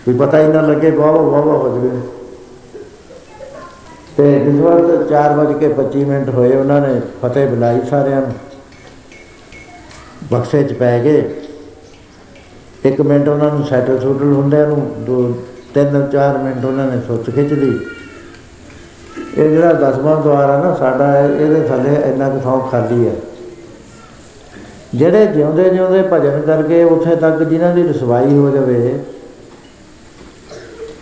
ਵੀ 0.08 0.13
ਪਤਾ 0.13 0.39
ਹੀ 0.39 0.48
ਨਾ 0.48 0.62
ਲੱਗੇ 0.62 0.91
ਵਾਹ 0.91 1.12
ਵਾਹ 1.12 1.41
ਵਾਹ 1.44 1.58
ਹੋ 1.58 1.78
ਜਵੇ 1.78 1.89
ਤੇ 4.17 4.39
ਜਿਸ 4.39 4.60
ਵਾਰ 4.62 5.06
4 5.10 5.34
ਵਜੇ 5.34 5.54
ਕੇ 5.54 5.67
25 5.67 6.06
ਮਿੰਟ 6.06 6.30
ਹੋਏ 6.30 6.56
ਉਹਨਾਂ 6.56 6.82
ਨੇ, 6.82 7.02
ਫਤਿਹ 7.22 7.48
ਬੁਲਾਈ 7.48 7.82
ਸਾਰਿਆਂ 7.89 8.22
ਨੂੰ। 8.22 8.34
ਬਕਸੇ 10.32 10.63
'ਚ 10.63 10.74
ਪੈ 10.74 11.00
ਗਏ। 11.00 11.36
ਇੱਕ 12.86 13.02
ਮਿੰਟ 13.02 13.28
ਉਹਨਾਂ 13.28 13.52
ਨੂੰ 13.52 13.63
ਸੈਟਲ 13.63 14.00
ਸੁਟਲ 14.00 14.34
ਹੁੰਦਿਆਂ 14.34 14.67
ਨੂੰ 14.67 14.94
ਦੋ 15.00 15.38
ਤਿੰਨ 15.74 16.08
ਚਾਰ 16.12 16.38
ਮਿੰਟ 16.38 16.66
ਉਹਨਾਂ 16.66 16.86
ਨੇ 16.86 17.00
ਸੁੱਤ 17.08 17.30
ਖਿੱਚ 17.30 17.54
ਲਈ 17.54 17.78
ਇਹ 19.38 19.50
ਜਿਹੜਾ 19.50 19.72
ਦਸਵਾਂ 19.74 20.16
ਦੁਆਰ 20.22 20.50
ਹੈ 20.50 20.58
ਨਾ 20.58 20.74
ਸਾਡਾ 20.76 21.08
ਹੈ, 21.08 21.26
ਇਹਦੇ 21.30 21.60
ਥੱਲੇ 21.68 21.96
ਇੰਨਾ 22.06 22.30
ਕੁ 22.30 22.40
ਥਾਂ 22.40 22.60
ਖਾਲੀ 22.72 23.08
ਹੈ 23.08 23.14
ਜਿਹੜੇ 24.96 25.26
ਜਿਉਂਦੇ 25.26 25.70
ਜਿਉਂਦੇ 25.70 26.02
ਭਜਨ 26.12 26.42
ਕਰਕੇ 26.42 26.84
ਉੱਥੇ 26.84 27.16
ਤੱਕ 27.16 27.44
ਜਿਨ੍ਹਾਂ 27.44 27.74
ਦੀ 27.76 27.84
ਰਸਵਾਈ 27.84 28.38
ਹੋ 28.38 28.50
ਜਾਵੇ 28.50 29.00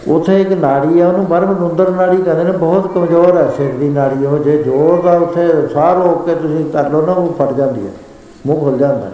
ਉੱਥੇ 0.08 0.40
ਇੱਕ 0.42 0.52
ਨਾੜੀ 0.52 1.00
ਆ 1.00 1.08
ਉਹਨੂੰ 1.08 1.26
ਬਰਮ 1.26 1.52
ਨੁੰਦਰ 1.60 1.90
ਨਾੜੀ 1.92 2.18
ਕਹਿੰਦੇ 2.18 2.44
ਨੇ 2.44 2.52
ਬਹੁਤ 2.52 2.92
ਕਮਜ਼ੋਰ 2.94 3.38
ਹੈ 3.38 3.48
ਸਿਰ 3.58 3.72
ਦੀ 3.72 3.90
ਨਾੜੀ 3.90 4.26
ਉਹ 4.26 4.38
ਜੇ 4.44 4.58
ਜ਼ੋਰ 4.64 5.02
ਦਾ 5.02 5.12
ਉੱਥੇ 5.18 5.48
ਸਾਹ 5.74 5.94
ਰੋਕ 5.96 6.26
ਕੇ 6.26 6.36
ਤੁਸੀਂ 6.36 6.64
ਕਰ 6.66 6.90
ਲਓ 6.90 7.02
ਨਾ 7.06 7.14
ਉਹ 7.14 7.34
ਫਟ 7.40 7.54
ਜਾਂਦੀ 7.54 7.86
ਹੈ 7.88 7.92
ਮੂੰਹ 8.48 8.60
ਖੁੱਲ 8.60 8.78
ਜਾਂਦਾ 8.78 9.06
ਹੈ। 9.06 9.12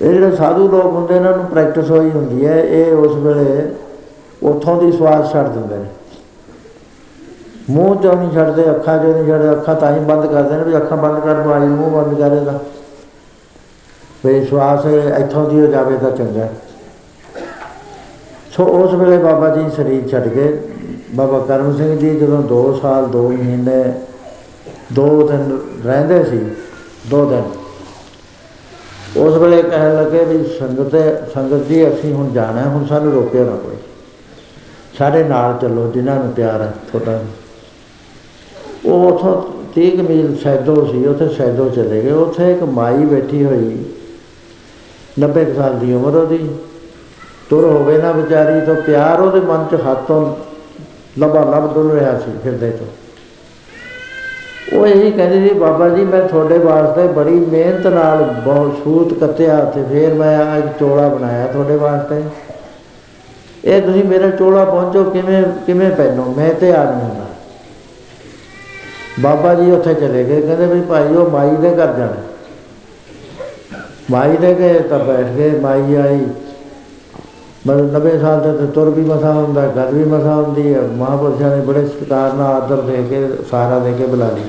ਇਹ 0.00 0.12
ਜਿਹੜੇ 0.12 0.36
ਸਾਧੂ 0.36 0.68
ਲੋਕ 0.68 0.84
ਹੁੰਦੇ 0.86 1.14
ਇਹਨਾਂ 1.16 1.36
ਨੂੰ 1.36 1.44
ਪ੍ਰੈਕਟਿਸ 1.46 1.90
ਹੋਈ 1.90 2.10
ਹੁੰਦੀ 2.10 2.46
ਹੈ 2.46 2.56
ਇਹ 2.62 2.92
ਉਸ 2.94 3.16
ਵੇਲੇ 3.16 3.68
ਉੱਥੋਂ 4.44 4.80
ਦੀ 4.82 4.90
ਸਵਾਸ 4.92 5.32
ਛੱਡ 5.32 5.48
ਦਿੰਦੇ 5.48 5.76
ਨੇ। 5.76 5.88
ਮੂੰਹ 7.70 8.02
ਚੋਂ 8.02 8.14
ਨਹੀਂ 8.16 8.30
ਛੱਡਦੇ 8.32 8.70
ਅੱਖਾਂ 8.70 8.98
ਚੋਂ 8.98 9.12
ਨਹੀਂ 9.14 9.26
ਛੱਡਦੇ 9.26 9.50
ਅੱਖਾਂ 9.50 9.74
ਤਾਂ 9.74 9.92
ਹੀ 9.92 10.00
ਬੰਦ 10.04 10.26
ਕਰਦੇ 10.26 10.56
ਨੇ 10.56 10.64
ਵੀ 10.64 10.76
ਅੱਖਾਂ 10.76 10.96
ਬੰਦ 10.96 11.18
ਕਰ 11.20 11.42
ਪਾਈ 11.42 11.68
ਮੂੰਹ 11.68 11.90
ਬੰਦ 11.90 12.18
ਕਰੇਗਾ 12.18 12.58
ਵੀ 14.24 14.44
ਸਵਾਸ 14.44 14.86
ਇੱਥੋਂ 15.18 15.48
ਦੀ 15.50 15.60
ਹੋ 15.60 15.66
ਜਾਵੇ 15.66 15.96
ਤਾਂ 15.96 16.10
ਚੰਗਾ। 16.10 16.48
ਸੋ 18.52 18.64
ਉਸ 18.64 18.94
ਵੇਲੇ 18.94 19.16
ਬਾਬਾ 19.18 19.48
ਜੀ 19.48 19.68
ਸਰੀਰ 19.76 20.08
ਛੱਡ 20.08 20.28
ਗਏ। 20.28 20.58
ਬਾਬਾ 21.14 21.38
ਕਰਮ 21.38 21.76
ਸਿੰਘ 21.76 21.96
ਜੀ 21.98 22.14
ਜਦੋਂ 22.18 22.42
2 22.42 22.62
ਸਾਲ 22.82 23.08
2 23.12 23.28
ਮਹੀਨੇ 23.30 23.82
2 24.94 25.06
ਦਿਨ 25.28 25.58
ਰਹਿੰਦੇ 25.84 26.22
ਸੀ 26.24 26.38
2 27.10 27.24
ਦਿਨ। 27.26 27.42
ਉਸ 29.16 29.36
ਵੇਲੇ 29.36 29.62
ਕਹਿਣ 29.62 29.94
ਲੱਗੇ 29.96 30.24
ਵੀ 30.24 30.44
ਸੰਗਤ 30.58 30.96
ਸੰਗਤ 31.34 31.66
ਜੀ 31.66 31.88
ਅਸੀਂ 31.88 32.14
ਹੁਣ 32.14 32.32
ਜਾਣਾ 32.32 32.60
ਹੈ, 32.60 32.66
ਹੁਣ 32.66 32.86
ਸਾਨੂੰ 32.86 33.12
ਰੋਕਿਓ 33.12 33.44
ਨਾ 33.44 33.56
ਕੋਈ। 33.56 33.73
ਸਾਡੇ 34.98 35.24
ਨਾਲ 35.24 35.58
ਚੱਲੋ, 35.62 35.90
ਜਿਨ੍ਹਾਂ 35.94 36.16
ਨੂੰ 36.16 36.32
ਪਿਆਰ 36.32 36.62
ਹੈ, 36.62 36.74
ਤੁਹਾਡਾ। 36.92 37.20
ਉਹ 38.84 39.12
ਉਥੋਂ 39.12 39.42
30 39.74 39.90
ਕੁ 39.90 40.02
ਮੀਲ 40.02 40.36
ਸੈਦੋ 40.36 40.88
ਸੀ, 40.92 41.06
ਉੱਥੇ 41.06 41.28
ਸੈਦੋ 41.28 41.68
ਚਲੇ 41.68 42.02
ਗਏ। 42.02 42.10
ਉੱਥੇ 42.10 42.52
ਇੱਕ 42.52 42.62
ਮਾਈ 42.62 43.04
ਬੈਠੀ 43.04 43.44
ਹੋਈ 43.44 43.84
90 45.18 45.44
ਕੁ 45.44 45.54
ਸਾਲ 45.54 45.78
ਦੀ 45.78 45.92
ਉਮਰ 45.92 46.16
ਉਹਦੀ। 46.16 46.50
ਤੁਰ 47.50 47.64
ਹੋਵੇ 47.64 47.98
ਨਾ 47.98 48.12
ਵਿਚਾਰੀ 48.12 48.60
ਤੋਂ, 48.60 48.74
ਪਿਆਰ 48.74 49.20
ਉਹਦੇ 49.20 49.40
ਮਨ 49.40 49.66
ਚ 49.70 49.74
ਹੱਥੋਂ 49.74 50.36
ਲਬਾ 51.18 51.40
ਲਬ 51.40 51.74
ਡੁੱਲ 51.74 51.90
ਰਿਹਾ 51.90 52.18
ਸੀ 52.18 52.30
ਫਿਰਦੇ 52.42 52.70
ਤੋਂ। 52.70 52.86
ਉਹ 54.76 54.86
ਇਹੀ 54.86 55.10
ਕਹਿੰਦੀ 55.10 55.48
ਸੀ, 55.48 55.54
ਬਾਬਾ 55.54 55.88
ਜੀ, 55.88 56.04
ਮੈਂ 56.04 56.28
ਤੁਹਾਡੇ 56.28 56.58
ਵਾਸਤੇ 56.58 57.06
ਬੜੀ 57.06 57.34
ਮਿਹਨਤ 57.34 57.86
ਨਾਲ 57.86 58.22
ਬਹੁਤ 58.44 58.76
ਸੂਤ 58.84 59.14
ਕੱਤਿਆ 59.14 59.64
ਤੇ 59.64 59.82
ਫਿਰ 59.82 60.14
ਮੈਂ 60.14 60.58
ਅੱਜ 60.58 60.64
ਚੋਲਾ 60.80 61.08
ਬਣਾਇਆ 61.08 61.46
ਤੁਹਾਡੇ 61.46 61.76
ਵਾਸਤੇ। 61.76 62.22
ਇਹ 63.64 63.82
ਤੁਸੀਂ 63.82 64.04
ਮੇਰਾ 64.04 64.30
ਚੋਲਾ 64.30 64.64
ਪਹੁੰਚੋ, 64.64 65.04
ਕਿਵੇਂ 65.04 65.42
ਕਿਵੇਂ 65.66 65.90
ਪਹਿਨੋ? 65.90 66.34
ਮੈਂ 66.36 66.54
ਤੇ 66.54 66.72
ਆ 66.72 66.84
ਨਹੀਂ 66.84 67.00
ਹੁੰਦਾ 67.00 67.24
ਬਾਬਾ 69.20 69.54
ਜੀ 69.54 69.70
ਉੱਥੇ 69.70 69.94
ਚਲੇ 69.94 70.24
ਗਏ। 70.24 70.40
ਕਹਿੰਦੇ 70.40 70.66
ਵੀ 70.66 70.80
ਭਾਈ, 70.80 71.14
ਉਹ 71.14 71.30
ਮਾਈ 71.30 71.56
ਦੇ 71.56 71.70
ਘਰ 71.70 71.92
ਜਾਣਾ। 71.92 72.22
ਮਾਈ 74.10 74.36
ਦੇ 74.36 74.54
ਗਏ 74.54 74.78
ਤਾਂ 74.78 74.98
ਬੈਠ 74.98 75.26
ਗਏ, 75.26 75.60
ਮਾਈ 75.60 75.94
ਆਈ। 75.94 76.26
ਮਤਲਬ 77.66 77.92
90 77.92 78.18
ਸਾਲ 78.18 78.40
ਤੇ 78.40 78.58
ਤਾਂ 78.58 78.66
ਤੁਰ 78.66 78.90
ਵੀ 78.90 79.02
ਮਸਾ 79.02 79.32
ਹੁੰਦਾ, 79.32 79.66
ਘਰ 79.66 79.86
ਵੀ 79.86 80.04
ਮਸਾ 80.04 80.34
ਹੁੰਦੀ 80.34 80.74
ਹੈ 80.74 80.80
ਮਹਾਪੁਰਸ਼ਾਂ 80.80 81.56
ਨੇ 81.56 81.64
ਬੜੇ 81.64 81.86
ਸਤਿਕਾਰ 81.86 82.32
ਨਾਲ 82.32 82.54
ਆਦਰ 82.54 82.80
ਦੇ 82.80 83.04
ਕੇ 83.10 83.28
ਸਾਰਾ 83.50 83.78
ਦੇ 83.78 83.92
ਕੇ 83.92 84.06
ਬੁਲਾ 84.06 84.30
ਲਈ। 84.30 84.44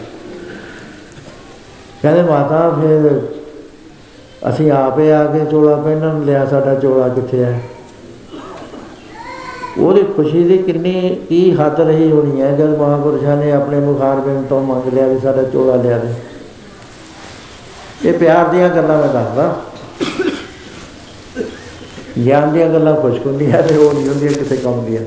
ਕਹਿੰਦੇ, 2.02 2.24
ਮਾਤਾ, 2.24 2.70
ਫਿਰ 2.70 3.22
ਅਸੀਂ 4.50 4.72
ਆਪੇ 4.72 5.14
ਆ 5.14 5.26
ਕੇ 5.26 5.46
ਚੋਲਾ 5.46 5.76
ਪਹਿਨਣ। 5.76 6.26
ਲਿਆ 6.26 6.46
ਸਾਡਾ 6.46 6.76
ਚੋਲਾ 6.76 7.08
ਕਿੱਥੇ 7.08 7.44
ਹੈ? 7.44 7.62
ਉਹਦੀ 9.80 10.04
ਖੁਸ਼ੀ 10.04 10.44
ਦੀ 10.44 10.58
ਕਿੰਨੀ, 10.58 11.20
ਕੀ 11.30 11.52
ਹੱਦ 11.52 11.82
ਰਹੀ 11.82 12.12
ਹੋਣੀ 12.12 12.42
ਹੈ? 12.42 12.52
ਜਦ 12.52 12.78
ਮਹਾਪੁਰਸ਼ਾਂ 12.78 13.38
ਨੇ 13.38 13.52
ਆਪਣੇ 13.52 13.80
ਮੁਖਾਰਬਿੰਦ 13.80 14.48
ਤੋਂ 14.48 14.64
ਮੰਗ 14.64 14.94
ਲਿਆ 14.94 15.08
ਵੀ 15.08 15.20
ਸਾਡਾ 15.20 15.44
ਚੋਲਾ 15.44 15.76
ਲਿਆ 15.76 15.98
ਦੇ। 15.98 16.14
ਇਹ 18.10 18.14
ਪਿਆਰ 18.14 18.48
ਦੀਆਂ 18.48 18.70
ਗੱਲਾਂ 18.70 18.98
ਮੈਂ 18.98 19.08
ਦੱਸਦਾ। 19.08 19.56
ਗਿਆਨ 22.26 22.54
ਦੀਆਂ 22.54 22.70
ਗੱਲਾਂ 22.70 22.96
ਖੁਸ਼ਕ 22.96 23.26
ਹੁੰਦੀਆਂ 23.28 23.64
ਤੇ 23.64 23.78
ਉਹ 23.78 23.94
ਨਹੀਂ 23.94 24.10
ਹੁੰਦੀਆਂ, 24.10 24.32
ਕਿਸੇ 24.32 24.58
ਕੰਮ 24.58 24.86
ਦੀਆਂ। 24.86 25.02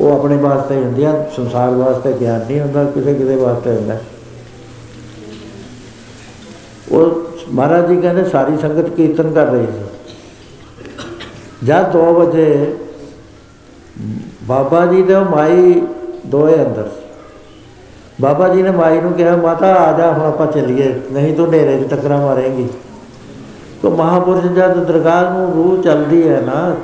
ਉਹ 0.00 0.12
ਆਪਣੇ 0.12 0.36
ਵਾਸਤੇ 0.36 0.74
ਹੁੰਦੀਆਂ, 0.74 1.30
ਸੰਸਾਰ 1.36 1.70
ਵਾਸਤੇ 1.70 2.12
ਗਿਆਨ 2.12 2.40
ਨਹੀਂ 2.40 2.60
ਹੁੰਦਾ, 2.60 2.84
ਕਿਸੇ 2.84 3.14
ਕਿਸੇ 3.14 3.36
ਵਾਸਤੇ 3.36 3.70
ਹੁੰਦਾ। 3.70 3.98
ਉਹ 6.92 7.22
ਮਹਾਰਾਜ 7.50 7.88
ਜੀ 7.88 8.00
ਕਹਿੰਦੇ, 8.00 8.24
ਸਾਰੀ 8.24 8.58
ਸੰਗਤ 8.58 8.88
ਕੀਰਤਨ 8.88 9.32
ਕਰ 9.32 9.46
ਰਹੀ 9.46 9.66
ਸੀ। 9.66 9.82
ਜਦ 11.66 11.92
2 11.92 12.14
ਵਜੇ 12.14 12.76
ਬਾਬਾ 14.42 14.84
ਜੀ 14.86 15.02
ਦੇ 15.02 15.14
ਉਹ 15.14 15.24
ਮਾਈ 15.24 15.80
ਦੋਏ 16.26 16.54
ਅੰਦਰ। 16.56 16.88
ਸੀ 16.88 17.02
ਬਾਬਾ 18.20 18.48
ਜੀ 18.48 18.62
ਨੇ 18.62 18.70
ਮਾਈ 18.70 19.00
ਨੂੰ 19.00 19.12
ਕਿਹਾ, 19.12 19.36
ਮਾਤਾ, 19.36 19.74
ਆ 19.74 19.92
ਜਾ, 19.98 20.10
ਹੁਣ 20.12 20.26
ਆਪਾਂ 20.26 20.46
ਚੱਲੀਏ, 20.46 20.92
ਨਹੀਂ 21.12 21.34
ਤੂੰ 21.36 21.46
ਹਨੇਰੇ 21.48 21.78
'ਚ 21.78 21.88
ਟੱਕਰਾਂ 21.90 22.20
ਮਾਰੇਂਗੀ। 22.20 22.68
ਤੋ 23.82 23.90
ਮਹਾਪੁਰਸ਼ 23.90 24.46
ਜਦ 24.46 24.84
ਦਰਗਾਹ 24.84 25.30
ਨੂੰ 25.32 25.52
ਰੂਹ 25.54 25.82
ਚੱਲਦੀ 25.82 26.28
ਹੈ 26.28 26.40
ਨਾ, 26.40 26.74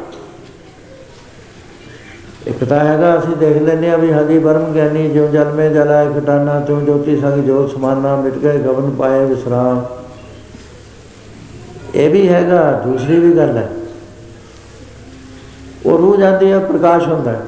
ਇੱਕ 2.47 2.65
ਤਾਂ 2.65 2.79
ਹੈਗਾ, 2.81 3.17
ਅਸੀਂ 3.19 3.37
ਦੇਖ 3.37 3.57
ਲੈਂਦੇ 3.63 3.91
ਆ 3.91 3.97
ਵੀ 3.97 4.13
ਹਜੀ 4.13 4.39
ਬਰਮ 4.39 4.73
ਗਿਆਨੀ 4.73 5.09
ਜਿਉ 5.09 5.27
ਜਲ 5.29 5.53
ਮੇ 5.53 5.69
ਜਲਾਇ 5.69 6.13
ਖਟਾਨਾ 6.15 6.59
ਤੂੰ 6.61 6.85
ਜੋਤੀ 6.85 7.21
ਸੰਗ 7.21 7.43
ਜੋਤ 7.45 7.71
ਸਮਾਨਾ, 7.71 8.15
ਮਿਟ 8.17 8.39
ਗਏ 8.39 8.59
ਗਵਨ 8.59 8.91
ਪਾਏ 8.91 9.25
ਵਿਸਰਾਮ। 9.25 9.83
ਇਹ 11.95 12.11
ਵੀ 12.11 12.29
ਹੈਗਾ, 12.29 12.73
ਦੂਸਰੀ 12.85 13.19
ਵੀ 13.19 13.33
ਗੱਲ 13.33 13.57
ਹੈ। 13.57 13.69
ਉਹ 15.87 15.99
ਰੂਹ 15.99 16.17
ਜਾਂਦੀ 16.17 16.53
ਹੈ 16.53 16.59
ਪ੍ਰਕਾਸ਼ 16.59 17.09
ਹੁੰਦਾ 17.09 17.31
ਹੈ। 17.31 17.41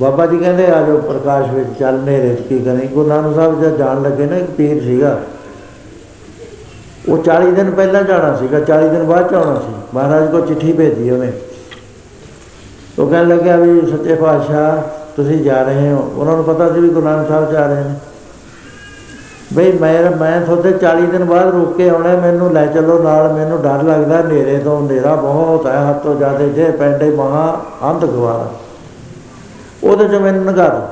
ਬਾਬਾ 0.00 0.26
ਜੀ 0.26 0.38
ਕਹਿੰਦੇ, 0.38 0.66
ਆ 0.66 0.82
ਜਾਓ 0.82 0.96
ਪ੍ਰਕਾਸ਼ 0.96 1.50
ਵਿੱਚ, 1.50 1.68
ਚੱਲ 1.78 1.94
ਨੇਰੇ 1.94 2.34
ਚ, 2.34 2.40
ਕੀ 2.40 2.58
ਕਰੀ 2.58 2.86
ਗੁਰੂ 2.86 3.08
ਨਾਨਕ 3.08 3.34
ਸਾਹਿਬ 3.34 3.62
ਜਦ 3.62 3.76
ਜਾਣ 3.76 4.02
ਲੱਗੇ 4.02 4.26
ਨਾ, 4.26 4.36
ਇੱਕ 4.36 4.50
ਪੀਰ 4.50 4.82
ਸੀਗਾ। 4.82 5.20
ਉਹ 7.08 7.18
40 7.18 7.52
ਦਿਨ 7.52 7.70
ਪਹਿਲਾਂ 7.70 8.02
ਜਾਣਾ 8.02 8.36
ਸੀਗਾ 8.36 8.60
40 8.60 8.88
ਦਿਨ 8.88 9.04
ਬਾਅਦ 9.04 9.30
ਚ 9.30 9.34
ਆਉਣਾ 9.34 9.54
ਸੀ। 9.54 9.74
ਮਹਾਰਾਜ 9.94 10.30
ਕੋ 10.30 10.40
ਚਿੱਠੀ 10.40 10.72
ਭੇਜੀ 10.72 11.10
ਉਹਨੇ। 11.10 11.32
ਉਹ 12.98 13.10
ਕਹਿਣ 13.10 13.28
ਲੱਗਿਆ 13.28 13.56
ਵੀ 13.56 13.80
ਸੱਚੇ 13.80 14.14
ਪਾਤਸ਼ਾਹ, 14.14 14.82
ਤੁਸੀਂ 15.16 15.44
ਜਾ 15.44 15.62
ਰਹੇ 15.62 15.92
ਹੋ। 15.92 16.12
ਉਹਨਾਂ 16.16 16.36
ਨੂੰ 16.36 16.44
ਪਤਾ 16.44 16.72
ਸੀ 16.72 16.80
ਵੀ 16.80 16.88
ਗੁਰੂ 16.88 17.06
ਨਾਨਕ 17.06 17.28
ਸਾਹਿਬ 17.28 17.52
ਜਾ 17.52 17.66
ਰਹੇ 17.66 17.84
ਨੇ। 17.84 17.94
ਬਈ 19.54 19.72
ਮੈਂ 19.72 20.10
ਮੈਂ 20.10 20.40
ਤੁਹਾਡੇ 20.40 20.70
40 20.70 21.06
ਦਿਨ 21.06 21.24
ਬਾਅਦ 21.24 21.48
ਰੁਕ 21.48 21.76
ਕੇ 21.76 21.88
ਆਉਣਾ, 21.88 22.16
ਮੈਨੂੰ 22.16 22.52
ਲੈ 22.52 22.66
ਚੱਲੋ 22.66 22.98
ਨਾਲ, 23.02 23.32
ਮੈਨੂੰ 23.32 23.62
ਡਰ 23.62 23.82
ਲੱਗਦਾ 23.82 24.20
ਹਨੇਰੇ 24.20 24.58
ਤੋਂ, 24.58 24.80
ਹਨੇਰਾ 24.80 25.14
ਬਹੁਤ 25.16 25.66
ਹੈ, 25.66 25.90
ਹੱਥੋਂ 25.90 26.14
ਜਾਦੇ 26.16 26.48
ਜੇ 26.48 26.70
ਪੈਂਡੇ 26.70 27.10
ਮਹਾ 27.10 27.60
ਅੰਧ 27.90 28.04
ਗਵਾਰਾ। 28.04 28.50
ਉਹਦੇ 29.84 30.08
ਚ 30.08 30.14
ਮੈਨੂੰ 30.14 30.44
ਨਗਾ 30.44 30.68
ਦੋ 30.68 30.82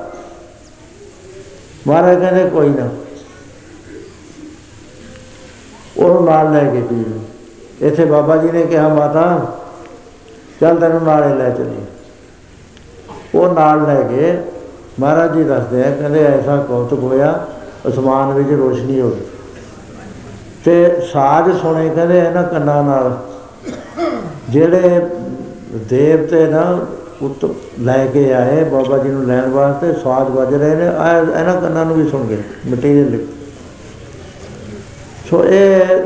ਮਹਾਰਾਜ 1.86 2.20
ਕਹਿੰਦੇ, 2.20 2.48
ਕੋਈ 2.50 2.68
ਨਾ। 2.68 2.88
ਉਹਨੂੰ 5.96 6.24
ਨਾਲ 6.24 6.52
ਲੈ 6.52 6.64
ਕੇ 6.64 6.80
ਪੀ 6.80 7.04
ਇੱਥੇ 7.80 8.04
ਬਾਬਾ 8.04 8.36
ਜੀ 8.36 8.50
ਨੇ 8.50 8.62
ਕਿਹਾ, 8.62 8.88
ਮਾਤਾ, 8.88 9.46
ਚੱਲ 10.60 10.76
ਤੈਨੂੰ 10.76 11.02
ਨਾਲੇ 11.02 11.34
ਲੈ 11.34 11.50
ਚੱਲੀ 11.50 11.84
ਉਹ 13.34 13.54
ਨਾਲ 13.54 13.86
ਲੈ 13.86 14.02
ਕੇ 14.02 14.38
ਮਹਾਰਾਜ 15.00 15.34
ਜੀ 15.34 15.44
ਦੱਸਦੇ 15.44 15.84
ਆ, 15.84 15.90
ਕਹਿੰਦੇ, 15.90 16.24
ਐਸਾ 16.24 16.56
ਕੌਤਕ 16.56 16.98
ਹੋਇਆ 16.98 17.46
ਅਸਮਾਨ 17.88 18.32
ਵਿੱਚ 18.32 18.50
ਰੋਸ਼ਨੀ 18.50 19.00
ਹੋ 19.00 19.10
ਗਈ 19.10 19.24
ਤੇ 20.64 21.00
ਸਾਜ 21.12 21.50
ਸੁਣੇ 21.56 21.88
ਕਹਿੰਦੇ 21.88 22.18
ਇਹਨਾਂ 22.18 22.42
ਕੰਨਾਂ 22.44 22.82
ਨਾਲ, 22.82 23.16
ਜਿਹੜੇ 24.50 25.00
ਦੇਵਤੇ 25.90 26.46
ਨਾ 26.46 26.62
ਉਤ 27.22 27.44
ਲੈ 27.80 28.06
ਕੇ 28.06 28.32
ਆਏ 28.34 28.64
ਬਾਬਾ 28.64 28.98
ਜੀ 28.98 29.08
ਨੂੰ 29.08 29.24
ਲੈਣ 29.26 29.48
ਵਾਸਤੇ 29.50 29.92
ਸਾਜ 29.92 30.30
ਵੱਜ 30.30 30.54
ਰਹੇ 30.54 30.74
ਨੇ, 30.76 30.86
ਆਹ 30.88 31.38
ਇਹਨਾਂ 31.40 31.60
ਕੰਨਾਂ 31.60 31.84
ਨੂੰ 31.86 31.96
ਵੀ 31.96 32.08
ਸੁਣ 32.08 32.26
ਗਏ 32.26 32.42
ਮਟੀਰੀਅਲ 32.68 33.18
ਸੋ 35.30 35.44
ਇਹ 35.44 36.02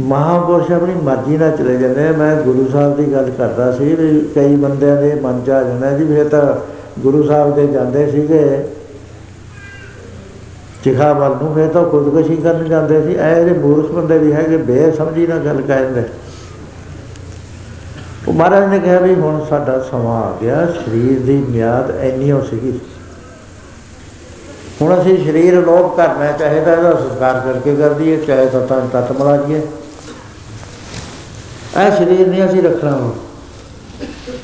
ਮਹਾਪੁਰਸ਼ 0.00 0.70
ਆਪਣੀ 0.72 0.94
ਮਰਜ਼ੀ 1.02 1.36
ਨਾਲ 1.36 1.50
ਚਲੇ 1.56 1.76
ਜਾਂਦੇ 1.78 2.06
ਆ। 2.08 2.12
ਮੈਂ 2.12 2.34
ਗੁਰੂ 2.36 2.66
ਸਾਹਿਬ 2.72 2.96
ਦੀ 2.96 3.12
ਗੱਲ 3.12 3.30
ਕਰਦਾ 3.30 3.70
ਸੀ 3.72 3.94
ਵੀ 3.94 4.20
ਕਈ 4.34 4.56
ਬੰਦਿਆਂ 4.56 4.96
ਦੇ 4.96 5.14
ਮਨ 5.14 5.40
ਚ 5.46 5.50
ਆ 5.50 5.62
ਜਾਂਦਾ 5.62 5.90
ਜੀ 5.98 6.04
ਵੀ 6.04 6.20
ਇਹ 6.20 6.24
ਤਾਂ 6.24 6.42
ਗੁਰੂ 7.00 7.22
ਸਾਹਿਬ 7.26 7.54
ਦੇ 7.54 7.66
ਜਾਂਦੇ 7.66 8.10
ਸੀਗੇ। 8.10 8.44
ਚਿਖਾ 10.84 11.12
ਵੱਲ 11.12 11.36
ਨੂੰ 11.36 11.54
ਫਿਰ 11.54 11.68
ਤਾਂ 11.68 11.84
ਖੁਦਕੁਸ਼ੀ 11.84 12.36
ਕਰਨ 12.36 12.68
ਜਾਂਦੇ 12.68 13.02
ਸੀ। 13.02 13.14
ਐ 13.16 13.34
ਜਿਹੜੇ 13.34 13.58
ਮੂਰਖ 13.58 13.90
ਬੰਦੇ 13.90 14.18
ਵੀ 14.18 14.32
ਹੈਗੇ 14.32 14.56
ਬੇਸਮਝੀ 14.56 15.26
ਨਾਲ 15.26 15.38
ਗੱਲ 15.38 15.60
ਕਹਿੰਦੇ। 15.62 16.02
ਉਹ 18.28 18.32
ਮਹਾਰਾਜ 18.32 18.68
ਨੇ 18.68 18.78
ਕਿਹਾ 18.78 18.98
ਵੀ 19.00 19.14
ਹੁਣ 19.14 19.44
ਸਾਡਾ 19.44 19.78
ਸਮਾਂ 19.82 20.22
ਆ 20.22 20.32
ਗਿਆ 20.42 20.66
ਸਰੀਰ 20.74 21.20
ਦੀ 21.20 21.36
ਮਿਆਦ 21.48 21.90
ਇੰਨੀ 22.02 22.30
ਹੋ 22.30 22.40
ਸੀਗੀ। 22.40 22.78
ਹੁਣ 24.82 25.00
ਅਸੀਂ 25.00 25.16
ਸਰੀਰ 25.24 25.54
ਲੋਪ 25.56 25.96
ਕਰਨਾ 25.96 26.24
ਹੈ, 26.24 26.32
ਚਾਹੇ 26.38 26.60
ਤਾਂ 26.60 26.76
ਇਹਦਾ 26.76 26.94
ਸੰਸਕਾਰ 26.94 27.40
ਕਰਕੇ 27.40 27.74
ਕਰ 27.76 27.92
ਦਈਏ 27.92 28.16
ਚਾਹੇ 28.16 28.46
ਤਾਂ 28.46 28.60
ਤਾਂ 28.66 28.80
ਤਤ 28.92 29.12
ਮਲਾ 29.12 29.36
ਦਈਏ 29.36 29.60
ਇਹ 31.76 31.90
ਸਰੀਰ 31.90 32.26
ਨਹੀਂ 32.28 32.44
ਅਸੀਂ 32.46 32.62
ਰੱਖਣਾ 32.62 32.90
ਹੁਣ। 32.92 33.12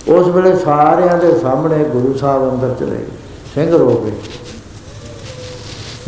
ਉਸ 0.08 0.28
ਵੇਲੇ 0.28 0.56
ਸਾਰਿਆਂ 0.56 1.16
ਦੇ 1.18 1.38
ਸਾਹਮਣੇ 1.38 1.84
ਗੁਰੂ 1.84 2.14
ਸਾਹਿਬ 2.18 2.52
ਅੰਦਰ 2.52 2.74
ਚਲੇ 2.80 2.96
ਗਏ 2.96 3.06
ਸਿੰਘ 3.54 3.70
ਰੋ 3.70 3.90
ਗਏ। 4.04 4.12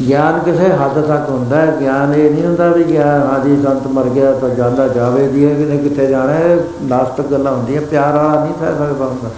ਗਿਆਨ 0.08 0.38
ਕਿਸੇ 0.38 0.68
ਹੱਦ 0.68 1.00
ਤੱਕ 1.00 1.30
ਹੁੰਦਾ 1.30 1.56
ਹੈ, 1.56 1.76
ਗਿਆਨ 1.80 2.14
ਇਹ 2.14 2.30
ਨਹੀਂ 2.30 2.44
ਹੁੰਦਾ 2.44 2.68
ਵੀ 2.68 2.84
ਗਿਆਨ 2.84 3.22
ਆਦੀ 3.22 3.62
ਸੰਤ 3.62 3.86
ਮਰ 3.86 4.04
ਗਿਆ 4.04 4.32
ਤਾਂ 4.32 4.48
ਜਾਂਦਾ 4.48 4.88
ਜਾਵੇ 4.88 5.28
ਦੀ 5.28 5.44
ਹੈ 5.44 5.54
ਕਿ 5.54 5.64
ਨਹੀਂ 5.64 5.78
ਕਿੱਥੇ 5.78 6.06
ਜਾਣਾ 6.06 6.32
ਹੈ 6.32 6.58
ਨਾਸਤਕ 6.82 7.26
ਗੱਲਾਂ 7.26 7.52
ਹੁੰਦੀਆਂ, 7.52 7.80
ਪਿਆਰ 7.80 8.14
ਵਾਲਾ 8.14 8.44
ਨਹੀਂ 8.44 8.54
ਸਹਿ 8.54 8.78
ਸਕਦਾ 8.78 9.04
ਹੁੰਦਾ। 9.04 9.30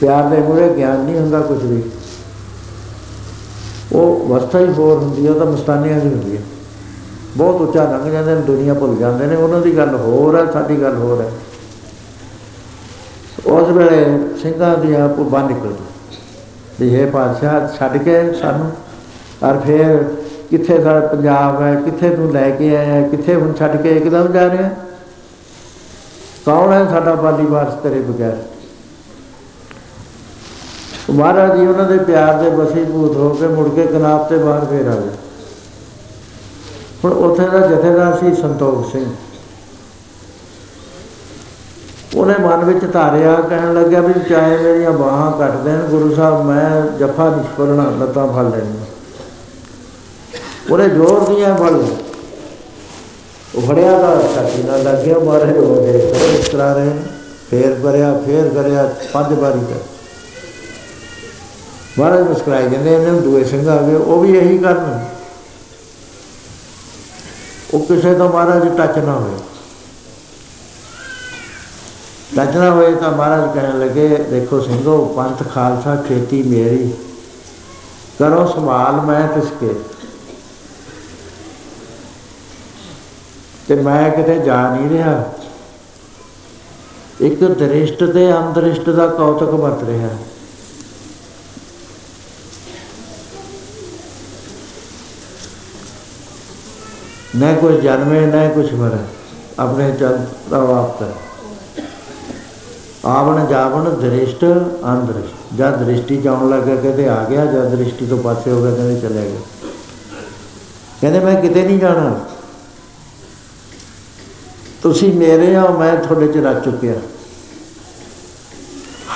ਪਿਆਰ 0.00 0.24
ਦੇ 0.24 0.36
ਮੂਹਰੇ 0.36 0.68
ਗਿਆਨ 0.68 0.98
ਨਹੀਂ 0.98 1.18
ਹੁੰਦਾ 1.18 1.40
ਕੁਝ 1.40 1.64
ਵੀ। 1.64 1.82
ਉਹ 3.92 4.26
ਵਸਤਾ 4.28 4.58
ਹੀ 4.58 4.72
ਹੋਰ 4.72 4.98
ਹੁੰਦੀ 4.98 5.26
ਹੈ, 5.26 5.30
ਉਹ 5.30 5.38
ਤਾਂ 5.38 5.46
ਮਸਤਾਨੀਆਂ 5.46 6.00
ਦੀ 6.00 6.08
ਹੁੰਦੀ 6.08 6.36
ਹੈ। 6.36 6.42
ਬਹੁਤ 7.36 7.60
ਉੱਚਾ 7.60 7.84
ਲੰਘ 7.84 8.10
ਜਾਂਦੇ 8.10 8.34
ਨੇ, 8.34 8.40
ਦੁਨੀਆ 8.40 8.74
ਭੁੱਲ 8.74 8.96
ਜਾਂਦੇ 8.96 9.26
ਨੇ, 9.26 9.36
ਉਹਨਾਂ 9.36 9.60
ਦੀ 9.60 9.76
ਗੱਲ 9.76 9.94
ਹੋਰ 9.94 10.36
ਹੈ, 10.36 10.52
ਸਾਡੀ 10.52 10.82
ਗੱਲ 10.82 10.96
ਹੋਰ 10.96 11.20
ਹੈ। 11.20 11.30
ਉਸ 13.46 13.68
ਵੇਲੇ 13.68 14.18
ਸਿੰਘਾਂ 14.42 14.78
ਦੀ 14.78 14.94
ਆਪ 14.94 15.10
ਬੰਨ 15.10 15.46
ਨਿਕਲ 15.46 15.74
ਵੀ 16.80 16.94
ਇਹ 16.94 17.06
ਪਾਤਸ਼ਾਹ, 17.06 17.78
ਛੱਡ 17.78 17.96
ਕੇ 17.96 18.32
ਸਾਨੂੰ 18.32 18.72
ਔਰ 19.42 19.58
ਫਿਰ 19.58 20.02
ਕਿੱਥੇ 20.50 20.82
ਸਾਡਾ 20.82 21.06
ਪੰਜਾਬ 21.06 21.62
ਹੈ, 21.62 21.74
ਕਿੱਥੇ 21.74 22.10
ਤੂੰ 22.10 22.32
ਲੈ 22.32 22.50
ਕੇ 22.50 22.76
ਆਇਆ 22.76 23.08
ਕਿੱਥੇ 23.08 23.34
ਹੁਣ 23.34 23.52
ਛੱਡ 23.52 23.76
ਕੇ 23.82 23.96
ਇੱਕਦਮ 23.96 24.32
ਜਾ 24.32 24.48
ਰਿਹਾ 24.50 24.68
ਕੌਣ 26.46 26.72
ਹੈ 26.72 26.84
ਸਾਡਾ 26.90 27.14
ਬਾਲੀ 27.14 27.46
ਵਾਰਸ 27.46 27.74
ਤੇਰੇ 27.74 28.00
ਬਗੈਰ? 28.00 28.36
ਮਹਾਰਾਜ 31.10 31.56
ਜੀ, 31.58 31.66
ਉਹਨਾਂ 31.66 31.84
ਦੇ 31.84 31.98
ਪਿਆਰ 31.98 32.42
ਦੇ 32.42 32.50
ਵਸੀਭੂਤ 32.50 33.16
ਹੋ 33.16 33.28
ਕੇ 33.30 33.46
ਮੁੜ 33.46 33.68
ਕੇ 33.68 33.86
ਕਨਾਬ 33.86 34.28
ਤੇ 34.28 34.38
ਬਾਹਰ 34.38 34.64
ਫੇਰ 34.64 34.86
ਆ 34.86 34.94
ਗਏ। 34.96 35.10
ਹੁਣ 37.04 37.12
ਉੱਥੇ 37.12 37.48
ਦਾ 37.48 37.66
ਜਥੇਦਾਰ 37.66 38.16
ਸੀ 38.16 38.34
ਸੰਤੋਖ 38.34 38.92
ਸਿੰਘ। 38.92 39.06
ਉਹਨੇ 42.16 42.34
ਮਨ 42.38 42.64
ਵਿੱਚ 42.64 42.84
ਧਾਰਿਆ, 42.92 43.34
ਕਹਿਣ 43.34 43.74
ਲੱਗਿਆ 43.74 44.00
ਵੀ 44.00 44.20
ਚਾਹੇ 44.28 44.56
ਮੇਰੀਆਂ 44.56 44.92
ਬਾਹਾਂ 44.92 45.30
ਕੱਟ 45.32 45.56
ਦੇਣ, 45.56 45.80
ਗੁਰੂ 45.80 46.14
ਸਾਹਿਬ, 46.14 46.44
ਮੈਂ 46.44 46.82
ਜਫਾ 46.98 47.28
ਨਹੀਂ 47.30 47.44
ਫੜਨਾ 47.58 47.90
ਲੱਤਾਂ 48.00 48.26
ਫੜ 48.26 48.44
ਲੈਣੀਆਂ। 48.44 48.85
ਉਹਨੇ 50.70 50.88
ਜ਼ੋਰ 50.88 51.34
ਦੀਆਂ 51.34 51.56
ਫੜ 51.56 51.70
ਲਿਆ 51.70 51.96
ਉਹ 53.54 53.62
ਫੜਿਆ 53.62 53.98
ਤਾਂ 53.98 54.34
ਛਾਤੀ 54.34 54.62
ਨਾਲ 54.62 54.82
ਲੱਗਿਆ 54.82 55.18
ਮਾਰੇ 55.18 55.58
ਹੋ 55.58 55.82
ਗਏ। 55.82 56.12
ਫਿਰ 56.12 56.38
ਇਸ 56.38 56.48
ਤਰ੍ਹਾਂ 56.48 56.74
ਰਹੇ। 56.74 56.90
ਫੇਰ 57.50 57.74
ਕਰਿਆ 57.82 58.20
ਫੇਰ 58.26 58.48
ਕਰਿਆ, 58.48 58.94
ਪੰਜ 59.12 59.38
ਵਾਰੀ 59.38 59.60
ਕਰ 59.60 59.78
ਮਹਾਰਾਜ 61.98 62.22
ਮੁਸਕਰਾਏ 62.22 62.68
ਕਹਿੰਦੇ 62.70 62.94
ਇਹਨੇ 62.94 63.20
ਦੂਏ 63.20 63.44
ਸਿੰਘ 63.44 63.68
ਆ 63.68 63.82
ਗਏ, 63.82 63.94
ਉਹ 63.94 64.20
ਵੀ 64.20 64.38
ਇਹੀ 64.38 64.58
ਕਰਨ। 64.58 65.04
ਉਹ 67.74 67.80
ਕਿਸੇ 67.80 68.14
ਤੋਂ 68.14 68.28
ਮਹਾਰਾਜ 68.28 68.76
ਟੱਚ 68.76 68.98
ਨਾ 68.98 69.12
ਹੋਏ। 69.12 69.38
ਟੱਚ 72.36 72.56
ਨਾ 72.56 72.70
ਹੋਏ 72.70 72.94
ਤਾਂ 72.94 73.12
ਮਹਾਰਾਜ 73.12 73.58
ਕਹਿਣ 73.58 73.78
ਲੱਗੇ, 73.78 74.08
ਦੇਖੋ 74.08 74.60
ਸਿੰਘੋ, 74.60 75.04
ਪੰਥ 75.16 75.48
ਖਾਲਸਾ, 75.54 75.96
ਖੇਤੀ 75.96 76.42
ਮੇਰੀ। 76.42 76.90
ਕਰੋ 78.18 78.46
ਸੰਭਾਲ, 78.46 78.92
ਮੈਂ 78.92 79.28
ਤਿਸਕੇ। 79.28 79.74
ਤੇ 83.68 83.74
ਮੈਂ 83.74 84.10
ਕਿਤੇ 84.10 84.38
ਜਾ 84.38 84.56
ਨਹੀਂ 84.70 84.88
ਰਿਹਾ। 84.90 85.22
ਇੱਕ 87.20 87.44
ਦ੍ਰਿਸ਼ਟ 87.44 88.04
ਤੇ 88.04 88.32
ਅੰਦ੍ਰਿਸ਼ਟ 88.32 88.90
ਦਾ 88.90 89.06
ਕੌਤਕ 89.08 89.54
ਵਰਤ 89.54 89.84
ਰਿਹਾ। 89.84 90.08
ਨਾ 97.36 97.52
ਕੋਈ 97.52 97.80
ਜਨਮੇ, 97.80 98.20
ਨਾ 98.26 98.48
ਕੁਛ 98.48 98.72
ਮਰੇ। 98.72 98.98
ਆਪਣੇ 99.58 99.90
ਚਲ 99.92 100.18
ਪ੍ਰਭਾਵ 100.50 100.90
ਕਰ 100.98 101.12
ਆਵਣ 103.06 103.46
ਜਾਵਣ 103.46 103.90
ਦ੍ਰਿਸ਼ਟ, 103.90 104.44
ਅੰਦ੍ਰਿਸ਼ਟ। 104.92 105.54
ਜਦ 105.56 105.76
ਦ੍ਰਿਸ਼ਟੀ 105.76 106.16
ਜਾਣ 106.16 106.48
ਲੱਗਾ, 106.50 106.74
ਕਹਿੰਦੇ 106.74 107.08
ਆ 107.08 107.22
ਗਿਆ 107.24 107.44
ਜਦ 107.46 107.74
ਦ੍ਰਿਸ਼ਟੀ 107.74 108.06
ਤੋਂ 108.06 108.18
ਪਾਸੇ 108.18 108.50
ਹੋ 108.50 108.62
ਗਿਆ, 108.62 108.70
ਕਹਿੰਦੇ 108.70 109.00
ਚਲੇ 109.00 109.28
ਗਿਆ 109.30 109.40
ਕਹਿੰਦੇ 111.00 111.20
ਮੈਂ 111.20 111.34
ਕਿਤੇ 111.42 111.62
ਨਹੀਂ 111.62 111.78
ਜਾਣਾ। 111.78 112.18
ਤੁਸੀਂ 114.86 115.12
ਮੇਰੇ 115.12 115.56
ਆ 115.56 115.66
ਮੈਂ 115.70 115.96
ਤੁਹਾਡੇ 115.96 116.26
ਚ 116.26 116.36
ਰਚ 116.36 116.64
ਚੁੱਕਿਆ। 116.64 116.94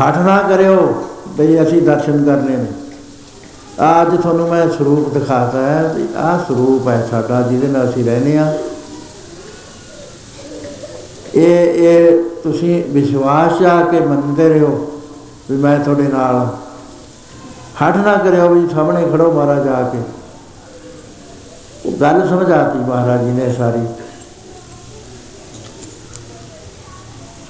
ਹੱਠ 0.01 0.19
ਨਾ 0.19 0.43
ਕਰਿਓ 0.43 1.05
ਬਈ 1.29 1.63
ਅਸੀਂ 1.63 1.83
ਦਰਸ਼ਨ 1.83 2.25
ਕਰਨੇ 2.25 2.57
ਨੇ। 2.57 2.67
ਅੱਜ 4.01 4.17
ਤੁਹਾਨੂੰ 4.23 4.49
ਮੈਂ 4.49 4.69
ਸਰੂਪ 4.69 5.15
ਦਿਖਾਤਾ 5.15 5.63
ਹੈ 5.63 5.95
ਵੀ 5.97 6.09
ਆਹ 6.17 6.39
ਸਰੂਪ 6.39 6.89
ਹੈ 6.89 7.09
ਸਾਡਾ 7.11 7.43
ਜਿਹਦੇ 7.43 7.69
ਨਾਲ 7.69 7.91
ਅਸੀਂ 7.91 8.05
ਰਹਿੰਦੇ 8.05 8.39
ਆ 8.39 8.59
ਇਹ 11.35 11.65
ਇਹ 11.65 12.23
ਤੁਸੀਂ 12.43 12.85
ਵਿਸ਼ਵਾਸ 12.85 13.63
ਆ 13.63 13.83
ਕੇ 13.83 14.01
ਮੰਨਦੇ 14.01 14.49
ਰਹੋ 14.49 15.01
ਵੀ 15.51 15.57
ਮੈਂ 15.57 15.79
ਤੁਹਾਡੇ 15.81 16.03
ਨਾਲ 16.03 16.35
ਹਾਂ। 16.37 16.47
ਹੱਠ 17.83 17.97
ਨਾ 17.97 18.17
ਕਰਿਓ 18.17 18.49
ਵੀ 18.49 18.69
ਸਾਹਮਣੇ 18.69 19.11
ਖੜੋ 19.13 19.33
ਮਹਾਰਾਜ 19.33 19.69
ਆ 19.69 19.83
ਕੇ। 19.83 19.99
ਉਹ 21.87 21.93
ਗੱਲ 21.93 22.29
ਸਮਝਾਤੀ 22.29 22.79
ਮਹਾਰਾਜ 22.79 23.21
ਜੀ 23.21 23.31
ਨੇ 23.31 23.53
ਸਾਰੀ। 23.53 24.00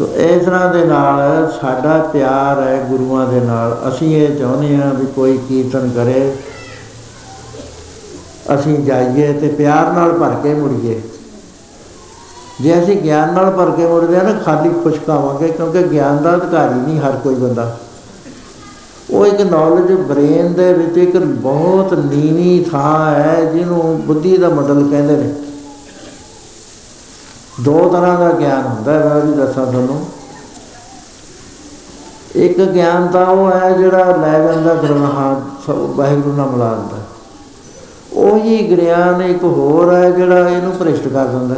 ਸੋ 0.00 0.08
ਇਸ 0.16 0.44
ਤਰ੍ਹਾਂ 0.44 0.74
ਦੇ 0.74 0.84
ਨਾਲ 0.84 1.52
ਸਾਡਾ 1.60 1.98
ਪਿਆਰ 2.12 2.62
ਹੈ 2.62 2.86
ਗੁਰੂਆਂ 2.90 3.26
ਦੇ 3.26 3.40
ਨਾਲ। 3.40 3.76
ਅਸੀਂ 3.88 4.16
ਇਹ 4.16 4.38
ਚਾਹੁੰਦੇ 4.38 4.76
ਹਾਂ 4.76 4.94
ਵੀ 4.94 5.06
ਕੋਈ 5.06 5.38
ਕੀਰਤਨ 5.48 5.90
ਕਰੇ। 5.90 6.32
ਅਸੀਂ 8.54 8.78
ਜਾਈਏ 8.78 9.32
ਤੇ 9.32 9.48
ਪਿਆਰ 9.48 9.92
ਨਾਲ 9.92 10.12
ਭਰ 10.12 10.30
ਕੇ 10.42 10.54
ਮੁੜੀਏ। 10.54 11.00
ਜੇ 12.60 12.82
ਅਸੀਂ 12.82 12.96
ਗਿਆਨ 12.96 13.34
ਨਾਲ 13.34 13.50
ਭਰ 13.50 13.70
ਕੇ 13.70 13.86
ਮੁੜਦੇ 13.86 14.16
ਆ 14.16 14.22
ਨਾ, 14.22 14.32
ਖਾਲੀ 14.32 14.70
ਖੁਸ਼ਕ 14.84 15.10
ਆਵਾਂਗੇ 15.10 15.48
ਕਿਉਂਕਿ 15.48 15.82
ਗਿਆਨ 15.82 16.22
ਦਾ 16.22 16.34
ਅਧਿਕਾਰੀ 16.34 16.80
ਨਹੀਂ 16.80 17.00
ਹਰ 17.00 17.12
ਕੋਈ 17.12 17.34
ਬੰਦਾ। 17.34 17.78
ਉਹ 19.10 19.26
ਇੱਕ 19.26 19.40
ਨੌਲੇਜ 19.40 19.92
ਬ੍ਰੇਨ 19.92 20.52
ਦੇ 20.52 20.72
ਵਿੱਚ 20.72 20.98
ਇੱਕ 20.98 21.16
ਬਹੁਤ 21.16 21.94
ਨੀਵੀਂ 21.94 22.64
ਥਾਂ 22.70 23.14
ਹੈ, 23.14 23.44
ਜਿਹਨੂੰ 23.54 24.02
ਬੁੱਧੀ 24.06 24.36
ਦਾ 24.36 24.48
ਮਡਲ 24.48 24.88
ਕਹਿੰਦੇ 24.90 25.16
ਨੇ। 25.16 25.34
ਦੋ 27.64 27.88
ਤਰ੍ਹਾਂ 27.88 28.18
ਦਾ 28.18 28.30
ਗਿਆਨ 28.32 28.66
ਹੁੰਦਾ 28.66 28.92
ਹੈ, 28.92 29.04
ਮੈਂ 29.04 29.20
ਵੀ 29.20 29.32
ਦੱਸਾਂ 29.32 29.66
ਤੁਹਾਨੂੰ। 29.66 30.04
ਇੱਕ 32.36 32.60
ਗਿਆਨ 32.62 33.06
ਤਾਂ 33.08 33.26
ਉਹ 33.26 33.50
ਹੈ 33.50 33.70
ਜਿਹੜਾ 33.72 34.16
ਲੈ 34.16 34.38
ਜਾਂਦਾ 34.38 34.74
ਗ੍ਰਹਾਂ 34.74 35.34
ਵਾਹਿਗੁਰੂ 35.68 36.36
ਨਾਲ 36.36 36.48
ਮਿਲਾ 36.48 36.74
ਦਿੰਦਾ 36.74 36.96
ਉਹੀ 38.22 38.58
ਗਿਆਨ 38.70 39.22
ਇੱਕ 39.22 39.44
ਹੋਰ 39.44 39.92
ਹੈ 39.94 40.10
ਜਿਹੜਾ 40.10 40.48
ਇਹਨੂੰ 40.48 40.72
ਭ੍ਰਿਸ਼ਟ 40.72 41.08
ਕਰ 41.08 41.26
ਦਿੰਦਾ 41.26 41.54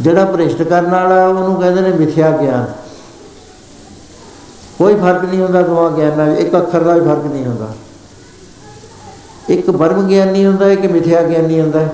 ਜਿਹੜਾ 0.00 0.24
ਭ੍ਰਿਸ਼ਟ 0.24 0.62
ਕਰਨ 0.62 0.90
ਵਾਲਾ 0.90 1.26
ਉਹਨੂੰ 1.26 1.54
ਕਹਿੰਦੇ 1.60 1.80
ਨੇ 1.80 1.92
ਮਿਥਿਆ 1.92 2.30
ਗਿਆਨ। 2.30 2.64
ਕੋਈ 4.78 4.94
ਫ਼ਰਕ 4.94 5.24
ਨਹੀਂ 5.24 5.40
ਹੁੰਦਾ 5.42 5.62
ਦੋਵਾਂ 5.62 5.90
ਗਿਆਨਾਂ 5.90 6.26
ਵਿੱਚ, 6.26 6.40
ਇੱਕ 6.40 6.56
ਅੱਖਰ 6.56 6.82
ਦਾ 6.82 6.94
ਵੀ 6.94 7.00
ਫ਼ਰਕ 7.00 7.24
ਨਹੀਂ 7.24 7.44
ਹੁੰਦਾ। 7.46 7.72
ਇੱਕ 9.48 9.70
ਬਰਮ 9.70 10.06
ਗਿਆਨੀ 10.08 10.44
ਹੁੰਦਾ, 10.46 10.70
ਇੱਕ 10.70 10.84
ਮਿਥਿਆ 10.86 11.22
ਗਿਆਨੀ 11.22 11.60
ਹੁੰਦਾ 11.60 11.88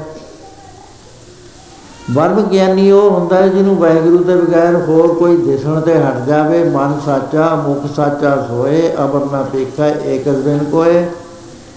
ਬਰਮ 2.14 2.40
ਗਿਆਨੀ 2.42 2.90
ਉਹ 2.90 3.10
ਹੁੰਦਾ 3.10 3.36
ਹੈ 3.36 3.48
ਜਿਹਨੂੰ 3.48 3.76
ਵਾਹਿਗੁਰੂ 3.76 4.22
ਦੇ 4.24 4.34
ਬਗੈਰ 4.36 4.74
ਹੋਰ 4.88 5.14
ਕੋਈ 5.14 5.36
ਦਿਸਣ 5.36 5.80
ਤੇ 5.80 5.94
ਹਟ 5.94 6.24
ਜਾਵੇ। 6.26 6.62
ਮਨ 6.64 6.94
ਸਾਚਾ, 7.04 7.54
ਮੁਖ 7.56 7.86
ਸਾਚਾ 7.96 8.34
ਸੋਏ 8.48 8.92
ਅਬਰ 9.04 9.24
ਨਾ 9.32 9.42
ਪੇਖਾ 9.42 9.86
ਏਕ 9.86 10.28
ਬਿਨ 10.28 10.64
ਕੋਏ। 10.72 11.04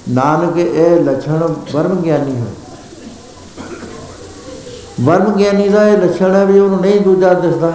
ਨਾਨਕ, 0.10 0.58
ਇਹ 0.58 1.04
ਲਛਣ 1.04 1.48
ਬਰਮ 1.74 1.96
ਗਿਆਨੀ 1.96 2.36
ਹੈ 2.36 2.48
ਬਰਮ 5.02 5.36
ਗਿਆਨੀ 5.36 5.68
ਦਾ 5.70 5.88
ਇਹ 5.88 5.98
ਲੱਛਣ 5.98 6.36
ਹੈ 6.36 6.46
ਵੀ 6.46 6.60
ਉਹਨੂੰ 6.60 6.80
ਨਹੀਂ 6.82 7.00
ਦੂਜਾ 7.02 7.34
ਦਿਸਦਾ। 7.34 7.72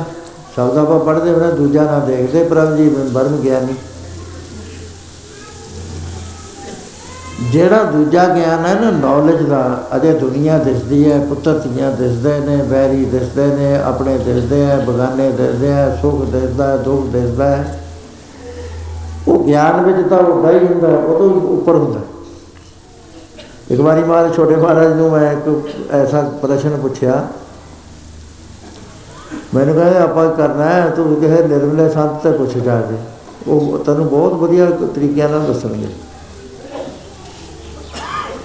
ਸ਼ਬਦ 0.55 0.79
ਆਪਾਂ 0.79 0.99
ਪੜ੍ਹਦੇ 1.01 1.31
ਹਾਂ 1.41 1.53
ਦੂਜਾ 1.53 1.83
ਨਾ 1.83 1.99
ਦੇਖਦੇ 1.99 2.43
ਪ੍ਰਭ 2.45 2.77
ਜੀ 2.77 2.89
ਬਰਮ 2.89 3.37
ਗਿਆਨੀ 3.37 3.75
ਜਿਹੜਾ 7.51 7.83
ਦੂਜਾ 7.83 8.25
ਗਿਆਨ 8.29 8.67
ਹੈ 8.67 8.81
ਨਾ 8.81 8.91
ਨੌਲੇਜ 8.91 9.43
ਦਾ, 9.43 9.85
ਅਜੇ 9.97 10.13
ਦੁਨੀਆ 10.13 10.59
ਦਿਸਦੀ 10.59 11.13
ਹੈ, 11.13 11.19
ਪੁੱਤਰ 11.19 11.59
ਧੀਆਂ 11.59 11.93
ਦਿਸਦੇ 11.93 12.41
ਨੇ, 12.41 12.57
ਵੈਰੀ 12.57 13.05
ਦਿਸਦੇ 13.05 13.47
ਨੇ, 13.47 13.83
ਆਪਣੇ 13.83 14.19
ਦਿਸਦੇ 14.19 14.71
ਆ, 14.71 14.77
ਬਗਾਨੇ 14.77 15.31
ਦਿਸਦੇ 15.31 15.73
ਆ, 15.73 15.97
ਸੁਖ 16.03 16.25
ਦਿਸਦਾ, 16.25 16.77
ਦੁੱਖ 16.77 17.07
ਦਿਸਦਾ 17.07 17.57
ਹੈ। 17.57 17.81
ਉਹ 19.29 19.45
ਗਿਆਨ 19.45 19.81
ਵਿੱਚ 19.81 20.09
ਤਾਂ 20.09 20.19
ਉਹ 20.19 20.51
ਹੀ 20.51 20.67
ਹੁੰਦਾ, 20.67 20.89
ਉਹ 20.89 21.19
ਤੋਂ 21.19 21.31
ਉੱਪਰ 21.41 21.75
ਹੁੰਦਾ। 21.75 22.01
ਇੱਕ 23.71 23.81
ਵਾਰੀ 23.81 24.05
ਮਾਰ 24.05 24.31
ਛੋਟੇ 24.37 24.57
ਮਹਾਰਾਜ 24.57 24.93
ਨੂੰ 24.93 25.11
ਮੈਂ 25.11 25.33
ਇੱਕ 25.33 25.69
ਐਸਾ 25.91 26.21
ਪ੍ਰਸ਼ਨ 26.43 26.77
ਪੁੱਛਿਆ। 26.77 27.29
ਮੈਨੂੰ 29.55 29.75
ਕਹਿੰਦੇ, 29.75 29.99
ਆਪਾਂ 29.99 30.29
ਕਰਨਾ 30.29 30.65
ਹੈ, 30.65 30.91
ਤੂੰ 30.91 31.17
ਕਹੇ 31.17 31.43
ਨਿਰਮਲੇ 31.49 31.89
ਸੰਤ 31.89 32.23
ਤੇ 32.23 32.33
ਪੁੱਛ 32.33 32.57
ਜਾ 32.57 32.81
ਕੇ। 32.81 32.95
ਉਹ 33.49 33.79
ਤੈਨੂੰ 33.79 34.09
ਬਹੁਤ 34.09 34.33
ਵਧੀਆ 34.33 34.67
ਤਰੀਕਿਆਂ 34.71 35.29
ਨਾਲ 35.29 35.41
ਦੱਸਣਗੇ। 35.41 35.89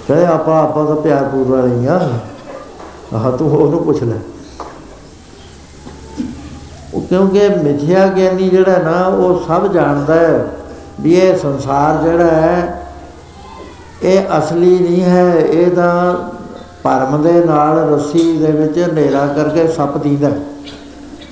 ਕਹਿੰਦੇ 0.08 0.26
ਆਪਾਂ 0.26 0.62
ਆਪਾਂ 0.62 0.84
ਤਾਂ 0.86 0.96
ਪਿਆਰ 0.96 1.24
ਪੂਰ 1.24 1.46
ਵਾਲੇ 1.46 1.86
ਆ 1.88 2.00
ਆਹ 3.14 3.30
ਤੂੰ 3.32 3.50
ਉਹਨੂੰ 3.50 3.84
ਪੁੱਛ 3.84 4.02
ਲੈ। 4.02 4.16
ਉਹ 6.94 7.00
ਕਿਉਂਕਿ 7.00 7.48
ਮਿਥਿਆ 7.62 8.06
ਗਿਆਨੀ 8.06 8.48
ਜਿਹੜਾ 8.48 8.76
ਨਾ, 8.78 9.06
ਉਹ 9.06 9.44
ਸਭ 9.46 9.66
ਜਾਣਦਾ 9.72 10.14
ਹੈ 10.14 10.46
ਵੀ 11.00 11.14
ਇਹ 11.14 11.36
ਸੰਸਾਰ 11.36 12.02
ਜਿਹੜਾ 12.02 12.30
ਹੈ, 12.30 12.82
ਇਹ 14.02 14.38
ਅਸਲੀ 14.38 14.78
ਨਹੀਂ 14.78 15.02
ਹੈ। 15.02 15.36
ਇਹ 15.36 15.70
ਤਾਂ 15.70 16.14
ਪਰਮ 16.82 17.22
ਦੇ 17.22 17.32
ਨਾਲ 17.44 17.78
ਰੱਸੀ 17.92 18.36
ਦੇ 18.38 18.52
ਵਿੱਚ 18.52 18.78
ਹਨੇਰਾ 18.78 19.26
ਕਰਕੇ 19.26 19.66
ਸੱਪ 19.68 19.96
ਦੀਦਾ 19.98 20.30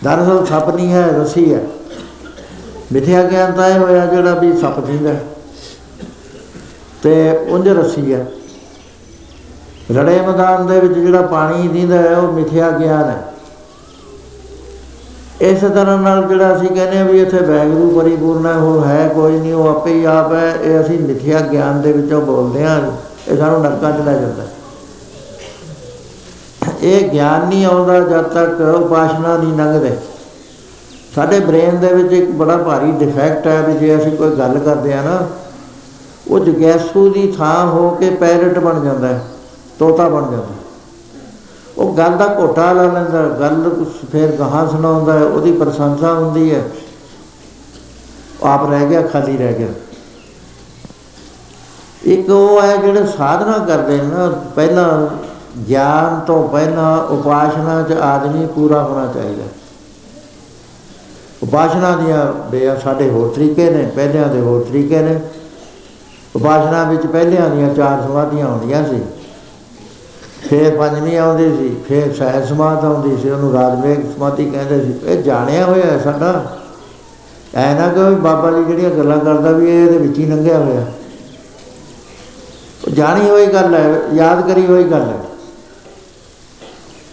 ਦਰਅਸਲ 0.04 0.44
ਸੱਪ 0.46 0.68
ਨਹੀਂ 0.74 0.92
ਹੈ, 0.92 1.06
ਰੱਸੀ 1.18 1.52
ਹੈ। 1.54 1.60
ਮਿਥਿਆ 2.92 3.22
ਗਿਆਨ 3.22 3.52
ਤਾਂ 3.52 3.68
ਇਹ 3.68 3.78
ਹੋਇਆ 3.78 4.06
ਜਿਹੜਾ 4.06 4.34
ਵੀ 4.34 4.56
ਸੱਪ 4.56 4.80
ਦੀਦਾ 4.80 5.14
ਤੇ 7.02 7.14
ਉਂਝ 7.48 7.68
ਰੱਸੀ 7.68 8.12
ਹੈ। 8.14 8.26
ਰੜੇ 9.90 10.20
ਮੈਦਾਨ 10.20 10.66
ਦੇ 10.66 10.78
ਵਿੱਚ 10.80 10.92
ਜਿਹੜਾ 10.92 11.22
ਪਾਣੀ 11.22 11.68
ਦੀਦਾ 11.68 11.96
ਹੈ, 11.96 12.16
ਉਹ 12.16 12.32
ਮਿਥਿਆ 12.32 12.70
ਗਿਆਨ 12.70 13.08
ਹੈ। 13.10 13.22
ਇਸ 15.40 15.60
ਤਰ੍ਹਾਂ 15.60 15.96
ਨਾਲ 15.98 16.22
ਜਿਹੜਾ 16.28 16.54
ਅਸੀਂ 16.56 16.68
ਕਹਿੰਦੇ 16.68 16.98
ਆ 16.98 17.04
ਵੀ 17.04 17.20
ਇੱਥੇ 17.20 17.38
ਵੈਗਰੂ 17.38 17.90
ਪਰਿਪੂਰਨ 17.90 18.46
ਹੈ 18.46 18.52
ਉਹ 18.54 18.84
ਹੈ 18.84 19.08
ਕੋਈ 19.08 19.38
ਨਹੀਂ, 19.38 19.52
ਉਹ 19.54 19.68
ਆਪੇ 19.68 19.92
ਹੀ 19.92 20.04
ਆਪ 20.04 20.32
ਹੈ। 20.32 20.54
ਇਹ 20.54 20.80
ਅਸੀਂ 20.80 20.98
ਮਿਥਿਆ 21.00 21.40
ਗਿਆਨ 21.42 21.80
ਦੇ 21.82 21.92
ਵਿੱਚੋਂ 21.92 22.20
ਬੋਲਦੇ 22.22 22.64
ਆ 22.64 22.80
ਇਹ 23.28 23.36
ਸਾਨੂੰ 23.36 23.60
ਨਰਕਾਂ 23.62 23.90
ਚ 23.92 24.04
ਲੈ 24.06 24.12
ਜਾਂਦਾ 24.12 24.42
ਇਹ 26.82 27.08
ਗਿਆਨ 27.10 27.46
ਨਹੀਂ 27.48 27.64
ਆਉਂਦਾ 27.66 27.98
ਜਦ 28.00 28.24
ਤੱਕ 28.24 28.60
ਉਪਾਸ਼ਨਾ 28.60 29.36
ਨਹੀਂ 29.36 29.56
ਲੰਘਦੇ। 29.58 29.96
ਸਾਡੇ 31.14 31.38
ਬ੍ਰੇਨ 31.40 31.78
ਦੇ 31.80 31.92
ਵਿੱਚ 31.94 32.12
ਇੱਕ 32.12 32.30
ਬੜਾ 32.30 32.56
ਭਾਰੀ 32.56 32.90
ਡਿਫੈਕਟ 32.98 33.46
ਹੈ 33.46 33.60
ਵੀ 33.62 33.78
ਜੇ 33.78 33.96
ਅਸੀਂ 33.96 34.12
ਕੋਈ 34.12 34.30
ਗੱਲ 34.30 34.58
ਕਰਦੇ 34.58 34.92
ਆ 34.92 35.02
ਨਾ, 35.02 35.26
ਉਹ 36.28 36.40
ਜਗੈਸੂ 36.40 37.08
ਦੀ 37.08 37.32
ਥਾਂ 37.38 37.66
ਹੋ 37.66 37.88
ਕੇ 37.90 38.10
ਪੈਰਟ 38.10 38.58
ਬਣ 38.58 38.84
ਜਾਂਦਾ 38.84 39.08
ਹੈ। 39.08 39.20
ਤੋਤਾ 39.78 40.08
ਬਣ 40.08 40.30
ਜਾਂਦਾ। 40.30 40.54
ਉਹ 41.78 41.94
ਗੱਲ 41.94 42.16
ਦਾ 42.16 42.36
ਘੋਟਾ 42.38 42.72
ਲਾ 42.72 42.82
ਲੈਂਦਾ 42.82 43.28
ਗੱਲ 43.28 43.84
ਫਿਰ 44.12 44.30
ਕਹਾਂ 44.30 44.66
ਸੁਣਾਉਂਦਾ 44.68 45.12
ਹੈ 45.12 45.24
ਉਹਦੀ 45.24 45.52
ਪ੍ਰਸ਼ੰਸਾ 45.52 46.12
ਹੁੰਦੀ 46.14 46.54
ਹੈ। 46.54 46.62
ਆਪ 48.42 48.70
ਰਹਿ 48.70 48.86
ਗਿਆ, 48.86 49.02
ਖਾਲੀ 49.02 49.36
ਰਹਿ 49.36 49.54
ਗਿਆ। 49.54 49.68
ਇੱਕ 52.04 52.30
ਉਹ 52.30 52.62
ਹੈ 52.62 52.76
ਜਿਹੜੇ 52.76 53.06
ਸਾਧਨਾ 53.06 53.58
ਕਰਦੇ 53.58 53.96
ਨੇ 53.96 54.02
ਨਾ, 54.02 54.28
ਪਹਿਲਾਂ 54.28 55.08
ਗਿਆਨ 55.68 56.20
ਤੋਂ 56.20 56.48
ਪਹਿਲਾਂ 56.48 57.04
ਉਪਾਸ਼ਨਾ 57.04 57.82
'ਚ 57.82 57.92
ਆਦਮੀ 57.92 58.46
ਪੂਰਾ 58.46 58.82
ਹੋਣਾ 58.82 59.06
ਚਾਹੀਦਾ। 59.06 59.42
ਉਪਾਸ਼ਨਾ 61.42 61.96
ਦੀਆਂ 61.96 62.32
ਬੇ 62.32 62.76
ਸਾਡੇ 62.84 63.10
ਹੋਰ 63.10 63.28
ਤਰੀਕੇ 63.28 63.70
ਨੇ, 63.70 63.90
ਪਹਿਲਿਆਂ 63.96 64.28
ਦੇ 64.28 64.40
ਹੋਰ 64.40 64.60
ਤਰੀਕੇ 64.60 64.98
ਨੇ। 64.98 65.20
ਉਪਾਸ਼ਨਾ 66.36 66.84
ਵਿੱਚ 66.84 67.06
ਪਹਿਲਿਆਂ 67.06 67.50
ਦੀਆਂ 67.50 67.74
ਚਾਰ 67.74 68.02
ਸਮਾਧੀਆਂ 68.02 68.46
ਹੁੰਦੀਆਂ 68.46 68.84
ਸੀ। 68.88 69.02
ਫਿਰ 70.50 70.76
ਪੰਜਵੀਂ 70.76 71.18
ਆਉਂਦੀ 71.18 71.56
ਸੀ, 71.56 71.76
ਫਿਰ 71.88 72.14
ਸਹਿ 72.14 72.46
ਸਮਾਧ 72.46 72.84
ਆਉਂਦੀ 72.84 73.16
ਸੀ, 73.16 73.30
ਉਹਨੂੰ 73.30 73.52
ਰਾਜਵੇਗ 73.52 74.14
ਸਮਾਧੀ 74.14 74.50
ਕਹਿੰਦੇ 74.50 74.84
ਸੀ। 74.84 74.94
ਇਹ 75.06 75.22
ਜਾਣਿਆ 75.22 75.64
ਹੋਇਆ 75.64 75.86
ਹੈ 75.86 76.00
ਸਾਡਾ। 76.04 76.58
ਐ 77.54 77.78
ਨਾ 77.78 77.88
ਕਿ 77.88 78.14
ਬਾਬਾ 78.14 78.50
ਜੀ 78.50 78.64
ਜਿਹੜੀਆਂ 78.64 78.90
ਗੱਲਾਂ 78.90 79.18
ਕਰਦਾ 79.18 79.50
ਵੀ 79.50 79.66
ਇਹ 79.66 79.86
ਇਹਦੇ 79.86 79.98
ਵਿੱਚ 79.98 80.18
ਹੀ 80.18 80.26
ਲੰਘਿਆ 80.26 80.58
ਹੋਇਆ। 80.58 80.86
ਜਾਣੀ 82.92 83.30
ਹੋਈ 83.30 83.46
ਗੱਲ 83.46 83.74
ਹੈ, 83.74 84.00
ਯਾਦ 84.14 84.48
ਕਰੀ 84.48 84.66
ਹੋਈ 84.66 84.84
ਗੱਲ 84.84 85.02
ਹੈ। 85.02 85.18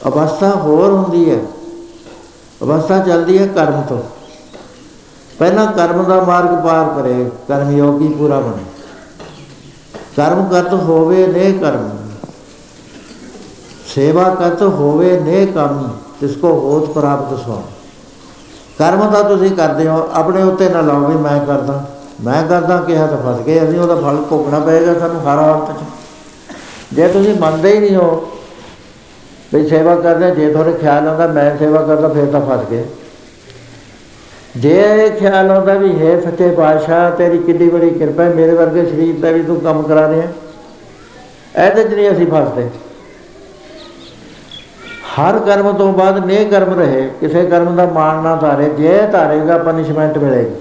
ਅਵਸਥਾ 0.08 0.50
ਹੋਰ 0.50 0.92
ਹੁੰਦੀ 0.92 1.30
ਹੈ। 1.30 1.40
ਅਵਸਥਾ 2.64 3.00
ਚੱਲਦੀ 3.00 3.38
ਹੈ 3.38 3.48
ਕਰਮ 3.48 3.82
ਤੋਂ। 3.82 4.02
ਪਹਿਲਾਂ 5.40 5.72
ਕਰਮ 5.72 6.04
ਦਾ 6.04 6.24
ਮਾਰਗ 6.24 6.64
ਪਾਰ 6.64 7.02
ਕਰੇ 7.02 7.32
ਕਰਮ 7.48 7.78
ਯੋਗੀ 7.78 8.08
ਪੂਰਾ 8.08 8.40
ਬਣੇ। 8.40 8.64
ਕਰਮ 10.16 10.50
ਕਰਤ 10.50 10.74
ਹੋਵੇ 10.74 11.28
ਨੇ 11.28 11.52
ਕਰਮ। 11.52 12.01
ਸੇਵਾ 13.96 14.24
ਕਰਤ 14.30 14.62
ਹੋਵੇ 14.62 15.20
ਨੇ 15.20 15.46
ਕੰਮ, 15.46 15.90
ਤਿਸ 16.22 16.36
ਕੋ 16.36 16.50
ਹੋਤ 16.52 16.90
ਪ੍ਰਾਪਤ 16.90 17.40
ਸੋ 17.40 17.62
ਕਰਮ 18.80 19.12
ਤਾਂ 19.12 19.24
ਤੁਸੀਂ 19.24 19.50
ਕਰਦੇ 19.52 19.88
ਹੋ, 19.88 20.10
ਆਪਣੇ 20.14 20.42
ਉੱਤੇ 20.44 20.70
ਨਾ 20.70 20.82
ਲਾਓ 20.82 21.06
ਵੀ 21.06 21.16
ਮੈਂ 21.16 21.40
ਕਰਦਾ। 21.46 21.84
ਮੈਂ 22.24 22.44
ਕਰਦਾ, 22.48 22.78
ਕਿਹਾ 22.78 23.06
ਤਾਂ 23.08 23.18
ਫਸ 23.18 23.42
ਗਏ, 23.42 23.60
ਅਸੀਂ 23.64 23.80
ਉਹਦਾ 23.80 23.96
ਫਲ 23.96 24.16
ਭੋਗਣਾ 24.30 24.60
ਪਏਗਾ 24.60 24.94
ਸਾਨੂੰ 25.00 25.22
ਹਰ 25.22 25.38
ਹਾਲਤ 25.38 25.72
'ਚ। 25.72 25.84
ਜੇ 26.94 27.08
ਤੁਸੀਂ 27.08 27.34
ਮੰਨਦੇ 27.36 27.74
ਹੀ 27.74 27.80
ਨਹੀਂ 27.80 27.96
ਹੋ 27.96 28.28
ਵੀ 29.54 29.68
ਸੇਵਾ 29.70 29.96
ਕਰਦੇ, 29.96 30.32
ਜੇ 30.32 30.52
ਤੁਹਾਡੇ 30.54 30.74
ਖਿਆਲ 30.74 31.08
ਆਉਂਦਾ 31.08 31.28
ਮੈਂ 31.28 31.58
ਸੇਵਾ 31.58 31.82
ਕਰਦਾ, 31.82 32.08
ਫਿਰ 32.08 32.26
ਤਾਂ 32.26 32.42
ਫਸ 32.42 32.70
ਗਏ। 32.72 32.84
ਜੇ 34.58 35.10
ਖਿਆਲ 35.20 35.52
ਆਉਂਦਾ 35.52 35.74
ਵੀ 35.74 35.92
ਹੈ 36.00 36.20
ਸੱਚੇ 36.22 36.50
ਪਾਤਸ਼ਾਹ, 36.50 37.12
ਤੇਰੀ 37.12 37.38
ਕਿੰਨੀ 37.38 37.70
ਬੜੀ 37.70 37.90
ਕਿਰਪਾ 37.90 38.24
ਹੈ, 38.24 38.34
ਮੇਰੇ 38.34 38.52
ਵਰਗੇ 38.52 38.86
ਸ਼ਰੀਰ 38.86 39.20
ਦਾ 39.20 39.32
ਵੀ 39.32 39.44
ਤੂੰ 39.44 39.60
ਕੰਮ 39.62 39.82
ਕਰਾ 39.82 40.08
ਰਿਹਾ। 40.10 40.28
ਐਦੇ 41.56 41.84
ਚ 41.84 41.94
ਨਹੀਂ 41.94 42.12
ਅਸੀਂ 42.12 42.28
ਫਸਦੇ। 42.28 42.70
ਹਰ 45.20 45.40
ਕਰਮ 45.40 45.72
ਤੋਂ 45.78 45.94
ਬਾਅਦ 45.94 46.26
ਨੇ 46.26 46.46
ਕਰਮ 46.46 46.74
ਰਹੇ, 46.74 47.10
ਕਿਸੇ 47.22 47.46
ਕਰਮ 47.46 47.76
ਦਾ 47.76 47.86
ਮਾਣ 47.86 48.24
ਨਾ 48.24 48.36
ਧਾਰੇ, 48.36 48.70
ਜੇ 48.70 49.02
ਧਾਰੇਗਾ 49.12 49.58
ਪਨਿਸ਼ਮੈਂਟ 49.58 50.18
ਮਿਲੇਗੀ। 50.18 50.56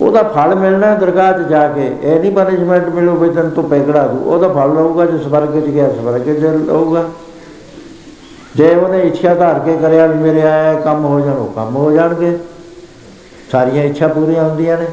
ਉਹਦਾ 0.00 0.22
ਫਲ 0.22 0.54
ਮਿਲਣਾ 0.54 0.94
ਦਰਗਾਹ 0.94 1.32
'ਚ 1.32 1.48
ਜਾ 1.48 1.68
ਕੇ, 1.68 1.92
ਇਹ 2.02 2.20
ਨਹੀਂ 2.20 2.32
ਪਨਿਸ਼ਮੈਂਟ 2.32 2.88
ਮਿਲੂ 2.88 3.16
ਵੀ 3.16 3.30
ਤੈਨੂੰ 3.30 3.50
ਤੋਂ 3.50 3.62
ਪੈਗੜਾ 3.62 4.06
ਦੂ, 4.06 4.18
ਉਹਦਾ 4.18 4.48
ਫਲ 4.48 4.74
ਲਊਗਾ 4.74 5.06
ਜੇ 5.06 5.18
ਸਵਰਗ 5.18 5.60
'ਚ 5.60 5.64
ਗਿਆ, 5.64 5.88
ਸਵਰਗ 5.88 6.22
'ਚ 6.22 6.44
ਲਊਗਾ 6.66 7.04
ਜੇ 8.56 8.74
ਉਹਨੇ 8.74 9.00
ਇੱਛਾ 9.00 9.34
ਧਾਰ 9.34 9.58
ਕੇ 9.58 9.76
ਕਰਿਆ 9.76 10.06
ਵੀ 10.06 10.18
ਮੇਰੇ 10.18 10.42
ਆਇਆ 10.42 10.74
ਕੰਮ 10.74 11.04
ਹੋ 11.04 11.20
ਜਾਣ, 11.20 11.34
ਉਹ 11.34 11.52
ਕੰਮ 11.52 11.76
ਹੋ 11.76 11.90
ਜਾਣਗੇ। 11.90 12.38
ਸਾਰੀਆਂ 13.52 13.84
ਇੱਛਾ 13.84 14.08
ਪੂਰੀਆਂ 14.08 14.44
ਹੁੰਦੀਆਂ 14.44 14.78
ਨੇ। 14.78 14.86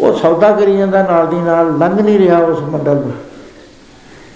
ਉਹ 0.00 0.12
ਸੌਦਾ 0.12 0.50
ਕਰੀ 0.52 0.76
ਜਾਂਦਾ 0.76 1.02
ਨਾਲ 1.02 1.26
ਦੀ 1.26 1.36
ਨਾਲ, 1.36 1.78
ਲੰਘ 1.78 2.00
ਨਹੀਂ 2.00 2.18
ਰਿਹਾ 2.18 2.38
ਉਸ 2.38 2.60
ਮੰਡਲ 2.60 2.96
ਨੂੰ। 2.96 3.12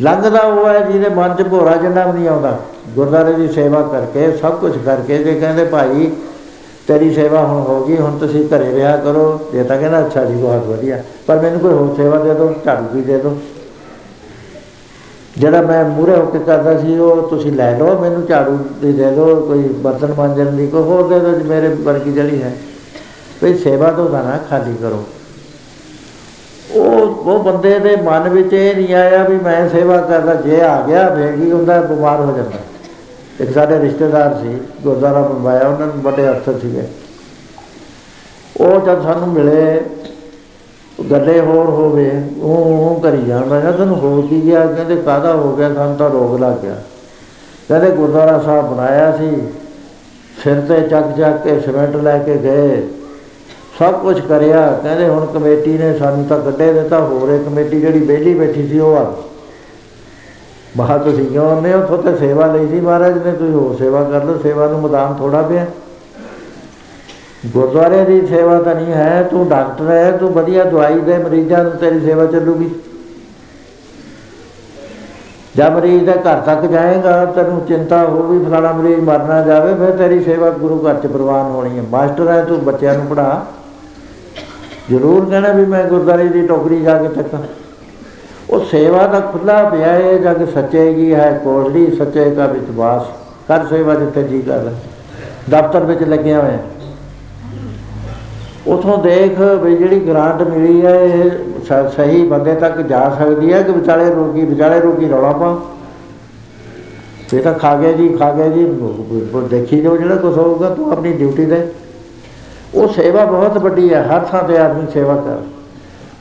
ਲੰਘਦਾ 0.02 0.40
ਉਹ 0.40 0.68
ਹੈ 0.68 0.80
ਜਿਹਦੇ 0.80 1.08
ਮਨ 1.08 1.34
'ਚ 1.34 1.42
ਭੋਰਾ 1.42 1.76
ਜਿੰਨਾ 1.76 2.06
ਵੀ 2.06 2.18
ਨਹੀਂ 2.18 2.28
ਆਉਂਦਾ। 2.28 2.58
ਗੁਰਦਾਰੇ 2.94 3.32
ਦੀ 3.32 3.48
ਸੇਵਾ 3.48 3.82
ਕਰਕੇ, 3.82 4.36
ਸਭ 4.36 4.58
ਕੁਝ 4.58 4.76
ਕਰਕੇ 4.84 5.18
ਜੇ 5.18 5.34
ਕਹਿੰਦੇ, 5.34 5.64
ਭਾਈ, 5.64 6.10
ਤੇਰੀ 6.86 7.14
ਸੇਵਾ 7.14 7.40
ਹੁਣ 7.40 7.60
ਹੋ 7.60 7.84
ਗਈ, 7.84 7.96
ਹੁਣ 7.96 8.18
ਤੁਸੀਂ 8.18 8.48
ਘਰੇ 8.48 8.72
ਰਿਹਾ 8.72 8.96
ਕਰੋ। 8.96 9.40
ਜੇ 9.52 9.62
ਤਾਂ 9.62 9.78
ਕਹਿੰਦਾ, 9.78 10.06
ਅੱਛਾ 10.06 10.24
ਜੀ, 10.24 10.34
ਬਹੁਤ 10.34 10.66
ਵਧੀਆ। 10.66 11.02
ਪਰ 11.26 11.40
ਮੈਨੂੰ 11.40 11.60
ਕੋਈ 11.60 11.72
ਹੋਰ 11.72 11.96
ਸੇਵਾ 11.96 12.18
ਦੇ 12.18 12.34
ਦਿਓ 12.34 12.54
ਝਾੜੂ 12.64 12.84
ਵੀ 12.92 13.02
ਦੇ 13.02 13.18
ਦਿਓ 13.18 13.36
ਜਿਹੜਾ 15.38 15.60
ਮੈਂ 15.62 15.84
ਮੂਰੇ 15.84 16.16
ਹੋ 16.16 16.26
ਕੇ 16.26 16.38
ਕਰਦਾ 16.38 16.78
ਸੀ, 16.78 16.98
ਉਹ 16.98 17.28
ਤੁਸੀਂ 17.28 17.52
ਲੈ 17.52 17.78
ਲਓ, 17.78 17.98
ਮੈਨੂੰ 17.98 18.26
ਝਾੜੂ 18.26 18.58
ਦੇ 18.82 18.92
ਦੇ 18.92 19.10
ਦਿਓ 19.10 19.40
ਕੋਈ 19.40 19.62
ਬਰਤਨ 19.62 20.14
ਮਾਂਜਣ 20.18 20.44
ਦੀ, 20.44 20.66
ਕੋਈ 20.66 20.82
ਹੋਰ 20.82 21.08
ਦੇ 21.08 21.20
ਦਿਓ 21.20 21.32
ਜੀ 21.32 21.44
ਮੇਰੇ 21.44 21.68
ਵਰਗੀ 21.68 22.12
ਜਿਹੜੀ 22.12 22.42
ਹੈ। 22.42 22.56
ਵੀ 23.42 23.58
ਸੇਵਾ 23.58 23.90
ਤੋਂ 23.90 24.10
ਨਾ 24.10 24.38
ਖਾਲੀ 24.50 24.74
ਕਰੋ। 24.82 25.04
ਉਹ 26.76 27.00
ਉਹ 27.30 27.44
ਬੰਦੇ 27.44 27.78
ਦੇ 27.78 27.96
ਮਨ 27.96 28.28
ਵਿੱਚ 28.28 28.52
ਇਹ 28.52 28.76
ਨਹੀਂ 28.76 28.94
ਆਇਆ 28.94 29.24
ਵੀ 29.24 29.36
ਮੈਂ 29.36 29.68
ਸੇਵਾ 29.68 29.96
ਕਰਦਾ 29.96 30.34
ਜੇ 30.34 30.60
ਆ 30.60 30.82
ਗਿਆ 30.82 31.08
ਵੇਗੀ 31.08 31.52
ਹੁੰਦਾ, 31.52 31.80
ਬਿਮਾਰ 31.80 32.20
ਹੋ 32.20 32.36
ਜਾਂਦਾ। 32.36 32.58
ਇੱਕ 33.40 33.52
ਸਾਡੇ 33.52 33.78
ਰਿਸ਼ਤੇਦਾਰ 33.78 34.34
ਸੀ, 34.42 34.58
ਗੁਰਦੁਆਰਾ 34.82 35.20
ਬਣਵਾਇਆ, 35.20 35.68
ਉਹਨਾਂ 35.68 35.86
ਨੂੰ 35.86 36.02
ਵੱਡੇ 36.02 36.28
ਅਫਸਰ 36.28 36.58
ਸੀਗੇ। 36.58 36.82
ਉਹ 38.60 38.80
ਜਦ 38.80 39.02
ਸਾਨੂੰ 39.02 39.28
ਮਿਲੇ, 39.28 39.80
ਗੱਲੇ 41.10 41.40
ਹੋਰ 41.40 41.66
ਹੋਵੇ, 41.66 42.22
ਉਹ 42.40 42.56
ਉਹ 42.56 43.00
ਕਰੀ 43.00 43.22
ਜਾਣ, 43.22 43.44
ਮੈਂ 43.44 43.60
ਕਿਹਾ, 43.60 43.72
ਤੈਨੂੰ 43.72 43.96
ਹੋ 43.96 44.22
ਕੀ 44.22 44.44
ਗਿਆ? 44.44 44.66
ਕਹਿੰਦੇ, 44.66 44.96
ਕਾਹਦਾ 44.96 45.32
ਹੋ 45.32 45.56
ਗਿਆ? 45.56 45.74
ਸਾਨੂੰ 45.74 45.96
ਤਾਂ 45.96 46.10
ਰੋਗ 46.10 46.40
ਲੱਗ 46.40 46.52
ਗਿਆ। 46.52 46.74
ਕਹਿੰਦੇ, 47.68 47.90
ਗੁਰਦੁਆਰਾ 47.90 48.38
ਸਾਹਿਬ 48.38 48.74
ਬਣਾਇਆ 48.74 49.16
ਸੀ, 49.16 49.42
ਸਿਰ 50.44 50.60
ਤੇ 50.60 50.88
ਚੱਕ 50.88 51.16
ਚੱਕ 51.18 51.42
ਕੇ 51.42 51.60
ਸਿਮੈਂਟ 51.60 51.96
ਲੈ 51.96 52.18
ਕੇ 52.18 52.36
ਗਏ। 52.36 52.88
ਸਭ 53.80 53.94
ਕੁਝ 53.94 54.20
ਕਰਿਆ। 54.20 54.60
ਕਹਿੰਦੇ 54.82 55.08
ਹੁਣ 55.08 55.26
ਕਮੇਟੀ 55.26 55.78
ਨੇ 55.78 55.92
ਸਾਨੂੰ 55.98 56.24
ਤਾਂ 56.24 56.38
ਕੱਢੇ 56.38 56.72
ਦਿੱਤਾ, 56.72 57.00
ਹੋਰ 57.00 57.28
ਇੱਕ 57.28 57.44
ਕਮੇਟੀ 57.44 57.80
ਜਿਹੜੀ 57.80 57.98
ਵਿਹਲੀ 57.98 58.34
ਬੈਠੀ 58.34 58.66
ਸੀ 58.68 58.78
ਉਹ 58.78 58.96
ਆ। 58.96 59.12
ਮਹਾ 60.76 60.96
ਤੁਸੀਂ 60.98 61.26
ਕਿਉਂ 61.26 61.62
ਨੇ 61.62 61.72
ਉੱਥੋਂ 61.74 61.98
ਤੇ 61.98 62.16
ਸੇਵਾ 62.16 62.46
ਲਈ 62.46 62.68
ਸੀ 62.68 62.80
ਮਹਾਰਾਜ 62.80 63.14
ਨੇ, 63.26 63.32
ਤੁਸੀਂ 63.32 63.52
ਹੋਰ 63.52 63.76
ਸੇਵਾ 63.76 64.02
ਕਰ 64.04 64.24
ਲਓ, 64.24 64.38
ਸੇਵਾ 64.42 64.66
ਨੂੰ 64.66 64.80
ਮੈਦਾਨ 64.82 65.14
ਥੋੜਾ 65.14 65.42
ਪਿਆ। 65.42 65.66
ਗੁਰਦੁਆਰੇ 67.46 68.04
ਦੀ 68.04 68.26
ਸੇਵਾ 68.26 68.58
ਤਾਂ 68.58 68.74
ਨਹੀਂ 68.74 68.92
ਹੈ, 68.92 69.22
ਤੂੰ 69.22 69.48
ਡਾਕਟਰ 69.48 69.90
ਹੈ, 69.90 70.10
ਤੂੰ 70.12 70.32
ਵਧੀਆ 70.32 70.64
ਦਵਾਈ 70.64 71.00
ਦੇ 71.00 71.18
ਮਰੀਜ਼ਾਂ 71.18 71.62
ਨੂੰ 71.64 71.72
ਤੇਰੀ 71.72 72.00
ਸੇਵਾ 72.00 72.26
ਚੱਲੂਗੀ। 72.26 72.70
ਜਦ 75.56 75.70
ਮਰੀਜ਼ 75.70 76.04
ਦੇ 76.04 76.12
ਘਰ 76.12 76.40
ਤੱਕ 76.40 76.66
ਜਾਏਗਾ, 76.66 77.24
ਤੈਨੂੰ 77.24 77.60
ਚਿੰਤਾ 77.60 78.04
ਹੋਊਗੀ 78.04 78.44
ਫਲਾਣਾ 78.44 78.72
ਮਰੀਜ਼ 78.72 79.00
ਮਰਨਾ 79.00 79.40
ਜਾਵੇ, 79.42 79.74
ਫਿਰ 79.74 79.90
ਤੇਰੀ 79.90 80.22
ਸੇਵਾ 80.24 80.50
ਗੁਰੂ 80.50 80.78
ਘਰ 80.86 80.94
ਚ 80.94 81.06
ਪ੍ਰਵਾਨ 81.06 81.50
ਹੋਣੀ 81.50 81.78
ਹੈ। 81.78 81.82
ਮਾਸਟਰ 81.90 82.28
ਹੈ, 82.28 82.44
ਤੂੰ 82.44 82.64
ਬੱਚਿਆਂ 82.64 82.94
ਨੂੰ 82.94 83.06
ਪੜਾ 83.06 83.46
ਜ਼ਰੂਰ 84.90 85.30
ਕਹਿਣਾ 85.30 85.52
ਵੀ 85.52 85.66
ਮੈਂ 85.66 85.84
ਗੁਰਦਾਰੇ 85.84 86.24
ਦੀ 86.24 86.46
ਟੋਕਰੀ 86.46 86.80
ਜਾ 86.80 87.02
ਕੇ 87.02 87.08
ਤੱਕਾਂ। 87.08 87.42
ਉਹ 88.50 88.64
ਸੇਵਾ 88.64 89.06
ਦਾ 89.06 89.20
ਖੁੱਲਾ 89.20 89.64
ਪਿਆ 89.64 89.88
ਹੈ, 89.88 90.18
ਜਗ 90.18 90.48
ਸੱਚੇ 90.48 90.94
ਕੀ 90.94 91.14
ਹੈ 91.14 91.40
ਕੋਲੀ 91.44 91.96
ਸੱਚੇ 91.96 92.30
ਦਾ 92.30 92.46
ਵਿਸ਼ਵਾਸ। 92.46 93.02
ਕਰ 93.48 93.66
ਸੇਵਾ 93.66 93.94
ਜਿੱਥੇ 93.94 94.22
ਜੀ 94.22 94.42
ਕਰਦਾ 94.42 94.70
ਦਫ਼ਤਰ 95.50 95.84
ਵਿੱਚ 95.84 96.02
ਲੱਗਿਆ 96.02 96.40
ਹੋਇਆ। 96.40 96.58
ਉਥੋਂ 98.66 98.98
ਦੇਖ 98.98 99.40
ਵੀ 99.40 99.76
ਜਿਹੜੀ 99.76 100.00
ਗ੍ਰਾਂਟ 100.00 100.42
ਮਿਲੀ 100.42 100.86
ਹੈ, 100.86 101.00
ਇਹ 101.00 101.30
ਸ- 101.64 101.96
ਸਹੀ 101.96 102.26
ਬੰਦੇ 102.26 102.54
ਤੱਕ 102.54 102.80
ਜਾ 102.80 103.16
ਸਕਦੀ 103.18 103.52
ਹੈ 103.52 103.62
ਕਿ 103.62 103.72
ਵਿਚਾਲੇ 103.72 104.10
ਰੋਗੀ 104.10 104.44
ਵਿਚਾਲੇ 104.44 104.80
ਰੋਗੀ 104.80 105.08
ਰੌਲਾ 105.08 105.32
ਪਾ 105.32 105.60
ਇਹ 107.34 107.42
ਤਾਂ 107.42 107.54
ਖਾ 107.54 107.76
ਗਿਆ 107.76 107.92
ਜੀ, 107.92 108.08
ਖਾ 108.08 108.32
ਗਿਆ 108.32 108.48
ਜੀ। 108.48 108.64
ਉਹ- 108.64 109.36
ਉਹ 109.36 109.48
ਦੇਖੀ 109.48 109.80
ਜੋ 109.80 109.96
ਜਿਹੜਾ 109.96 110.16
ਕੁਛ 110.16 110.36
ਹੋਊਗਾ, 110.36 110.70
ਤੂੰ 110.70 110.92
ਆਪਣੀ 110.92 111.12
ਡਿਊਟੀ 111.12 111.44
ਦੇ 111.44 111.68
ਉਹ 112.74 112.88
ਸੇਵਾ 112.88 113.24
ਬਹੁਤ 113.24 113.58
ਵੱਡੀ 113.58 113.94
ਹੈ, 113.94 114.02
ਹਰ 114.02 114.20
ਥਾਂ 114.20 114.42
ਤੇ 114.42 114.58
ਆਦਮੀ 114.58 114.86
ਸੇਵਾ 114.92 115.14
ਕਰ। 115.14 115.36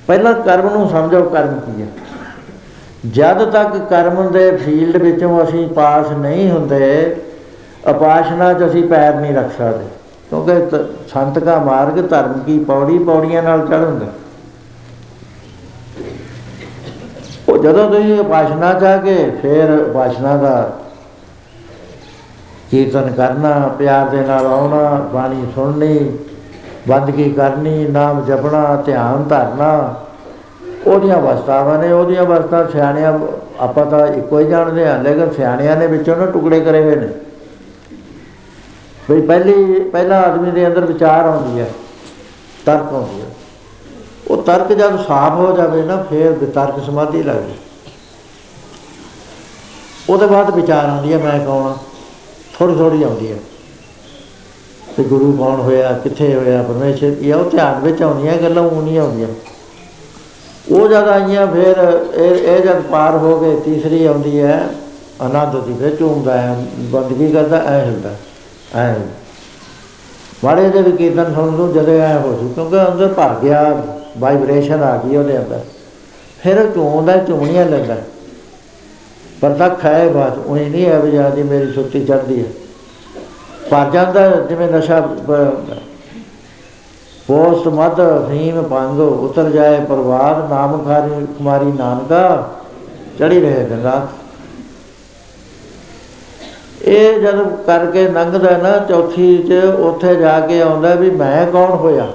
ਪਹਿਲਾਂ 0.07 0.33
ਕਰਮ 0.33 0.69
ਨੂੰ 0.69 0.89
ਸਮਝੋ, 0.89 1.23
ਕਰਮ 1.23 1.59
ਕੀ 1.59 1.81
ਹੈ? 1.81 1.87
ਜਦ 3.11 3.51
ਤੱਕ 3.51 3.77
ਕਰਮ 3.77 4.31
ਦੇ 4.31 4.51
ਫੀਲਡ 4.51 5.01
ਵਿੱਚੋਂ 5.01 5.43
ਅਸੀਂ 5.43 5.67
ਪਾਸ 5.67 6.11
ਨਹੀਂ 6.11 6.51
ਹੁੰਦੇ 6.51 7.15
ਅਪਾਸ਼ਨਾ 7.89 8.53
'ਚ 8.53 8.65
ਅਸੀਂ 8.67 8.83
ਪੈਰ 8.83 9.15
ਨਹੀਂ 9.15 9.35
ਰੱਖ 9.35 9.57
ਸਕਦੇ। 9.57 9.85
ਕਿਉਂਕਿ 10.29 10.59
ਤ- 10.59 11.09
ਸੰਤ 11.13 11.39
ਕਾ 11.39 11.59
ਮਾਰਗ 11.59 12.09
ਧਰਮ 12.09 12.39
ਕੀ 12.45 12.59
ਪੌੜੀ 12.59 12.99
ਪੌੜੀਆਂ 12.99 13.43
ਨਾਲ 13.43 13.67
ਚੜ੍ਹ 13.67 13.85
ਹੁੰਦਾ 13.85 14.05
ਉਹ 17.49 17.57
ਜਦੋਂ 17.57 17.89
ਤੁਸੀਂ 17.89 18.19
ਉਪਾਸ਼ਨਾ 18.19 18.73
ਚ 18.73 18.83
ਆ 18.83 18.97
ਕੇ 18.97 19.31
ਫਿਰ 19.41 19.85
ਉਪਾਸ਼ਨਾ 19.89 20.37
ਦਾ 20.37 20.79
ਕੀਰਤਨ 22.71 23.11
ਕਰਨਾ, 23.11 23.75
ਪਿਆਰ 23.79 24.09
ਦੇ 24.09 24.21
ਨਾਲ 24.21 24.45
ਆਉਣਾ, 24.45 25.09
ਬਾਣੀ 25.13 25.47
ਸੁਣਨੀ 25.55 26.11
ਬੰਦਗੀ 26.89 27.31
ਕਰਨੀ, 27.31 27.87
ਨਾਮ 27.87 28.25
ਜਪਣਾ, 28.25 28.75
ਧਿਆਨ 28.85 29.23
ਧਰਨਾ। 29.23 29.95
ਉਹਦੀਆਂ 30.87 31.17
ਅਵਸਥਾਵਾਂ 31.17 31.79
ਨੇ, 31.79 31.91
ਉਹਦੀਆਂ 31.91 32.23
ਅਵਸਥਾ 32.23 32.65
ਸਿਆਣਿਆਂ, 32.67 33.19
ਆਪਾਂ 33.59 33.85
ਤਾਂ 33.85 34.07
ਇੱਕੋ 34.07 34.39
ਹੀ 34.39 34.45
ਜਾਣਦੇ 34.45 34.87
ਹਾਂ, 34.87 35.03
ਲੇਕਿਨ 35.03 35.31
ਸਿਆਣਿਆਂ 35.31 35.75
ਨੇ 35.75 35.87
ਵਿੱਚੋਂ 35.87 36.15
ਨਾ 36.15 36.25
ਟੁਕੜੇ 36.25 36.59
ਕਰੇ 36.59 36.83
ਹੋਏ 36.83 36.95
ਨੇ। 36.95 37.07
ਵੀ 39.11 39.21
ਪਹਿਲੀ, 39.21 39.79
ਪਹਿਲਾ 39.79 40.21
ਆਦਮੀ 40.21 40.51
ਦੇ 40.51 40.67
ਅੰਦਰ 40.67 40.85
ਵਿਚਾਰ 40.85 41.25
ਆਉਂਦੀ 41.25 41.59
ਹੈ, 41.59 41.69
ਤਰਕ 42.65 42.93
ਆਉਂਦੀ 42.93 43.21
ਹੈ। 43.21 43.27
ਉਹ 44.27 44.43
ਤਰਕ 44.43 44.73
ਜਦ 44.73 44.99
ਸਾਫ਼ 44.99 45.33
ਹੋ 45.33 45.57
ਜਾਵੇ 45.57 45.83
ਨਾ, 45.83 46.03
ਫਿਰ 46.09 46.31
ਵਿਤਰਕ 46.31 46.83
ਸਮਾਧੀ 46.85 47.23
ਲੱਗਦੀ 47.23 47.53
ਉਹਦੇ 50.09 50.27
ਬਾਅਦ 50.27 50.55
ਵਿਚਾਰ 50.55 50.85
ਆਉਂਦੀ 50.85 51.13
ਹੈ, 51.13 51.17
ਮੈਂ 51.17 51.39
ਕੌਣ 51.39 51.63
ਹਾਂ? 51.63 51.75
ਥੋੜੀ 52.59 52.75
ਥੋੜੀ 52.75 53.03
ਆਉਂਦੀ 53.03 53.31
ਹੈ। 53.31 53.37
ਤੇ 54.99 55.03
ਗੁਰੂ 55.03 55.31
ਕੌਣ 55.33 55.59
ਹੋਇਆ, 55.59 55.91
ਕਿੱਥੇ 55.93 56.33
ਹੋਇਆ, 56.35 56.61
ਪਰਮੇਸ਼ਰ 56.63 57.15
ਇਹ 57.21 57.33
ਉਹ 57.33 57.49
ਧਿਆਨ 57.49 57.79
ਵਿੱਚ 57.79 58.01
ਆਉਂਦੀਆਂ, 58.03 58.33
ਗੱਲਾਂ 58.37 58.63
ਉਹ 58.63 58.81
ਨਹੀਂ 58.81 58.97
ਆਉਂਦੀਆਂ। 58.99 59.27
ਉਹ 60.71 60.87
ਜਦ 60.87 61.07
ਆਈਆਂ, 61.07 61.45
ਫਿਰ 61.47 61.77
ਇਹ 62.15 62.47
ਇਹ 62.47 62.59
ਜਦ 62.63 62.81
ਪਾਰ 62.81 63.17
ਹੋ 63.17 63.39
ਗਏ 63.39 63.59
ਤੀਸਰੀ 63.59 64.05
ਆਉਂਦੀ 64.05 64.39
ਹੈ, 64.39 64.69
ਆਨੰਦ 65.21 65.63
ਦੀ 65.65 65.73
ਫਿਰ 65.73 65.95
ਝੂਮਦਾ 65.95 66.37
ਹੈ 66.41 66.65
ਬੰਦਗੀ 66.79 67.31
ਕਰਦਾ, 67.31 67.57
ਐ 67.57 67.79
ਹਿਲਦਾ 67.85 68.09
ਐ 68.75 68.93
ਮਾੜੇ 70.43 70.69
ਦੇ 70.69 70.81
ਵੀ 70.81 70.91
ਕੀਰਤਨ 70.91 71.33
ਸੁਣ 71.33 71.57
ਲਓ 71.57 71.71
ਜਦੋਂ 71.71 71.99
ਐ 71.99 72.13
ਹੋ 72.19 72.37
ਜੂ, 72.41 72.49
ਕਿਉਂਕਿ 72.49 72.81
ਅੰਦਰ 72.81 73.07
ਭਰ 73.07 73.39
ਗਿਆ 73.43 73.83
ਵਾਈਬ੍ਰੇਸ਼ਨ 74.17 74.83
ਆ 74.83 74.95
ਗਈ 74.97 75.15
ਉਹਦੇ 75.15 75.37
ਅੰਦਰ। 75.37 75.59
ਫਿਰ 76.43 76.59
ਉਹ 76.59 76.71
ਝੂਮਦਾ 76.75 77.17
ਝੂਮਣੀਆਂ 77.17 77.65
ਲੈਂਦਾ। 77.65 77.97
ਪਰ 79.41 79.51
ਤੱਕ 79.51 79.85
ਹੈ 79.85 80.07
ਬਾਤ, 80.09 80.37
ਉਹ 80.37 80.55
ਨਹੀਂ 80.55 80.85
ਹੈ 80.85 80.99
ਵੀ 80.99 81.11
ਜਾਂਦੀ 81.11 81.43
ਮੇਰੀ 81.43 81.73
ਸੁੱਤੀ 81.73 82.05
ਚੜਦੀ 82.05 82.39
ਹੈ। 82.39 82.49
ਭਰ 83.71 83.89
ਜਾਂਦਾ 83.89 84.29
ਜਿਵੇਂ 84.49 84.67
ਨਸ਼ਾ 84.67 84.99
ਪੋਸਟ 87.27 87.67
ਮਦ 87.67 87.99
ਫੀਮ 88.29 88.61
ਭੰਗ 88.61 88.99
ਉਤਰ 88.99 89.49
ਜਾਏ 89.49 89.79
ਪਰਵਾਰ 89.79 90.47
ਨਾਮ 90.49 90.83
ਖਾਰੀ 90.85 91.25
ਕੁਮਾਰੀ 91.25 91.71
ਨਾਨਕਾ 91.71 92.49
ਚੜੀ 93.19 93.39
ਰਹੇ 93.41 93.63
ਦਿਨ 93.63 93.83
ਰਾਤ 93.83 94.07
ਇਹ 96.87 97.19
ਜਦ 97.19 97.41
ਕਰਕੇ 97.65 98.07
ਲੰਘਦਾ 98.07 98.57
ਨਾ 98.57 98.77
ਚੌਥੀ 98.77 99.37
ਚ 99.37 99.53
ਉੱਥੇ 99.79 100.15
ਜਾ 100.15 100.39
ਕੇ 100.39 100.61
ਆਉਂਦਾ 100.61 100.93
ਵੀ 100.95 101.09
ਮੈਂ 101.09 101.45
ਕੌਣ 101.45 101.71
ਹੋਇਆ? 101.71 102.07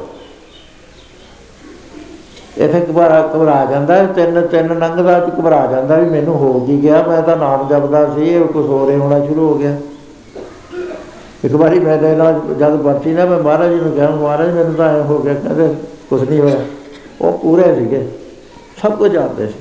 ਇਥੇ 2.59 2.87
ਘਬਰਾ 2.91 3.21
ਘਬਰਾ 3.35 3.65
ਜਾਂਦਾ 3.71 3.95
ਹੈ, 3.95 4.07
ਤਿੰਨ 4.07 4.47
ਤਿੰਨ 4.47 4.79
ਲੰਘਦਾ 4.79 5.19
ਚ 5.21 5.31
ਘਬਰਾ 5.39 5.67
ਜਾਂਦਾ 5.67 5.97
ਵੀ 5.97 6.11
ਮੈਨੂੰ 6.11 6.35
ਹੋ 6.35 6.61
ਕੀ 6.61 6.83
ਗਿਆ? 6.83 7.03
ਮੈਂ 7.03 7.23
ਤਾਂ 7.23 7.37
ਨਾਮ 7.37 7.69
ਜਪਦਾ 7.69 8.07
ਸੀ 8.15 8.29
ਇਹ 8.29 8.45
ਕੁਝ 8.45 8.67
ਹੋਰ 8.67 8.91
ਹੀ 8.91 8.97
ਹੋਣਾ 8.97 9.19
ਸ਼ੁਰੂ 9.27 9.49
ਹੋ 9.49 9.55
ਗਿਆ। 9.55 9.77
ਇੱਕ 11.45 11.55
ਵਾਰੀ 11.55 11.79
ਮੈਂ 11.79 11.99
ਦੇ 11.99 12.15
ਨਾਲ 12.15 12.41
ਜਦ 12.59 12.71
ਵਰਤੀ 12.71 13.13
ਨਾ, 13.13 13.25
ਮੈਂ 13.25 13.39
ਮਹਾਰਾਜ 13.39 13.71
ਜੀ 13.71 13.81
ਨੂੰ 13.81 13.93
ਕਿਹਾ, 13.93 14.11
ਮਹਾਰਾਜ 14.11 14.51
ਮੈਨੂੰ 14.51 14.75
ਤਾਂ 14.75 14.99
ਐ 14.99 15.03
ਹੋ 15.03 15.19
ਗਿਆ, 15.19 15.35
ਕਹਿੰਦੇ 15.35 15.75
ਕੁਝ 16.11 16.29
ਨਹੀਂ 16.29 16.41
ਹੋਇਆ। 16.41 16.57
ਉਹ 17.21 17.39
ਪੂਰੇ 17.39 17.75
ਸੀਗੇ, 17.75 18.09
ਸਭ 18.83 18.97
ਕੁਝ 18.97 19.13
ਜਾਣਦੇ 19.13 19.47
ਸੀ। 19.47 19.55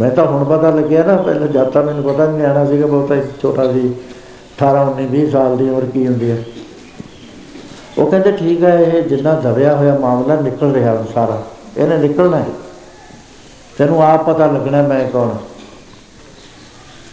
ਮੈਂ 0.00 0.10
ਤਾਂ 0.10 0.26
ਹੁਣ 0.26 0.44
ਪਤਾ 0.44 0.70
ਲੱਗਿਆ 0.70 1.04
ਨਾ, 1.04 1.16
ਪਹਿਲਾਂ 1.16 1.48
ਜਦ 1.48 1.64
ਤਾਂ 1.64 1.82
ਮੈਨੂੰ 1.82 2.04
ਪਤਾ 2.04 2.26
ਨਹੀਂ 2.26 2.38
ਨਿਆਣਾ 2.38 2.66
ਸੀਗਾ, 2.66 2.86
ਬਹੁਤਾ 2.86 3.14
ਹੀ 3.14 3.20
ਛੋਟਾ 3.42 3.72
ਸੀ 3.72 3.94
18 4.58 4.84
19 4.84 5.06
20 5.06 5.30
ਸਾਲ 5.30 5.56
ਦੀ 5.56 5.68
ਉਮਰ 5.68 5.84
ਕੀ 5.84 6.06
ਹੁੰਦੀ 6.06 6.30
ਹੈ। 6.30 6.44
ਉਹ 7.98 8.06
ਕਹਿੰਦੇ, 8.06 8.32
ਠੀਕ 8.32 8.64
ਹੈ, 8.64 8.78
ਇਹ 8.78 9.02
ਜਿੰਨਾ 9.02 9.34
ਦਬਿਆ 9.34 9.76
ਹੋਇਆ 9.76 9.98
ਮਾਮਲਾ 9.98 10.40
ਨਿਕਲ 10.40 10.72
ਰਿਹਾ 10.72 10.96
ਹੁਣ 10.96 11.04
ਸਾਰਾ, 11.14 11.42
ਇਹਨੇ 11.76 11.98
ਨਿਕਲਣਾ 11.98 12.36
ਹੈ। 12.36 12.46
ਤੈਨੂੰ 13.78 14.02
ਆਪ 14.02 14.30
ਪਤਾ 14.30 14.46
ਲੱਗਣਾ 14.46 14.82
ਮੈਂ 14.82 15.08
ਕੌਣ 15.10 15.28
ਹਾਂ। 15.28 15.53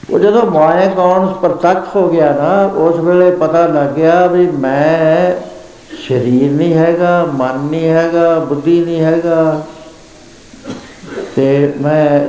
ਉਹ 0.09 0.19
ਜਦੋਂ 0.19 0.41
ਮੈਂ 0.51 0.89
ਕੌਣ 0.89 1.27
ਪ੍ਰਤੱਖ 1.27 1.95
ਹੋ 1.95 2.09
ਗਿਆ 2.09 2.31
ਨਾ 2.33 2.65
ਉਸ 2.65 2.99
ਵੇਲੇ 2.99 3.31
ਪਤਾ 3.31 3.65
ਲੱਗ 3.67 3.89
ਗਿਆ 3.89 4.27
ਵੀ 4.27 4.47
ਮੈਂ 4.47 5.31
ਸਰੀਰ 6.07 6.51
ਨਹੀਂ 6.51 6.73
ਹੈਗਾ 6.73 7.25
ਮਨ 7.33 7.59
ਨਹੀਂ 7.71 7.89
ਹੈਗਾ 7.89 8.39
ਬੁੱਧੀ 8.39 8.85
ਨਹੀਂ 8.85 9.01
ਹੈਗਾ। 9.01 9.61
ਤੇ 11.35 11.73
ਮੈਂ 11.81 12.19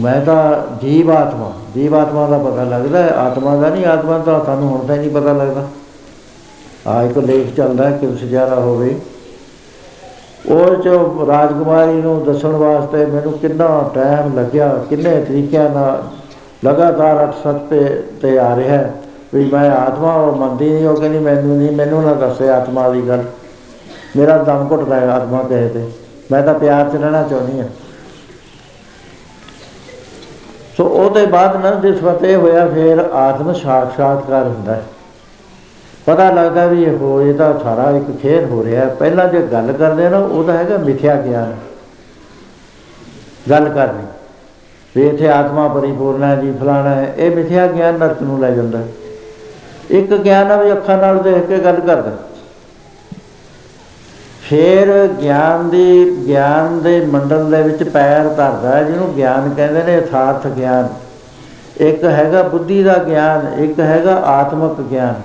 ਮੈਂ 0.00 0.20
ਤਾਂ 0.20 0.76
ਜੀਵ 0.80 1.10
ਆਤਮਾ 1.10 1.52
ਜੀਵ 1.74 1.94
ਆਤਮਾ 1.94 2.26
ਦਾ 2.26 2.38
ਪਤਾ 2.38 2.64
ਲੱਗਦਾ 2.64 3.02
ਹੈ, 3.02 3.08
ਆਤਮਾ 3.08 3.56
ਦਾ 3.56 3.68
ਨਹੀਂ 3.68 3.86
ਆਤਮਾ 3.86 4.18
ਦਾ 4.18 4.38
ਤੁਹਾਨੂੰ 4.38 4.68
ਹੁਣ 4.68 4.86
ਤਾਂ 4.86 4.96
ਨਹੀਂ 4.96 5.10
ਪਤਾ 5.10 5.32
ਲੱਗਦਾ। 5.32 5.66
ਆ 6.86 7.02
ਇੱਕ 7.02 7.18
ਲੇਖ 7.18 7.54
ਚੱਲਦਾ 7.56 7.90
ਹੈ 7.90 7.96
ਕਿ 7.96 8.16
ਸਜਾਰਾ 8.16 8.54
ਹੋਵੇ। 8.54 9.00
ਉਹ 10.48 10.74
ਜੋ 10.74 11.24
ਰਾਜਕੁਮਾਰੀ 11.28 11.92
ਨੂੰ 11.92 12.24
ਦੱਸਣ 12.24 12.48
ਵਾਸਤੇ 12.48 13.06
ਮੈਨੂੰ 13.06 13.32
ਕਿੰਨਾ 13.32 13.90
ਟਾਈਮ 13.94 14.36
ਲੱਗਿਆ 14.38 14.68
ਕਿੰਨੇ 14.90 15.20
ਤਰੀਕਿਆਂ 15.20 15.70
ਨਾਲ 15.70 16.02
ਲਗਾਤਾਰ 16.66 17.22
ਅੱਠ 17.22 17.34
ਸੱਤ 17.42 17.56
ਤੇ 17.56 18.02
ਤੇ 18.22 18.38
ਆ 18.38 18.56
ਰਿਹਾ 18.56 18.78
ਹੈ 18.78 18.94
ਵੀ 19.34 19.44
ਮੈਂ 19.44 19.70
ਆਤਮਾ 19.70 20.14
ਉਹ 20.14 20.36
ਮੰਨਦੀ 20.36 20.70
ਨਹੀਂ, 20.70 20.88
ਉਹ 20.88 20.96
ਕਹਿੰਦੀ 20.96 21.18
ਮੈਨੂੰ 21.18 21.56
ਨਹੀਂ, 21.56 21.72
ਮੈਨੂੰ 21.72 22.02
ਨਾ 22.02 22.14
ਦੱਸੇ 22.14 22.48
ਆਤਮਾ 22.48 22.88
ਦੀ 22.88 23.08
ਗੱਲ। 23.08 23.24
ਮੇਰਾ 24.16 24.38
ਦਮ 24.38 24.68
ਘੁੱਟਦਾ 24.70 25.00
ਹੈ 25.00 25.10
ਆਤਮਾ 25.10 25.42
ਕਹੇ 25.42 25.68
ਤੇ। 25.68 25.88
ਮੈਂ 26.32 26.42
ਤਾਂ 26.42 26.54
ਪਿਆਰ 26.54 26.88
ਚ 26.88 26.96
ਰਹਿਣਾ 26.96 27.22
ਚਾਹੁੰਦੀ 27.22 27.60
ਹਾਂ। 27.60 27.68
ਸੋ 30.76 30.84
ਉਹਦੇ 30.84 31.26
ਬਾਅਦ 31.26 31.56
ਨਾ 31.56 31.70
ਜਿਸ 31.74 32.00
ਫਤਿਹ 32.00 32.36
ਹੋਇਆ, 32.36 32.66
ਫਿਰ 32.66 32.98
ਆਤਮ 32.98 33.52
ਸਾਖਸ਼ਾਤਕਾਰ 33.52 34.46
ਹੁੰਦਾ 34.46 34.74
ਹੈ। 34.74 34.82
ਪਤਾ 36.06 36.30
ਲੱਗਦਾ 36.30 36.66
ਵੀ 36.66 36.84
ਇਹ 36.84 36.96
ਹੋ 36.96 37.22
ਇਹ 37.22 37.34
ਤਾਂ 37.34 37.58
ਸਾਰਾ 37.58 37.90
ਇੱਕ 37.90 38.20
ਖੇਡ 38.22 38.50
ਹੋ 38.50 38.64
ਰਿਹਾ 38.64 38.84
ਹੈ। 38.84 38.88
ਪਹਿਲਾਂ 38.88 39.28
ਜੇ 39.28 39.42
ਗੱਲ 39.42 39.72
ਕਰਦੇ 39.72 40.08
ਨਾ 40.08 40.18
ਉਹ 40.18 40.44
ਤਾਂ 40.44 40.54
ਹੈਗਾ 40.54 40.76
ਮਿਥਿਆ 40.76 41.16
ਗਿਆਨ। 41.16 41.56
ਗੱਲ 43.50 43.68
ਕਰਨੀ। 43.68 44.02
ਵੀ 44.96 45.06
ਇੱਥੇ 45.06 45.28
ਆਤਮਾ 45.28 45.66
ਪਰਿਪੂਰਨ 45.68 46.22
ਹੈ 46.22 46.34
ਜੀ 46.36 46.52
ਫਲਾਣਾ 46.60 46.90
ਹੈ। 46.90 47.14
ਇਹ 47.16 47.30
ਮਿਥਿਆ 47.30 47.66
ਗਿਆਨ 47.66 47.98
ਨਰਕ 47.98 48.22
ਨੂੰ 48.22 48.40
ਲੈ 48.40 48.50
ਜਾਂਦਾ 48.50 48.78
ਹੈ। 48.78 48.88
ਇੱਕ 49.90 50.14
ਗਿਆਨ 50.14 50.50
ਆ 50.52 50.56
ਵੀ 50.56 50.72
ਅੱਖਾਂ 50.72 50.96
ਨਾਲ 50.98 51.18
ਦੇਖ 51.18 51.46
ਕੇ 51.46 51.58
ਗੱਲ 51.58 51.80
ਕਰਦਾ 51.80 52.10
ਫਿਰ 54.42 54.90
ਗਿਆਨ 55.20 55.68
ਦੀ 55.70 56.10
ਗਿਆਨ 56.28 56.80
ਦੇ 56.80 57.00
ਮੰਡਲ 57.06 57.50
ਦੇ 57.50 57.62
ਵਿੱਚ 57.62 57.82
ਪੈਰ 57.82 58.28
ਧਰਦਾ 58.28 58.76
ਹੈ, 58.76 58.82
ਜਿਹਨੂੰ 58.82 59.14
ਗਿਆਨ 59.16 59.54
ਕਹਿੰਦੇ 59.54 59.82
ਨੇ 59.82 59.94
ਯਥਾਰਥ 59.94 60.46
ਗਿਆਨ। 60.46 60.88
ਇੱਕ 61.80 62.04
ਹੈਗਾ 62.04 62.42
ਬੁੱਧੀ 62.42 62.82
ਦਾ 62.82 62.96
ਗਿਆਨ 62.98 63.46
ਇੱਕ 63.58 63.80
ਹੈਗਾ 63.80 64.14
ਆਤਮਿਕ 64.26 64.80
ਗਿਆਨ। 64.80 65.22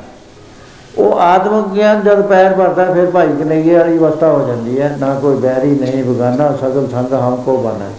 ਉਹ 0.98 1.20
ਆਤਮਿਕ 1.20 1.68
ਗਿਆਨ 1.74 2.02
ਜਦ 2.02 2.22
ਪੈਰ 2.22 2.54
ਭਰਦਾ 2.54 2.86
ਫਿਰ 2.94 3.06
ਭਾਈ 3.06 3.28
ਕਨਈਏ 3.28 3.78
ਵਾਲੀ 3.78 3.98
ਅਵਸਥਾ 3.98 4.28
ਹੋ 4.28 4.48
ਜਾਂਦੀ 4.48 4.80
ਹੈ। 4.82 4.96
ਨਾ 5.00 5.14
ਕੋਈ 5.14 5.36
ਬੈਰੀ 5.38 5.76
ਨਹੀਂ 5.80 6.04
ਬਗਾਨਾ 6.04 6.52
ਸਗਲ 6.62 6.88
ਸੰਗ 6.88 7.14
ਹਮ 7.14 7.36
ਕੋ 7.36 7.58
ਬਣਾ 7.58 7.90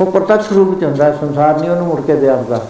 ਉਹ 0.00 0.10
ਪ੍ਰਤੱਖ 0.12 0.52
ਰੂਪ 0.52 0.80
ਚ 0.80 0.84
ਹੁੰਦਾ, 0.84 1.12
ਸੰਸਾਰ 1.12 1.58
ਨਹੀਂ 1.58 1.70
ਉਹਨੂੰ 1.70 1.86
ਮੁੜ 1.86 2.00
ਕੇ 2.00 2.14
ਦਿਆਉਂਦਾ 2.14 2.66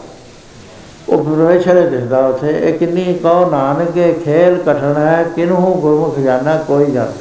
ਉਹ 1.09 1.25
ਪਰਮੇਸ਼ਰ 1.25 1.79
ਹੀ 1.79 1.89
ਦਿਸਦਾ 1.91 2.27
ਉਥੇ, 2.27 2.59
ਇਹ 2.59 2.79
ਕਿੰਨੀ 2.79 3.15
ਕਹੋ 3.15 3.51
ਨਾਨਕੇ 3.51 4.13
ਖੇਲ 4.25 4.57
ਕਠਨ 4.59 4.95
ਹੈ 4.97 5.25
ਕਿਨਹੂ 5.37 5.75
ਗੁਰਮੁਖ 5.75 6.19
ਜਾਣਾ 6.19 6.57
ਕੋਈ 6.69 6.91
ਜਾਣ 6.91 7.13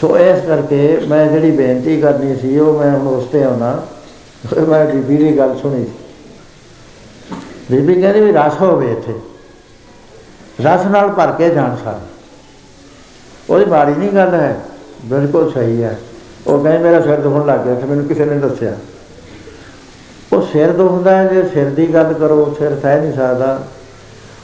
ਸੋ 0.00 0.18
ਇਸ 0.18 0.44
ਕਰਕੇ 0.46 0.98
ਮੈਂ 1.08 1.26
ਜਿਹੜੀ 1.26 1.50
ਬੇਨਤੀ 1.50 2.00
ਕਰਨੀ 2.00 2.36
ਸੀ, 2.36 2.58
ਉਹ 2.58 2.78
ਮੈਂ 2.78 2.90
ਹੁਣ 2.90 3.08
ਉਸ 3.08 3.24
ਤੇ 3.24 3.42
ਆਉਣਾ। 3.44 3.82
ਮੈਂ 4.68 4.84
ਬੀਬੀ 4.84 5.16
ਦੀ 5.16 5.36
ਗੱਲ 5.38 5.56
ਸੁਣੀ 5.62 5.84
ਸੀ। 5.84 5.90
ਬੀਬੀ 7.70 8.00
ਕਹਿੰਦੀ 8.00 8.20
ਵੀ 8.20 8.32
ਰਸ 8.32 8.60
ਹੋਵੇ 8.60 8.92
ਇੱਥੇ। 8.92 9.14
ਰਸ 10.60 10.86
ਨਾਲ 10.86 11.08
ਭਰ 11.08 11.32
ਕੇ 11.32 11.50
ਜਾਣ 11.50 11.76
ਸਾਰੇ। 11.84 12.06
ਉਹਦੀ 13.50 13.64
ਮਾੜੀ 13.64 13.94
ਨਹੀਂ 13.94 14.10
ਗੱਲ 14.10 14.34
ਹੈ, 14.34 14.60
ਬਿਲਕੁਲ 15.04 15.52
ਸਹੀ 15.52 15.82
ਹੈ। 15.82 15.98
ਉਹ 16.46 16.62
ਕਹਿੰਦੇ 16.62 16.78
ਮੇਰਾ 16.78 17.00
ਸਿਰ 17.00 17.16
ਦੁਖਣ 17.16 17.46
ਲੱਗ 17.46 17.60
ਗਿਆ 17.60 17.74
ਤੇ 17.74 17.86
ਮੈਨੂੰ 17.86 18.04
ਕਿਸੇ 18.04 18.24
ਨੇ 18.24 18.38
ਦੱਸਿਆ। 18.38 18.72
ਉਹ 20.32 20.42
ਸਿਰ 20.42 20.72
ਦੁਖਦਾ 20.72 21.16
ਹੈ, 21.16 21.26
ਜੇ 21.26 21.42
ਸਿਰ 21.42 21.66
ਦੀ 21.66 21.94
ਗੱਲ 21.94 22.12
ਕਰੋ, 22.12 22.56
ਸਿਰ 22.58 22.78
ਸਹਿ 22.82 23.00
ਨਹੀਂ 23.00 23.12
ਸਕਦਾ। 23.12 23.62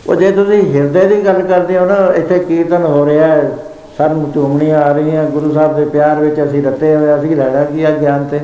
ਉਹ 0.07 0.15
ਜੇ 0.15 0.33
ਤੁਸੀਂ 0.33 0.75
ਹਿਰਦੇ 0.75 1.07
ਦੀ 1.07 1.25
ਗੱਲ 1.25 1.43
ਕਰਦੇ 1.43 1.79
ਹੋ 1.79 1.85
ਨਾ, 1.85 1.97
ਇੱਥੇ 2.17 2.39
ਕੀਰਤਨ 2.39 2.83
ਹੋ 2.83 3.07
ਰਿਹਾ 3.07 3.27
ਹੈ, 3.27 3.51
ਸਾਨੂੰ 3.99 4.33
ਚੂਮਣੀਆਂ 4.33 4.83
ਆ 4.83 4.93
ਰਹੀਆਂ, 4.93 5.25
ਗੁਰੂ 5.25 5.55
ਸਾਹਿਬ 5.55 5.77
ਦੇ 5.77 5.85
ਪਿਆਰ 5.85 6.17
ਵਿੱਚ 6.17 6.45
ਅਸੀਂ 6.45 6.63
ਰੱਤੇ 6.63 6.97
ਹੋਏ 6.97 7.19
ਅਸੀਂ 7.19 7.37
ਲੈਣਾ 7.37 7.65
ਕੀ 7.65 7.83
ਆ 7.83 7.91
ਗਿਆਨ 7.91 8.25
ਤੇ। 8.31 8.41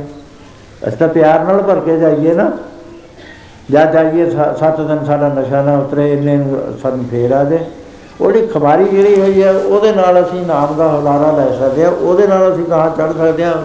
ਅਸੀਂ 0.88 0.98
ਤਾਂ 0.98 1.08
ਪਿਆਰ 1.08 1.44
ਨਾਲ 1.44 1.62
ਭਰ 1.62 1.80
ਕੇ 1.80 1.98
ਜਾਈਏ 1.98 2.34
ਨਾ। 2.34 2.52
ਜਾਂ 3.70 3.92
ਜਾਈਏ, 3.92 4.30
ਸ- 4.30 4.58
ਸੱਤ 4.60 4.80
ਦਿਨ 4.80 5.04
ਸਾਡਾ 5.04 5.28
ਨਸ਼ਾ 5.28 5.62
ਨਾ 5.62 5.78
ਉਤਰੇ, 5.78 6.12
ਇੰਨੇ 6.12 6.36
ਨੂੰ 6.36 6.78
ਸਾਨੂੰ 6.82 7.04
ਫੇਰ 7.10 7.30
ਆ 7.30 7.44
ਜੇ। 7.44 7.58
ਉਹਦੀ 8.20 8.46
ਖਬਾਰੀ 8.46 8.84
ਜਿਹੜੀ 8.84 9.20
ਹੋਈ 9.20 9.42
ਹੈ 9.42 9.52
ਉਹਦੇ 9.52 9.92
ਨਾਲ 9.92 10.22
ਅਸੀਂ 10.22 10.46
ਨਾਮ 10.46 10.74
ਦਾ 10.76 10.88
ਹੁਲਾਰਾ 10.88 11.30
ਲੈ 11.30 11.58
ਸਕਦੇ 11.58 11.84
ਆ, 11.84 11.88
ਉਹਦੇ 11.88 12.26
ਨਾਲ 12.26 12.54
ਅਸੀਂ 12.54 12.64
ਕਹਾਂ 12.64 12.90
ਚੜ 12.90 13.16
ਸਕਦੇ 13.16 13.44
ਆ, 13.44 13.62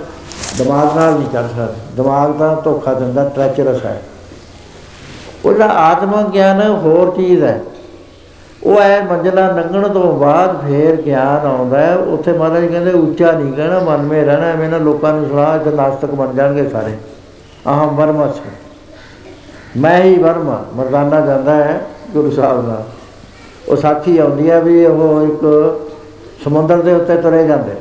ਦਿਮਾਗ 0.58 0.98
ਨਾਲ 0.98 1.14
ਨਹੀਂ 1.14 1.30
ਚੜ 1.30 1.42
ਸਕਦੇ। 1.42 1.74
ਦਿਮਾਗ 1.96 2.34
ਤਾਂ 2.34 2.62
ਧੋਖਾ 2.62 2.94
ਦਿੰਦਾ 2.94 3.30
ਟ੍ਰੈਚਰਸ 3.36 3.86
ਹੈ। 3.86 4.02
ਉਹਦਾ 5.46 5.66
ਆਤਮਿਕ 5.66 6.28
ਗਿਆਨ 6.28 6.62
ਹੋਰ 6.62 7.16
ਚੀਜ਼ 7.16 7.44
ਹੈ। 7.44 7.62
ਉਹ 8.64 8.80
ਐ 8.80 9.04
ਮੰਜ਼ਲਾ 9.04 9.52
ਲੰਘਣ 9.52 9.88
ਤੋਂ 9.90 10.20
ਬਾਅਦ 10.20 10.68
ਫੇਰ 10.68 10.96
ਗਿਆਨ 10.96 11.48
ਆਉਂਦਾ 11.48 11.80
ਹੈ। 11.80 11.96
ਉੱਥੇ 11.96 12.34
ਮਹਾਰਾਜ 12.34 12.66
ਕਹਿੰਦੇ, 12.66 12.92
ਉੱਚਾ 12.92 13.32
ਨਹੀਂ 13.32 13.54
ਕਹਿਣਾ, 13.54 13.80
ਮਨ 13.80 13.98
ਮੇ 13.98 14.24
ਰਹਿਣਾ, 14.24 14.46
ਐਵੇਂ 14.46 14.70
ਨਾ 14.70 14.78
ਲੋਕਾਂ 14.78 15.14
ਨੂੰ 15.14 15.30
ਸਲਾਹ 15.30 15.60
ਤੇ 15.60 15.72
ਨਾਸਤਕ 15.72 16.12
ਬਣ 16.12 16.34
ਜਾਣਗੇ 16.34 16.70
ਸਾਰੇ। 16.70 16.98
ਅਹਮ 17.68 17.96
ਵਰਮਸ 17.96 18.36
ਮੈਂ 19.78 20.04
ਹੀ 20.04 20.18
ਵਰਮਾ 20.18 20.66
ਮਰਦਾਨਾ 20.76 21.22
ਜਾਂਦਾ 21.22 21.56
ਹੈ 21.56 21.82
ਗੁਰੂ 22.14 22.32
ਸਾਹਿਬ 22.32 22.68
ਨਾਲ। 22.68 22.84
ਉਹ 23.70 23.76
ਸਾਖੀ 23.76 24.18
ਆਉਂਦੀ 24.18 24.50
ਹੈ 24.50 24.62
ਵੀ 24.62 24.86
ਉਹ 24.86 25.22
ਇੱਕ 25.22 25.42
ਸਮੁੰਦਰ 26.44 26.82
ਦੇ 26.82 26.94
ਉੱਤੇ 26.94 27.18
ਤੁਰੇ 27.18 27.48
ਜਾਂਦੇ। 27.48 27.72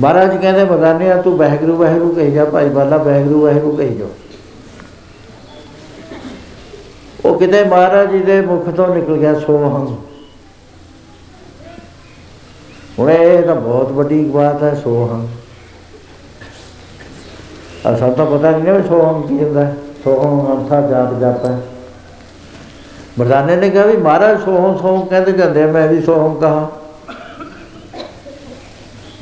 ਮਹਾਰਾਜ 0.00 0.36
ਕਹਿੰਦੇ 0.36 0.64
ਮਰਦਾਨਿਆ 0.64 1.22
ਤੂੰ 1.22 1.36
ਬਹਿਗਰੂ 1.36 1.76
ਬਹਿਗਰੂ 1.76 2.14
ਕਹੀ 2.14 2.30
ਜਾ, 2.30 2.44
ਭਾਈ 2.44 2.68
ਬਾਲਾ 2.68 2.98
ਬਹਿਗਰੂ 2.98 3.42
ਬਹਿਗਰੂ 3.42 3.76
ਕਹੀ 3.76 3.94
ਜਾ। 3.94 4.06
ਉਹ 7.24 7.38
ਕਿਤੇ 7.38 7.64
ਮਹਾਰਾਜ 7.64 8.10
ਜੀ 8.10 8.18
ਦੇ 8.18 8.40
ਮੁਖ 8.40 8.68
ਤੋਂ 8.68 8.94
ਨਿਕਲ 8.94 9.16
ਗਿਆ 9.16 9.40
ਸੋਹੰ 9.40 9.96
ਹੁਣ 12.98 13.10
ਇਹ 13.10 13.42
ਤਾਂ 13.42 13.56
ਬਹੁਤ 13.56 13.92
ਵੱਡੀ 13.92 14.24
ਬਾਤ 14.24 14.62
ਹੈ 14.62 14.74
ਸੋਹੰ 14.74 15.28
ਆ 17.86 17.96
ਸਭ 17.96 18.12
ਤਾਂ 18.12 18.26
ਪਤਾ 18.26 18.50
ਨਹੀਂ 18.50 18.64
ਨਾ 18.64 18.72
ਵੀ 18.72 18.88
ਸੋਹੰ 18.88 19.22
ਕੀ 19.22 19.44
ਹੁੰਦਾ। 19.44 19.64
ਹੈ। 19.64 19.76
ਸੋਹੰ 20.04 20.56
ਅਰਥਾ 20.56 20.80
ਜਾਪ 20.80 21.14
ਜਪ 21.14 21.44
ਹੈ। 21.44 21.62
ਮਰਦਾਨੇ 23.18 23.56
ਨੇ 23.56 23.70
ਕਿਹਾ 23.70 23.84
ਵੀ 23.86 23.96
ਮਹਾਰਾਜ 23.96 24.40
ਸੋਹੰ 24.44 24.78
ਸੋਹੰ 24.78 25.06
ਕਹਿੰਦੇ 25.06 25.32
ਜਾਂਦੇ 25.32 25.62
ਆ, 25.62 25.66
ਮੈਂ 25.66 25.86
ਵੀ 25.88 26.00
ਸੋਹੰ 26.02 26.34
ਕਹਾ। 26.34 26.70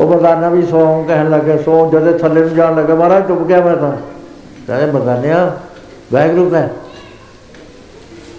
ਉਹ 0.01 0.09
ਮਰਦਾਨਾ 0.09 0.49
ਵੀ 0.49 0.63
ਸੋਹੰ 0.67 1.05
ਕਹਿਣ 1.05 1.31
ਲੱਗੇ 1.31 1.59
ਸੋਹੰ 1.59 1.91
ਜਦੋਂ 1.91 2.19
ਥੱਲੇ 2.19 2.41
ਨੂੰ 2.41 2.55
ਜਾਣ 2.55 2.77
ਲੱਗਾ 2.77 2.95
ਮਹਾਰਾਜ 2.95 3.29
ਚੁੱਪ 3.29 3.43
ਗਿਆ 3.43 3.61
ਮੈਂ 3.61 3.77
ਤਾਂ। 3.77 3.93
ਕਹਿੰਦੇ 4.67 4.93
ਮਰਦਾਨਿਆ 4.93 5.59
ਵਾਹਿਗੁਰੂ 6.13 6.51
ਕਹਿ 6.51 6.69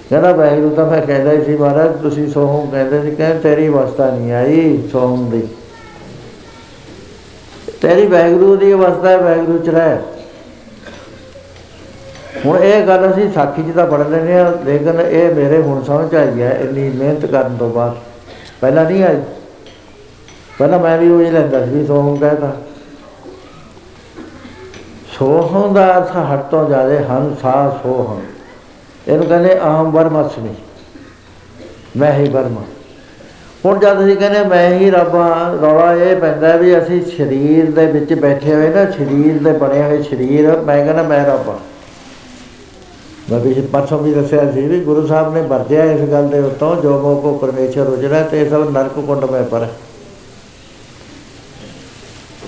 ਕਹਿੰਦਾ 0.10 0.32
ਵਾਹਿਗੁਰੂ 0.32 0.76
ਤਾਂ 0.76 0.86
ਮੈਂ 0.86 1.02
ਕਹਿੰਦਾ 1.02 1.32
ਹੀ 1.32 1.44
ਸੀ 1.46 1.56
ਮਹਾਰਾਜ 1.58 1.96
ਤੁਸੀਂ 2.02 2.28
ਸੋਹਮ 2.32 2.70
ਕਹਿੰਦੇ 2.70 3.02
ਸੀ 3.02 3.16
ਕਹਿੰਦੇ 3.16 3.40
ਤੇਰੀ 3.40 3.68
ਅਵਸਥਾ 3.68 4.10
ਨਹੀਂ 4.10 4.32
ਆਈ 4.34 4.90
ਸੋਹਮ 4.92 5.30
ਦੀ। 5.30 5.48
ਤੇਰੀ 7.82 8.06
ਵਾਹਿਗੁਰੂ 8.08 8.56
ਦੀ 8.56 8.74
ਅਵਸਥਾ 8.74 9.10
ਹੈ 9.10 9.18
ਵਾਹਿਗੁਰੂ 9.18 9.58
ਚ 9.58 9.70
ਰਹਿ 9.70 9.98
ਹੁਣ 12.46 12.58
ਇਹ 12.58 12.88
ਗੱਲ 12.88 13.12
ਅਸੀਂ 13.12 13.32
ਸਾਖੀ 13.32 13.64
ਚ 13.64 13.76
ਤਾਂ 13.76 13.88
ਪੜ੍ਹ 13.88 14.10
ਲੈਂਦੇ 14.10 14.40
ਆ 14.40 14.50
ਲੇਕਿਨ 14.66 15.00
ਇਹ 15.02 15.36
ਮੇਰੇ 15.36 15.62
ਹੁਣ 15.62 15.84
ਸਮਝ 15.84 16.16
ਆਈ 16.16 16.42
ਹੈ, 16.42 16.58
ਇੰਨੀ 16.62 16.90
ਮਿਹਨਤ 16.90 17.26
ਕਰਨ 17.26 17.56
ਤੋਂ 17.58 17.70
ਬਾਅਦ। 17.70 17.96
ਪਹਿਲਾਂ 18.62 18.86
ਨਹੀਂ 18.86 19.04
ਆਈ। 19.04 19.22
ਪਹਿਲਾਂ 20.60 20.80
ਮੈਂ 20.80 20.98
ਵੀ 20.98 21.10
ਉਹ 21.12 21.22
ਹੀ 21.22 21.32
ਲੈਂਦਾ 21.32 21.66
ਸੀ 21.66 21.72
ਵੀ 21.72 21.86
ਸੋਹਮ 21.86 22.16
ਕਹਿੰਦਾ 22.16 22.56
ਸੋਹਮ 25.20 25.74
ਦਾ 25.74 25.98
ਅਰਥ 25.98 26.16
ਹੱਟ 26.18 26.44
ਤੋਂ 26.52 26.66
ਜ਼ਿਆਦਾ 26.68 27.00
ਹੰਸਾ 27.10 27.80
ਸੋਹਮ 27.84 28.22
ਇਹਨੂੰ 29.08 29.26
ਕਹਿੰਦੇ 29.26 29.58
ਆਮ 29.60 29.92
ਵਰਮਸਮੀ 29.92 30.56
ਮੈਂ 31.98 32.14
ਹੀ 32.14 32.30
ਵਰਮਾ। 32.30 32.62
ਹੁਣ 33.66 33.80
ਜਦ 33.80 34.04
ਅਸੀਂ 34.04 34.16
ਕਹਿੰਦੇ 34.18 34.44
ਮੈਂ 34.44 34.70
ਹੀ 34.70 34.90
ਰੱਬ 34.90 35.16
ਹਾਂ, 35.16 35.58
ਰੌਲਾ 35.62 35.94
ਇਹ 35.94 36.16
ਪੈਂਦਾ 36.16 36.56
ਵੀ 36.56 36.78
ਅਸੀਂ 36.78 37.02
ਸਰੀਰ 37.02 37.72
ਦੇ 37.72 37.86
ਵਿੱਚ 37.86 38.14
ਬੈਠੇ 38.14 38.56
ਹੋਏ 38.56 38.70
ਨਾ, 38.70 38.86
ਸਰੀਰ 38.92 39.44
ਦੇ 39.44 39.52
ਬਣੇ 39.52 39.84
ਹੋਏ 39.84 40.04
ਸਰੀਰ, 40.04 40.58
ਮੈਂ 40.58 40.86
ਕਹਿੰਦਾ 40.86 41.04
ਮੈਂ 41.04 41.26
ਰੱਬ 41.26 41.50
ਹਾਂ। 41.50 41.75
ਮੈਂ 43.32 43.40
ਵੀ 43.40 43.54
ਪਰਸੋਂ 43.54 44.00
ਵੀ 44.00 44.14
ਦੱਸਿਆ 44.14 44.52
ਸੀ 44.52 44.62
ਵੀ 44.62 44.80
ਗੁਰੂ 44.80 45.08
ਸਾਹਿਬ 45.08 45.34
ਨੇ 45.34 45.42
ਵਰਜਿਆ 45.42 45.84
ਇਸ 45.84 46.02
ਗੱਲ 46.02 46.28
ਦੇ 46.28 46.40
ਉੱਤੋਂ, 46.40 46.76
ਜੋ 46.76 47.00
ਮੋ 47.00 47.16
ਕੋ 47.16 47.34
ਪਰਮੇਸ਼ਰ 47.34 47.82
ਉਜੜਾ 47.82 48.22
ਤੇ 48.22 48.42
ਇਹ 48.42 48.50
ਸਭ 48.50 48.70
ਨਰਕ 48.70 49.00
ਕੁੰਡ 49.00 49.26
ਮੈਂ 49.26 49.44
ਪਰ। 49.44 49.68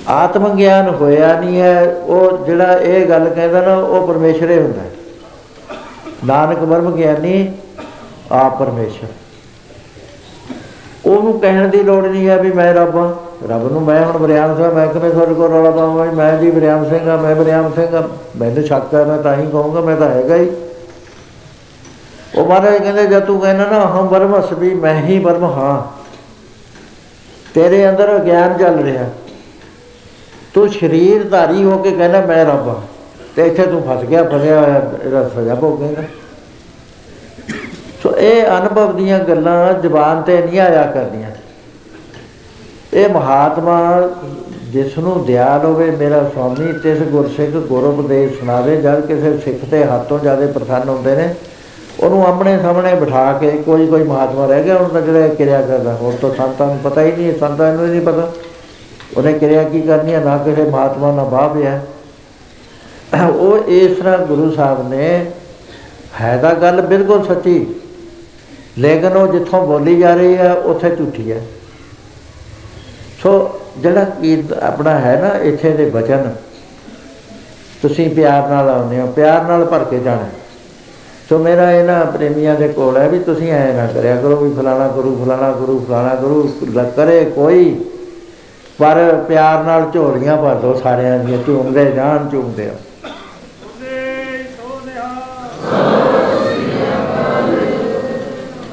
ਆਤਮ 0.07 0.55
ਗਿਆਨ 0.55 0.89
ਹੋਇਆ 0.89 1.39
ਨਹੀਂ 1.39 1.61
ਹੈ, 1.61 1.95
ਉਹ 2.05 2.45
ਜਿਹੜਾ 2.45 2.73
ਇਹ 2.73 3.09
ਗੱਲ 3.09 3.29
ਕਹਿੰਦਾ 3.29 3.61
ਨਾ, 3.61 3.75
ਉਹ 3.75 4.07
ਪਰਮੇਸ਼ਰ 4.07 4.51
ਹੀ 4.51 4.57
ਹੁੰਦਾ 4.57 4.81
ਹੈ। 4.81 4.91
ਨਾਨਕ 6.25 6.59
ਬਰਮ 6.59 6.95
ਗਿਆਨੀ 6.95 7.53
ਆ 8.31 8.49
ਪਰਮੇਸ਼ਰ। 8.49 9.07
ਉਹਨੂੰ 11.05 11.39
ਕਹਿਣ 11.39 11.67
ਦੀ 11.67 11.83
ਲੋੜ 11.83 12.05
ਨਹੀਂ 12.05 12.27
ਹੈ 12.27 12.37
ਵੀ 12.37 12.51
ਮੈਂ 12.51 12.73
ਰੱਬ 12.73 12.97
ਹਾਂ। 12.97 13.13
ਰੱਬ 13.47 13.71
ਨੂੰ 13.71 13.81
ਮੈਂ 13.81 14.05
ਹੁਣ 14.05 14.17
ਬਰਿਆਮ 14.17 14.57
ਸਿੰਘ, 14.57 14.71
ਮੈਂ 14.73 14.87
ਕਿਵੇਂ 14.87 15.11
ਤੁਹਾਡੇ 15.11 15.33
ਕੋਲ 15.33 15.49
ਰੌਲਾ 15.49 15.71
ਪਾਵਾਂ? 15.71 16.05
ਵੀ 16.05 16.15
ਮੈਂ 16.15 16.37
ਜੀ 16.37 16.51
ਬਰਿਆਮ 16.51 16.89
ਸਿੰਘ 16.89 17.09
ਆ 17.09 17.17
ਮੈਂ 17.17 17.35
ਬਰਿਆਮ 17.35 17.71
ਸਿੰਘ 17.75 17.95
ਆ 17.95 18.07
ਮੈਨੂੰ 18.37 18.63
ਸ਼ੱਕ 18.63 18.93
ਹੈ, 18.93 19.05
ਮੈਂ 19.05 19.17
ਤਾਂ 19.17 19.35
ਹੀ 19.35 19.45
ਕਹੂੰਗਾ, 19.51 19.81
ਮੈਂ 19.81 19.97
ਤਾਂ 19.97 20.09
ਹੈਗਾ 20.09 20.35
ਹੀ। 20.35 20.51
ਉਹ 22.37 22.47
ਮਹਾਰਾਜ 22.47 22.77
ਕਹਿੰਦੇ, 22.77 23.05
ਜਦ 23.05 23.19
ਤੂੰ 23.19 23.39
ਕਹਿੰਦਾ 23.39 23.65
ਨਾ 23.65 23.87
ਹਮ 23.87 24.07
ਬਰਮ 24.07 24.39
ਅਸਬੀ 24.39 24.73
ਮੈਂ 24.73 25.01
ਹੀ 25.01 25.19
ਬਰਮ 25.19 25.43
ਹਾਂ। 25.43 26.03
ਤੇਰੇ 27.53 27.89
ਅੰਦਰ 27.89 28.19
ਗਿਆਨ 28.19 28.57
ਚੱਲ 28.57 28.79
ਰਿਹਾ। 28.79 29.09
ਤੂੰ 30.53 30.69
ਸਰੀਰ 30.69 31.23
ਧਾਰੀ 31.23 31.63
ਹੋ 31.63 31.77
ਕੇ 31.77 31.91
ਕਹਿੰਦਾ, 31.91 32.21
ਮੈਂ 32.21 32.45
ਰੱਬ 32.45 32.67
ਹਾਂ। 32.67 32.81
ਤੇ 33.35 33.47
ਇੱਥੇ 33.47 33.63
ਤੂੰ 33.63 33.81
ਫਸ 33.81 34.05
ਗਿਆ, 34.05 34.23
ਫਸਿਆ 34.23 34.61
ਹੋਇਆ, 34.61 34.91
ਇਹਦਾ 35.05 35.29
ਸਜ਼ਾ 35.29 35.55
ਭੋਗੇਗਾ। 35.55 36.01
ਸੋ 38.03 38.17
ਇਹ 38.17 38.45
ਅਨੁਭਵ 38.45 38.95
ਦੀਆਂ 38.97 39.19
ਗੱਲਾਂ 39.19 39.73
ਜ਼ੁਬਾਨ 39.73 40.21
ਤੇ 40.21 40.41
ਨਹੀਂ 40.41 40.59
ਆਇਆ 40.59 40.83
ਕਰਦੀਆਂ। 40.83 41.31
ਇਹ 42.93 43.09
ਮਹਾਤਮਾ 43.09 44.09
ਜਿਸ 44.63 44.97
ਨੂੰ 44.97 45.25
ਦਿਆਲ 45.25 45.65
ਹੋਵੇ, 45.65 45.91
ਮੇਰਾ 45.91 46.31
ਸੁਆਮੀ 46.33 46.73
ਤਿਸ 46.73 47.01
ਗੁਰਸਿੱਖ 47.01 47.49
ਗੁਰਉਪਦੇਸ਼ 47.49 48.39
ਸੁਣਾਵੇ, 48.39 48.75
ਜਦ 48.75 49.05
ਕਿਸੇ 49.05 49.37
ਸਿੱਖ 49.37 49.69
ਤੇ 49.71 49.83
ਹੱਥੋਂ 49.85 50.19
ਜਿਆਦੇ 50.19 50.47
ਪ੍ਰਸੰਨ 50.47 50.89
ਹੁੰਦੇ 50.89 51.15
ਨੇ 51.15 51.35
ਉਹਨੂੰ 51.99 52.25
ਆਪਣੇ 52.25 52.57
ਸਾਹਮਣੇ 52.61 52.93
ਬਿਠਾ 52.95 53.31
ਕੇ 53.33 53.51
ਕੋਈ 53.65 53.87
ਕੋਈ 53.87 54.03
ਮਹਾਤਮਾ 54.03 54.45
ਰਹਿ 54.45 54.63
ਗਿਆ 54.63 54.77
ਹੁਣ 54.77 54.89
ਤਾਂ 54.89 55.01
ਜਿਹੜਾ 55.01 55.27
ਕਿਰਿਆ 55.29 55.61
ਕਰਦਾ। 55.61 55.93
ਹੋਰ 55.93 56.13
ਤਾਂ 56.13 56.29
ਸੰਤਾਂ 56.35 56.67
ਨੂੰ 56.67 56.77
ਪਤਾ 56.83 57.01
ਹੀ 57.01 57.11
ਨਹੀਂ, 57.11 57.33
ਸੰਤਾਂ 57.39 57.71
ਨੂੰ 57.73 57.85
ਹੀ 57.85 57.91
ਨਹੀਂ 57.91 58.01
ਪਤਾ। 58.01 58.31
ਉਹਨੇ 59.17 59.33
ਕਿਰਿਆ 59.33 59.63
ਕੀ 59.63 59.81
ਕਰਨੀ 59.81 60.13
ਹੈ 60.13 60.19
ਨਾ 60.19 60.37
ਕਿਸੇ 60.37 60.63
ਮਹਾਤਮਾ 60.63 61.11
ਨਾਲ 61.11 61.25
ਬਾਹ 61.25 61.55
ਹੈ 61.55 61.81
ਉਹ 63.15 63.67
ਇਸ 63.67 63.97
ਤਰ੍ਹਾਂ 63.97 64.17
ਗੁਰੂ 64.27 64.49
ਸਾਹਿਬ 64.51 64.89
ਨੇ 64.89 65.31
ਹੈ 66.21 66.37
ਤਾਂ 66.37 66.53
ਗੱਲ 66.55 66.81
ਬਿਲਕੁਲ 66.83 67.23
ਸੱਚੀ, 67.25 67.65
ਲੇਕਿਨ 68.77 69.15
ਉਹ 69.17 69.27
ਜਿੱਥੋਂ 69.27 69.65
ਬੋਲੀ 69.67 69.99
ਜਾ 69.99 70.13
ਰਹੀ 70.15 70.35
ਹੈ 70.37 70.51
ਉੱਥੇ 70.53 70.89
ਝੂਠੀ 70.95 71.31
ਹੈ 71.31 71.41
ਸੋ 73.23 73.59
ਜਿਹੜਾ 73.77 74.03
ਕੀ 74.03 74.43
ਆਪਣਾ 74.61 74.97
ਹੈ 74.99 75.19
ਨਾ, 75.21 75.29
ਇੱਥੇ 75.39 75.71
ਦੇ 75.71 75.89
ਵਚਨ 75.89 76.33
ਤੁਸੀਂ 77.81 78.09
ਪਿਆਰ 78.09 78.49
ਨਾਲ 78.49 78.69
ਆਉਂਦੇ 78.69 78.99
ਹੋ, 79.01 79.07
ਪਿਆਰ 79.07 79.43
ਨਾਲ 79.43 79.65
ਭਰ 79.65 79.83
ਕੇ 79.83 79.99
ਜਾਣਾ। 79.99 80.29
ਸੋ 81.29 81.37
ਮੇਰਾ 81.37 81.71
ਇਹਨਾਂ 81.71 82.05
ਪ੍ਰੇਮੀਆਂ 82.05 82.55
ਦੇ 82.55 82.67
ਕੋਲ 82.67 82.97
ਹੈ 82.97 83.07
ਵੀ 83.07 83.19
ਤੁਸੀਂ 83.19 83.51
ਐ 83.51 83.73
ਨਾ 83.73 83.85
ਕਰਿਆ 83.87 84.15
ਕਰੋ 84.15 84.35
ਵੀ 84.35 84.53
ਫਲਾਣਾ 84.53 84.87
ਗੁਰੂ 84.87 85.15
ਫਲਾਣਾ 85.23 85.51
ਗੁਰੂ 85.51 85.85
ਫਲਾਣਾ 85.87 86.15
ਗੁਰੂ 86.15 86.49
ਕਰੇ 86.95 87.23
ਕੋਈ। 87.25 87.85
ਪਰ 88.79 89.25
ਪਿਆਰ 89.27 89.63
ਨਾਲ 89.63 89.89
ਝੋਲੀਆਂ 89.93 90.37
ਭਰ 90.37 90.55
ਦੋ 90.55 90.73
ਸਾਰਿਆਂ 90.73 91.19
ਦੀਆਂ, 91.19 91.37
ਝੂਮਦੇ 91.47 91.85
ਜਾਣ, 91.91 92.29
ਝੂਮਦੇ 92.29 92.69
ਆ 92.69 92.73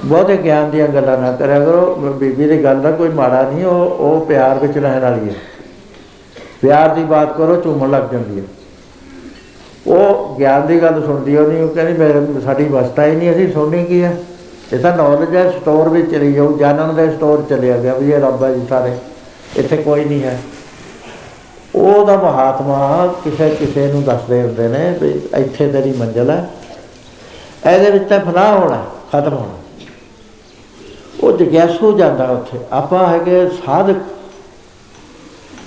ਬਹੁਤੇ 0.05 0.37
ਗਿਆਨ 0.37 0.71
ਦੀਆਂ 0.71 0.89
ਗੱਲਾਂ 0.89 1.19
ਨਾ 1.19 1.33
ਕਰਿਆ 1.33 1.65
ਕਰੋ। 1.65 1.95
ਬੀਬੀ 1.95 2.49
ਦੀ 2.49 2.65
ਗੱਲ 2.65 2.81
ਦਾ 2.81 2.91
ਕੋਈ 2.91 3.09
ਮਾੜਾ 3.09 3.43
ਨਹੀਂ, 3.43 3.65
ਉਹ 3.65 3.87
ਉਹ 3.87 4.27
ਪਿਆਰ 4.27 4.59
ਵਿੱਚ 4.59 4.79
ਰਹਿਣ 4.79 5.01
ਵਾਲੀ 5.01 5.29
ਹੈ। 5.29 5.35
ਪਿਆਰ 6.63 6.95
ਦੀ 6.95 7.05
ਬਾਤ 7.05 7.37
ਕਰੋ, 7.37 7.57
ਝੂਮਣ 7.57 7.91
ਲੱਗ 7.91 8.03
ਜਾਂਦੀ 8.13 8.41
ਹੈ। 8.41 8.45
ਉਹ 9.87 10.37
ਗਿਆਨ 10.39 10.67
ਦੀ 10.67 10.81
ਗੱਲ 10.83 11.01
ਸੁਣਦੀ 11.07 11.37
ਉਹ 11.37 11.47
ਨਹੀਂ 11.49 11.63
ਉਹ 11.63 11.69
ਕਹਿੰਦੀ 11.69 11.99
ਮੇਰੇ, 11.99 12.41
ਸਾਡੀ 12.45 12.65
ਵਸਤਾ 12.65 13.07
ਹੀ 13.07 13.17
ਨਹੀਂ, 13.17 13.31
ਅਸੀਂ 13.33 13.53
ਸੁਣਨੀ 13.53 13.85
ਕੀ 13.85 14.03
ਹੈ 14.03 14.17
ਇਹ 14.73 14.79
ਤਾਂ 14.79 14.97
ਨੌਲੇਜ 14.97 15.35
ਹੈ 15.37 15.51
ਸਟੋਰ 15.51 15.89
ਵਿੱਚ 15.89 16.11
ਚਲੀ 16.11 16.33
ਜਾਊ 16.33 16.57
ਜਾਣਨ 16.59 16.95
ਦੇ 16.95 17.11
ਸਟੋਰ 17.11 17.45
ਚਲਿਆ 17.49 17.77
ਗਿਆ 17.79 17.95
ਵੀ 17.95 18.11
ਇਹ 18.13 18.21
ਰੱਬ 18.21 18.45
ਹੈ 18.45 18.53
ਜੀ 18.55 18.67
ਸਾਰੇ, 18.69 18.93
ਇੱਥੇ 19.57 19.77
ਕੋਈ 19.77 20.05
ਨਹੀਂ 20.05 20.23
ਹੈ। 20.23 20.39
ਉਹਦਾ 21.75 22.17
ਮਹਾਤਮਾ 22.17 23.07
ਕਿਸੇ 23.25 23.49
ਕਿਸੇ 23.51 23.87
ਨੂੰ 23.93 24.03
ਦੱਸਦੇ 24.05 24.41
ਹੁੰਦੇ 24.43 24.69
ਨੇ 24.69 24.91
ਵੀ 25.01 25.11
ਇੱਥੇ 25.39 25.69
ਤੇਰੀ 25.69 25.93
ਮੰਜ਼ਿਲ 25.99 26.31
ਹੈ 26.31 26.49
ਇਹਦੇ 27.67 27.91
ਵਿੱਚ 27.91 28.05
ਤਾਂ 28.05 28.19
ਫਨਾਹ 28.21 28.59
ਹੋਣਾ, 28.59 28.83
ਖਤਮ 29.13 29.35
ਹੋਣਾ। 29.35 29.63
ਉਹ 31.21 31.37
ਜਗਿਆਸੂ 31.39 31.97
ਜਾਂਦਾ 31.99 32.25
ਉੱਥੇ, 32.31 32.59
ਆਪਾਂ 32.73 33.07
ਹੈਗੇ 33.07 33.47
ਸਾਧਕ 33.57 34.01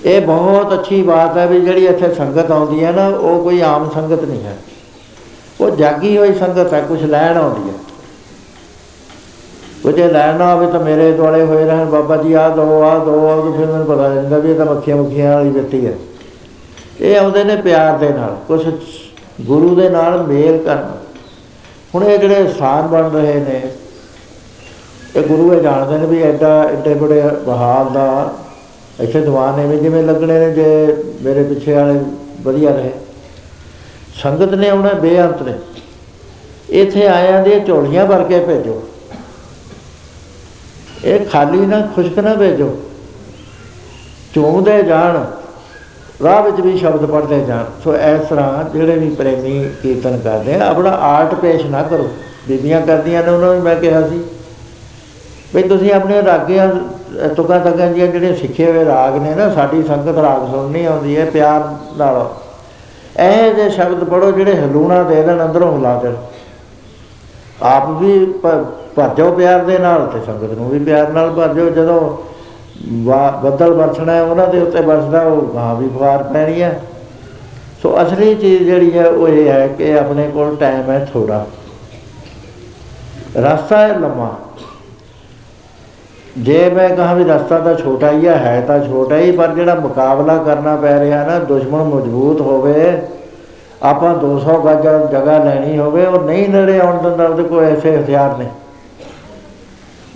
ਇਹ 0.04 0.20
ਬਹੁਤ 0.20 0.72
ਅੱਛੀ 0.72 1.02
ਬਾਤ 1.02 1.36
ਹੈ 1.36 1.46
ਵੀ 1.46 1.60
ਜਿਹੜੀ 1.60 1.86
ਇੱਥੇ 1.86 2.14
ਸੰਗਤ 2.14 2.50
ਆਉਂਦੀ 2.50 2.84
ਹੈ 2.84 2.92
ਨਾ, 2.92 3.06
ਉਹ 3.08 3.42
ਕੋਈ 3.42 3.60
ਆਮ 3.60 3.90
ਸੰਗਤ 3.90 4.24
ਨਹੀਂ 4.24 4.42
ਹੈ। 4.44 4.56
ਉਹ 5.60 5.70
ਜਾਗੀ 5.70 6.16
ਹੋਈ 6.18 6.34
ਸੰਗਤ 6.34 6.72
ਹੈ 6.72 6.80
ਕੁਝ 6.80 7.02
ਲੈਣ 7.02 7.36
ਆਉਂਦੀ 7.36 7.68
ਹੈ। 7.68 7.74
ਉਹ 9.86 9.92
ਜੇ 9.92 10.08
ਲੈਣਾ 10.08 10.54
ਹੋਵੇ 10.54 10.66
ਤਾਂ 10.66 10.80
ਮੇਰੇ 10.80 11.12
ਦੁਆਲੇ 11.12 11.42
ਹੋਏ 11.42 11.64
ਰਹਿਣ, 11.64 11.84
ਬਾਬਾ 11.84 12.16
ਜੀ 12.16 12.32
ਆ 12.32 12.48
ਦੋ 12.48 12.82
ਆ 12.82 12.98
ਦੋ 12.98 13.28
ਆ 13.28 13.34
ਉਹ 13.34 13.52
ਫਿਰ 13.52 13.66
ਮੈਨੂੰ 13.66 13.86
ਪਤਾ 13.86 14.08
ਲੱਗਦਾ 14.08 14.38
ਵੀ 14.38 14.50
ਇਹ 14.50 14.56
ਤਾਂ 14.56 14.66
ਮੱਖੀਆਂ 14.66 14.96
ਮੁੱਖੀਆਂ 14.96 15.34
ਵਾਲੀ 15.34 15.50
ਬੱਤੀ 15.50 15.86
ਹੈ। 15.86 15.92
ਇਹ 17.00 17.18
ਆਉਂਦੇ 17.18 17.44
ਨੇ 17.44 17.56
ਪਿਆਰ 17.56 17.98
ਦੇ 17.98 18.08
ਨਾਲ 18.08 18.36
ਕੁਝ 18.48 18.60
ਗੁਰੂ 19.40 19.74
ਦੇ 19.74 19.88
ਨਾਲ 19.88 20.22
ਮੇਲ 20.22 20.58
ਕਰਨ। 20.58 20.92
ਹੁਣ 21.94 22.04
ਇਹ 22.04 22.18
ਜਿਹੜੇ 22.18 22.48
ਸਥਾਨ 22.48 22.86
ਬਣ 22.86 23.08
ਰਹੇ 23.10 23.34
ਨੇ, 23.34 23.62
ਇਹ 25.16 25.22
ਗੁਰੂ 25.22 25.52
ਇਹ 25.54 25.60
ਜਾਣਦੇ 25.60 25.98
ਨੇ 25.98 26.06
ਵੀ 26.06 26.22
ਐਡਾ, 26.22 26.62
ਐਡੇ 26.62 26.94
ਬੜੇ 26.94 27.22
ਬਹਾਲ 27.46 27.92
ਦਾ 27.92 28.34
ਇੱਥੇ 29.00 29.20
ਦੀਵਾਨ 29.20 29.60
ਐਵੇਂ 29.60 29.78
ਜਿਵੇਂ 29.78 30.02
ਲੱਗਣੇ 30.02 30.38
ਨੇ 30.38 30.54
ਜੇ 30.54 30.96
ਮੇਰੇ 31.22 31.42
ਪਿੱਛੇ 31.42 31.72
ਵਾਲੇ 31.72 32.00
ਵਧੀਆ 32.42 32.70
ਰਹੇ। 32.70 32.92
ਸੰਗਤ 34.22 34.54
ਨੇ 34.54 34.68
ਆਉਣਾ, 34.68 34.92
ਬੇਅੰਤ 34.92 35.42
ਨੇ। 35.42 35.54
ਇੱਥੇ 36.70 37.06
ਆਇਆਂ 37.06 37.42
ਦੀਆਂ 37.42 37.60
ਝੋਲੀਆਂ 37.60 38.06
ਭਰ 38.06 38.24
ਕੇ 38.24 38.40
ਭੇਜੋ। 38.40 38.82
ਇਹ 41.04 41.26
ਖਾਲੀ 41.26 41.66
ਨਾ, 41.66 41.80
ਖੁਸ਼ਕ 41.94 42.18
ਨਾ 42.18 42.34
ਭੇਜੋ। 42.34 42.76
ਚੁੰਮਦੇ 44.34 44.82
ਜਾਣ, 44.82 45.24
ਰਾਹ 46.24 46.42
ਵਿੱਚ 46.42 46.60
ਵੀ 46.60 46.78
ਸ਼ਬਦ 46.78 47.06
ਪੜ੍ਹਦੇ 47.06 47.44
ਜਾਣ। 47.44 47.64
ਸੋ 47.84 47.96
ਇਸ 47.96 48.28
ਤਰ੍ਹਾਂ 48.28 48.78
ਜਿਹੜੇ 48.78 48.96
ਵੀ 48.98 49.10
ਪ੍ਰੇਮੀ 49.10 49.70
ਕੀਰਤਨ 49.82 50.18
ਕਰਦੇ 50.18 50.54
ਆ, 50.54 50.66
ਆਪਣਾ 50.66 50.90
ਆਰਟ 50.90 51.34
ਪੇਸ਼ 51.34 51.66
ਨਾ 51.66 51.82
ਕਰੋ। 51.82 52.08
ਬੀਬੀਆਂ 52.48 52.80
ਕਰਦੀਆਂ 52.80 53.22
ਨੇ, 53.22 53.30
ਉਹਨਾਂ 53.30 53.54
ਨੂੰ 53.54 53.62
ਮੈਂ 53.62 53.76
ਕਿਹਾ 53.76 54.08
ਸੀ। 54.08 54.24
ਵੀ 55.54 55.62
ਤੁਸੀਂ 55.62 55.92
ਆਪਣੇ 55.92 56.22
ਰਾਗਿਆਂ 56.22 56.68
ਤੁਕਾਂ 57.36 57.58
ਤਕਾਂ 57.60 57.86
ਦੀਆਂ 57.88 58.06
ਜਿਹੜੇ 58.06 58.34
ਸਿੱਖੇ 58.34 58.70
ਹੋਏ 58.70 58.84
ਰਾਗ 58.84 59.16
ਨੇ 59.16 59.34
ਨਾ, 59.34 59.48
ਸਾਡੀ 59.50 59.82
ਸੰਗਤ 59.82 60.18
ਰਾਗ 60.18 60.46
ਸੁਣਨੀ 60.50 60.84
ਆਉਂਦੀ 60.84 61.16
ਹੈ 61.16 61.24
ਪਿਆਰ 61.26 61.68
ਨਾਲ। 61.98 62.28
ਇਹ 63.20 63.54
ਜੇ 63.54 63.68
ਸ਼ਬਦ 63.70 64.04
ਪੜੋ 64.04 64.30
ਜਿਹੜੇ 64.32 64.54
ਹਲੂਣਾ 64.56 65.02
ਦੇ 65.02 65.22
ਦੇਣ, 65.22 65.44
ਅੰਦਰੋਂ 65.44 65.72
ਹਿਲਾ 65.76 65.94
ਦੇਣ। 66.02 66.14
ਆਪ 67.64 67.88
ਵੀ 68.00 68.24
ਭੱਜੋ 68.96 69.30
ਪਿਆਰ 69.32 69.64
ਦੇ 69.64 69.78
ਨਾਲ 69.78 70.06
ਤੇ 70.06 70.20
ਸੰਗਤ 70.26 70.58
ਨੂੰ 70.58 70.68
ਵੀ 70.70 70.78
ਪਿਆਰ 70.78 71.08
ਨਾਲ 71.12 71.30
ਭੱਜੋ 71.30 71.68
ਜਦੋਂ 71.70 72.00
ਬੱਦਲ 73.42 73.72
ਵਰਸਣਾ 73.72 74.12
ਹੈ, 74.12 74.22
ਉਹਨਾਂ 74.22 74.46
ਦੇ 74.48 74.60
ਉੱਤੇ 74.60 74.80
ਵਰਸਦਾ 74.80 75.22
ਉਹ 75.22 75.54
ਗਾਂ 75.54 75.74
ਵੀ 75.74 75.88
ਫੁਹਾਰ 75.88 76.22
ਪੈਣੀ 76.22 76.62
ਹੈ। 76.62 76.80
ਸੋ 77.82 77.96
ਅਸਲੀ 78.02 78.34
ਚੀਜ਼ 78.34 78.62
ਜਿਹੜੀ 78.64 78.98
ਹੈ, 78.98 79.06
ਉਹ 79.06 79.28
ਇਹ 79.28 79.48
ਹੈ 79.48 79.66
ਕਿ 79.68 79.98
ਆਪਣੇ 79.98 80.28
ਕੋਲ 80.28 80.56
ਟਾਈਮ 80.56 80.90
ਹੈ 80.90 81.08
ਥੋੜਾ 81.12 81.44
ਰਸਤਾ 83.36 83.78
ਹੈ 83.78 83.98
ਲੰਮਾ। 83.98 84.36
ਜੇ 86.38 86.70
ਮੈਂ 86.70 86.88
ਕਹਾਂ 86.88 87.14
ਵੀ 87.14 87.24
ਰਸਤਾ 87.24 87.58
ਤਾਂ 87.58 87.74
ਛੋਟਾ 87.74 88.10
ਹੀ 88.10 88.28
ਹੈ 88.28 88.64
ਤਾਂ 88.68 88.80
ਛੋਟਾ 88.80 89.16
ਹੀ, 89.16 89.30
ਪਰ 89.32 89.48
ਜਿਹੜਾ 89.48 89.74
ਮੁਕਾਬਲਾ 89.74 90.36
ਕਰਨਾ 90.36 90.76
ਪੈ 90.76 91.00
ਰਿਹਾ 91.00 91.24
ਨਾ, 91.24 91.38
ਦੁਸ਼ਮਣ 91.38 91.82
ਮਜ਼ਬੂਤ 91.82 92.40
ਹੋਵੇ, 92.40 93.02
ਆਪਾਂ 93.82 94.14
200 94.14 94.60
ਗੱਜ 94.60 94.86
ਜਗ੍ਹਾ 95.12 95.38
ਲੈਣੀ 95.38 95.78
ਹੋਵੇ, 95.78 96.06
ਉਹ 96.06 96.24
ਨਹੀਂ 96.24 96.48
ਨੇੜੇ 96.48 96.80
ਆਉਣ 96.80 97.02
ਦਿੰਦਾ, 97.02 97.26
ਉਹਦੇ 97.26 97.42
ਕੋਲ 97.42 97.64
ਐਸੇ 97.64 97.96
ਹਥਿਆਰ 97.96 98.36
ਨੇ। 98.36 98.46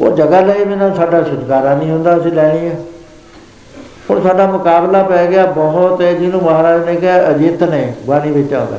ਉਹ 0.01 0.17
ਜਗ੍ਹਾ 0.17 0.41
ਲਈ 0.41 0.65
ਬਿਨਾਂ 0.65 0.95
ਸਾਡਾ 0.95 1.23
ਛੁਟਕਾਰਾ 1.23 1.75
ਨਹੀਂ 1.75 1.91
ਹੁੰਦਾ, 1.91 2.17
ਅਸੀਂ 2.17 2.33
ਲੈਣੀ 2.33 2.69
ਹੈ 2.69 2.79
ਹੁਣ 4.11 4.23
ਸਾਡਾ 4.23 4.47
ਮੁਕਾਬਲਾ 4.47 5.03
ਪੈ 5.03 5.27
ਗਿਆ, 5.27 5.47
ਬਹੁਤ 5.47 6.03
ਹੈ 6.03 6.13
ਜਿਹਨੂੰ 6.13 6.43
ਮਹਾਰਾਜ 6.43 6.85
ਨੇ 6.87 6.97
ਕਿਹਾ, 6.97 7.31
ਅਜਿੱਤ 7.31 7.63
ਨੇ, 7.63 7.93
ਬਾਣੀ 8.07 8.31
ਵਿੱਚ 8.31 8.55
ਆਉਂਦਾ। 8.55 8.77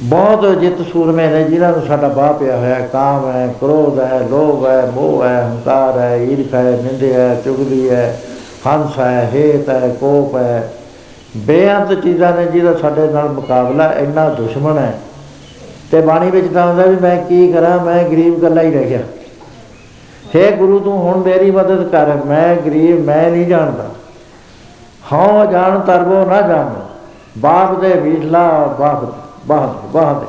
ਬਹੁਤ 0.00 0.58
ਜਿੱਤ 0.60 0.86
ਸੂਰਮੇ 0.92 1.26
ਨੇ, 1.26 1.44
ਜਿਨ੍ਹਾਂ 1.44 1.72
ਨੂੰ 1.72 1.86
ਸਾਡਾ 1.86 2.08
ਬਾਹ 2.08 2.32
ਪਿਆ 2.32 2.56
ਹੋਇਆ 2.56 2.78
ਕਾਮ 2.92 3.32
ਹੈ, 3.32 3.54
ਕ੍ਰੋਧ 3.60 4.00
ਹੈ, 4.00 4.18
ਲੋਭ 4.30 4.66
ਹੈ, 4.66 4.90
ਮੋਹ 4.94 5.24
ਹੈ, 5.24 5.42
ਹੰਕਾਰ 5.42 5.98
ਹੈ, 5.98 6.16
ਈਰਖਾ 6.16 6.58
ਹੈ 6.58 6.80
ਨਿੰਦਿਆ 6.82 7.20
ਹੈ, 7.20 7.42
ਚੁਗਲੀ 7.44 7.90
ਹੈ, 7.90 8.20
ਹੰਸ 8.66 8.98
ਹੈ, 8.98 9.30
ਹੇਤ 9.34 9.68
ਹੈ, 9.68 9.96
ਕੋਪ 10.00 10.36
ਹੈ। 10.36 10.72
ਬੇਅੰਤ 11.36 12.02
ਚੀਜ਼ਾਂ 12.02 12.32
ਨੇ 12.32 12.46
ਜਿਹਦਾ 12.46 12.74
ਸਾਡੇ 12.74 13.06
ਨਾਲ 13.06 13.28
ਮੁਕਾਬਲਾ 13.28 13.92
ਇੰਨਾ 13.92 14.28
ਦੁਸ਼ਮਣ 14.28 14.78
ਹੈ। 14.78 15.00
ਤੇ 15.92 16.00
ਬਾਣੀ 16.00 16.30
ਵਿੱਚ 16.30 16.54
ਤਾਂ 16.54 16.66
ਹੁੰਦਾ 16.66 16.86
ਵੀ 16.86 16.96
ਮੈਂ 16.96 17.16
ਕੀ 17.16 17.52
ਕਰਾਂ, 17.52 17.84
ਮੈਂ 17.84 18.04
ਗਰੀਬ 18.04 18.42
ਗੱਲਾਂ 18.42 18.64
ਹੀ 18.64 18.72
ਰਹਿ 18.72 18.84
ਗਿਆ। 18.84 19.00
हे 20.34 20.56
ਗੁਰੂ, 20.56 20.78
ਤੂੰ 20.78 20.98
ਹੁਣ 20.98 21.22
ਮੇਰੀ 21.22 21.50
ਮਦਦ 21.50 21.88
ਕਰ। 21.88 22.06
ਮੈਂ 22.26 22.54
ਗਰੀਬ, 22.54 23.04
ਮੈਂ 23.04 23.30
ਨਹੀਂ 23.30 23.46
ਜਾਣਦਾ। 23.46 23.86
ਹਾਂ 25.12 25.46
ਜਾਣ, 25.46 25.80
ਤਰਬੋ 25.80 26.24
ਨਾ 26.24 26.40
ਜਾਣ। 26.40 26.68
ਬਾਪ 27.38 27.80
ਦੇ 27.80 27.88
ਵਿਠਲਾ 27.88 28.76
ਬਾਪ 28.80 29.27
ਬਾਹ 29.48 29.68
ਬਾਹ 29.88 30.14
ਦੇ। 30.20 30.26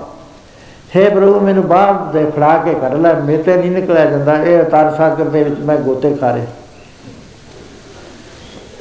हे 0.96 1.14
ਪ੍ਰਭੂ, 1.14 1.40
ਮੈਨੂੰ 1.40 1.68
ਬਾਪ 1.68 2.12
ਦੇ 2.14 2.26
ਫੜਾ 2.26 2.58
ਕੇ 2.58 2.74
ਕੱਢ 2.74 2.94
ਲੈ 2.94 3.14
ਮੇਤੇ 3.16 3.56
ਨਹੀਂ 3.56 3.72
ਨਿਕਲਿਆ 3.72 4.06
ਜਾਂਦਾ। 4.06 4.36
ਇਹ 4.36 4.62
ਅਤਾਰ 4.64 4.94
ਸਾਗਰ 4.96 5.26
ਦੇ 5.26 5.44
ਵਿੱਚ 5.44 5.60
ਮੈਂ 5.60 5.78
ਗੋਤੇ 5.78 6.14
ਖਾਰੇ 6.14 6.42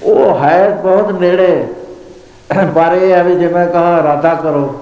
ਉਹ 0.03 0.39
ਹੈ 0.39 0.69
ਬਹੁਤ 0.83 1.11
ਨੇੜੇ। 1.13 1.67
ਪਰ 2.75 2.93
ਇਹ 2.93 3.13
ਹੈ 3.13 3.23
ਵੀ 3.25 3.35
ਜੇ 3.35 3.49
ਮੈਂ 3.49 3.67
ਕਹਾ 3.67 4.03
ਰਾਦਾ 4.03 4.35
ਕਰੋ। 4.35 4.75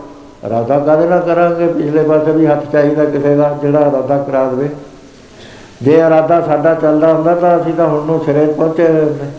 ਰਾਦਾ 0.50 0.78
ਕਾਦੇ 0.78 1.09
ਨਾਲ 1.09 1.20
ਕਰਾਂਗੇ? 1.20 1.66
ਪਿਛਲੇ 1.66 2.02
ਪਾਸੇ 2.02 2.32
ਵੀ 2.32 2.46
ਹੱਥ 2.46 2.70
ਚਾਹੀਦਾ 2.72 3.04
ਕਿਸੇ 3.04 3.34
ਦਾ, 3.36 3.59
ਜਿਹੜਾ 3.62 3.80
ਰਾਦਾ 3.80 4.18
ਕਰਾ 4.18 4.46
ਦੇਵੇ। 4.46 4.68
ਜੇ 5.82 5.98
ਇਰਾਦਾ 5.98 6.40
ਸਾਡਾ 6.40 6.74
ਚੱਲਦਾ 6.74 7.12
ਹੁੰਦਾ, 7.14 7.34
ਤਾਂ 7.34 7.61
ਅਸੀਂ 7.61 7.74
ਤਾਂ 7.74 7.86
ਹੁਣ 7.86 8.04
ਨੂੰ 8.07 8.24
ਸਿਰੇ 8.24 8.46
ਪਹੁੰਚੇ 8.46 8.88
ਹੋਏ 8.88 9.04
ਨੇ 9.04 9.30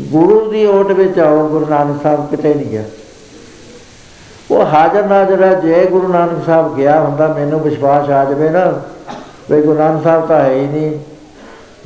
ਗੁਰੂ 0.00 0.50
ਦੀ 0.50 0.66
ਓਟ 0.66 0.92
ਵਿੱਚ 0.92 1.18
ਆਓ, 1.18 1.48
ਗੁਰੂ 1.48 1.66
ਨਾਨਕ 1.70 2.02
ਸਾਹਿਬ 2.02 2.28
ਕਿਤੇ 2.30 2.54
ਨਹੀਂ 2.54 2.66
ਗਿਆ। 2.66 2.82
ਉਹ 4.50 4.64
ਹਾਜ਼ਰ 4.66 5.06
ਨਾਜ਼ਰ 5.06 5.44
ਹੈ 5.44 5.54
ਜੇ 5.54 5.86
ਗੁਰੂ 5.86 6.08
ਨਾਨਕ 6.08 6.46
ਸਾਹਿਬ 6.46 6.76
ਗਿਆ 6.76 7.00
ਹੁੰਦਾ, 7.00 7.28
ਮੈਨੂੰ 7.28 7.60
ਵਿਸ਼ਵਾਸ 7.60 8.10
ਆ 8.10 8.24
ਜਾਵੇ 8.24 8.48
ਨਾ, 8.48 8.82
ਵੀ 9.50 9.62
ਗੁਰੂ 9.62 9.78
ਨਾਨਕ 9.78 10.04
ਸਾਹਿਬ 10.04 10.26
ਤਾਂ 10.26 10.40
ਹੈ 10.40 10.52
ਹੀ 10.52 10.66
ਨਹੀਂ। 10.66 10.98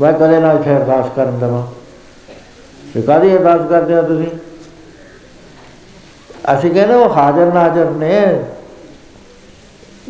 ਮੈਂ 0.01 0.12
ਕਦੇ 0.12 0.39
ਨਾ 0.39 0.53
ਇੱਥੇ 0.53 0.77
ਅਰਦਾਸ 0.77 1.07
ਕਰਨ 1.17 1.39
ਦਵਾਂ। 1.39 1.62
ਤੇ 2.95 3.03
ਕਾਦੀ 3.03 3.37
ਅਰਦਾਸ 3.37 3.69
ਕਰਦੇ 3.69 3.95
ਹੋ 3.95 4.03
ਤੁਸੀਂ? 4.03 4.27
ਅਸੀਂ 6.55 6.71
ਕਹਿੰਦੇ 6.71 6.95
ਉਹ 6.95 7.11
ਹਾਜ਼ਰ 7.11 7.53
ਨਾਜ਼ਰ 7.53 7.91
ਨੇ। 7.91 8.45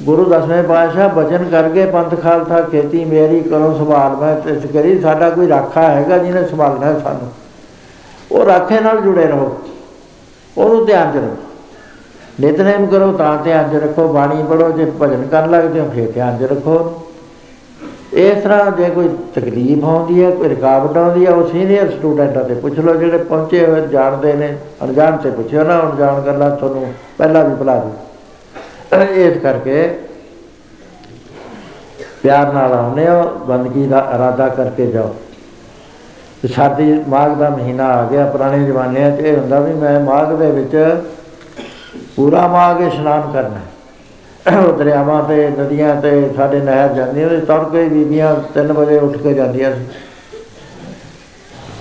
ਗੁਰੂ 0.01 0.25
ਦਸਵੇਂ 0.25 0.63
ਪਾਤਸ਼ਾਹ 0.63 1.09
ਬਚਨ 1.09 1.51
ਕਰਕੇ 1.51 1.87
ਪੰਥ 1.87 2.23
ਖਾਲਸਾ 2.23 2.61
ਖੇਤੀ 2.61 3.05
ਮੇਰੀ 3.05 3.41
ਕਰੋ 3.41 3.79
ਸੰਭਾਲ। 3.79 4.17
ਮੈਂ 4.17 4.51
ਇਸ 4.51 4.63
ਕਰੀ 4.73 5.01
ਸਾਡਾ 5.01 5.31
ਕੋਈ 5.31 5.49
ਰਾਖਾ 5.49 5.83
ਹੈਗਾ 5.83 6.19
ਜਿਹਨੇ 6.19 6.49
ਸੰਭਾਲਣਾ 6.49 6.99
ਸਾਨੂੰ। 6.99 7.33
ਉਹ 8.33 8.45
ਰਾਖੇ 8.45 8.81
ਨਾਲ 8.81 9.01
ਜੁੜੇ 9.01 9.27
ਰਹੋ। 9.27 9.59
ਉਹਨੂੰ 10.59 10.87
ਧਿਆਨ 10.87 11.13
ਚ 11.13 11.17
ਰੱਖੋ। 11.17 11.44
ਨਿਤਨੇਮ 12.41 12.87
ਕਰੋ 12.87 13.11
ਤਾਂ 13.13 13.37
ਧਿਆਨ 13.45 13.71
ਚ 13.71 13.83
ਰੱਖੋ, 13.83 14.07
ਬਾਣੀ 14.13 14.43
ਪੜੋ 14.43 14.71
ਜੇ 14.71 14.85
ਭਜਨ 15.01 15.27
ਕਰਨ 15.27 15.51
ਲੱਗਦੇ 15.51 15.81
ਹੋ 15.81 15.89
ਫਿਰ 15.95 16.11
ਧਿਆਨ 16.13 16.39
ਚ 16.39 16.51
ਰੱਖੋ। 16.51 17.01
ਇਸ 18.15 18.43
ਤਰ੍ਹਾਂ 18.43 18.71
ਜੇ 18.71 18.89
ਕੋਈ 18.91 19.09
ਤਕਲੀਫ 19.35 19.85
ਆਉਂਦੀ 19.85 20.23
ਹੈ, 20.25 20.31
ਕੋਈ 20.31 20.49
ਰੁਕਾਵਟ 20.49 20.97
ਆਉਂਦੀ 20.97 21.27
ਹੈ, 21.27 21.31
ਉਹ 21.31 21.49
ਸੀਨੀਅਰ 21.49 21.91
ਸਟੂਡੈਂਟਾਂ 21.91 22.45
ਤੇ 22.45 22.55
ਪੁੱਛ 22.55 22.79
ਲਓ, 22.79 22.95
ਜਿਹੜੇ 22.95 23.19
ਪਹੁੰਚੇ 23.19 23.65
ਹੋਏ 23.67 23.87
ਜਾਣਦੇ 23.89 24.33
ਨੇ, 24.33 24.57
ਅਣਜਾਣ 24.85 25.17
ਤੇ 25.17 25.31
ਪੁੱਛਿਓ 25.31 25.65
ਨਾ, 25.65 25.81
ਅਣਜਾਣ 25.83 26.21
ਗੱਲਾਂ 26.21 26.51
ਤੁਹਾਨੂੰ 26.51 26.93
ਪਹਿਲਾਂ 27.19 27.45
ਵੀ 27.45 27.55
ਭੁਲਾ 27.55 27.77
ਦੂ 27.77 27.93
ਇਸ 29.17 29.39
ਕਰਕੇ 29.43 29.89
ਪਿਆਰ 32.23 32.53
ਨਾਲ 32.53 32.73
ਆਉਨੇ 32.75 33.09
ਹੋ, 33.09 33.23
ਬੰਦਗੀ 33.47 33.87
ਦਾ 33.87 33.99
ਇਰਾਦਾ 34.15 34.49
ਕਰਕੇ 34.49 34.87
ਜਾਓ। 34.87 35.15
ਤੇ 36.43 36.49
ਸਾਡੀ 36.49 36.93
ਮਾਘ 37.09 37.35
ਦਾ 37.35 37.49
ਮਹੀਨਾ 37.51 37.87
ਆ 37.93 38.05
ਗਿਆ, 38.05 38.27
ਪੁਰਾਣੇ 38.27 38.65
ਜ਼ਮਾਨਿਆਂ 38.67 39.11
'ਚ 39.11 39.21
ਇਹ 39.21 39.37
ਹੁੰਦਾ 39.37 39.61
ਵੀ 39.61 39.73
ਮੈਂ 39.73 39.99
ਮਾਘ 40.01 40.35
ਦੇ 40.35 40.51
ਵਿੱਚ 40.51 40.77
ਪੂਰਾ 42.17 42.47
ਮਾਘ 42.49 42.81
ਇਸ਼ਨਾਨ 42.83 43.31
ਕਰਨਾ 43.33 43.61
ਉਹ 44.59 44.73
ਦਰਿਆਵਾਂ 44.79 45.23
ਤੇ, 45.23 45.49
ਨਦੀਆਂ 45.51 45.95
ਤੇ, 46.03 46.11
ਸਾਡੇ 46.37 46.61
ਨਹਿਰ 46.61 46.93
ਜਾਂਦੀਆਂ 46.95 47.29
ਤੇ 47.29 47.39
ਤੜਕੇ 47.39 47.85
ਬੀਬੀਆਂ 47.89 48.35
3 48.55 48.73
ਵਜੇ 48.73 48.99
ਉੱਠ 48.99 49.17
ਕੇ 49.17 49.33
ਜਾਂਦੀਆਂ 49.35 49.73
ਸੀ। 49.75 49.85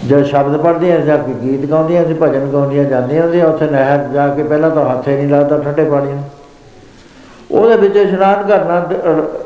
ਜੋ 0.08 0.24
ਸ਼ਬਦ 0.24 0.58
ਪੜ੍ਹਦੀਆਂ 0.58 1.00
ਜਾਂ 1.00 1.18
ਕੋਈ 1.18 1.34
ਗੀਤ 1.42 1.66
ਗਾਉਂਦੀਆਂ 1.66 2.06
ਸੀ 2.06 2.14
ਭਜਨ 2.14 2.48
ਗਾਉਂਦੀਆਂ 2.54 2.84
ਜਾਂਦੀਆਂ 2.86 3.32
ਸੀ 3.32 3.42
ਉੱਥੇ 3.42 3.66
ਨਹਿਰ 3.66 4.08
ਜਾ 4.14 4.28
ਕੇ 4.28 4.44
ਪਹਿਲਾਂ 4.44 4.70
ਤਾਂ 4.70 4.86
ਹੱਥੇ 4.90 5.16
ਨਹੀਂ 5.16 5.28
ਲੱਗਦਾ 5.28 5.58
ਠੰਡੇ 5.58 5.84
ਪਾਣੀ 5.84 6.12
ਨੂੰ। 6.12 6.24
ਉਹਦੇ 7.52 7.76
ਵਿੱਚ 7.78 7.96
ਇਸ਼ਨਾਨ 7.98 8.48
ਕਰਨਾ 8.48 8.82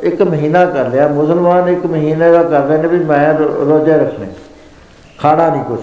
ਇੱਕ 0.03 0.21
ਮਹੀਨਾ 0.21 0.65
ਕਰ 0.65 0.87
ਲਿਆ। 0.87 1.07
ਮੁਸਲਮਾਨ 1.07 1.69
ਇੱਕ 1.69 1.85
ਮਹੀਨੇ 1.85 2.31
ਦਾ 2.31 2.43
ਕਰਦੇ 2.43 2.77
ਨੇ 2.77 2.87
ਵੀ 2.87 3.03
ਮੈਂ 3.05 3.33
ਰੋਜ਼ੇ 3.33 3.97
ਰੱਖਣੇ। 3.97 4.27
ਖਾਣਾ 5.19 5.49
ਨਹੀਂ 5.49 5.63
ਕੁਝ 5.63 5.79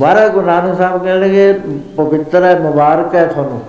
ਮਹਾਰਾਜ 0.00 0.30
ਗੁਰੂ 0.32 0.46
ਨਾਨਕ 0.46 0.76
ਸਾਹਿਬ 0.78 1.04
ਕਹਿੰਦੇ 1.04 1.52
ਪਵਿੱਤਰ 1.96 2.44
ਹੈ, 2.44 2.58
ਮੁਬਾਰਕ 2.60 3.14
ਹੈ 3.14 3.24
ਤੁਹਾਨੂੰ। 3.26 3.60